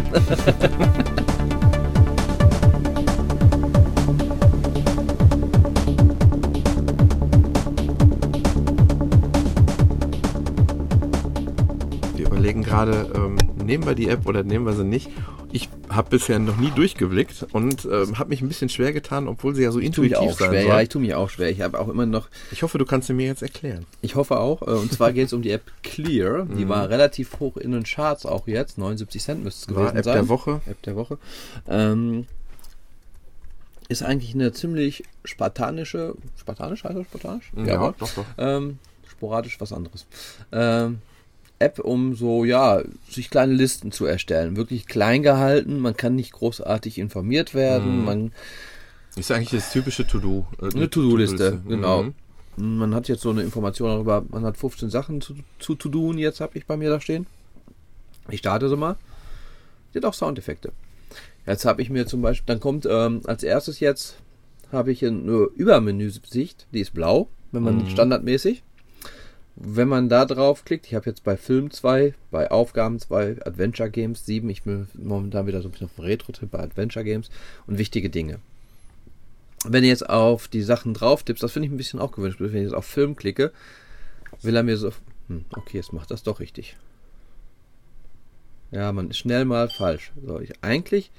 Wir 12.16 12.28
überlegen 12.28 12.64
gerade, 12.64 13.12
ähm, 13.16 13.38
nehmen 13.64 13.86
wir 13.86 13.96
die 13.96 14.08
App 14.10 14.26
oder 14.28 14.44
nehmen 14.44 14.66
wir 14.66 14.74
sie 14.74 14.84
nicht. 14.84 15.10
Ich 15.52 15.70
habe 15.90 16.10
bisher 16.10 16.40
noch 16.40 16.58
nie 16.58 16.72
durchgeblickt 16.72 17.46
und 17.52 17.86
ähm, 17.86 18.18
habe 18.18 18.30
mich 18.30 18.42
ein 18.42 18.48
bisschen 18.48 18.70
schwer 18.70 18.92
getan, 18.94 19.28
obwohl 19.28 19.54
sie 19.56 19.64
ja 19.64 19.72
so 19.72 19.80
Ich 19.80 19.86
intuitiv 19.88 20.18
auch 20.18 20.32
sein 20.38 20.50
schwer. 20.50 20.62
soll. 20.64 20.70
Ja, 20.72 20.82
ich 20.82 20.90
tue 20.90 21.02
mich 21.02 21.14
auch 21.14 21.30
schwer. 21.30 21.50
Ich 21.50 21.62
habe 21.62 21.80
auch 21.80 21.88
immer 21.90 22.06
noch, 22.06 22.28
ich 22.52 22.64
hoffe, 22.64 22.78
du 22.78 22.86
kannst 22.86 23.08
sie 23.08 23.14
mir 23.14 23.28
jetzt 23.28 23.42
erklären. 23.44 23.86
ich 24.02 24.16
hoffe 24.16 24.40
auch, 24.40 24.62
äh, 24.64 24.72
und 24.72 24.92
zwar 24.92 25.12
geht 25.14 25.28
es 25.28 25.34
um 25.34 25.42
die 25.42 25.52
App 25.52 25.64
Clear. 25.84 26.46
Mhm. 26.46 26.58
Die 26.58 26.68
war 26.70 26.90
relativ 26.90 27.40
hoch 27.40 27.58
in 27.58 27.72
den 27.72 27.84
Charts 27.84 28.26
auch 28.26 28.48
jetzt. 28.48 28.78
79 28.78 29.22
Cent 29.22 29.44
müsste 29.44 29.72
es 29.72 29.76
War 29.76 29.84
gewesen 29.86 29.98
App 29.98 30.06
sein. 30.06 30.14
der 30.16 30.30
Woche. 30.30 30.62
App 30.66 30.82
der 30.84 30.96
Woche. 30.96 31.18
Ähm, 31.68 32.26
ist 33.90 34.02
eigentlich 34.02 34.34
eine 34.34 34.52
ziemlich 34.54 35.04
spartanische, 35.26 36.16
spartanisch 36.40 36.84
heißt 36.84 36.96
das 36.98 37.06
spartanisch? 37.06 37.52
Ja, 37.66 37.94
doch, 38.00 38.10
doch. 38.16 38.26
Ähm, 38.38 38.80
sporadisch 39.12 39.60
was 39.60 39.72
anderes. 39.74 40.06
Ähm, 40.52 41.00
App, 41.64 41.80
um 41.80 42.16
so, 42.16 42.44
ja, 42.46 42.82
sich 43.10 43.30
kleine 43.30 43.54
Listen 43.54 43.92
zu 43.92 44.06
erstellen. 44.06 44.56
Wirklich 44.58 44.86
klein 44.88 45.24
gehalten, 45.24 45.80
man 45.80 45.96
kann 45.96 46.16
nicht 46.16 46.32
großartig 46.34 46.98
informiert 46.98 47.54
werden, 47.54 48.00
Mhm. 48.00 48.06
man, 48.06 48.32
Ist 49.16 49.32
eigentlich 49.32 49.52
das 49.52 49.72
typische 49.72 50.06
To-Do. 50.08 50.46
äh, 50.62 50.76
Eine 50.76 50.90
To-Do-Liste, 50.90 51.62
genau. 51.68 52.04
Mhm. 52.58 52.78
man 52.78 52.94
hat 52.96 53.08
jetzt 53.08 53.22
so 53.22 53.30
eine 53.32 53.42
Information 53.44 53.90
darüber, 53.90 54.24
man 54.30 54.44
hat 54.44 54.58
15 54.58 54.90
Sachen 54.90 55.22
zu, 55.22 55.36
zu, 55.60 55.76
to 55.76 55.90
tun, 55.90 56.18
jetzt 56.18 56.40
habe 56.42 56.58
ich 56.58 56.66
bei 56.66 56.78
mir 56.78 56.90
da 56.90 57.00
stehen. 57.00 57.26
Ich 58.30 58.40
starte 58.40 58.70
sie 58.70 58.78
mal. 58.78 58.96
Die 59.94 59.98
hat 60.00 60.06
auch 60.06 60.14
Soundeffekte. 60.14 60.72
Jetzt 61.46 61.66
habe 61.66 61.82
ich 61.82 61.90
mir 61.90 62.06
zum 62.08 62.22
Beispiel, 62.22 62.46
dann 62.48 62.60
kommt 62.60 62.88
ähm, 62.90 63.22
als 63.26 63.44
erstes 63.44 63.80
jetzt, 63.80 64.16
habe 64.72 64.92
ich 64.92 65.06
eine 65.06 65.50
Übermenüsicht, 65.56 66.68
die 66.74 66.80
ist 66.80 66.94
blau, 66.94 67.28
wenn 67.52 67.64
man 67.64 67.78
Mhm. 67.80 67.88
standardmäßig. 67.88 68.64
Wenn 69.56 69.88
man 69.88 70.10
da 70.10 70.26
drauf 70.26 70.66
klickt, 70.66 70.88
ich 70.88 70.96
habe 70.96 71.10
jetzt 71.10 71.24
bei 71.24 71.38
Film 71.38 71.70
2, 71.70 72.16
bei 72.32 72.50
Aufgaben 72.50 73.00
2, 73.00 73.46
Adventure 73.46 73.90
Games 73.90 74.26
7, 74.26 74.50
ich 74.50 74.64
bin 74.64 74.88
momentan 74.96 75.46
wieder 75.46 75.62
so 75.62 75.68
ein 75.68 75.72
bisschen 75.72 75.86
auf 75.86 75.96
dem 75.96 76.06
Retro-Trip 76.06 76.50
bei 76.50 76.60
Adventure 76.60 77.06
Games 77.06 77.30
und 77.68 77.78
wichtige 77.78 78.10
Dinge. 78.10 78.40
Wenn 79.66 79.84
ihr 79.84 79.90
jetzt 79.90 80.10
auf 80.10 80.48
die 80.48 80.64
Sachen 80.64 80.94
drauf 80.94 81.24
tippst, 81.24 81.44
das 81.44 81.52
finde 81.52 81.68
ich 81.68 81.74
ein 81.74 81.78
bisschen 81.78 82.00
auch 82.00 82.12
gewünscht, 82.12 82.40
wenn 82.40 82.56
ich 82.56 82.64
jetzt 82.64 82.74
auf 82.74 82.86
Film 82.86 83.16
klicke, 83.16 83.52
will 84.42 84.56
er 84.56 84.64
mir 84.64 84.76
so, 84.76 84.92
hm, 85.28 85.46
okay, 85.56 85.78
jetzt 85.78 85.94
macht 85.94 86.10
das 86.10 86.24
doch 86.24 86.40
richtig. 86.40 86.76
Ja, 88.72 88.92
man 88.92 89.12
ist 89.12 89.20
schnell 89.20 89.46
mal 89.46 89.70
falsch. 89.70 90.12
So, 90.26 90.40
ich 90.40 90.52
eigentlich, 90.64 91.12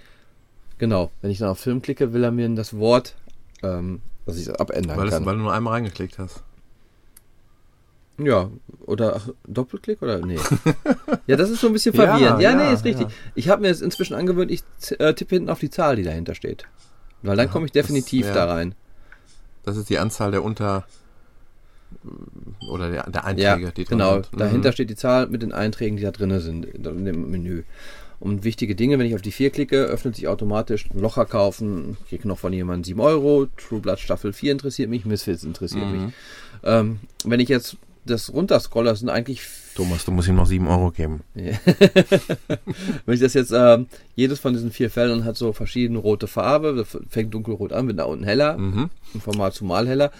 genau, 0.78 1.12
wenn 1.22 1.30
ich 1.30 1.38
dann 1.38 1.50
auf 1.50 1.60
Film 1.60 1.82
klicke, 1.82 2.12
will 2.12 2.24
er 2.24 2.32
mir 2.32 2.48
das 2.50 2.76
Wort, 2.76 3.14
ähm, 3.62 4.00
dass 4.26 4.36
ich 4.36 4.48
es 4.48 4.54
abändern 4.54 4.96
Weil, 4.98 5.06
es, 5.06 5.14
kann. 5.14 5.24
weil 5.24 5.36
du 5.36 5.42
nur 5.42 5.52
einmal 5.52 5.74
reingeklickt 5.74 6.18
hast. 6.18 6.42
Ja, 8.18 8.50
oder 8.86 9.16
ach, 9.16 9.28
Doppelklick 9.46 10.00
oder 10.02 10.24
nee. 10.24 10.38
ja, 11.26 11.36
das 11.36 11.50
ist 11.50 11.60
so 11.60 11.66
ein 11.66 11.72
bisschen 11.72 11.94
Ja, 11.94 12.06
verwirrend. 12.06 12.40
Ja, 12.40 12.50
ja, 12.52 12.56
nee, 12.68 12.72
ist 12.72 12.84
richtig. 12.84 13.08
ja. 13.08 13.12
Ich 13.34 13.48
habe 13.48 13.62
mir 13.62 13.68
jetzt 13.68 13.82
inzwischen 13.82 14.14
angewöhnt, 14.14 14.50
ich 14.52 14.62
äh, 14.98 15.14
tippe 15.14 15.34
hinten 15.34 15.50
auf 15.50 15.58
die 15.58 15.70
Zahl, 15.70 15.96
die 15.96 16.04
dahinter 16.04 16.34
steht. 16.34 16.64
Weil 17.22 17.36
dann 17.36 17.46
Ja, 17.46 17.52
komme 17.52 17.66
ich 17.66 17.72
das- 17.72 17.86
definitiv 17.86 18.26
ja. 18.26 18.34
da 18.34 18.44
rein. 18.52 18.74
Das 19.64 19.76
ist 19.76 19.88
die 19.90 19.98
Anzahl 19.98 20.30
der 20.30 20.44
Unter... 20.44 20.84
Oder 22.70 22.90
der, 22.90 23.08
der 23.10 23.22
Ja, 23.22 23.54
Einträge, 23.54 23.72
die 23.72 23.84
drin 23.84 23.98
genau. 23.98 24.14
sind. 24.14 24.32
Mhm. 24.32 24.38
Dahinter 24.38 24.72
steht 24.72 24.90
die 24.90 24.96
Zahl 24.96 25.28
mit 25.28 25.42
den 25.42 25.52
Einträgen, 25.52 25.96
die 25.96 26.02
da 26.02 26.10
drin 26.10 26.38
sind 26.40 26.66
in 26.66 27.04
dem 27.04 27.30
Menü. 27.30 27.62
Und 28.20 28.44
wichtige 28.44 28.74
Dinge, 28.74 28.98
wenn 28.98 29.06
ich 29.06 29.14
auf 29.14 29.22
die 29.22 29.32
4 29.32 29.50
klicke, 29.50 29.76
öffnet 29.84 30.16
sich 30.16 30.28
automatisch 30.28 30.88
ein 30.90 30.98
Locher 31.00 31.24
kaufen. 31.26 31.96
Ich 32.04 32.08
kriege 32.10 32.28
noch 32.28 32.38
von 32.38 32.52
jemandem 32.52 32.84
7 32.84 33.00
Euro. 33.00 33.46
True 33.56 33.80
Blood 33.80 33.98
Staffel 34.00 34.32
4 34.32 34.52
interessiert 34.52 34.88
mich, 34.90 35.04
Misfits 35.04 35.44
interessiert 35.44 35.86
Mhm. 35.86 36.04
mich. 36.06 36.14
Ähm, 36.62 37.00
wenn 37.24 37.40
ich 37.40 37.48
jetzt 37.48 37.76
das 38.04 38.32
runterscrolle, 38.32 38.90
das 38.90 39.00
sind 39.00 39.08
eigentlich 39.08 39.40
Thomas, 39.74 40.04
du 40.04 40.12
musst 40.12 40.28
ihm 40.28 40.36
noch 40.36 40.46
7 40.46 40.66
Euro 40.68 40.90
geben. 40.92 41.22
Wenn 41.34 43.14
ich 43.14 43.20
das 43.20 43.34
jetzt, 43.34 43.52
ähm, 43.52 43.86
jedes 44.14 44.38
von 44.38 44.52
diesen 44.52 44.70
vier 44.70 44.90
Feldern 44.90 45.24
hat 45.24 45.36
so 45.36 45.52
verschiedene 45.52 45.98
rote 45.98 46.26
Farbe, 46.26 46.74
das 46.74 46.96
fängt 47.08 47.34
dunkelrot 47.34 47.72
an, 47.72 47.86
wird 47.88 47.98
da 47.98 48.04
unten 48.04 48.24
heller, 48.24 48.56
Mhm. 48.56 48.90
von 49.20 49.36
mal 49.36 49.52
zu 49.52 49.64
mal 49.64 49.88
heller. 49.88 50.12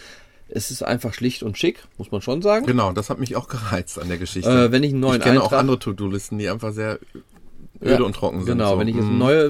Es 0.48 0.70
ist 0.70 0.82
einfach 0.82 1.14
schlicht 1.14 1.42
und 1.42 1.56
schick, 1.56 1.84
muss 1.98 2.10
man 2.10 2.20
schon 2.20 2.42
sagen. 2.42 2.66
Genau, 2.66 2.92
das 2.92 3.10
hat 3.10 3.18
mich 3.18 3.34
auch 3.36 3.48
gereizt 3.48 3.98
an 3.98 4.08
der 4.08 4.18
Geschichte. 4.18 4.50
Äh, 4.50 4.72
wenn 4.72 4.82
ich 4.82 4.90
einen 4.92 5.00
neuen 5.00 5.16
ich 5.18 5.22
kenne 5.22 5.40
auch 5.40 5.44
Eintrag, 5.44 5.60
andere 5.60 5.78
To-Do-Listen, 5.78 6.38
die 6.38 6.48
einfach 6.48 6.72
sehr 6.72 6.98
öde 7.84 7.94
Ja, 7.94 8.00
und 8.02 8.14
trocken 8.14 8.38
sind. 8.38 8.46
genau, 8.46 8.72
so. 8.74 8.78
wenn 8.78 8.88
ich 8.88 8.96
jetzt 8.96 9.06
Mhm. 9.06 9.18
neue 9.18 9.44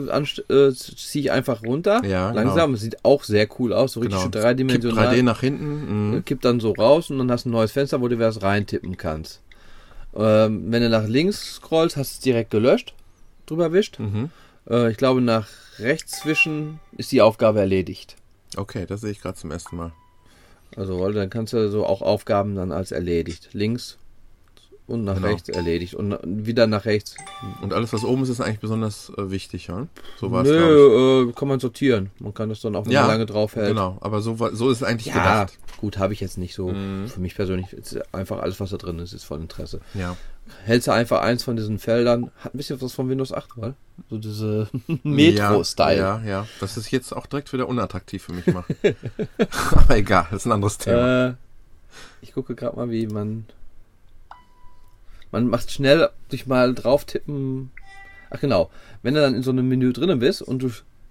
äh, 0.49 0.73
ziehe 0.73 1.25
ich 1.25 1.31
einfach 1.31 1.63
runter, 1.63 2.03
Ja, 2.05 2.31
genau. 2.31 2.43
langsam, 2.43 2.75
es 2.75 2.81
sieht 2.81 3.05
auch 3.05 3.23
sehr 3.25 3.49
cool 3.59 3.73
aus, 3.73 3.93
so 3.93 4.01
richtig 4.01 4.19
genau. 4.19 4.23
schön 4.23 4.33
dreidimensional. 4.33 5.09
3D 5.15 5.23
nach 5.23 5.41
hinten. 5.41 6.11
Mhm. 6.17 6.25
kippt 6.25 6.45
dann 6.45 6.61
so 6.61 6.73
raus 6.73 7.11
und 7.11 7.19
dann 7.19 7.31
hast 7.31 7.45
du 7.45 7.49
ein 7.49 7.53
neues 7.53 7.73
Fenster, 7.73 8.01
wo 8.01 8.09
du 8.09 8.19
was 8.19 8.43
reintippen 8.43 8.97
kannst. 8.97 9.41
Ähm, 10.17 10.65
wenn 10.71 10.83
du 10.83 10.89
nach 10.91 11.07
links 11.09 11.55
scrollst, 11.57 11.97
hast 11.97 12.13
du 12.13 12.17
es 12.17 12.21
direkt 12.21 12.51
gelöscht, 12.51 12.95
drüber 13.47 13.73
wischt. 13.73 13.99
Mhm. 13.99 14.31
Äh, 14.69 14.91
ich 14.91 14.97
glaube, 14.97 15.21
nach 15.21 15.49
rechts 15.79 16.21
zwischen 16.21 16.79
ist 16.97 17.11
die 17.13 17.21
Aufgabe 17.23 17.61
erledigt. 17.61 18.17
Okay, 18.57 18.87
das 18.87 19.01
sehe 19.01 19.11
ich 19.11 19.21
gerade 19.21 19.37
zum 19.37 19.51
ersten 19.51 19.77
Mal. 19.77 19.93
Also, 20.77 21.11
dann 21.13 21.31
kannst 21.31 21.53
du 21.53 21.69
so 21.71 21.85
auch 21.87 22.03
Aufgaben 22.03 22.55
dann 22.55 22.73
als 22.73 22.93
erledigt. 22.93 23.51
Links 23.53 23.97
und 24.87 25.05
nach 25.05 25.15
Genau. 25.15 25.29
rechts 25.29 25.49
erledigt. 25.49 25.95
Und 25.95 26.17
wieder 26.25 26.67
nach 26.67 26.85
rechts. 26.85 27.17
Und 27.63 27.73
alles, 27.73 27.93
was 27.93 28.05
oben 28.05 28.23
ist, 28.23 28.29
ist 28.29 28.41
eigentlich 28.41 28.61
besonders 28.61 29.11
äh, 29.17 29.31
wichtig, 29.31 29.69
ja? 29.69 29.87
So 30.21 30.31
war 30.31 30.43
es. 30.43 30.49
Nö, 30.49 31.29
äh, 31.29 31.33
kann 31.33 31.49
man 31.49 31.59
sortieren. 31.61 32.11
Man 32.19 32.35
kann 32.35 32.49
das 32.51 32.61
dann 32.61 32.77
auch, 32.77 32.85
wenn 32.85 32.93
Ja, 32.93 33.03
man 33.03 33.11
lange 33.13 33.27
drauf 33.27 33.57
hält. 33.57 33.69
Genau, 33.69 33.97
aber 34.01 34.21
so, 34.21 34.37
so 34.53 34.71
ist 34.71 34.79
es 34.79 34.83
eigentlich 34.83 35.07
Ja, 35.15 35.15
gedacht. 35.45 35.59
gut, 35.79 35.99
habe 35.99 36.13
ich 36.13 36.21
jetzt 36.21 36.37
nicht 36.39 36.55
so. 36.55 36.69
Mhm. 36.69 37.09
Für 37.09 37.21
mich 37.21 37.35
persönlich 37.35 37.73
ist 37.73 37.99
einfach 38.15 38.41
alles, 38.41 38.61
was 38.61 38.71
da 38.71 38.77
drin 38.77 38.99
ist, 38.99 39.13
ist 39.15 39.25
von 39.25 39.41
Interesse. 39.41 39.81
Ja. 39.95 40.17
Hältst 40.65 40.89
du 40.89 40.93
einfach 40.93 41.23
eins 41.23 41.43
von 41.43 41.57
diesen 41.57 41.79
Feldern, 41.79 42.31
hat 42.41 42.55
ein 42.55 42.59
bisschen 42.59 42.79
was 42.83 42.93
von 42.93 43.09
Windows 43.09 43.33
8, 43.33 43.49
weil 43.57 43.73
so 44.11 44.19
diese 44.19 44.69
Metro-Style. 45.03 45.97
Ja, 45.99 46.19
ja, 46.19 46.29
ja. 46.29 46.47
Das 46.61 46.77
ist 46.77 46.91
jetzt 46.91 47.17
auch 47.17 47.25
direkt 47.25 47.51
wieder 47.55 47.67
unattraktiv 47.67 48.25
für 48.25 48.35
mich 48.35 48.47
macht. 48.49 48.69
aber 49.73 49.97
egal, 49.97 50.27
das 50.31 50.43
ist 50.43 50.47
ein 50.47 50.53
anderes 50.53 50.77
Thema. 50.77 51.29
Äh, 51.29 51.35
ich 52.21 52.35
gucke 52.35 52.55
gerade 52.55 52.77
mal, 52.77 52.91
wie 52.91 53.07
man. 53.07 53.47
Man 55.35 55.49
macht 55.49 55.73
schnell 55.73 56.09
durch 56.29 56.47
mal 56.47 56.75
drauf 56.75 57.05
tippen. 57.07 57.71
Ach 58.31 58.39
genau, 58.41 58.71
wenn 59.03 59.15
du 59.15 59.21
dann 59.21 59.35
in 59.35 59.43
so 59.43 59.51
einem 59.51 59.69
Menü 59.69 59.93
drinnen 59.93 60.21
bist 60.21 60.43
und 60.43 60.63
du 60.63 60.71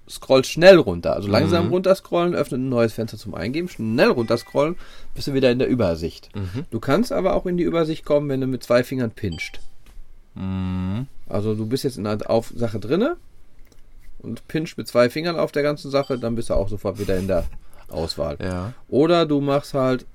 scrollst 0.09 0.49
schnell 0.49 0.78
runter, 0.78 1.13
also 1.13 1.28
langsam 1.28 1.65
Mhm. 1.67 1.71
runter 1.74 1.93
scrollen, 1.95 2.34
öffnet 2.36 2.61
ein 2.61 2.69
neues 2.69 2.93
Fenster 2.93 3.17
zum 3.17 3.36
Eingeben, 3.36 3.67
schnell 3.67 4.09
runter 4.11 4.38
scrollen, 4.38 4.78
bist 5.13 5.28
du 5.28 5.34
wieder 5.34 5.51
in 5.51 5.59
der 5.59 5.67
Übersicht. 5.67 6.30
Mhm. 6.36 6.65
Du 6.71 6.80
kannst 6.80 7.11
aber 7.11 7.36
auch 7.36 7.45
in 7.45 7.57
die 7.57 7.63
Übersicht 7.65 8.05
kommen, 8.05 8.30
wenn 8.30 8.39
du 8.39 8.47
mit 8.47 8.63
zwei 8.63 8.84
Fingern 8.86 9.11
pinscht. 9.11 9.59
Mhm. 10.36 11.07
Also 11.28 11.53
du 11.55 11.65
bist 11.65 11.84
jetzt 11.84 11.97
in 11.97 12.07
einer 12.07 12.30
auf 12.30 12.51
Sache 12.55 12.80
drinne 12.80 13.17
und 14.19 14.47
pincht 14.47 14.78
mit 14.78 14.88
zwei 14.88 15.09
Fingern 15.09 15.38
auf 15.38 15.51
der 15.51 15.63
ganzen 15.63 15.91
Sache, 15.91 16.17
dann 16.17 16.36
bist 16.36 16.49
du 16.49 16.53
auch 16.53 16.69
sofort 16.69 16.97
wieder 16.99 17.17
in 17.17 17.28
der 17.28 17.43
Auswahl. 17.89 18.38
Ja. 18.41 18.74
Oder 18.89 19.26
du 19.26 19.41
machst 19.41 19.74
halt 19.74 20.05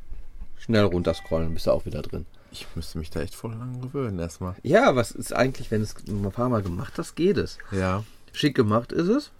schnell 0.58 0.84
runterscrollen, 0.84 1.52
bist 1.54 1.66
du 1.66 1.70
auch 1.72 1.86
wieder 1.86 2.02
drin. 2.02 2.26
Ich 2.50 2.66
müsste 2.74 2.98
mich 2.98 3.10
da 3.10 3.20
echt 3.20 3.34
voll 3.34 3.52
lang 3.52 3.80
gewöhnen 3.80 4.18
erstmal. 4.18 4.54
Ja, 4.62 4.96
was 4.96 5.10
ist 5.10 5.34
eigentlich, 5.34 5.70
wenn 5.70 5.82
es 5.82 5.94
ein 6.06 6.30
paar 6.32 6.48
Mal 6.48 6.62
gemacht 6.62 6.94
hast, 6.96 7.14
geht 7.14 7.36
es. 7.36 7.58
Ja. 7.70 8.04
Schick 8.32 8.54
gemacht 8.54 8.92
ist 8.92 9.08
es. 9.08 9.30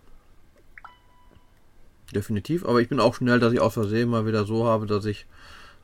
Definitiv, 2.15 2.65
aber 2.65 2.81
ich 2.81 2.89
bin 2.89 3.01
auch 3.01 3.15
schnell, 3.15 3.39
dass 3.39 3.53
ich 3.53 3.61
aus 3.61 3.75
Versehen 3.75 4.09
mal 4.09 4.27
wieder 4.27 4.45
so 4.45 4.67
habe, 4.67 4.87
dass 4.87 5.05
ich 5.05 5.27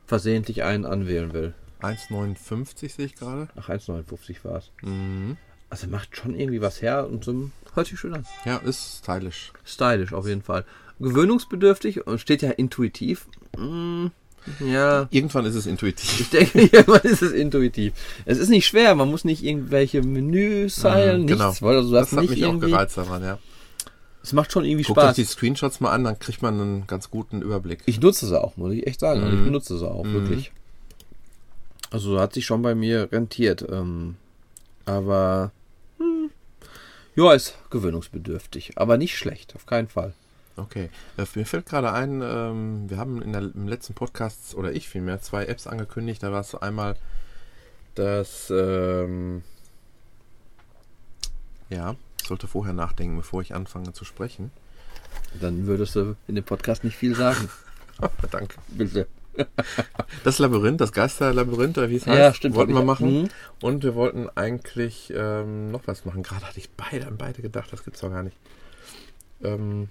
versehentlich 0.07 0.63
einen 0.63 0.85
anwählen 0.85 1.33
will. 1.33 1.53
1,59 1.81 2.95
sehe 2.95 3.05
ich 3.05 3.15
gerade. 3.15 3.47
Ach, 3.55 3.69
1,59 3.69 4.43
war 4.43 4.57
es. 4.57 4.71
Mhm. 4.81 5.37
Also 5.69 5.87
macht 5.87 6.15
schon 6.15 6.35
irgendwie 6.35 6.61
was 6.61 6.81
her 6.81 7.07
und 7.07 7.23
so 7.23 7.51
hört 7.73 7.87
sich 7.87 7.99
schön 7.99 8.13
an. 8.13 8.25
Ja, 8.45 8.57
ist 8.57 8.99
stylisch. 9.03 9.51
Stylisch 9.63 10.13
auf 10.13 10.27
jeden 10.27 10.41
Fall. 10.41 10.65
Gewöhnungsbedürftig 10.99 12.07
und 12.07 12.19
steht 12.19 12.41
ja 12.41 12.51
intuitiv. 12.51 13.27
Mm, 13.57 14.07
ja. 14.59 15.07
Irgendwann 15.11 15.45
ist 15.45 15.55
es 15.55 15.65
intuitiv. 15.65 16.19
Ich 16.19 16.29
denke, 16.29 16.59
irgendwann 16.71 17.01
ist 17.01 17.21
es 17.21 17.31
intuitiv. 17.31 17.93
Es 18.25 18.37
ist 18.37 18.49
nicht 18.49 18.67
schwer, 18.67 18.93
man 18.95 19.09
muss 19.09 19.23
nicht 19.25 19.43
irgendwelche 19.43 20.01
Menüs 20.01 20.75
zeilen, 20.75 21.21
Mhm, 21.21 21.25
nichts, 21.27 21.41
also 21.63 21.81
du 21.89 21.91
Das 21.95 22.11
hat 22.11 22.29
mich 22.29 22.43
auch 22.43 22.49
irgendwie. 22.49 22.69
gereizt 22.71 22.97
daran, 22.97 23.23
ja. 23.23 23.39
Es 24.23 24.33
macht 24.33 24.51
schon 24.51 24.65
irgendwie 24.65 24.83
Guckt 24.85 24.97
euch 24.97 25.03
Spaß. 25.03 25.15
die 25.17 25.23
Screenshots 25.25 25.79
mal 25.81 25.91
an, 25.91 26.03
dann 26.03 26.17
kriegt 26.17 26.41
man 26.41 26.59
einen 26.59 26.87
ganz 26.87 27.11
guten 27.11 27.41
Überblick. 27.43 27.79
Ich 27.85 27.99
nutze 28.01 28.25
sie 28.25 28.39
auch, 28.41 28.57
muss 28.57 28.73
ich 28.73 28.87
echt 28.87 28.99
sagen. 28.99 29.21
Also 29.21 29.33
ich 29.33 29.39
Mhm. 29.41 29.45
benutze 29.45 29.77
sie 29.77 29.87
auch, 29.87 30.03
Mhm. 30.03 30.13
wirklich. 30.13 30.51
Also 31.91 32.19
hat 32.19 32.33
sich 32.33 32.45
schon 32.45 32.61
bei 32.63 32.73
mir 32.75 33.09
rentiert. 33.11 33.63
Ähm, 33.69 34.15
aber 34.85 35.51
hm, 35.99 36.29
ja, 37.15 37.33
ist 37.33 37.55
gewöhnungsbedürftig. 37.69 38.73
Aber 38.77 38.97
nicht 38.97 39.15
schlecht, 39.17 39.55
auf 39.55 39.65
keinen 39.67 39.87
Fall. 39.87 40.13
Okay. 40.57 40.89
Äh, 41.17 41.25
mir 41.35 41.45
fällt 41.45 41.65
gerade 41.65 41.91
ein, 41.91 42.21
ähm, 42.23 42.89
wir 42.89 42.97
haben 42.97 43.21
in 43.21 43.33
der, 43.33 43.41
im 43.41 43.67
letzten 43.67 43.93
Podcast, 43.93 44.55
oder 44.55 44.71
ich 44.71 44.87
vielmehr, 44.87 45.21
zwei 45.21 45.45
Apps 45.45 45.67
angekündigt. 45.67 46.23
Da 46.23 46.31
war 46.31 46.39
es 46.41 46.55
einmal 46.55 46.95
das, 47.95 48.49
ähm, 48.49 49.43
ja, 51.69 51.95
ich 52.21 52.27
sollte 52.27 52.47
vorher 52.47 52.73
nachdenken, 52.73 53.17
bevor 53.17 53.41
ich 53.41 53.53
anfange 53.53 53.93
zu 53.93 54.05
sprechen. 54.05 54.51
Dann 55.39 55.67
würdest 55.67 55.95
du 55.95 56.15
in 56.27 56.35
dem 56.35 56.43
Podcast 56.43 56.83
nicht 56.83 56.95
viel 56.97 57.15
sagen. 57.15 57.49
Danke. 58.31 58.57
Bitte. 58.69 59.07
Das 60.23 60.39
Labyrinth, 60.39 60.79
das 60.79 60.93
Geisterlabyrinth, 60.93 61.77
oder 61.77 61.89
wie 61.89 61.97
es 61.97 62.07
heißt, 62.07 62.17
Ja, 62.17 62.33
stimmt. 62.33 62.55
wollten 62.55 62.73
wir 62.73 62.83
machen. 62.83 63.23
Mhm. 63.23 63.29
Und 63.61 63.83
wir 63.83 63.93
wollten 63.93 64.29
eigentlich 64.33 65.13
ähm, 65.15 65.71
noch 65.71 65.85
was 65.87 66.05
machen. 66.05 66.23
Gerade 66.23 66.45
hatte 66.45 66.57
ich 66.57 66.69
beide 66.71 67.05
an 67.05 67.17
beide 67.17 67.41
gedacht, 67.41 67.71
das 67.73 67.83
gibt's 67.83 67.99
doch 67.99 68.09
gar 68.09 68.23
nicht. 68.23 68.37
Ähm, 69.43 69.89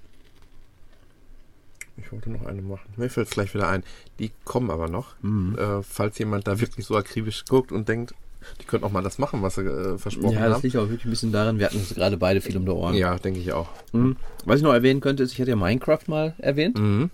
ich 1.96 2.10
wollte 2.12 2.30
noch 2.30 2.44
eine 2.46 2.62
machen. 2.62 2.92
Mir 2.96 3.08
fällt 3.08 3.28
es 3.28 3.32
gleich 3.34 3.54
wieder 3.54 3.68
ein. 3.68 3.82
Die 4.18 4.30
kommen 4.44 4.70
aber 4.70 4.88
noch. 4.88 5.14
Mhm. 5.22 5.56
Äh, 5.58 5.82
falls 5.82 6.18
jemand 6.18 6.46
da 6.46 6.60
wirklich 6.60 6.86
so 6.86 6.96
akribisch 6.96 7.44
guckt 7.48 7.72
und 7.72 7.88
denkt, 7.88 8.14
die 8.60 8.64
könnten 8.64 8.84
auch 8.84 8.92
mal 8.92 9.02
das 9.02 9.18
machen, 9.18 9.42
was 9.42 9.54
sie 9.54 9.62
äh, 9.62 9.96
versprochen 9.96 10.34
Ja, 10.34 10.46
das 10.48 10.56
haben. 10.56 10.62
liegt 10.62 10.76
auch 10.76 10.88
wirklich 10.88 11.04
ein 11.06 11.10
bisschen 11.10 11.32
daran, 11.32 11.58
wir 11.58 11.66
hatten 11.66 11.78
uns 11.78 11.94
gerade 11.94 12.16
beide 12.16 12.40
viel 12.40 12.56
um 12.56 12.64
die 12.66 12.70
Ohren. 12.72 12.94
Ja, 12.94 13.16
denke 13.18 13.40
ich 13.40 13.52
auch. 13.52 13.68
Mhm. 13.92 14.16
Was 14.44 14.58
ich 14.58 14.62
noch 14.62 14.72
erwähnen 14.74 15.00
könnte, 15.00 15.22
ist, 15.22 15.32
ich 15.32 15.40
hatte 15.40 15.50
ja 15.50 15.56
Minecraft 15.56 16.00
mal 16.08 16.34
erwähnt. 16.38 16.78
Mhm. 16.78 17.10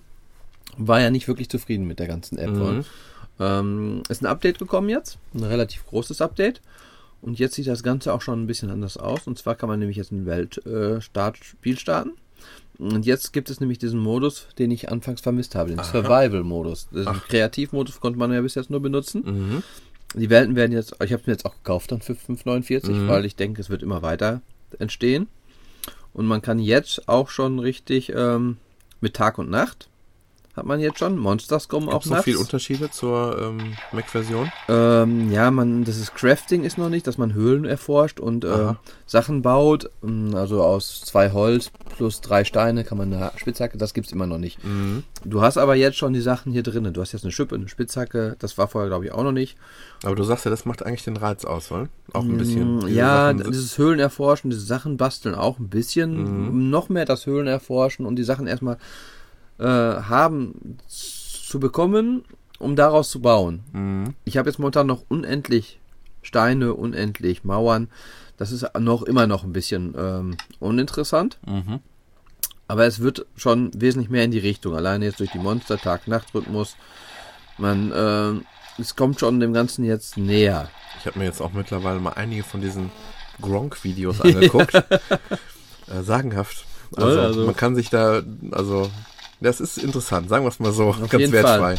War 0.77 1.01
ja 1.01 1.11
nicht 1.11 1.29
wirklich 1.29 1.49
zufrieden 1.49 1.87
mit 1.87 1.99
der 1.99 2.09
ganzen 2.09 2.39
App. 2.39 2.51
Mhm. 2.51 2.85
Ähm, 3.39 4.03
ist 4.09 4.23
ein 4.23 4.27
Update 4.27 4.59
gekommen 4.59 4.89
jetzt, 4.89 5.19
ein 5.35 5.45
relativ 5.45 5.87
großes 5.87 6.21
Update. 6.21 6.61
Und 7.23 7.39
jetzt 7.39 7.55
sieht 7.55 7.67
das 7.67 7.83
Ganze 7.83 8.13
auch 8.15 8.23
schon 8.23 8.43
ein 8.43 8.47
bisschen 8.47 8.71
anders 8.71 8.97
aus. 8.97 9.27
Und 9.27 9.39
zwar 9.39 9.55
kann 9.55 9.69
man 9.69 9.79
nämlich 9.79 9.99
jetzt 9.99 10.11
ein 10.11 10.25
Weltstart-Spiel 10.27 11.79
starten. 11.79 12.13
Und 12.81 13.05
jetzt 13.05 13.33
gibt 13.33 13.51
es 13.51 13.61
nämlich 13.61 13.79
diesen 13.79 14.01
Modus, 14.01 14.47
den 14.59 14.71
ich 14.71 14.91
anfangs 14.91 15.21
vermisst 15.21 15.55
habe, 15.55 15.71
den. 15.71 15.83
Survival-Modus. 15.85 16.89
Den. 16.89 17.05
Kreativmodus 17.29 18.01
konnte 18.01 18.19
man 18.19 18.33
ja 18.33 18.41
bis 18.41 18.55
jetzt 18.55 18.71
nur 18.71 18.81
benutzen. 18.81 19.23
Mhm. 19.25 19.63
Die 20.15 20.31
Welten 20.31 20.57
werden 20.57 20.73
jetzt, 20.73 20.95
ich 21.05 21.13
habe 21.13 21.23
mir 21.27 21.33
jetzt 21.35 21.45
auch 21.47 21.55
gekauft 21.55 21.93
dann 21.93 22.01
für 22.01 22.15
5,49, 22.15 22.91
Mhm. 22.91 23.09
weil 23.09 23.25
ich 23.25 23.37
denke, 23.37 23.61
es 23.61 23.71
wird 23.71 23.83
immer 23.83 24.03
weiter 24.03 24.41
entstehen. 24.79 25.29
Und 26.13 26.27
man 26.27 26.43
kann 26.43 26.59
jetzt 26.59 27.09
auch 27.09 27.29
schon 27.29 27.59
richtig 27.59 28.13
ähm, 28.17 28.57
mit 29.01 29.15
Tag 29.15 29.39
und 29.39 29.51
Nacht 29.51 29.89
hat 30.57 30.67
man 30.67 30.81
jetzt 30.81 30.99
schon. 30.99 31.17
Monsters 31.19 31.69
kommen 31.69 31.87
Gibt 31.87 31.95
auch 31.97 32.01
es 32.01 32.07
noch 32.07 32.13
nachts. 32.17 32.25
viele 32.25 32.39
Unterschiede 32.39 32.91
zur 32.91 33.39
ähm, 33.41 33.75
Mac-Version? 33.93 34.51
Ähm, 34.69 35.31
ja, 35.33 35.51
man, 35.51 35.85
das 35.85 35.97
ist 35.97 36.15
Crafting 36.15 36.65
ist 36.65 36.77
noch 36.79 36.89
nicht, 36.89 37.07
dass 37.07 37.19
man 37.19 37.33
Höhlen 37.35 37.65
erforscht 37.65 38.21
und 38.21 38.45
äh. 38.45 38.75
Sachen 39.07 39.43
baut. 39.43 39.91
Ähm, 40.05 40.35
Also 40.35 40.63
aus 40.63 41.01
zwei 41.01 41.31
Holz 41.33 41.71
plus 41.97 42.21
drei 42.21 42.45
Steine 42.45 42.85
kann 42.85 42.99
man 42.99 43.13
eine 43.13 43.31
Spitzhacke, 43.37 43.77
das 43.79 43.95
gibt's 43.95 44.13
immer 44.13 44.27
noch 44.27 44.39
nicht. 44.39 44.63
Mhm. 44.65 45.03
Du 45.25 45.41
hast 45.43 45.57
aber 45.59 45.75
jetzt 45.75 45.97
schon 45.99 46.13
die 46.13 46.21
Sachen 46.21 46.53
hier 46.53 46.63
drinnen. 46.63 46.93
Du 46.95 47.01
hast 47.01 47.13
jetzt 47.13 47.25
eine 47.25 47.33
Schippe, 47.33 47.55
eine 47.57 47.69
Spitzhacke, 47.69 48.37
das 48.39 48.57
war 48.59 48.69
vorher 48.69 48.89
glaube 48.89 49.07
ich 49.07 49.13
auch 49.13 49.23
noch 49.25 49.33
nicht. 49.33 49.57
Aber 50.05 50.15
du 50.15 50.23
sagst 50.25 50.45
ja, 50.45 50.51
das 50.51 50.65
macht 50.65 50.85
eigentlich 50.85 51.05
den 51.05 51.17
Reiz 51.17 51.45
aus, 51.45 51.71
oder? 51.71 51.89
Auch 52.13 52.23
ein 52.25 52.39
bisschen. 52.39 52.77
Mm, 52.79 52.81
Diese 52.87 52.93
Ja, 52.99 53.27
Sachen 53.37 53.51
dieses 53.53 53.79
Höhlenerforschen, 53.79 54.51
diese 54.51 54.63
Sachen 54.65 54.97
basteln 54.97 55.35
auch 55.35 55.59
ein 55.59 55.69
bisschen. 55.69 56.53
Mhm. 56.55 56.71
Noch 56.71 56.89
mehr 56.89 57.05
das 57.05 57.27
Höhlenerforschen 57.27 58.07
und 58.07 58.17
die 58.17 58.25
Sachen 58.25 58.47
erstmal 58.47 58.79
äh, 59.61 59.65
haben 59.65 60.79
zu 60.89 61.61
bekommen, 61.61 62.25
um 62.59 62.77
daraus 62.77 63.11
zu 63.11 63.21
bauen. 63.21 63.61
Mhm. 63.73 64.15
Ich 64.25 64.37
habe 64.37 64.49
jetzt 64.49 64.59
momentan 64.59 64.87
noch 64.87 65.05
unendlich 65.09 65.79
Steine, 66.23 66.75
unendlich 66.75 67.45
Mauern. 67.45 67.89
Das 68.37 68.53
ist 68.53 68.67
noch 68.79 69.03
immer 69.03 69.27
noch 69.27 69.45
ein 69.45 69.53
bisschen 69.53 69.95
ähm, 69.99 70.37
uninteressant. 70.61 71.39
Mhm. 71.47 71.81
Aber 72.69 72.87
es 72.87 73.01
wird 73.01 73.27
schon 73.37 73.71
wesentlich 73.75 74.11
mehr 74.11 74.25
in 74.25 74.31
die 74.31 74.39
Richtung. 74.39 74.77
Alleine 74.77 75.05
jetzt 75.07 75.21
durch 75.21 75.33
die 75.33 75.39
Monster 75.39 75.77
Tag-Nacht-Rhythmus. 75.79 76.77
Man, 77.59 77.93
ähm, 77.95 78.45
es 78.79 78.95
kommt 78.97 79.19
schon 79.21 79.41
dem 79.41 79.53
Ganzen 79.53 79.85
jetzt 79.85 80.17
näher. 80.17 80.71
Ich 81.01 81.07
habe 81.07 81.19
mir 81.19 81.25
jetzt 81.27 81.41
auch 81.41 81.53
mittlerweile 81.53 81.99
mal 82.01 82.13
einige 82.13 82.43
von 82.45 82.61
diesen 82.61 82.91
Gronk-Videos 83.43 84.21
angeguckt. 84.23 84.75
äh, 84.75 86.03
sagenhaft. 86.03 86.65
Also, 86.97 87.21
also- 87.21 87.47
man 87.47 87.57
kann 87.57 87.75
sich 87.75 87.91
da, 87.91 88.23
also, 88.53 88.91
das 89.41 89.61
ist 89.61 89.79
interessant, 89.79 90.29
sagen 90.29 90.45
wir 90.45 90.49
es 90.49 90.59
mal 90.61 90.73
so, 90.73 90.89
Auf 90.89 90.99
ganz 91.09 91.13
jeden 91.21 91.33
wertfrei. 91.33 91.77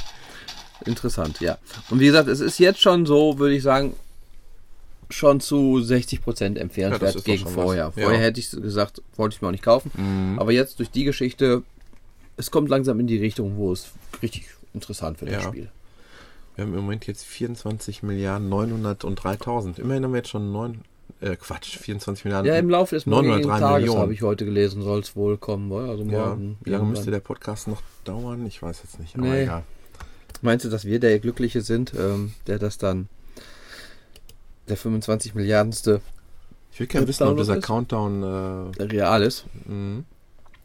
Interessant, 0.85 1.39
ja. 1.41 1.57
Und 1.89 1.99
wie 1.99 2.05
gesagt, 2.07 2.27
es 2.27 2.39
ist 2.39 2.57
jetzt 2.57 2.81
schon 2.81 3.05
so, 3.05 3.37
würde 3.37 3.55
ich 3.55 3.61
sagen, 3.63 3.95
schon 5.09 5.39
zu 5.41 5.77
60% 5.77 6.55
Ja, 6.55 6.61
empfehlenswert 6.61 7.01
das 7.01 7.15
doch 7.15 7.23
gegen 7.23 7.47
vorher. 7.47 7.87
was. 7.89 7.95
Ja. 7.97 8.03
Vorher 8.03 8.19
hätte 8.21 8.39
ich 8.39 8.49
gesagt, 8.49 9.01
wollte 9.15 9.35
ich 9.35 9.41
mir 9.41 9.49
auch 9.49 9.51
nicht 9.51 9.63
kaufen. 9.63 9.91
Mhm. 9.95 10.39
Aber 10.39 10.51
jetzt 10.51 10.79
durch 10.79 10.89
die 10.89 11.03
Geschichte, 11.03 11.63
es 12.37 12.49
kommt 12.49 12.69
langsam 12.69 12.99
in 12.99 13.07
die 13.07 13.17
Richtung, 13.17 13.57
wo 13.57 13.71
es 13.73 13.91
richtig 14.23 14.47
interessant 14.73 15.21
wird, 15.21 15.31
das 15.33 15.43
Ja. 15.43 15.49
Spiel. 15.49 15.69
Wir 16.55 16.65
haben 16.65 16.73
im 16.73 16.81
Moment 16.81 17.07
jetzt 17.07 17.25
24 17.25 18.03
Milliarden 18.03 18.49
903.000. 18.49 19.79
Immerhin 19.79 20.03
haben 20.03 20.11
wir 20.13 20.17
jetzt 20.19 20.29
schon 20.29 20.51
neun, 20.51 20.81
äh, 21.19 21.35
Quatsch, 21.35 21.77
24 21.77 22.25
Milliarden. 22.25 22.47
Ja, 22.51 22.57
im 22.57 22.69
Laufe 22.69 22.95
des 22.95 23.05
morgigen 23.05 23.33
903 23.41 23.59
Tages 23.59 23.79
Millionen. 23.81 24.01
habe 24.01 24.13
ich 24.13 24.21
heute 24.21 24.45
gelesen, 24.45 24.81
soll 24.81 24.99
es 25.01 25.15
wohl 25.15 25.37
kommen. 25.37 25.71
Also 25.71 26.03
Ja, 26.05 26.27
morgen. 26.27 26.57
wie 26.63 26.69
lange 26.69 26.85
müsste 26.85 27.05
irgendwann. 27.05 27.11
der 27.13 27.19
Podcast 27.19 27.67
noch 27.67 27.81
dauern? 28.03 28.45
Ich 28.45 28.61
weiß 28.61 28.81
jetzt 28.83 28.99
nicht, 28.99 29.15
aber 29.15 29.25
Nee. 29.27 29.43
egal. 29.43 29.63
Meinst 30.41 30.65
du, 30.65 30.69
dass 30.69 30.85
wir 30.85 30.99
der 30.99 31.19
Glückliche 31.19 31.61
sind, 31.61 31.93
ähm, 31.93 32.33
der 32.47 32.57
das 32.57 32.77
dann 32.77 33.09
der 34.67 34.77
25 34.77 35.35
Milliardenste 35.35 36.01
Ich 36.71 36.79
will 36.79 36.87
gerne 36.87 37.07
wissen, 37.07 37.27
ob 37.27 37.37
dieser 37.37 37.57
ist? 37.57 37.65
Countdown, 37.65 38.23
real 38.79 39.21
ist? 39.21 39.45
äh, 39.67 39.71
mh, 39.71 40.03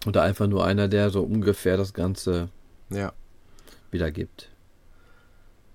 Oder 0.07 0.23
einfach 0.23 0.47
nur 0.47 0.65
einer, 0.65 0.87
der 0.89 1.11
so 1.11 1.23
ungefähr 1.23 1.77
das 1.77 1.93
Ganze 1.93 2.49
ja. 2.91 3.13
wiedergibt. 3.91 4.49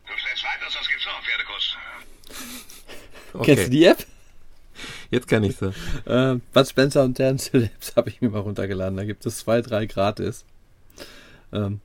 Du 0.08 0.14
stellst 0.18 0.44
weiter, 0.44 0.72
sonst 0.72 0.90
gibt's 0.90 1.06
noch 1.06 1.16
einen 1.16 1.26
Pferdekuss. 1.26 1.78
Okay, 3.34 3.46
Kennst 3.46 3.66
du 3.68 3.70
die 3.72 3.86
App? 3.86 4.06
Jetzt 5.12 5.28
kann 5.28 5.43
ich 5.43 5.57
sie. 5.57 5.74
Äh, 6.05 6.39
Bud 6.53 6.68
Spencer 6.68 7.03
und 7.03 7.16
Terence 7.16 7.49
Apps 7.53 7.93
habe 7.95 8.09
ich 8.09 8.22
mir 8.22 8.30
mal 8.30 8.39
runtergeladen. 8.39 8.97
Da 8.97 9.03
gibt 9.03 9.26
es 9.26 9.38
zwei, 9.38 9.62
drei 9.62 9.86
gratis. 9.86 10.45
Ähm, 11.53 11.82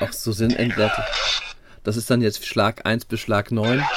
auch 0.00 0.12
so 0.12 0.32
sinnentleerte. 0.32 1.04
Das 1.84 1.96
ist 1.96 2.10
dann 2.10 2.20
jetzt 2.20 2.44
Schlag 2.44 2.84
1 2.84 3.04
bis 3.04 3.20
Schlag 3.20 3.52
9. 3.52 3.80
Hat 3.80 3.88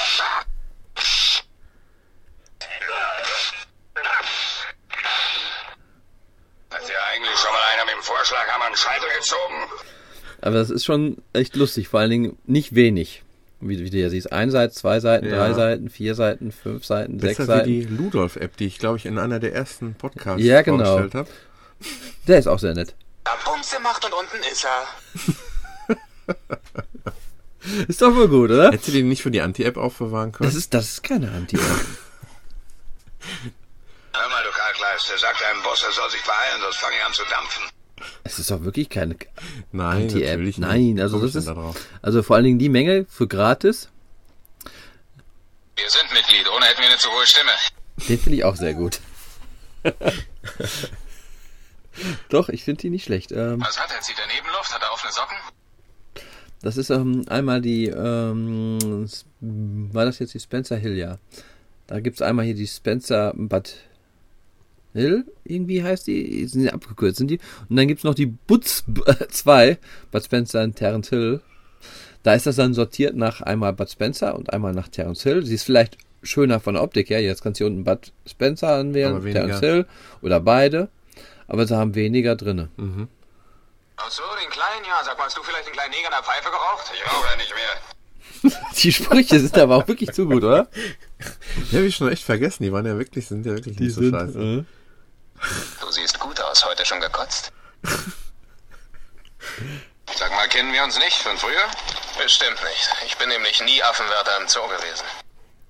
ja 6.72 6.78
eigentlich 7.13 7.38
schon 7.38 7.51
mal 7.51 7.61
einer 7.74 7.86
mit 7.86 7.95
dem 7.95 8.03
Vorschlaghammer 8.03 8.65
einen 8.65 8.76
Scheitel 8.76 9.09
gezogen? 9.17 9.55
Aber 10.41 10.55
das 10.55 10.70
ist 10.70 10.86
schon 10.86 11.17
echt 11.34 11.55
lustig. 11.55 11.88
Vor 11.88 11.99
allen 11.99 12.11
Dingen 12.11 12.38
nicht 12.45 12.76
wenig. 12.76 13.24
Wie, 13.62 13.78
wie 13.80 13.89
du 13.89 13.97
ja 13.97 14.10
siehst. 14.10 14.32
Ein 14.32 14.51
Seite, 14.51 14.74
zwei 14.74 14.99
Seiten, 15.01 15.26
Ja. 15.28 15.36
drei 15.38 15.53
Seiten, 15.53 15.89
vier 15.89 16.16
Seiten, 16.16 16.51
fünf 16.51 16.86
Seiten, 16.86 17.20
sechs 17.20 17.38
Besser 17.38 17.53
wie 17.53 17.57
Seiten. 17.57 17.68
die 17.70 17.82
Ludolf-App, 18.03 18.55
die 18.57 18.68
ich, 18.68 18.78
glaube 18.80 18.97
ich, 18.97 19.05
in 19.05 19.18
einer 19.18 19.39
der 19.39 19.53
ersten 19.53 19.95
Podcasts 19.95 20.41
Ja, 20.43 20.62
genau. 20.62 20.86
vorgestellt 20.86 21.16
habe. 21.16 21.30
Der 22.28 22.39
ist 22.39 22.47
auch 22.47 22.60
sehr 22.60 22.74
nett. 22.74 22.95
Ja, 23.28 23.34
Bumse 23.43 23.80
macht 23.82 24.05
und 24.05 24.14
unten 24.14 24.38
ist 24.51 24.66
er. 24.66 24.88
Ist 27.88 28.01
doch 28.01 28.16
wohl 28.16 28.30
gut, 28.30 28.51
oder? 28.51 28.72
Hättest 28.72 28.88
du 28.88 28.91
den 28.93 29.10
nicht 29.10 29.22
für 29.22 29.32
die 29.32 29.41
Anti-App 29.41 29.76
aufbewahren 29.78 30.32
können? 30.32 30.49
Das 30.49 30.55
ist, 30.55 30.74
das 30.74 30.86
ist 30.93 31.03
keine 31.03 31.30
Anti-App. 31.30 31.62
Hör 34.14 34.30
mal, 34.30 34.43
du 34.43 34.49
Kalkleiste, 34.51 35.14
sag 35.18 35.38
deinem 35.39 35.62
Boss, 35.64 35.84
er 35.84 35.91
soll 35.91 36.10
sich 36.10 36.24
beeilen, 36.24 36.62
sonst 36.62 36.78
fange 36.78 36.95
ich 36.97 37.03
an 37.05 37.14
zu 37.14 37.24
dampfen. 37.30 37.64
Es 38.24 38.39
ist 38.39 38.52
doch 38.52 38.64
wirklich 38.64 38.89
keine 38.89 39.16
Nein, 39.72 40.04
Anti-App. 40.04 40.30
natürlich 40.32 40.58
nicht. 40.58 40.68
Nein, 40.68 41.00
also 41.00 41.20
das 41.22 41.36
ist. 41.36 41.47
da 41.47 41.54
drauf? 41.54 41.76
Also 42.02 42.24
vor 42.24 42.36
allen 42.36 42.45
Dingen 42.45 42.60
die 42.60 42.70
Menge 42.70 43.06
für 43.10 43.28
gratis. 43.28 43.89
Wir 45.76 45.89
sind 45.89 46.12
Mitglied, 46.14 46.47
ohne 46.56 46.66
hätten 46.66 46.82
wir 46.82 46.89
eine 46.89 46.97
zu 46.97 47.10
hohe 47.10 47.26
Stimme. 47.26 47.52
Den 48.08 48.20
finde 48.20 48.38
ich 48.38 48.43
auch 48.43 48.56
sehr 48.56 48.74
gut. 48.74 49.00
Doch, 52.30 52.50
ich 52.50 52.64
finde 52.64 52.82
die 52.82 52.89
nicht 52.89 53.06
schlecht. 53.06 53.32
Ähm, 53.32 53.62
Was 53.62 53.80
hat 53.80 53.91
er? 53.91 54.02
Zieht 54.02 54.18
er 54.20 54.28
Nebenluft? 54.28 54.74
Hat 54.74 54.82
er 54.82 54.91
offene 54.93 55.12
Socken? 55.12 55.38
das 56.62 56.76
ist 56.78 56.89
ähm, 56.89 57.24
einmal 57.30 57.62
die, 57.62 57.88
ähm, 57.88 59.08
war 59.39 60.06
das 60.06 60.20
jetzt 60.20 60.34
die 60.34 60.39
Spencer 60.39 60.76
Hill, 60.76 60.97
ja. 60.97 61.18
Da 61.88 62.00
gibt 62.02 62.18
es 62.18 62.22
einmal 62.22 62.45
hier 62.45 62.56
die 62.56 62.68
Spencer 62.68 63.34
Bad 63.36 63.74
Hill, 64.94 65.26
irgendwie 65.44 65.84
heißt 65.84 66.08
die, 66.08 66.46
sind 66.48 66.64
die 66.64 66.72
abgekürzt, 66.72 67.18
sind 67.18 67.30
die. 67.30 67.40
Und 67.70 67.76
dann 67.76 67.88
gibt 67.88 68.00
es 68.00 68.04
noch 68.04 68.16
die 68.16 68.26
Butz 68.26 68.84
2, 69.30 69.78
Bud 70.12 70.24
Spencer 70.24 70.64
und 70.64 70.76
Terence 70.76 71.10
Hill. 71.10 71.42
Da 72.24 72.34
ist 72.34 72.46
das 72.46 72.58
dann 72.58 72.74
sortiert 72.74 73.16
nach 73.16 73.42
einmal 73.42 73.74
Bud 73.74 73.90
Spencer 73.90 74.36
und 74.36 74.52
einmal 74.52 74.74
nach 74.74 74.88
Terence 74.90 75.24
Hill. 75.24 75.46
Sie 75.46 75.56
ist 75.56 75.64
vielleicht 75.64 75.98
schöner 76.22 76.60
von 76.60 76.74
der 76.74 76.84
Optik 76.84 77.10
her. 77.10 77.22
Jetzt 77.22 77.42
kannst 77.44 77.60
du 77.60 77.66
hier 77.66 77.72
unten 77.72 77.84
Bud 77.86 78.12
Spencer 78.28 78.76
anwählen, 78.76 79.24
weniger. 79.24 79.42
Terence 79.46 79.60
Hill 79.62 79.86
oder 80.22 80.40
beide. 80.40 80.90
Aber 81.48 81.66
sie 81.66 81.76
haben 81.78 81.96
weniger 81.96 82.36
drinne. 82.36 82.70
Ach 82.78 84.12
so, 84.12 84.22
den 84.42 84.50
kleinen, 84.52 84.86
ja. 84.86 85.02
Sag 85.04 85.18
mal, 85.18 85.26
hast 85.26 85.38
du 85.38 85.44
vielleicht 85.44 85.68
den 85.68 85.74
kleinen 85.74 85.92
Neger 85.92 86.08
in 86.08 86.12
der 86.14 86.24
Pfeife 86.24 86.50
geraucht? 86.50 86.92
Ich 86.94 87.06
rauche 87.06 87.38
nicht 87.38 87.54
mehr. 87.56 88.60
Die 88.78 88.92
Sprüche 88.92 89.40
sind 89.40 89.58
aber 89.58 89.76
auch 89.78 89.88
wirklich 89.88 90.12
zu 90.12 90.26
gut, 90.28 90.44
oder? 90.44 90.68
Die 91.72 91.76
habe 91.78 91.86
ich 91.86 91.96
schon 91.96 92.10
echt 92.10 92.24
vergessen. 92.24 92.64
Die 92.64 92.72
waren 92.72 92.86
ja 92.86 92.98
wirklich, 92.98 93.28
sind 93.28 93.46
ja 93.46 93.54
wirklich 93.54 93.80
nicht 93.80 93.94
so 93.94 94.02
scheiße. 94.10 94.40
äh, 94.40 94.64
Du 95.80 95.92
siehst 95.92 96.20
gut 96.20 96.40
aus, 96.40 96.66
heute 96.66 96.86
schon 96.86 97.00
gekotzt. 97.00 97.52
Sag 100.18 100.32
mal, 100.32 100.48
kennen 100.50 100.74
wir 100.74 100.84
uns 100.84 100.98
nicht 101.00 101.18
von 101.18 101.38
früher? 101.38 101.66
Bestimmt 102.18 102.62
nicht. 102.64 102.90
Ich 103.06 103.18
bin 103.18 103.30
nämlich 103.30 103.62
nie 103.64 103.82
Affenwärter 103.84 104.42
im 104.42 104.48
Zoo 104.48 104.68
gewesen. 104.68 105.06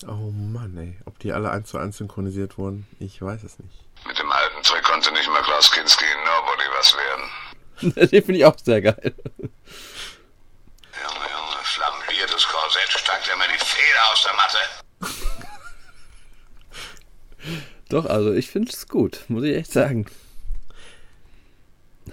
Oh 0.07 0.31
Mann, 0.31 0.77
ey. 0.77 0.97
Ob 1.05 1.19
die 1.19 1.33
alle 1.33 1.51
eins 1.51 1.69
zu 1.69 1.77
eins 1.77 1.97
synchronisiert 1.97 2.57
wurden, 2.57 2.87
ich 2.99 3.21
weiß 3.21 3.43
es 3.43 3.59
nicht. 3.59 3.83
Mit 4.07 4.17
dem 4.17 4.31
alten 4.31 4.63
Trick 4.63 4.83
konnte 4.83 5.11
nicht 5.11 5.29
mal 5.29 5.43
Klaus 5.43 5.71
Kinski 5.71 6.05
in 6.05 6.23
Nobody 6.23 6.63
was 6.77 6.95
werden. 6.95 7.29
Den 8.09 8.23
finde 8.23 8.39
ich 8.39 8.45
auch 8.45 8.57
sehr 8.57 8.81
geil. 8.81 9.13
Junge, 9.37 9.53
Junge, 11.31 11.57
flambiertes 11.63 12.47
Korsett 12.47 12.91
steigt 12.91 13.27
ja 13.27 13.35
mir 13.35 13.47
die 13.47 13.59
Feder 13.63 14.11
aus 14.11 14.23
der 14.23 14.33
Matte. 14.33 14.57
Doch, 17.89 18.05
also 18.05 18.33
ich 18.33 18.49
finde 18.49 18.71
es 18.71 18.87
gut, 18.87 19.25
muss 19.27 19.43
ich 19.43 19.55
echt 19.55 19.71
sagen. 19.71 20.05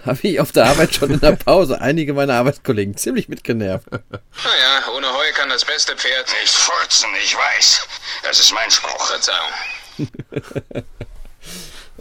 Habe 0.05 0.19
ich 0.23 0.39
auf 0.39 0.51
der 0.51 0.65
Arbeit 0.65 0.93
schon 0.93 1.11
in 1.11 1.19
der 1.19 1.31
Pause 1.45 1.81
einige 1.81 2.13
meiner 2.13 2.35
Arbeitskollegen 2.35 2.95
ziemlich 2.97 3.29
mitgenervt. 3.29 3.91
Naja, 3.91 4.83
ohne 4.95 5.07
Heu 5.07 5.31
kann 5.33 5.49
das 5.49 5.65
beste 5.65 5.95
Pferd 5.95 6.27
nicht 6.41 6.53
furzen, 6.53 7.09
ich 7.23 7.35
weiß. 7.35 7.87
Das 8.23 8.39
ist 8.39 8.53
mein 8.53 8.69
Spruch. 8.69 9.07
Verzeihung. 9.07 10.83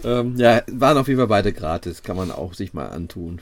Ähm, 0.04 0.36
ja, 0.36 0.62
waren 0.66 0.98
auf 0.98 1.08
jeden 1.08 1.18
Fall 1.18 1.26
beide 1.26 1.52
gratis, 1.52 2.02
kann 2.02 2.16
man 2.16 2.30
auch 2.30 2.54
sich 2.54 2.74
mal 2.74 2.88
antun. 2.88 3.40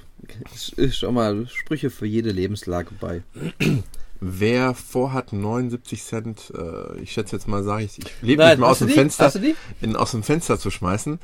Es 0.55 0.69
ist 0.71 0.97
schon 0.97 1.15
mal 1.15 1.47
Sprüche 1.49 1.91
für 1.91 2.07
jede 2.07 2.31
Lebenslage 2.31 2.91
bei. 3.01 3.23
Wer 4.27 4.75
vorhat 4.75 5.33
79 5.35 6.03
Cent, 6.03 6.53
äh, 6.57 6.99
ich 7.01 7.13
schätze 7.13 7.37
jetzt 7.37 7.47
mal, 7.47 7.63
sage 7.63 7.85
ich, 7.85 7.99
ich 7.99 8.07
lebe 8.23 8.45
nicht 8.47 8.59
mal 8.59 8.71
aus 8.71 8.79
dem 8.79 8.89
die? 8.89 8.95
Fenster, 8.95 9.31
in, 9.83 9.97
aus 9.97 10.13
dem 10.13 10.23
Fenster 10.23 10.59
zu 10.59 10.71
schmeißen, 10.71 11.19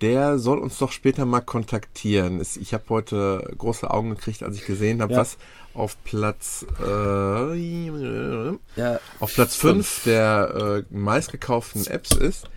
der 0.00 0.38
soll 0.38 0.58
uns 0.58 0.78
doch 0.78 0.90
später 0.92 1.26
mal 1.26 1.40
kontaktieren. 1.42 2.40
Ich 2.40 2.72
habe 2.72 2.84
heute 2.88 3.52
große 3.58 3.90
Augen 3.90 4.10
gekriegt, 4.10 4.42
als 4.42 4.56
ich 4.56 4.64
gesehen 4.64 5.02
habe, 5.02 5.12
Ja. 5.12 5.20
was 5.20 5.36
auf 5.74 6.02
Platz 6.04 6.64
äh, 6.82 7.86
Ja, 8.76 9.00
auf 9.20 9.34
Platz 9.34 9.56
5 9.56 10.04
der 10.04 10.84
äh, 10.90 10.94
meistgekauften 10.94 11.86
Apps 11.86 12.12
ist. 12.12 12.48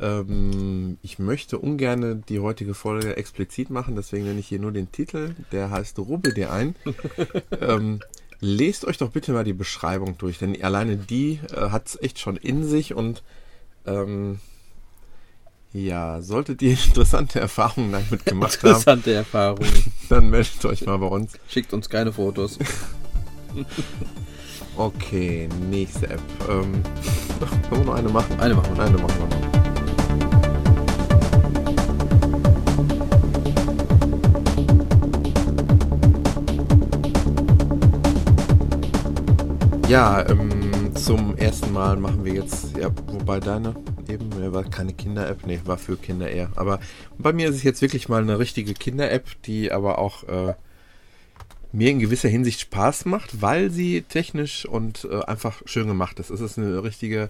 Ähm, 0.00 0.98
ich 1.02 1.18
möchte 1.18 1.58
ungern 1.58 2.24
die 2.28 2.40
heutige 2.40 2.74
Folge 2.74 3.16
explizit 3.16 3.70
machen, 3.70 3.94
deswegen 3.96 4.24
nenne 4.24 4.40
ich 4.40 4.48
hier 4.48 4.58
nur 4.58 4.72
den 4.72 4.90
Titel. 4.90 5.34
Der 5.52 5.70
heißt 5.70 5.98
Rubbel 5.98 6.32
dir 6.34 6.50
ein. 6.52 6.74
ähm, 7.60 8.00
lest 8.44 8.84
euch 8.84 8.98
doch 8.98 9.10
bitte 9.10 9.32
mal 9.32 9.44
die 9.44 9.54
Beschreibung 9.54 10.18
durch, 10.18 10.38
denn 10.38 10.60
alleine 10.62 10.96
die 10.96 11.40
äh, 11.50 11.70
hat 11.70 11.88
es 11.88 12.00
echt 12.00 12.18
schon 12.18 12.36
in 12.36 12.64
sich 12.64 12.94
und 12.94 13.22
ähm, 13.86 14.38
ja, 15.72 16.20
solltet 16.20 16.62
ihr 16.62 16.72
interessante 16.86 17.40
Erfahrungen 17.40 17.92
damit 17.92 18.24
gemacht 18.26 18.58
haben, 18.62 18.68
Interessante 18.68 19.14
Erfahrung. 19.14 19.66
dann 20.08 20.30
meldet 20.30 20.64
euch 20.66 20.84
mal 20.86 20.98
bei 20.98 21.06
uns. 21.06 21.32
Schickt 21.48 21.72
uns 21.72 21.88
keine 21.88 22.12
Fotos. 22.12 22.58
Okay, 24.76 25.48
nächste 25.70 26.08
App. 26.10 26.20
Ähm, 26.48 26.82
können 27.68 27.80
wir 27.80 27.84
noch 27.84 27.94
eine 27.94 28.08
machen? 28.08 28.40
Eine 28.40 28.54
machen 28.54 28.76
wir. 28.76 28.84
Eine 28.84 28.98
machen 28.98 29.18
wir 29.18 29.36
noch. 29.36 29.63
Ja, 39.88 40.26
ähm, 40.28 40.96
zum 40.96 41.36
ersten 41.36 41.72
Mal 41.72 41.96
machen 41.98 42.24
wir 42.24 42.32
jetzt, 42.32 42.74
ja, 42.76 42.90
wobei 43.06 43.38
deine 43.38 43.74
eben, 44.08 44.30
ja, 44.40 44.50
war 44.50 44.64
keine 44.64 44.94
Kinder-App, 44.94 45.46
nee, 45.46 45.60
war 45.66 45.76
für 45.76 45.96
Kinder 45.96 46.28
eher. 46.30 46.50
Aber 46.56 46.80
bei 47.18 47.34
mir 47.34 47.50
ist 47.50 47.56
es 47.56 47.62
jetzt 47.62 47.82
wirklich 47.82 48.08
mal 48.08 48.22
eine 48.22 48.38
richtige 48.38 48.72
Kinder-App, 48.72 49.42
die 49.42 49.70
aber 49.70 49.98
auch 49.98 50.24
äh, 50.24 50.54
mir 51.72 51.90
in 51.90 51.98
gewisser 51.98 52.30
Hinsicht 52.30 52.60
Spaß 52.60 53.04
macht, 53.04 53.42
weil 53.42 53.70
sie 53.70 54.02
technisch 54.02 54.64
und 54.64 55.06
äh, 55.10 55.20
einfach 55.24 55.60
schön 55.66 55.86
gemacht 55.86 56.18
ist. 56.18 56.30
Es 56.30 56.40
ist 56.40 56.58
eine 56.58 56.82
richtige, 56.82 57.28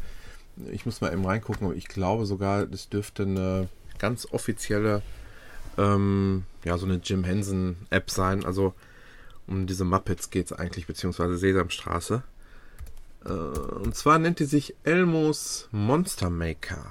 ich 0.70 0.86
muss 0.86 1.00
mal 1.00 1.12
eben 1.12 1.26
reingucken, 1.26 1.66
aber 1.66 1.76
ich 1.76 1.88
glaube 1.88 2.24
sogar, 2.24 2.66
das 2.66 2.88
dürfte 2.88 3.24
eine 3.24 3.68
ganz 3.98 4.28
offizielle, 4.30 5.02
ähm, 5.76 6.44
ja, 6.64 6.78
so 6.78 6.86
eine 6.86 7.00
Jim 7.02 7.24
Henson 7.24 7.76
App 7.90 8.10
sein. 8.10 8.44
Also 8.44 8.74
um 9.48 9.66
diese 9.66 9.84
Muppets 9.84 10.30
geht 10.30 10.46
es 10.46 10.52
eigentlich, 10.52 10.86
beziehungsweise 10.86 11.36
Sesamstraße. 11.36 12.22
Äh, 13.24 13.30
und 13.30 13.94
zwar 13.94 14.18
nennt 14.18 14.38
die 14.38 14.44
sich 14.44 14.74
Elmos 14.84 15.68
Monster 15.72 16.30
Maker. 16.30 16.84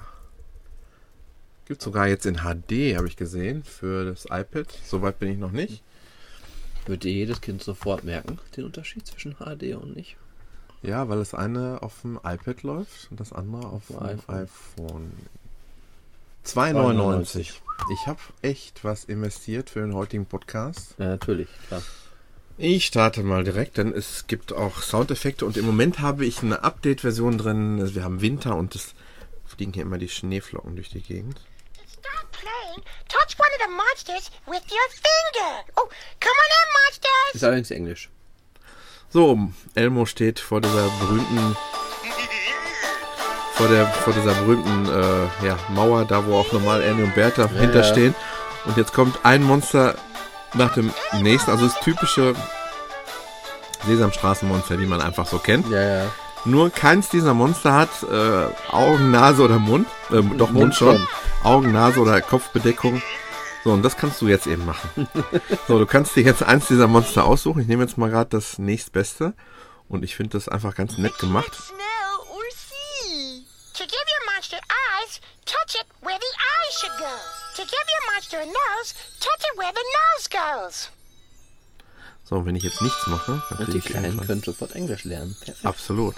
Gibt 1.66 1.80
sogar 1.80 2.08
jetzt 2.08 2.26
in 2.26 2.36
HD, 2.36 2.96
habe 2.96 3.08
ich 3.08 3.16
gesehen, 3.16 3.64
für 3.64 4.04
das 4.04 4.26
iPad. 4.26 4.66
Soweit 4.84 5.18
bin 5.18 5.30
ich 5.30 5.38
noch 5.38 5.52
nicht. 5.52 5.82
Dir 6.86 7.10
jedes 7.10 7.40
Kind 7.40 7.62
sofort 7.62 8.04
merken, 8.04 8.38
den 8.56 8.64
Unterschied 8.64 9.06
zwischen 9.06 9.36
HD 9.36 9.74
und 9.74 9.96
nicht? 9.96 10.16
Ja, 10.82 11.08
weil 11.08 11.16
das 11.16 11.32
eine 11.32 11.82
auf 11.82 12.02
dem 12.02 12.16
iPad 12.22 12.62
läuft 12.62 13.10
und 13.10 13.18
das 13.18 13.32
andere 13.32 13.66
auf 13.68 13.86
dem 13.86 14.00
iPhone. 14.00 14.36
iPhone. 14.36 15.12
2,99. 16.44 17.54
Ich 17.90 18.06
habe 18.06 18.20
echt 18.42 18.84
was 18.84 19.04
investiert 19.04 19.70
für 19.70 19.80
den 19.80 19.94
heutigen 19.94 20.26
Podcast. 20.26 20.94
Ja, 20.98 21.06
natürlich, 21.06 21.48
klar. 21.68 21.80
Ich 22.56 22.86
starte 22.86 23.24
mal 23.24 23.42
direkt, 23.42 23.78
denn 23.78 23.92
es 23.92 24.28
gibt 24.28 24.52
auch 24.52 24.80
Soundeffekte 24.80 25.44
und 25.44 25.56
im 25.56 25.66
Moment 25.66 25.98
habe 25.98 26.24
ich 26.24 26.40
eine 26.40 26.62
Update-Version 26.62 27.36
drin. 27.36 27.80
Also 27.80 27.96
wir 27.96 28.04
haben 28.04 28.20
Winter 28.20 28.54
und 28.54 28.76
es 28.76 28.94
fliegen 29.44 29.72
hier 29.72 29.82
immer 29.82 29.98
die 29.98 30.08
Schneeflocken 30.08 30.76
durch 30.76 30.88
die 30.90 31.02
Gegend. 31.02 31.40
Stop 31.92 32.30
playing. 32.30 32.84
Touch 33.08 33.36
one 33.38 33.48
of 33.50 33.60
the 33.60 33.70
monsters 33.70 34.30
with 34.46 34.62
your 34.70 34.88
finger. 34.90 35.64
Oh, 35.76 35.88
come 36.20 36.36
on 36.38 36.50
in, 36.60 36.72
monsters. 36.84 37.34
Ist 37.34 37.44
allerdings 37.44 37.70
Englisch. 37.72 38.10
So, 39.10 39.50
Elmo 39.74 40.06
steht 40.06 40.38
vor 40.38 40.60
dieser 40.60 40.88
berühmten 41.00 41.56
vor 43.54 43.68
der 43.68 43.86
vor 43.86 44.12
dieser 44.12 44.34
berühmten 44.34 44.86
äh, 44.88 45.46
ja, 45.46 45.58
Mauer, 45.70 46.04
da 46.04 46.24
wo 46.26 46.36
auch 46.36 46.52
normal 46.52 46.82
Annie 46.82 47.04
und 47.04 47.14
Bertha 47.16 47.48
hinterstehen. 47.48 48.14
Und 48.64 48.76
jetzt 48.76 48.92
kommt 48.92 49.24
ein 49.24 49.42
Monster 49.42 49.96
nach 50.54 50.74
dem 50.74 50.92
nächsten, 51.20 51.50
also 51.50 51.66
das 51.66 51.78
typische 51.80 52.34
Sesamstraßenmonster, 53.86 54.76
die 54.76 54.86
man 54.86 55.00
einfach 55.00 55.26
so 55.26 55.38
kennt. 55.38 55.68
Ja, 55.70 55.82
ja. 55.82 56.06
Nur 56.44 56.70
keins 56.70 57.08
dieser 57.08 57.32
Monster 57.32 57.72
hat 57.72 57.90
äh, 58.02 58.46
Augen, 58.70 59.10
Nase 59.10 59.42
oder 59.42 59.58
Mund. 59.58 59.86
Äh, 60.10 60.22
doch, 60.36 60.50
Mund 60.50 60.74
schon. 60.74 60.98
schon. 60.98 61.08
Augen, 61.42 61.72
Nase 61.72 62.00
oder 62.00 62.20
Kopfbedeckung. 62.20 63.02
So, 63.64 63.72
und 63.72 63.82
das 63.82 63.96
kannst 63.96 64.20
du 64.20 64.28
jetzt 64.28 64.46
eben 64.46 64.66
machen. 64.66 65.08
so, 65.68 65.78
du 65.78 65.86
kannst 65.86 66.14
dir 66.16 66.22
jetzt 66.22 66.42
eins 66.42 66.68
dieser 66.68 66.86
Monster 66.86 67.24
aussuchen. 67.24 67.62
Ich 67.62 67.68
nehme 67.68 67.82
jetzt 67.82 67.96
mal 67.96 68.10
gerade 68.10 68.28
das 68.28 68.58
nächstbeste. 68.58 69.32
Und 69.88 70.02
ich 70.02 70.16
finde 70.16 70.36
das 70.36 70.48
einfach 70.48 70.74
ganz 70.74 70.98
nett 70.98 71.18
gemacht. 71.18 71.52
To 73.74 73.82
give 73.82 74.06
your 74.06 74.32
monster 74.32 74.60
eyes, 74.70 75.20
touch 75.44 75.74
it 75.74 75.86
where 76.00 76.16
the 76.16 76.32
eyes 76.38 76.74
should 76.78 76.96
go. 77.00 77.43
To 77.56 77.62
give 77.62 77.86
your 77.94 78.12
monster 78.14 78.38
a 78.40 78.46
nose, 78.46 78.94
touch 79.20 79.40
it 79.40 79.56
where 79.58 79.72
the 79.72 79.84
nose 79.98 80.28
goes. 80.28 80.88
So, 82.28 82.36
und 82.36 82.46
wenn 82.46 82.56
ich 82.56 82.62
jetzt 82.64 82.80
nichts 82.80 83.06
mache, 83.06 83.42
dann 83.50 83.58
kriege 83.58 83.72
die 83.72 83.78
ich 83.78 83.84
Kleinen 83.84 84.04
irgendwann- 84.06 84.26
können 84.26 84.42
sofort 84.42 84.72
Englisch 84.72 85.04
lernen. 85.04 85.36
Perfekt. 85.40 85.64
Absolut. 85.66 86.14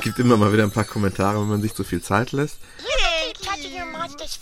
Gibt 0.00 0.18
immer 0.18 0.36
mal 0.36 0.52
wieder 0.52 0.64
ein 0.64 0.70
paar 0.72 0.84
Kommentare, 0.84 1.40
wenn 1.40 1.48
man 1.48 1.62
sich 1.62 1.74
zu 1.74 1.84
viel 1.84 2.02
Zeit 2.02 2.32
lässt. 2.32 2.56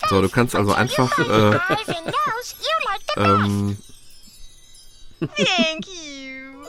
So, 0.08 0.20
du 0.22 0.28
kannst 0.28 0.54
also 0.56 0.72
einfach, 0.72 1.18
äh. 1.18 1.58
Ähm, 3.16 3.78
Thank 5.20 5.86
you. 5.86 6.64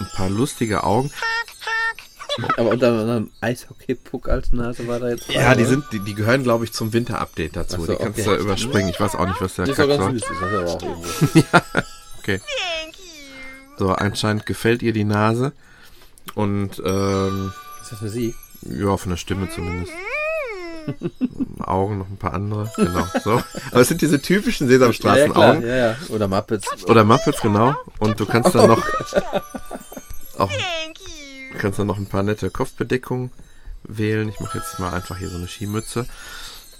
ein 0.00 0.10
paar 0.14 0.28
lustige 0.28 0.84
Augen. 0.84 1.10
Aber 2.56 2.70
unter 2.70 2.88
anderem 2.88 3.30
Eishockey-Puck 3.40 4.28
als 4.28 4.52
Nase 4.52 4.86
war 4.86 5.00
da 5.00 5.08
jetzt 5.08 5.28
Ja, 5.30 5.54
die 5.54 5.62
oder? 5.62 5.70
sind, 5.70 5.84
die, 5.92 6.00
die 6.00 6.14
gehören, 6.14 6.42
glaube 6.42 6.64
ich, 6.64 6.72
zum 6.72 6.92
Winter-Update 6.92 7.56
dazu. 7.56 7.82
So, 7.84 7.92
die 7.92 7.98
kannst 8.02 8.20
okay. 8.20 8.36
du 8.36 8.42
überspringen. 8.42 8.88
Ich 8.88 9.00
weiß 9.00 9.14
auch 9.16 9.26
nicht, 9.26 9.40
was 9.40 9.54
der 9.56 9.66
Kack 9.66 9.88
ganz 9.88 10.02
soll. 10.02 10.12
süß, 10.12 10.22
ist 10.22 10.30
das 10.30 10.42
aber 10.42 10.66
auch 10.70 10.82
irgendwo. 10.82 11.48
Okay. 12.22 12.38
Thank 12.38 12.96
you. 12.98 13.78
So, 13.78 13.92
anscheinend 13.92 14.44
gefällt 14.44 14.82
ihr 14.82 14.92
die 14.92 15.04
Nase. 15.04 15.52
Und, 16.34 16.80
ähm, 16.84 17.52
Ist 17.82 17.92
das 17.92 17.98
für 17.98 18.10
sie? 18.10 18.34
ja, 18.62 18.94
von 18.98 19.10
der 19.10 19.16
Stimme 19.16 19.48
zumindest. 19.48 19.92
Augen, 21.60 21.98
noch 21.98 22.08
ein 22.08 22.16
paar 22.18 22.34
andere. 22.34 22.70
Genau, 22.76 23.06
so. 23.24 23.42
Aber 23.70 23.80
es 23.80 23.88
sind 23.88 24.02
diese 24.02 24.20
typischen 24.20 24.66
Ja, 24.66 24.72
ja. 24.74 24.78
Sesamstraßen-Augen. 24.80 25.66
Ja, 25.66 25.76
ja. 25.76 25.96
Oder 26.08 26.28
Muppets. 26.28 26.84
Oder 26.84 27.04
Muppets, 27.04 27.40
genau. 27.40 27.74
Und 27.98 28.18
du 28.20 28.26
kannst 28.26 28.54
dann 28.54 28.68
noch, 28.68 28.86
auch, 30.38 30.50
Thank 30.50 30.98
you. 31.00 31.06
Du 31.52 31.58
kannst 31.58 31.78
dann 31.78 31.86
noch 31.86 31.98
ein 31.98 32.06
paar 32.06 32.22
nette 32.22 32.50
Kopfbedeckungen 32.50 33.30
wählen. 33.84 34.28
Ich 34.28 34.40
mache 34.40 34.58
jetzt 34.58 34.78
mal 34.78 34.92
einfach 34.92 35.18
hier 35.18 35.28
so 35.28 35.36
eine 35.36 35.48
Skimütze. 35.48 36.06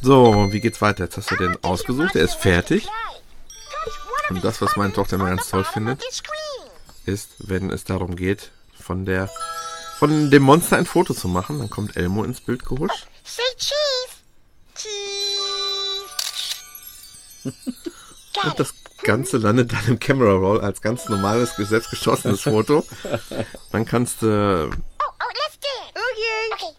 So, 0.03 0.49
wie 0.51 0.61
geht's 0.61 0.81
weiter? 0.81 1.05
Jetzt 1.05 1.17
hast 1.17 1.31
du 1.31 1.37
den 1.37 1.63
ausgesucht. 1.63 2.17
Er 2.17 2.25
ist 2.25 2.35
fertig. 2.35 2.89
Und 4.31 4.45
das, 4.45 4.63
was 4.63 4.77
meine 4.77 4.93
Tochter 4.93 5.17
immer 5.17 5.29
ganz 5.29 5.49
toll 5.49 5.65
findet, 5.65 6.03
ist, 7.05 7.31
wenn 7.39 7.71
es 7.71 7.85
darum 7.85 8.17
geht, 8.17 8.51
von 8.79 9.05
der, 9.05 9.29
von 9.99 10.31
dem 10.31 10.43
Monster 10.43 10.77
ein 10.77 10.87
Foto 10.87 11.13
zu 11.13 11.29
machen. 11.29 11.59
Dann 11.59 11.69
kommt 11.69 11.97
Elmo 11.97 12.25
ins 12.25 12.41
Bild 12.41 12.65
gehuscht. 12.65 13.07
Und 18.45 18.59
das 18.59 18.73
Ganze 19.03 19.39
landet 19.39 19.73
dann 19.73 19.87
im 19.87 19.99
Camera 19.99 20.33
Roll 20.33 20.61
als 20.61 20.83
ganz 20.83 21.09
normales, 21.09 21.57
selbstgeschossenes 21.57 22.43
Foto. 22.43 22.85
Dann 23.73 23.85
kannst 23.85 24.23
du 24.23 24.71
Oh, 24.71 25.07
oh, 25.09 25.33
let's 25.33 25.59
dance. 25.61 25.93
Okay. 25.95 26.51
Okay. 26.55 26.75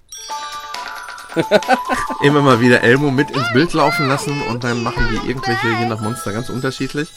immer 2.21 2.41
mal 2.41 2.59
wieder 2.59 2.81
Elmo 2.81 3.09
mit 3.09 3.31
ins 3.31 3.51
Bild 3.53 3.73
laufen 3.73 4.07
lassen 4.07 4.41
und 4.43 4.63
dann 4.63 4.83
machen 4.83 5.07
die 5.09 5.29
irgendwelche, 5.29 5.67
je 5.67 5.85
nach 5.85 6.01
Monster, 6.01 6.33
ganz 6.33 6.49
unterschiedlich. 6.49 7.09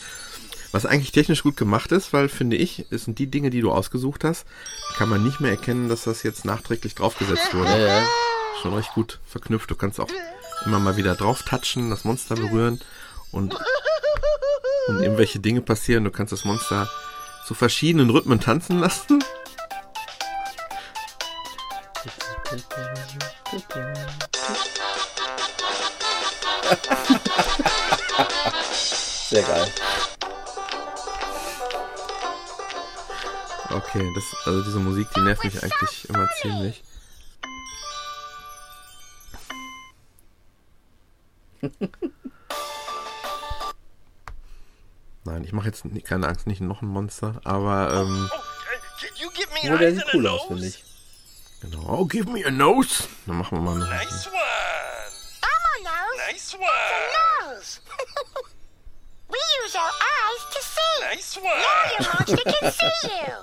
Was 0.72 0.86
eigentlich 0.86 1.12
technisch 1.12 1.42
gut 1.44 1.56
gemacht 1.56 1.92
ist, 1.92 2.12
weil, 2.12 2.28
finde 2.28 2.56
ich, 2.56 2.86
es 2.90 3.04
sind 3.04 3.20
die 3.20 3.28
Dinge, 3.28 3.50
die 3.50 3.60
du 3.60 3.70
ausgesucht 3.70 4.24
hast, 4.24 4.44
kann 4.96 5.08
man 5.08 5.22
nicht 5.22 5.40
mehr 5.40 5.52
erkennen, 5.52 5.88
dass 5.88 6.04
das 6.04 6.24
jetzt 6.24 6.44
nachträglich 6.44 6.96
draufgesetzt 6.96 7.54
wurde. 7.54 7.70
Ja, 7.70 7.78
ja. 7.78 8.06
Schon 8.60 8.74
recht 8.74 8.92
gut 8.92 9.20
verknüpft. 9.24 9.70
Du 9.70 9.76
kannst 9.76 10.00
auch 10.00 10.08
immer 10.66 10.80
mal 10.80 10.96
wieder 10.96 11.14
drauf 11.14 11.42
touchen, 11.42 11.90
das 11.90 12.04
Monster 12.04 12.34
berühren 12.34 12.80
und, 13.30 13.54
und 14.86 15.02
irgendwelche 15.02 15.40
Dinge 15.40 15.60
passieren. 15.60 16.04
Du 16.04 16.10
kannst 16.10 16.32
das 16.32 16.44
Monster 16.44 16.88
zu 17.46 17.54
verschiedenen 17.54 18.10
Rhythmen 18.10 18.40
tanzen 18.40 18.78
lassen. 18.80 19.22
Sehr 29.28 29.42
geil. 29.42 29.66
Okay, 33.70 34.12
das, 34.14 34.24
also 34.46 34.62
diese 34.62 34.78
Musik, 34.78 35.08
die 35.16 35.20
nervt 35.20 35.44
mich 35.44 35.62
eigentlich 35.62 36.08
immer 36.08 36.26
ziemlich. 36.40 36.84
Nein, 45.24 45.44
ich 45.44 45.52
mache 45.52 45.66
jetzt 45.68 45.84
keine 46.04 46.28
Angst, 46.28 46.46
nicht 46.46 46.60
noch 46.60 46.82
ein 46.82 46.88
Monster, 46.88 47.40
aber 47.44 47.92
ähm, 47.94 48.30
Nur 49.64 49.78
der 49.78 49.94
sieht 49.94 50.04
cool 50.14 50.26
aus, 50.26 50.42
finde 50.48 50.66
ich. 50.66 50.84
Genau. 51.62 51.82
Oh, 51.88 52.04
give 52.04 52.28
me 52.30 52.44
a 52.44 52.50
nose. 52.50 53.04
Dann 53.26 53.38
machen 53.38 53.56
wir 53.58 53.62
mal 53.62 53.74
eine. 53.82 53.86
Nice 53.88 54.26
one. 54.26 54.36
Elmo 55.40 55.72
knows 55.80 56.16
Nice 56.30 56.50
the 56.50 56.58
one. 56.58 56.66
nose. 57.54 57.80
we 59.28 59.38
use 59.64 59.74
our 59.74 59.92
eyes 60.02 60.44
to 60.52 60.60
see. 60.62 60.94
Nice 61.14 61.36
Now 61.36 61.42
one. 61.48 61.62
your 61.98 62.04
monster 62.12 62.44
can 62.52 62.72
see 62.72 63.08
you. 63.24 63.38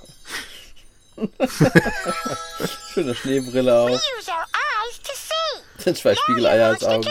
Schöne 2.94 3.16
Schneebrille 3.16 3.72
We 3.72 3.94
auf. 3.96 4.02
use 4.18 4.30
our 4.30 4.46
eyes 4.54 5.00
to 5.02 5.14
see. 5.16 5.82
Sind 5.84 5.98
zwei 5.98 6.14
Now 6.14 6.20
Spiegeleier 6.22 6.68
als 6.68 6.84
Augen. 6.84 7.02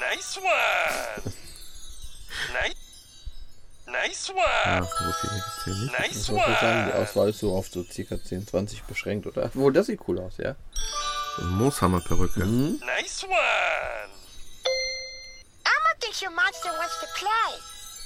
Nice 0.00 0.36
one. 0.38 1.32
Nice. 2.52 2.74
Nice 3.90 4.32
Ja, 4.64 4.78
one. 4.78 4.86
so 4.98 5.12
viel 5.12 5.30
gibt's 5.30 5.64
hier 5.64 5.74
nicht. 5.74 5.98
Nice 5.98 6.22
Ich 6.22 6.28
würde 6.30 6.56
sagen, 6.60 6.90
die 6.90 6.92
one. 6.92 7.02
Auswahl 7.02 7.28
ist 7.30 7.38
so 7.38 7.54
auf 7.56 7.68
so 7.68 7.84
circa 7.84 8.22
10, 8.22 8.46
20 8.46 8.82
beschränkt, 8.84 9.26
oder? 9.26 9.44
Obwohl, 9.46 9.72
das 9.72 9.86
sieht 9.86 10.00
cool 10.08 10.18
aus, 10.20 10.34
ja. 10.38 10.54
So 11.36 11.42
eine 11.42 11.50
Mooshammer-Perücke. 11.52 12.40
Nice 12.40 13.24
one. 13.24 14.12
Elmo 15.64 15.90
thinks 16.00 16.22
your 16.22 16.30
monster 16.30 16.70
wants 16.78 16.98
to 17.00 17.06
play. 17.14 17.58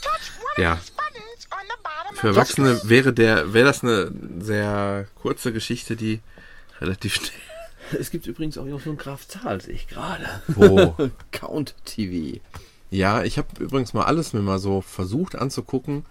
Touch 0.02 0.30
one 0.56 0.62
Ja. 0.64 0.72
of 0.74 0.80
these 0.80 0.92
buttons 0.92 1.48
on 1.52 1.66
the 1.68 1.82
bottom 1.82 2.16
Für 2.16 2.28
of 2.28 2.34
the 2.34 2.38
Erwachsene 2.40 2.80
wäre 2.88 3.12
der, 3.12 3.52
wäre 3.54 3.66
das 3.66 3.82
eine 3.82 4.10
sehr 4.40 5.06
kurze 5.20 5.52
Geschichte, 5.52 5.96
die 5.96 6.20
relativ 6.80 7.14
schnell. 7.16 7.30
Es 8.00 8.10
gibt 8.10 8.26
übrigens 8.26 8.56
auch 8.56 8.64
noch 8.64 8.80
so 8.80 8.88
einen 8.88 8.96
Graf 8.96 9.28
Zahl, 9.28 9.60
sehe 9.60 9.74
ich 9.74 9.86
gerade. 9.86 10.24
Wo? 10.48 10.96
Count 11.32 11.74
TV. 11.84 12.40
Ja, 12.92 13.24
ich 13.24 13.38
habe 13.38 13.48
übrigens 13.58 13.94
mal 13.94 14.04
alles 14.04 14.32
mir 14.34 14.42
mal 14.42 14.58
so 14.58 14.80
versucht 14.82 15.34
anzugucken, 15.34 16.04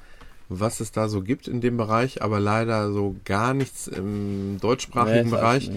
was 0.49 0.79
es 0.81 0.91
da 0.91 1.07
so 1.07 1.21
gibt 1.21 1.47
in 1.47 1.61
dem 1.61 1.77
Bereich, 1.77 2.21
aber 2.21 2.39
leider 2.39 2.91
so 2.91 3.15
gar 3.23 3.53
nichts 3.53 3.87
im 3.87 4.57
deutschsprachigen 4.59 5.25
Nee, 5.29 5.35
Bereich. 5.35 5.71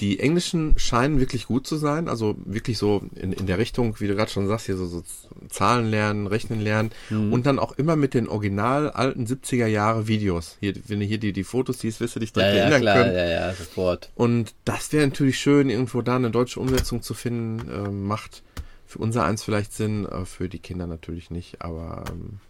Die 0.00 0.18
Englischen 0.18 0.78
scheinen 0.78 1.20
wirklich 1.20 1.46
gut 1.46 1.66
zu 1.66 1.76
sein, 1.76 2.08
also 2.08 2.34
wirklich 2.46 2.78
so 2.78 3.02
in, 3.16 3.34
in 3.34 3.46
der 3.46 3.58
Richtung, 3.58 4.00
wie 4.00 4.06
du 4.08 4.14
gerade 4.16 4.30
schon 4.30 4.46
sagst, 4.48 4.64
hier 4.64 4.78
so, 4.78 4.86
so 4.86 5.02
Zahlen 5.50 5.90
lernen, 5.90 6.26
Rechnen 6.26 6.62
lernen 6.62 6.90
Mhm. 7.10 7.34
und 7.34 7.44
dann 7.44 7.58
auch 7.58 7.72
immer 7.72 7.96
mit 7.96 8.14
den 8.14 8.26
original 8.26 8.88
alten 8.88 9.26
70er 9.26 9.66
Jahre 9.66 10.08
Videos. 10.08 10.56
Hier, 10.60 10.72
wenn 10.86 11.00
du 11.00 11.04
hier 11.04 11.18
die, 11.18 11.34
die 11.34 11.44
Fotos 11.44 11.80
siehst, 11.80 12.00
wirst 12.00 12.16
du 12.16 12.20
dich 12.20 12.30
Ja, 12.34 12.36
direkt 12.40 12.54
ja, 12.54 12.60
erinnern 12.62 12.80
klar, 12.80 12.94
können. 12.96 13.14
ja, 13.14 13.26
ja, 13.28 13.52
sofort. 13.52 14.10
Und 14.14 14.54
das 14.64 14.90
wäre 14.94 15.06
natürlich 15.06 15.38
schön, 15.38 15.68
irgendwo 15.68 16.00
da 16.00 16.16
eine 16.16 16.30
deutsche 16.30 16.60
Umsetzung 16.60 17.02
zu 17.02 17.12
finden. 17.12 17.68
Ähm, 17.70 18.06
macht 18.06 18.42
für 18.90 18.98
unser 18.98 19.24
eins 19.24 19.44
vielleicht 19.44 19.72
Sinn, 19.72 20.04
äh, 20.04 20.24
für 20.24 20.48
die 20.48 20.58
Kinder 20.58 20.88
natürlich 20.88 21.30
nicht, 21.30 21.62
aber 21.62 22.02
ähm, 22.10 22.40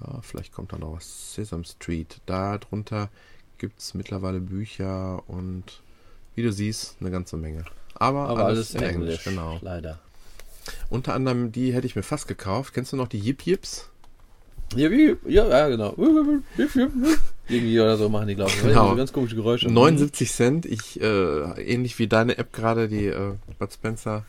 ja, 0.00 0.20
vielleicht 0.20 0.52
kommt 0.52 0.74
da 0.74 0.78
noch 0.78 0.96
was. 0.96 1.34
Sesame 1.34 1.64
Street. 1.64 2.18
Darunter 2.26 3.08
gibt 3.56 3.80
es 3.80 3.94
mittlerweile 3.94 4.40
Bücher 4.40 5.22
und 5.28 5.80
wie 6.34 6.42
du 6.42 6.52
siehst, 6.52 6.96
eine 7.00 7.10
ganze 7.10 7.38
Menge. 7.38 7.64
Aber, 7.94 8.28
Aber 8.28 8.44
alles, 8.44 8.74
alles 8.74 8.74
in 8.74 8.82
Englisch, 8.82 8.94
Englisch, 8.94 9.24
genau. 9.24 9.58
leider. 9.62 9.98
Unter 10.90 11.14
anderem 11.14 11.52
die 11.52 11.72
hätte 11.72 11.86
ich 11.86 11.96
mir 11.96 12.02
fast 12.02 12.28
gekauft. 12.28 12.74
Kennst 12.74 12.92
du 12.92 12.98
noch 12.98 13.08
die 13.08 13.18
Yip 13.18 13.46
Yips? 13.46 13.88
Ja, 14.74 14.90
ja, 14.90 15.68
genau. 15.68 15.94
Irgendwie 17.48 17.80
oder 17.80 17.96
so 17.96 18.10
machen 18.10 18.28
die, 18.28 18.34
glaube 18.34 18.50
ich. 18.50 18.62
Genau. 18.62 18.94
Ganz 18.94 19.10
komische 19.10 19.36
Geräusche. 19.36 19.68
79 19.68 20.30
Cent. 20.30 20.66
Ich, 20.66 21.00
äh, 21.00 21.04
ähnlich 21.62 21.98
wie 21.98 22.08
deine 22.08 22.36
App 22.36 22.52
gerade, 22.52 22.88
die 22.88 23.06
äh, 23.06 23.36
Bud 23.58 23.72
Spencer, 23.72 24.26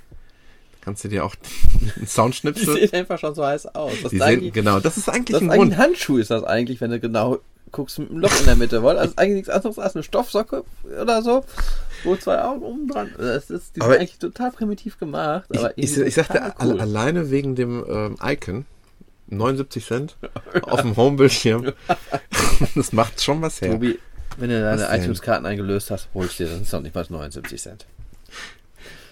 kannst 0.87 1.03
du 1.03 1.09
dir 1.09 1.25
auch 1.25 1.35
einen 1.97 2.07
Sound 2.07 2.41
Die 2.43 2.63
sehen 2.65 2.93
einfach 2.93 3.19
schon 3.19 3.35
so 3.35 3.45
heiß 3.45 3.67
aus. 3.75 3.91
Das, 4.01 4.09
Die 4.11 4.15
ist 4.17 4.23
sehen, 4.23 4.39
eigentlich, 4.39 4.53
genau, 4.53 4.79
das 4.79 4.95
ist 4.97 5.09
eigentlich 5.09 5.33
das 5.33 5.41
ist 5.41 5.47
ein 5.47 5.51
eigentlich 5.51 5.59
Grund. 5.59 5.73
ein 5.73 5.77
Handschuh, 5.77 6.17
ist 6.17 6.31
das 6.31 6.43
eigentlich, 6.45 6.79
wenn 6.79 6.91
du 6.91 6.99
genau 7.01 7.39
guckst 7.73 7.99
mit 7.99 8.09
einem 8.09 8.19
Loch 8.21 8.39
in 8.39 8.45
der 8.45 8.55
Mitte. 8.55 8.81
Weil 8.81 8.95
das 8.95 9.07
ist 9.07 9.19
eigentlich 9.19 9.35
nichts 9.35 9.49
anderes 9.49 9.77
als 9.77 9.95
eine 9.95 10.03
Stoffsocke 10.03 10.63
oder 11.01 11.21
so, 11.21 11.43
wo 12.05 12.15
zwei 12.15 12.41
Augen 12.41 12.61
oben 12.63 12.87
dran. 12.87 13.11
Das 13.17 13.49
ist, 13.49 13.75
die 13.75 13.81
Aber- 13.81 13.91
sind 13.91 13.99
eigentlich 14.01 14.17
total 14.19 14.51
primitiv 14.51 14.97
gemacht. 14.97 15.49
Ich, 15.51 15.59
Aber 15.59 15.77
ich, 15.77 15.91
irgendwie 15.91 16.07
ich 16.07 16.15
sagte 16.15 16.53
cool. 16.63 16.79
alleine 16.79 17.29
wegen 17.29 17.55
dem 17.55 17.83
ähm, 17.89 18.15
Icon, 18.23 18.65
79 19.27 19.85
Cent 19.85 20.15
auf 20.61 20.81
dem 20.81 20.95
Homebildschirm. 20.95 21.73
das 22.75 22.93
macht 22.93 23.21
schon 23.21 23.41
was 23.41 23.59
her. 23.59 23.71
Tobi, 23.71 23.99
wenn 24.37 24.49
du 24.49 24.61
deine 24.61 24.87
iTunes-Karten 24.97 25.45
eingelöst 25.45 25.91
hast, 25.91 26.07
holst 26.13 26.39
du 26.39 26.45
dir, 26.45 26.51
das 26.51 26.61
ist 26.61 26.71
doch 26.73 26.81
nicht 26.81 26.95
mal 26.95 27.05
79 27.09 27.61
Cent. 27.61 27.85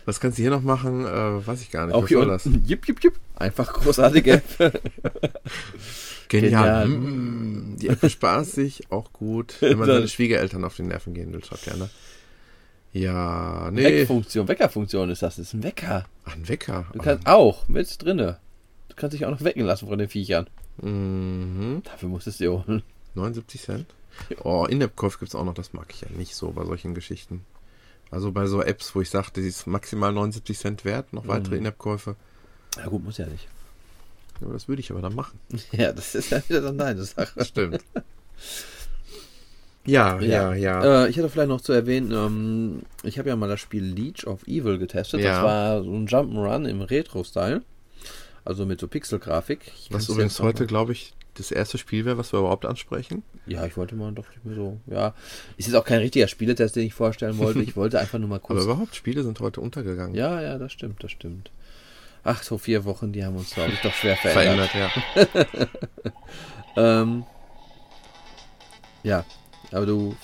Was 0.06 0.20
kannst 0.20 0.38
du 0.38 0.44
hier 0.44 0.52
noch 0.52 0.62
machen? 0.62 1.06
Äh, 1.06 1.48
weiß 1.48 1.62
ich 1.62 1.72
gar 1.72 1.88
nicht. 1.88 1.96
Auch 1.96 2.04
was 2.04 2.10
hier 2.10 2.20
soll 2.20 2.28
das? 2.28 2.46
jip, 2.66 2.88
jip, 2.88 3.04
jip. 3.04 3.14
Einfach 3.36 3.74
großartige 3.74 4.34
App. 4.34 4.44
Genial. 6.28 6.88
Genial. 6.88 6.88
Mm, 6.88 7.78
die 7.78 7.88
App 7.90 8.04
ist 8.04 8.14
spaßig, 8.14 8.92
auch 8.92 9.12
gut. 9.14 9.56
Wenn 9.60 9.78
man 9.78 9.88
seine 9.88 10.08
Schwiegereltern 10.08 10.64
auf 10.64 10.76
die 10.76 10.84
Nerven 10.84 11.14
gehen 11.14 11.34
will, 11.34 11.44
schreibt 11.44 11.66
gerne. 11.66 11.90
Ja, 12.94 13.70
nee. 13.74 13.84
Weckfunktion, 13.84 14.48
Weckerfunktion 14.48 15.10
ist 15.10 15.22
das, 15.22 15.36
das 15.36 15.48
ist 15.48 15.54
ein 15.54 15.64
Wecker. 15.64 16.06
Ach, 16.24 16.36
ein 16.36 16.48
Wecker. 16.48 16.86
Du 16.94 17.00
kannst 17.00 17.28
auch, 17.28 17.68
mit 17.68 18.02
drinne. 18.02 18.38
Du 18.90 18.96
kannst 18.96 19.14
dich 19.14 19.26
auch 19.26 19.32
noch 19.32 19.44
wecken 19.44 19.66
lassen 19.66 19.90
von 19.90 19.98
den 19.98 20.08
Viechern. 20.08 20.48
Mhm. 20.82 21.82
Dafür 21.84 22.10
musstest 22.10 22.40
du 22.40 22.46
dir 22.46 22.52
holen. 22.54 22.84
79 23.16 23.62
Cent. 23.62 23.86
Oh, 24.44 24.66
In-App-Kauf 24.66 25.20
gibt 25.20 25.30
es 25.30 25.36
auch 25.36 25.44
noch, 25.44 25.54
das 25.54 25.74
mag 25.74 25.88
ich 25.90 26.02
ja 26.02 26.08
nicht 26.16 26.36
so 26.36 26.52
bei 26.52 26.64
solchen 26.64 26.96
Geschichten. 26.96 27.46
Also 28.16 28.32
bei 28.32 28.46
so 28.46 28.62
Apps, 28.62 28.96
wo 28.96 29.02
ich 29.02 29.10
sage, 29.10 29.28
die 29.36 29.42
ist 29.42 29.68
maximal 29.68 30.14
79 30.14 30.58
Cent 30.58 30.86
wert, 30.86 31.12
noch 31.12 31.28
weitere 31.28 31.58
In-App-Käufe. 31.58 32.16
Ja 32.78 32.86
gut, 32.86 33.04
muss 33.04 33.18
ja 33.18 33.26
nicht. 33.26 33.50
Ja, 34.40 34.48
das 34.54 34.70
würde 34.70 34.80
ich 34.80 34.90
aber 34.90 35.02
dann 35.02 35.16
machen. 35.16 35.38
Ja, 35.74 35.92
das 35.92 36.16
ist 36.16 36.30
ja 36.30 36.42
wieder 36.48 36.62
dann 36.62 36.78
deine 36.78 37.04
Sache. 37.04 37.44
Stimmt. 37.44 37.84
ja, 39.86 40.18
ja, 40.22 40.54
ja. 40.54 41.04
Äh, 41.04 41.10
ich 41.10 41.18
hätte 41.18 41.28
vielleicht 41.28 41.50
noch 41.50 41.60
zu 41.60 41.74
erwähnen, 41.74 42.14
ähm, 42.14 42.84
ich 43.04 43.20
habe 43.20 43.28
ja 43.28 43.36
mal 43.36 43.50
das 43.50 43.60
Spiel 43.60 43.84
Leech 43.84 44.26
of 44.28 44.48
Evil 44.48 44.78
getestet. 44.78 45.20
Ja. 45.20 45.34
Das 45.34 45.44
war 45.44 45.84
so 45.84 45.92
ein 45.92 46.08
Jump'n'Run 46.08 46.70
im 46.70 46.80
Retro-Style. 46.84 47.64
Also 48.46 48.66
mit 48.66 48.80
so 48.80 48.88
Pixel-Grafik. 48.88 49.74
Was 49.90 50.08
übrigens 50.08 50.40
heute, 50.40 50.68
glaube 50.68 50.94
ich, 50.94 51.14
das 51.36 51.52
erste 51.52 51.78
Spiel 51.78 52.06
wäre, 52.06 52.18
was 52.18 52.34
wir 52.34 52.40
überhaupt 52.40 52.66
ansprechen. 52.66 53.24
Ja, 53.46 53.66
ich 53.66 53.78
wollte 53.78 53.96
mal 53.96 54.12
doch 54.12 54.28
nicht 54.30 54.44
mehr 54.46 54.56
so. 54.56 54.80
Ja, 54.88 55.14
ist 55.58 55.68
jetzt 55.68 55.76
auch 55.76 55.86
kein 55.86 56.00
richtiger 56.00 56.28
Spieletest, 56.28 56.76
den 56.76 56.88
ich 56.88 56.94
vorstellen 56.94 57.38
wollte. 57.38 57.62
Ich 57.62 57.76
wollte 57.76 58.00
einfach 58.00 58.20
nur 58.20 58.28
mal 58.30 58.36
Aber 58.44 58.48
kurz. 58.56 58.64
überhaupt, 58.64 58.96
Spiele 58.96 59.24
sind 59.24 59.40
heute 59.40 59.62
untergegangen. 59.62 60.16
Ja, 60.16 60.42
ja, 60.42 60.58
das 60.58 60.72
stimmt, 60.72 61.04
das 61.04 61.12
stimmt. 61.12 61.52
Ach, 62.24 62.42
so 62.42 62.58
vier 62.58 62.86
Wochen, 62.86 63.12
die 63.12 63.24
haben 63.24 63.36
uns, 63.36 63.52
glaube 63.52 63.72
ich, 63.74 63.82
doch 63.82 63.94
schwer 63.94 64.18
verändert. 64.18 64.70
Verändert, 64.72 65.46
ja. 65.56 65.68
Ähm, 66.78 67.24
ja, 69.04 69.24
aber 69.72 69.86
du 69.86 70.16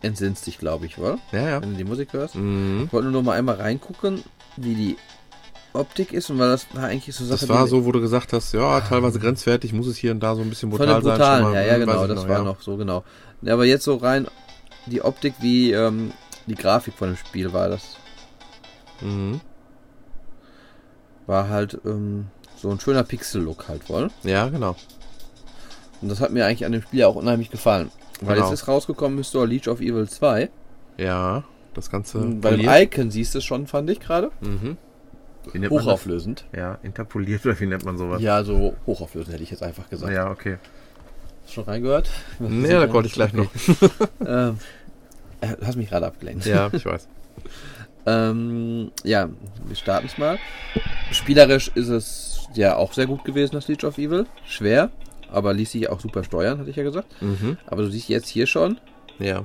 entsinnst 0.00 0.46
dich, 0.46 0.58
glaube 0.58 0.86
ich, 0.86 0.96
oder? 0.98 1.18
Ja, 1.32 1.48
ja. 1.48 1.60
Wenn 1.62 1.72
du 1.72 1.76
die 1.76 1.84
Musik 1.84 2.12
hörst. 2.12 2.34
Mhm. 2.34 2.84
Ich 2.86 2.92
wollte 2.92 3.08
nur 3.10 3.20
noch 3.20 3.26
mal 3.26 3.36
einmal 3.36 3.56
reingucken, 3.56 4.22
wie 4.56 4.74
die 4.74 4.96
Optik 5.74 6.12
ist 6.12 6.30
und 6.30 6.38
weil 6.38 6.48
das 6.48 6.66
war 6.74 6.84
eigentlich 6.84 7.14
so 7.14 7.24
Sache, 7.24 7.40
Das 7.40 7.48
war 7.48 7.66
so, 7.66 7.84
wo 7.84 7.92
du 7.92 8.00
gesagt 8.00 8.32
hast, 8.32 8.52
ja, 8.54 8.80
teilweise 8.80 9.18
grenzwertig, 9.20 9.72
muss 9.72 9.86
es 9.86 9.96
hier 9.96 10.10
und 10.12 10.20
da 10.20 10.34
so 10.34 10.42
ein 10.42 10.48
bisschen 10.48 10.70
von 10.70 10.78
brutal 10.78 11.02
den 11.02 11.16
sein. 11.16 11.42
mal, 11.42 11.54
ja, 11.54 11.62
ja, 11.62 11.74
hm, 11.74 11.80
genau, 11.80 12.06
das 12.06 12.28
war 12.28 12.38
ja. 12.38 12.42
noch 12.44 12.60
so 12.62 12.76
genau. 12.76 13.04
Ja, 13.42 13.54
aber 13.54 13.64
jetzt 13.64 13.84
so 13.84 13.96
rein 13.96 14.26
die 14.86 15.02
Optik, 15.02 15.34
wie 15.40 15.72
ähm, 15.72 16.12
die 16.46 16.54
Grafik 16.54 16.94
von 16.94 17.08
dem 17.08 17.16
Spiel 17.16 17.52
war, 17.52 17.68
das 17.68 17.96
Mhm. 19.00 19.40
war 21.26 21.48
halt 21.48 21.78
ähm, 21.84 22.26
so 22.56 22.70
ein 22.70 22.80
schöner 22.80 23.04
Pixel-Look 23.04 23.68
halt 23.68 23.88
wohl. 23.88 24.10
Ja, 24.24 24.48
genau. 24.48 24.74
Und 26.00 26.08
das 26.08 26.20
hat 26.20 26.32
mir 26.32 26.46
eigentlich 26.46 26.64
an 26.64 26.72
dem 26.72 26.82
Spiel 26.82 27.04
auch 27.04 27.14
unheimlich 27.16 27.50
gefallen. 27.50 27.90
Weil 28.20 28.36
Genau. 28.36 28.50
jetzt 28.50 28.62
ist 28.62 28.68
rausgekommen, 28.68 29.18
Mr. 29.18 29.46
Leech 29.46 29.68
of 29.68 29.80
Evil 29.80 30.08
2. 30.08 30.48
Ja, 30.96 31.44
das 31.74 31.90
Ganze. 31.90 32.18
Bei 32.18 32.50
dem 32.50 32.64
poliert. 32.64 32.94
Icon 32.94 33.10
siehst 33.10 33.34
du 33.34 33.38
es 33.38 33.44
schon, 33.44 33.66
fand 33.68 33.88
ich 33.90 34.00
gerade. 34.00 34.30
Mhm. 34.40 34.76
Hochauflösend. 35.70 36.44
Ja, 36.54 36.78
interpoliert 36.82 37.44
oder 37.46 37.58
wie 37.58 37.66
nennt 37.66 37.84
man 37.84 37.96
sowas? 37.98 38.20
Ja, 38.20 38.44
so 38.44 38.74
hochauflösend 38.86 39.32
hätte 39.32 39.42
ich 39.42 39.50
jetzt 39.50 39.62
einfach 39.62 39.88
gesagt. 39.88 40.12
ja 40.12 40.30
okay. 40.30 40.58
Hast 41.42 41.50
du 41.50 41.54
schon 41.54 41.64
reingehört? 41.64 42.10
Nee, 42.38 42.68
da 42.68 42.86
konnte 42.86 43.08
ich 43.08 43.14
gleich 43.14 43.32
noch. 43.32 43.46
Ähm, 44.26 44.58
äh, 45.40 45.56
du 45.56 45.66
hast 45.66 45.76
mich 45.76 45.88
gerade 45.88 46.06
abgelenkt. 46.06 46.44
Ja, 46.46 46.68
ich 46.72 46.84
weiß. 46.84 47.08
Ähm, 48.06 48.90
ja, 49.04 49.28
wir 49.66 49.76
starten 49.76 50.06
es 50.06 50.16
mal. 50.16 50.38
Spielerisch 51.10 51.68
ist 51.74 51.88
es 51.88 52.48
ja 52.54 52.76
auch 52.76 52.94
sehr 52.94 53.06
gut 53.06 53.22
gewesen, 53.24 53.54
das 53.54 53.68
Leech 53.68 53.84
of 53.84 53.98
Evil. 53.98 54.24
Schwer, 54.46 54.90
aber 55.30 55.52
ließ 55.52 55.72
sich 55.72 55.90
auch 55.90 56.00
super 56.00 56.24
steuern, 56.24 56.58
hatte 56.58 56.70
ich 56.70 56.76
ja 56.76 56.84
gesagt. 56.84 57.20
Mhm. 57.20 57.58
Aber 57.66 57.82
du 57.82 57.90
siehst 57.90 58.08
jetzt 58.08 58.28
hier 58.28 58.46
schon, 58.46 58.78
Ja. 59.18 59.44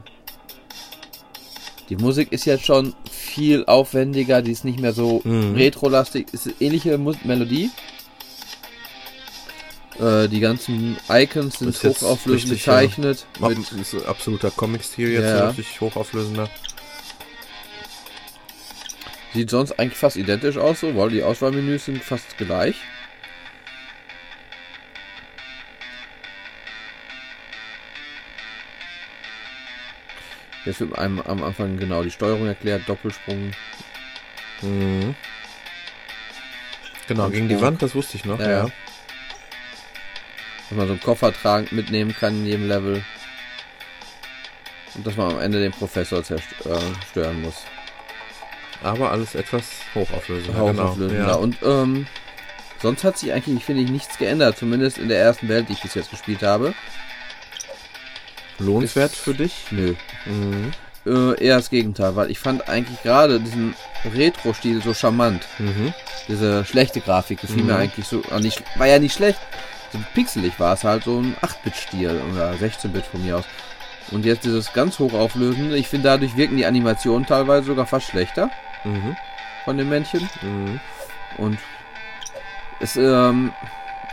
Die 1.95 2.03
Musik 2.03 2.32
ist 2.32 2.45
jetzt 2.45 2.65
schon 2.65 2.95
viel 3.11 3.65
aufwendiger, 3.65 4.41
die 4.41 4.52
ist 4.52 4.65
nicht 4.65 4.80
mehr 4.80 4.94
so 4.94 5.22
Mhm. 5.24 5.53
retro-lastig. 5.56 6.28
Es 6.34 6.48
ist 6.48 6.60
ähnliche 6.61 6.98
Mu 6.98 7.14
Melodie. 7.24 7.70
Äh, 9.99 10.28
die 10.28 10.40
ganzen 10.40 10.98
Icons 11.07 11.60
sind 11.60 11.76
hochauflösend 11.84 12.52
richtig, 12.53 12.65
ja. 12.65 12.80
gezeichnet. 12.82 13.26
Mit 13.40 13.57
Mit, 13.72 13.82
ist 13.82 13.94
ein 13.94 14.06
absoluter 14.07 14.49
Comic-Stil 14.49 15.10
jetzt, 15.11 15.24
Ja. 15.24 15.49
richtig 15.49 15.80
hochauflösender. 15.82 16.49
sieht 19.36 19.49
sonst 19.49 19.80
eigentlich 19.80 19.98
fast 19.98 20.15
identisch 20.15 20.57
aus, 20.57 20.80
so, 20.82 20.95
weil 20.95 21.10
die 21.10 21.24
Auswahlmenüs 21.24 21.86
sind 21.86 22.03
fast 22.03 22.38
gleich. 22.38 22.76
Jetzt 30.65 30.80
wird 30.80 30.98
einem 30.98 31.19
am 31.22 31.44
Anfang 31.44 31.77
genau 31.77 32.03
die 32.03 32.11
Steuerung 32.11 32.48
erklärt, 32.48 32.88
Doppelsprung. 32.88 33.52
Mhm. 34.61 35.15
Genau, 37.07 37.30
gegen 37.30 37.49
die. 37.49 37.60
Wand, 37.60 37.81
das 37.81 37.95
wusste 37.95 38.18
ich 38.18 38.26
noch. 38.26 38.40
Ja, 38.40 38.49
ja. 38.49 38.64
Dass 40.69 40.77
man 40.77 40.88
so 40.88 40.94
einen 40.94 41.02
Koffer 41.02 41.34
tragen, 41.34 41.68
mitnehmen 41.72 42.15
kann 42.18 42.40
in 42.40 42.45
jedem 42.45 42.68
Level. 42.68 43.03
Und 44.95 45.06
dass 45.06 45.18
man 45.18 45.31
am 45.31 45.40
Ende 45.40 45.60
den 45.60 45.72
Professor 45.72 46.23
zerstören 46.23 47.41
muss. 47.41 47.65
Aber 48.81 49.11
alles 49.11 49.35
etwas 49.35 49.65
hochauflösender. 49.95 50.60
Hochauflösender. 50.60 51.26
Genau. 51.26 51.40
Und 51.40 51.57
ähm, 51.64 52.07
sonst 52.81 53.03
hat 53.03 53.18
sich 53.18 53.34
eigentlich, 53.34 53.65
finde 53.65 53.81
ich, 53.81 53.90
nichts 53.90 54.18
geändert. 54.18 54.57
Zumindest 54.57 54.98
in 54.98 55.10
der 55.10 55.19
ersten 55.19 55.49
Welt, 55.49 55.68
die 55.68 55.73
ich 55.73 55.81
bis 55.81 55.95
jetzt 55.95 56.11
gespielt 56.11 56.44
habe. 56.44 56.73
Lohnenswert 58.59 59.11
für 59.11 59.34
dich? 59.34 59.65
Nö. 59.71 59.95
Mhm. 60.25 60.71
Äh, 61.05 61.43
eher 61.43 61.57
das 61.57 61.69
Gegenteil, 61.69 62.15
weil 62.15 62.31
ich 62.31 62.39
fand 62.39 62.69
eigentlich 62.69 63.01
gerade 63.03 63.39
diesen 63.39 63.75
Retro-Stil 64.15 64.81
so 64.81 64.93
charmant. 64.93 65.43
Mhm. 65.59 65.93
Diese 66.30 66.63
schlechte 66.63 67.01
Grafik 67.01 67.41
gefiel 67.41 67.57
Mhm. 67.63 67.67
mir 67.67 67.75
eigentlich 67.75 68.07
so. 68.07 68.21
ah, 68.31 68.39
Nicht, 68.39 68.63
war 68.77 68.88
ja 68.88 68.99
nicht 68.99 69.13
schlecht. 69.13 69.39
So 69.91 69.99
pixelig 70.13 70.59
war 70.59 70.73
es 70.73 70.84
halt 70.84 71.03
so 71.03 71.19
ein 71.19 71.35
8-Bit-Stil 71.41 72.21
oder 72.31 72.53
16-Bit 72.53 73.05
von 73.05 73.23
mir 73.25 73.38
aus. 73.38 73.45
Und 74.11 74.25
jetzt 74.25 74.43
dieses 74.45 74.71
ganz 74.73 74.97
hochauflösende, 74.99 75.77
ich 75.77 75.88
finde 75.88 76.09
dadurch 76.09 76.35
wirken 76.38 76.57
die 76.57 76.65
Animationen 76.65 77.25
teilweise 77.27 77.65
sogar 77.67 77.85
fast 77.85 78.07
schlechter 78.07 78.49
Mhm. 78.85 79.15
von 79.65 79.77
den 79.77 79.89
Männchen. 79.89 80.30
Mhm. 80.41 80.80
Und 81.38 81.57
es 82.80 82.95
ähm, 82.95 83.51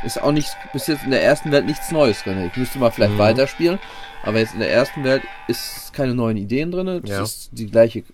ist 0.04 0.20
auch 0.22 0.32
nicht 0.32 0.48
bis 0.72 0.86
jetzt 0.86 1.04
in 1.04 1.10
der 1.10 1.22
ersten 1.22 1.50
Welt 1.52 1.66
nichts 1.66 1.90
Neues 1.90 2.22
drin. 2.22 2.44
Ich 2.50 2.56
müsste 2.56 2.78
mal 2.78 2.90
vielleicht 2.90 3.14
Mhm. 3.14 3.18
weiterspielen, 3.18 3.78
aber 4.22 4.38
jetzt 4.38 4.54
in 4.54 4.60
der 4.60 4.70
ersten 4.72 5.04
Welt 5.04 5.22
ist 5.48 5.92
keine 5.92 6.14
neuen 6.14 6.36
Ideen 6.36 6.70
drin. 6.70 6.88
Es 6.88 7.10
Ja. 7.10 7.22
ist 7.22 7.50
die 7.52 7.66
gleiche, 7.66 8.04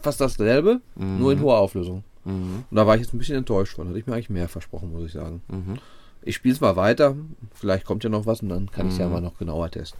fast 0.00 0.20
dasselbe, 0.20 0.80
Mhm. 0.96 1.18
nur 1.18 1.32
in 1.32 1.40
hoher 1.40 1.58
Auflösung. 1.58 2.04
Mhm. 2.24 2.64
Und 2.70 2.76
da 2.76 2.86
war 2.86 2.94
ich 2.96 3.02
jetzt 3.02 3.14
ein 3.14 3.18
bisschen 3.18 3.36
enttäuscht 3.36 3.74
von. 3.74 3.88
Hatte 3.88 3.98
ich 3.98 4.06
mir 4.06 4.14
eigentlich 4.14 4.30
mehr 4.30 4.48
versprochen, 4.48 4.92
muss 4.92 5.06
ich 5.06 5.12
sagen. 5.12 5.42
Mhm. 5.48 5.78
Ich 6.22 6.36
spiele 6.36 6.54
es 6.54 6.60
mal 6.60 6.76
weiter. 6.76 7.16
Vielleicht 7.54 7.84
kommt 7.84 8.04
ja 8.04 8.10
noch 8.10 8.26
was 8.26 8.40
und 8.42 8.48
dann 8.48 8.70
kann 8.70 8.86
ich 8.86 8.92
es 8.92 8.98
ja 8.98 9.06
Mhm. 9.06 9.12
mal 9.12 9.20
noch 9.20 9.38
genauer 9.38 9.70
testen. 9.70 9.98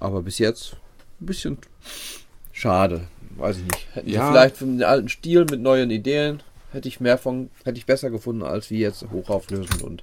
Aber 0.00 0.22
bis 0.22 0.38
jetzt 0.38 0.76
ein 1.20 1.26
bisschen 1.26 1.58
schade. 2.52 3.02
Weiß 3.36 3.58
ich 3.58 3.64
nicht. 3.64 3.86
Hätten 3.94 4.08
Ja. 4.10 4.30
vielleicht 4.30 4.56
von 4.56 4.78
den 4.78 4.84
alten 4.86 5.08
Stil 5.08 5.44
mit 5.48 5.60
neuen 5.60 5.90
Ideen 5.90 6.42
hätte 6.72 6.88
ich 6.88 7.00
mehr 7.00 7.18
von, 7.18 7.50
hätte 7.64 7.78
ich 7.78 7.86
besser 7.86 8.10
gefunden 8.10 8.42
als 8.42 8.70
wie 8.70 8.78
jetzt 8.80 9.04
hochauflösend 9.10 9.82
und 9.82 10.02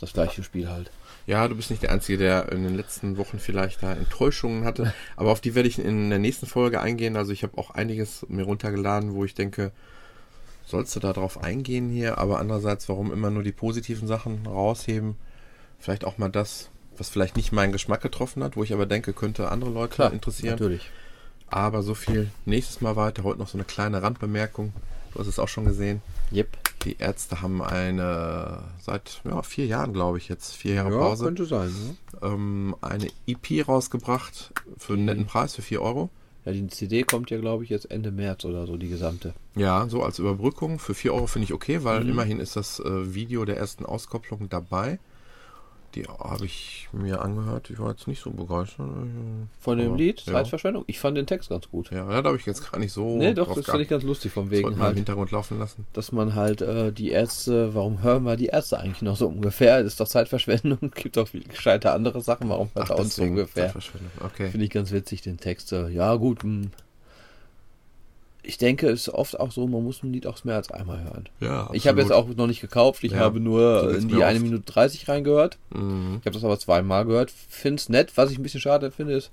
das 0.00 0.12
gleiche 0.12 0.42
Spiel 0.42 0.68
halt. 0.68 0.90
Ja, 1.26 1.48
du 1.48 1.54
bist 1.54 1.70
nicht 1.70 1.82
der 1.82 1.90
Einzige, 1.90 2.18
der 2.18 2.52
in 2.52 2.64
den 2.64 2.74
letzten 2.74 3.16
Wochen 3.16 3.38
vielleicht 3.38 3.82
da 3.82 3.92
Enttäuschungen 3.92 4.64
hatte. 4.64 4.92
Aber 5.16 5.32
auf 5.32 5.40
die 5.40 5.54
werde 5.54 5.68
ich 5.68 5.78
in 5.78 6.10
der 6.10 6.18
nächsten 6.18 6.46
Folge 6.46 6.80
eingehen. 6.80 7.16
Also 7.16 7.32
ich 7.32 7.42
habe 7.42 7.56
auch 7.56 7.70
einiges 7.70 8.26
mir 8.28 8.44
runtergeladen, 8.44 9.14
wo 9.14 9.24
ich 9.24 9.34
denke, 9.34 9.72
sollst 10.66 10.94
du 10.96 11.00
da 11.00 11.12
drauf 11.12 11.42
eingehen 11.42 11.88
hier? 11.88 12.18
Aber 12.18 12.38
andererseits, 12.38 12.88
warum 12.88 13.12
immer 13.12 13.30
nur 13.30 13.42
die 13.42 13.52
positiven 13.52 14.06
Sachen 14.06 14.46
rausheben? 14.46 15.16
Vielleicht 15.78 16.04
auch 16.04 16.18
mal 16.18 16.30
das, 16.30 16.70
was 16.96 17.08
vielleicht 17.08 17.36
nicht 17.36 17.52
meinen 17.52 17.72
Geschmack 17.72 18.02
getroffen 18.02 18.42
hat, 18.44 18.56
wo 18.56 18.62
ich 18.62 18.72
aber 18.72 18.86
denke, 18.86 19.12
könnte 19.12 19.50
andere 19.50 19.70
Leute 19.70 20.04
interessieren. 20.12 20.52
Natürlich. 20.58 20.90
Aber 21.48 21.82
so 21.82 21.94
viel 21.94 22.30
nächstes 22.44 22.80
Mal 22.80 22.96
weiter. 22.96 23.22
Heute 23.22 23.38
noch 23.38 23.48
so 23.48 23.56
eine 23.56 23.64
kleine 23.64 24.02
Randbemerkung. 24.02 24.72
Du 25.12 25.20
hast 25.20 25.26
es 25.26 25.38
auch 25.38 25.48
schon 25.48 25.64
gesehen. 25.64 26.02
Yep. 26.32 26.63
Die 26.84 26.96
Ärzte 26.98 27.40
haben 27.40 27.62
eine, 27.62 28.58
seit 28.80 29.22
ja, 29.24 29.42
vier 29.42 29.66
Jahren, 29.66 29.92
glaube 29.92 30.18
ich, 30.18 30.28
jetzt 30.28 30.54
vier 30.54 30.74
Jahre 30.74 30.90
Ja, 30.92 30.98
Pause, 30.98 31.24
könnte 31.24 31.46
sein. 31.46 31.68
Ne? 31.70 31.96
ähm, 32.22 32.76
eine 32.80 33.08
EP 33.26 33.66
rausgebracht 33.66 34.52
für 34.78 34.92
einen 34.94 35.06
netten 35.06 35.26
Preis, 35.26 35.54
für 35.54 35.62
4 35.62 35.80
Euro. 35.80 36.10
Ja, 36.44 36.52
die 36.52 36.66
CD 36.68 37.02
kommt 37.04 37.30
ja, 37.30 37.38
glaube 37.40 37.64
ich, 37.64 37.70
jetzt 37.70 37.90
Ende 37.90 38.10
März 38.10 38.44
oder 38.44 38.66
so, 38.66 38.76
die 38.76 38.88
gesamte. 38.90 39.32
Ja, 39.56 39.88
so 39.88 40.02
als 40.02 40.18
Überbrückung. 40.18 40.78
Für 40.78 40.94
4 40.94 41.14
Euro 41.14 41.26
finde 41.26 41.44
ich 41.44 41.54
okay, 41.54 41.84
weil 41.84 42.04
Mhm. 42.04 42.10
immerhin 42.10 42.40
ist 42.40 42.54
das 42.56 42.80
äh, 42.80 43.14
Video 43.14 43.46
der 43.46 43.56
ersten 43.56 43.86
Auskopplung 43.86 44.50
dabei. 44.50 44.98
Die 45.94 46.04
habe 46.04 46.44
ich 46.44 46.88
mir 46.92 47.22
angehört. 47.22 47.70
Ich 47.70 47.78
war 47.78 47.90
jetzt 47.90 48.08
nicht 48.08 48.20
so 48.20 48.30
begeistert. 48.30 48.88
Von 49.60 49.78
dem 49.78 49.88
Aber, 49.88 49.96
Lied, 49.96 50.20
ja. 50.26 50.32
Zeitverschwendung. 50.32 50.84
Ich 50.88 50.98
fand 50.98 51.16
den 51.16 51.26
Text 51.26 51.48
ganz 51.50 51.68
gut. 51.70 51.90
Ja, 51.92 52.04
da 52.20 52.28
habe 52.28 52.36
ich 52.36 52.46
jetzt 52.46 52.70
gar 52.70 52.78
nicht 52.78 52.92
so. 52.92 53.16
nee, 53.16 53.32
doch, 53.32 53.54
das 53.54 53.66
fand 53.66 53.80
ich 53.82 53.88
ganz 53.88 54.02
lustig, 54.02 54.34
wollten 54.36 54.50
wegen 54.50 54.68
wir 54.70 54.72
im 54.76 54.82
halt. 54.82 54.96
Hintergrund 54.96 55.30
laufen 55.30 55.58
lassen. 55.58 55.86
dass 55.92 56.10
man 56.10 56.34
halt 56.34 56.62
äh, 56.62 56.92
die 56.92 57.10
Ärzte, 57.10 57.74
warum 57.74 58.02
hören 58.02 58.24
wir 58.24 58.36
die 58.36 58.46
Ärzte 58.46 58.78
eigentlich 58.78 59.02
noch 59.02 59.16
so 59.16 59.28
ungefähr? 59.28 59.82
Das 59.82 59.92
ist 59.92 60.00
doch 60.00 60.08
Zeitverschwendung, 60.08 60.78
gibt 60.94 61.16
doch 61.16 61.28
viel 61.28 61.44
gescheite 61.44 61.92
andere 61.92 62.20
Sachen, 62.20 62.48
warum 62.48 62.70
hört 62.74 62.90
er 62.90 62.98
uns 62.98 63.14
so 63.16 63.22
ungefähr? 63.22 63.66
Zeitverschwendung. 63.66 64.10
Okay. 64.24 64.50
Finde 64.50 64.64
ich 64.64 64.70
ganz 64.72 64.90
witzig, 64.90 65.22
den 65.22 65.38
Text. 65.38 65.72
äh, 65.72 65.88
Ja, 65.88 66.14
gut. 66.16 66.42
hm. 66.42 66.70
Ich 68.46 68.58
denke, 68.58 68.88
es 68.90 69.08
ist 69.08 69.14
oft 69.14 69.40
auch 69.40 69.50
so, 69.52 69.66
man 69.66 69.82
muss 69.82 70.02
ein 70.02 70.12
Lied 70.12 70.26
auch 70.26 70.42
mehr 70.44 70.56
als 70.56 70.70
einmal 70.70 71.02
hören. 71.02 71.28
Ja, 71.40 71.70
Ich 71.72 71.88
habe 71.88 72.00
jetzt 72.00 72.12
auch 72.12 72.28
noch 72.28 72.46
nicht 72.46 72.60
gekauft, 72.60 73.02
ich 73.04 73.12
Ja, 73.12 73.18
habe 73.18 73.40
nur 73.40 73.94
in 73.96 74.08
die 74.08 74.22
1 74.22 74.36
oft. 74.36 74.42
Minute 74.44 74.64
30 74.72 75.08
reingehört. 75.08 75.58
Mhm. 75.70 76.18
Ich 76.20 76.26
habe 76.26 76.34
das 76.34 76.44
aber 76.44 76.58
zweimal 76.58 77.04
gehört. 77.06 77.30
Finde 77.48 77.76
es 77.80 77.88
nett. 77.88 78.12
Was 78.16 78.30
ich 78.30 78.38
ein 78.38 78.42
bisschen 78.42 78.60
schade 78.60 78.90
finde, 78.90 79.14
ist 79.14 79.30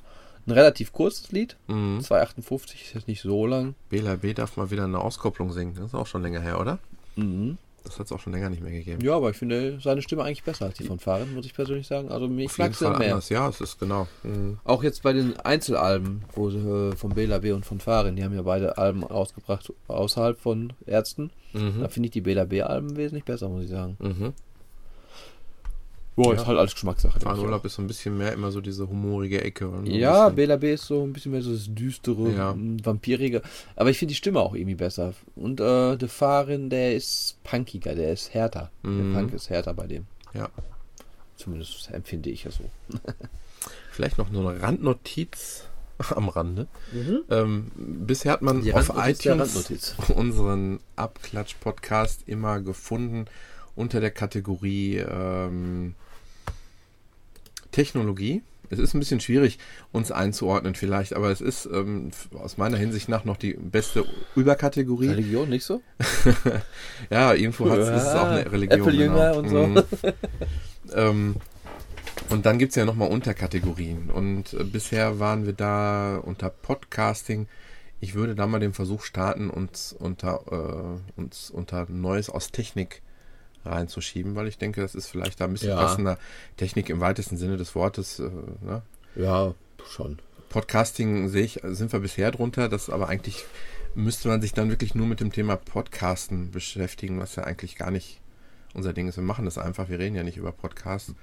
ein 0.47 0.51
relativ 0.51 0.93
kurzes 0.93 1.31
Lied. 1.31 1.55
Mhm. 1.67 1.99
2,58 1.99 2.73
ist 2.81 2.93
jetzt 2.95 3.07
nicht 3.07 3.21
so 3.21 3.45
lang. 3.45 3.75
Bela 3.89 4.15
B 4.15 4.33
darf 4.33 4.55
mal 4.57 4.71
wieder 4.71 4.85
eine 4.85 4.99
Auskopplung 4.99 5.51
singen. 5.51 5.75
Das 5.75 5.87
ist 5.87 5.95
auch 5.95 6.07
schon 6.07 6.21
länger 6.23 6.39
her, 6.41 6.59
oder? 6.59 6.79
Mhm. 7.15 7.57
Das 7.83 7.99
hat 7.99 8.05
es 8.05 8.11
auch 8.11 8.19
schon 8.19 8.33
länger 8.33 8.49
nicht 8.49 8.61
mehr 8.61 8.71
gegeben. 8.71 9.03
Ja, 9.03 9.15
aber 9.15 9.31
ich 9.31 9.37
finde 9.37 9.79
seine 9.81 10.01
Stimme 10.01 10.23
eigentlich 10.23 10.43
besser 10.43 10.65
als 10.65 10.77
die 10.77 10.83
von 10.83 10.99
Farin, 10.99 11.33
muss 11.33 11.45
ich 11.45 11.53
persönlich 11.53 11.87
sagen. 11.87 12.09
Also 12.09 12.27
mir 12.27 12.43
jeden 12.43 12.53
mag 12.57 12.75
sie 12.75 12.85
mehr. 12.85 12.95
anders. 12.95 13.29
Ja, 13.29 13.49
es 13.49 13.59
ist 13.59 13.79
genau. 13.79 14.07
Mhm. 14.23 14.59
Auch 14.63 14.83
jetzt 14.83 15.03
bei 15.03 15.13
den 15.13 15.37
Einzelalben, 15.39 16.23
wo 16.33 16.49
sie, 16.49 16.59
äh, 16.59 16.95
von 16.95 17.13
Bela 17.13 17.39
B 17.39 17.51
und 17.51 17.65
von 17.65 17.79
Farin, 17.79 18.15
die 18.15 18.23
haben 18.23 18.35
ja 18.35 18.43
beide 18.43 18.77
Alben 18.77 19.03
rausgebracht 19.03 19.73
außerhalb 19.87 20.39
von 20.39 20.73
Ärzten. 20.85 21.31
Da 21.53 21.89
finde 21.89 22.07
ich 22.07 22.11
die 22.11 22.21
Bela 22.21 22.45
B 22.45 22.61
Alben 22.61 22.95
wesentlich 22.95 23.25
besser, 23.25 23.49
muss 23.49 23.63
ich 23.63 23.69
sagen. 23.69 23.97
Mhm. 23.99 24.33
Boah, 26.15 26.33
Ja. 26.33 26.41
ist 26.41 26.47
halt 26.47 26.57
alles 26.59 26.73
Geschmackssache. 26.73 27.19
Fahrurlaub 27.21 27.61
auch. 27.61 27.65
ist 27.65 27.75
so 27.75 27.81
ein 27.81 27.87
bisschen 27.87 28.17
mehr 28.17 28.33
immer 28.33 28.51
so 28.51 28.59
diese 28.59 28.87
humorige 28.89 29.41
Ecke. 29.43 29.71
so 29.85 29.89
Ja, 29.89 30.27
B 30.29 30.73
ist 30.73 30.85
so 30.85 31.03
ein 31.03 31.13
bisschen 31.13 31.31
mehr 31.31 31.41
so 31.41 31.51
das 31.53 31.65
düstere, 31.73 32.29
Ja. 32.35 32.55
vampirige. 32.83 33.41
Aber 33.77 33.89
ich 33.89 33.97
finde 33.97 34.11
die 34.11 34.17
Stimme 34.17 34.39
auch 34.41 34.53
irgendwie 34.53 34.75
besser. 34.75 35.13
Und 35.35 35.61
äh, 35.61 35.95
der 35.95 36.09
Farin, 36.09 36.69
der 36.69 36.95
ist 36.95 37.37
punkiger, 37.43 37.95
der 37.95 38.11
ist 38.11 38.33
härter. 38.33 38.71
Mhm. 38.83 39.13
Der 39.13 39.19
Punk 39.19 39.33
ist 39.33 39.49
härter 39.49 39.73
bei 39.73 39.87
dem. 39.87 40.05
Ja. 40.33 40.49
Zumindest 41.37 41.89
empfinde 41.91 42.29
ich 42.29 42.45
es 42.45 42.55
so. 42.55 42.63
Vielleicht 43.91 44.17
noch 44.17 44.29
nur 44.31 44.49
eine 44.49 44.61
Randnotiz 44.61 45.63
am 46.15 46.29
Rande. 46.29 46.67
Ähm, 47.29 47.71
bisher 47.75 48.33
hat 48.33 48.41
man 48.41 48.61
Mhm. 48.63 48.73
Auf 48.73 48.91
iTunes 48.97 49.71
unseren 50.15 50.79
Abklatsch-Podcast 50.97 52.23
immer 52.27 52.59
gefunden 52.59 53.25
unter 53.75 53.99
der 53.99 54.11
Kategorie 54.11 54.97
ähm, 54.97 55.95
Technologie. 57.71 58.41
Es 58.69 58.79
ist 58.79 58.93
ein 58.93 58.99
bisschen 58.99 59.19
schwierig, 59.19 59.59
uns 59.91 60.11
einzuordnen 60.13 60.75
vielleicht, 60.75 61.13
aber 61.13 61.29
es 61.29 61.41
ist 61.41 61.65
ähm, 61.65 62.11
aus 62.33 62.57
meiner 62.57 62.77
Hinsicht 62.77 63.09
nach 63.09 63.25
noch 63.25 63.35
die 63.35 63.53
beste 63.53 64.05
Überkategorie. 64.35 65.09
Religion 65.09 65.49
nicht 65.49 65.65
so? 65.65 65.81
Ja, 67.09 67.33
irgendwo 67.33 67.69
hat 67.69 67.79
es 67.79 67.89
ist 67.89 68.07
es 68.07 68.13
auch 68.13 68.27
eine 68.27 68.49
Religion. 68.49 68.79
Apple-Jünger 68.79 69.33
genau. 69.33 69.39
und 69.39 69.49
so. 69.49 69.67
Mhm. 69.67 70.13
ähm, 70.93 71.35
und 72.29 72.45
dann 72.45 72.59
gibt 72.59 72.69
es 72.69 72.77
ja 72.77 72.85
nochmal 72.85 73.09
Unterkategorien. 73.09 74.09
Und 74.09 74.53
äh, 74.53 74.63
bisher 74.63 75.19
waren 75.19 75.45
wir 75.45 75.53
da 75.53 76.17
unter 76.17 76.49
Podcasting. 76.49 77.47
Ich 77.99 78.15
würde 78.15 78.35
da 78.35 78.47
mal 78.47 78.59
den 78.59 78.73
Versuch 78.73 79.03
starten, 79.03 79.49
uns 79.49 79.91
unter, 79.91 80.41
äh, 80.49 81.19
uns 81.19 81.49
unter 81.49 81.87
Neues 81.89 82.29
aus 82.29 82.51
Technik 82.51 83.01
reinzuschieben, 83.65 84.35
weil 84.35 84.47
ich 84.47 84.57
denke, 84.57 84.81
das 84.81 84.95
ist 84.95 85.07
vielleicht 85.07 85.39
da 85.39 85.45
ein 85.45 85.53
bisschen 85.53 85.69
Ja. 85.69 85.75
passender. 85.77 86.17
Technik 86.57 86.89
im 86.89 86.99
weitesten 86.99 87.37
Sinne 87.37 87.57
des 87.57 87.75
Wortes. 87.75 88.19
Äh, 88.19 88.29
ne? 88.61 88.81
Ja, 89.15 89.53
schon. 89.89 90.19
Podcasting 90.49 91.29
sehe 91.29 91.43
ich, 91.43 91.59
sind 91.63 91.93
wir 91.93 91.99
bisher 92.01 92.31
drunter, 92.31 92.67
das 92.69 92.89
aber 92.89 93.07
eigentlich 93.09 93.45
müsste 93.95 94.27
man 94.27 94.41
sich 94.41 94.53
dann 94.53 94.69
wirklich 94.69 94.95
nur 94.95 95.07
mit 95.07 95.19
dem 95.19 95.31
Thema 95.31 95.55
Podcasten 95.55 96.51
beschäftigen, 96.51 97.19
was 97.19 97.35
ja 97.35 97.43
eigentlich 97.43 97.75
gar 97.77 97.91
nicht 97.91 98.19
unser 98.73 98.93
Ding 98.93 99.07
ist. 99.07 99.17
Wir 99.17 99.23
machen 99.23 99.45
das 99.45 99.57
einfach, 99.57 99.89
wir 99.89 99.99
reden 99.99 100.15
ja 100.15 100.23
nicht 100.23 100.37
über 100.37 100.51
Podcasts. 100.51 101.13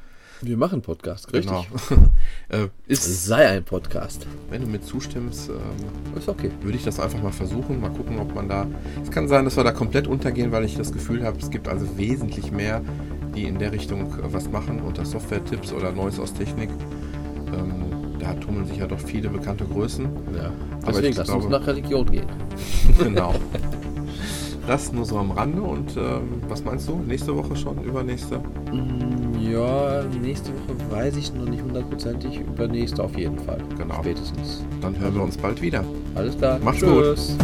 Wir 0.41 0.57
machen 0.57 0.83
Podcast, 0.83 1.33
richtig. 1.33 1.69
Genau. 1.89 2.03
äh, 2.49 2.69
Es 2.87 3.07
ist, 3.07 3.27
sei 3.27 3.49
ein 3.49 3.65
Podcast. 3.65 4.27
wenn 4.51 4.63
du 4.63 4.69
mir 4.69 4.81
zustimmst, 4.81 5.49
ähm, 5.49 6.17
Ist 6.17 6.29
okay. 6.29 6.51
würde 6.63 6.77
ich 6.77 6.85
das 6.85 7.01
einfach 7.01 7.21
mal 7.21 7.33
versuchen, 7.33 7.81
mal 7.81 7.91
gucken, 7.91 8.19
ob 8.19 8.35
man 8.35 8.49
da. 8.49 8.67
Es 9.03 9.11
kann 9.11 9.27
sein, 9.27 9.45
dass 9.45 9.57
wir 9.57 9.65
da 9.65 9.73
komplett 9.73 10.07
untergehen, 10.07 10.53
weil 10.53 10.65
ich 10.65 10.77
das 10.77 10.93
Gefühl 10.93 11.25
habe, 11.25 11.39
es 11.39 11.51
gibt 11.51 11.69
also 11.69 11.99
wesentlich 11.99 12.53
mehr, 12.53 12.83
die 13.35 13.45
in 13.45 13.59
der 13.59 13.73
Richtung 13.73 14.03
äh, 14.03 14.33
was 14.33 14.49
machen, 14.49 14.81
unter 14.81 15.05
Software-Tipps 15.05 15.73
oder 15.73 15.91
Neues 15.93 16.21
aus 16.21 16.33
Technik. 16.35 16.71
Ähm, 17.53 18.19
da 18.21 18.35
tummeln 18.35 18.67
sich 18.67 18.79
ja 18.79 18.87
doch 18.87 19.01
viele 19.01 19.29
bekannte 19.29 19.65
Größen. 19.65 20.05
Ja. 20.37 20.53
Aber 20.83 20.93
Deswegen 20.93 21.09
ich 21.09 21.17
lass 21.17 21.31
uns 21.31 21.49
nach 21.49 21.67
Religion 21.67 22.09
gehen. 22.11 22.27
genau. 22.99 23.35
Das 24.69 24.93
nur 24.93 25.07
so 25.07 25.17
am 25.17 25.31
Rande 25.31 25.63
und 25.63 25.97
ähm, 25.97 26.43
was 26.47 26.63
meinst 26.63 26.87
du? 26.89 26.99
Nächste 26.99 27.35
Woche 27.35 27.57
schon? 27.57 27.83
Übernächste? 27.83 28.39
Mm, 28.71 29.41
Ja, 29.41 30.03
nächste 30.21 30.51
Woche 30.51 30.91
weiß 30.91 31.17
ich 31.17 31.33
noch 31.33 31.47
nicht 31.47 31.63
hundertprozentig. 31.63 32.41
Übernächste 32.41 33.03
auf 33.03 33.17
jeden 33.17 33.39
Fall. 33.39 33.61
Genau. 33.79 33.95
Spätestens. 33.95 34.63
Dann 34.83 34.99
hören 34.99 35.15
wir 35.15 35.23
uns 35.23 35.39
bald 35.39 35.63
wieder. 35.63 35.83
Alles 36.15 36.37
klar. 36.37 36.59
Macht's 36.63 36.83
gut. 36.83 37.03
Tschüss. 37.03 37.35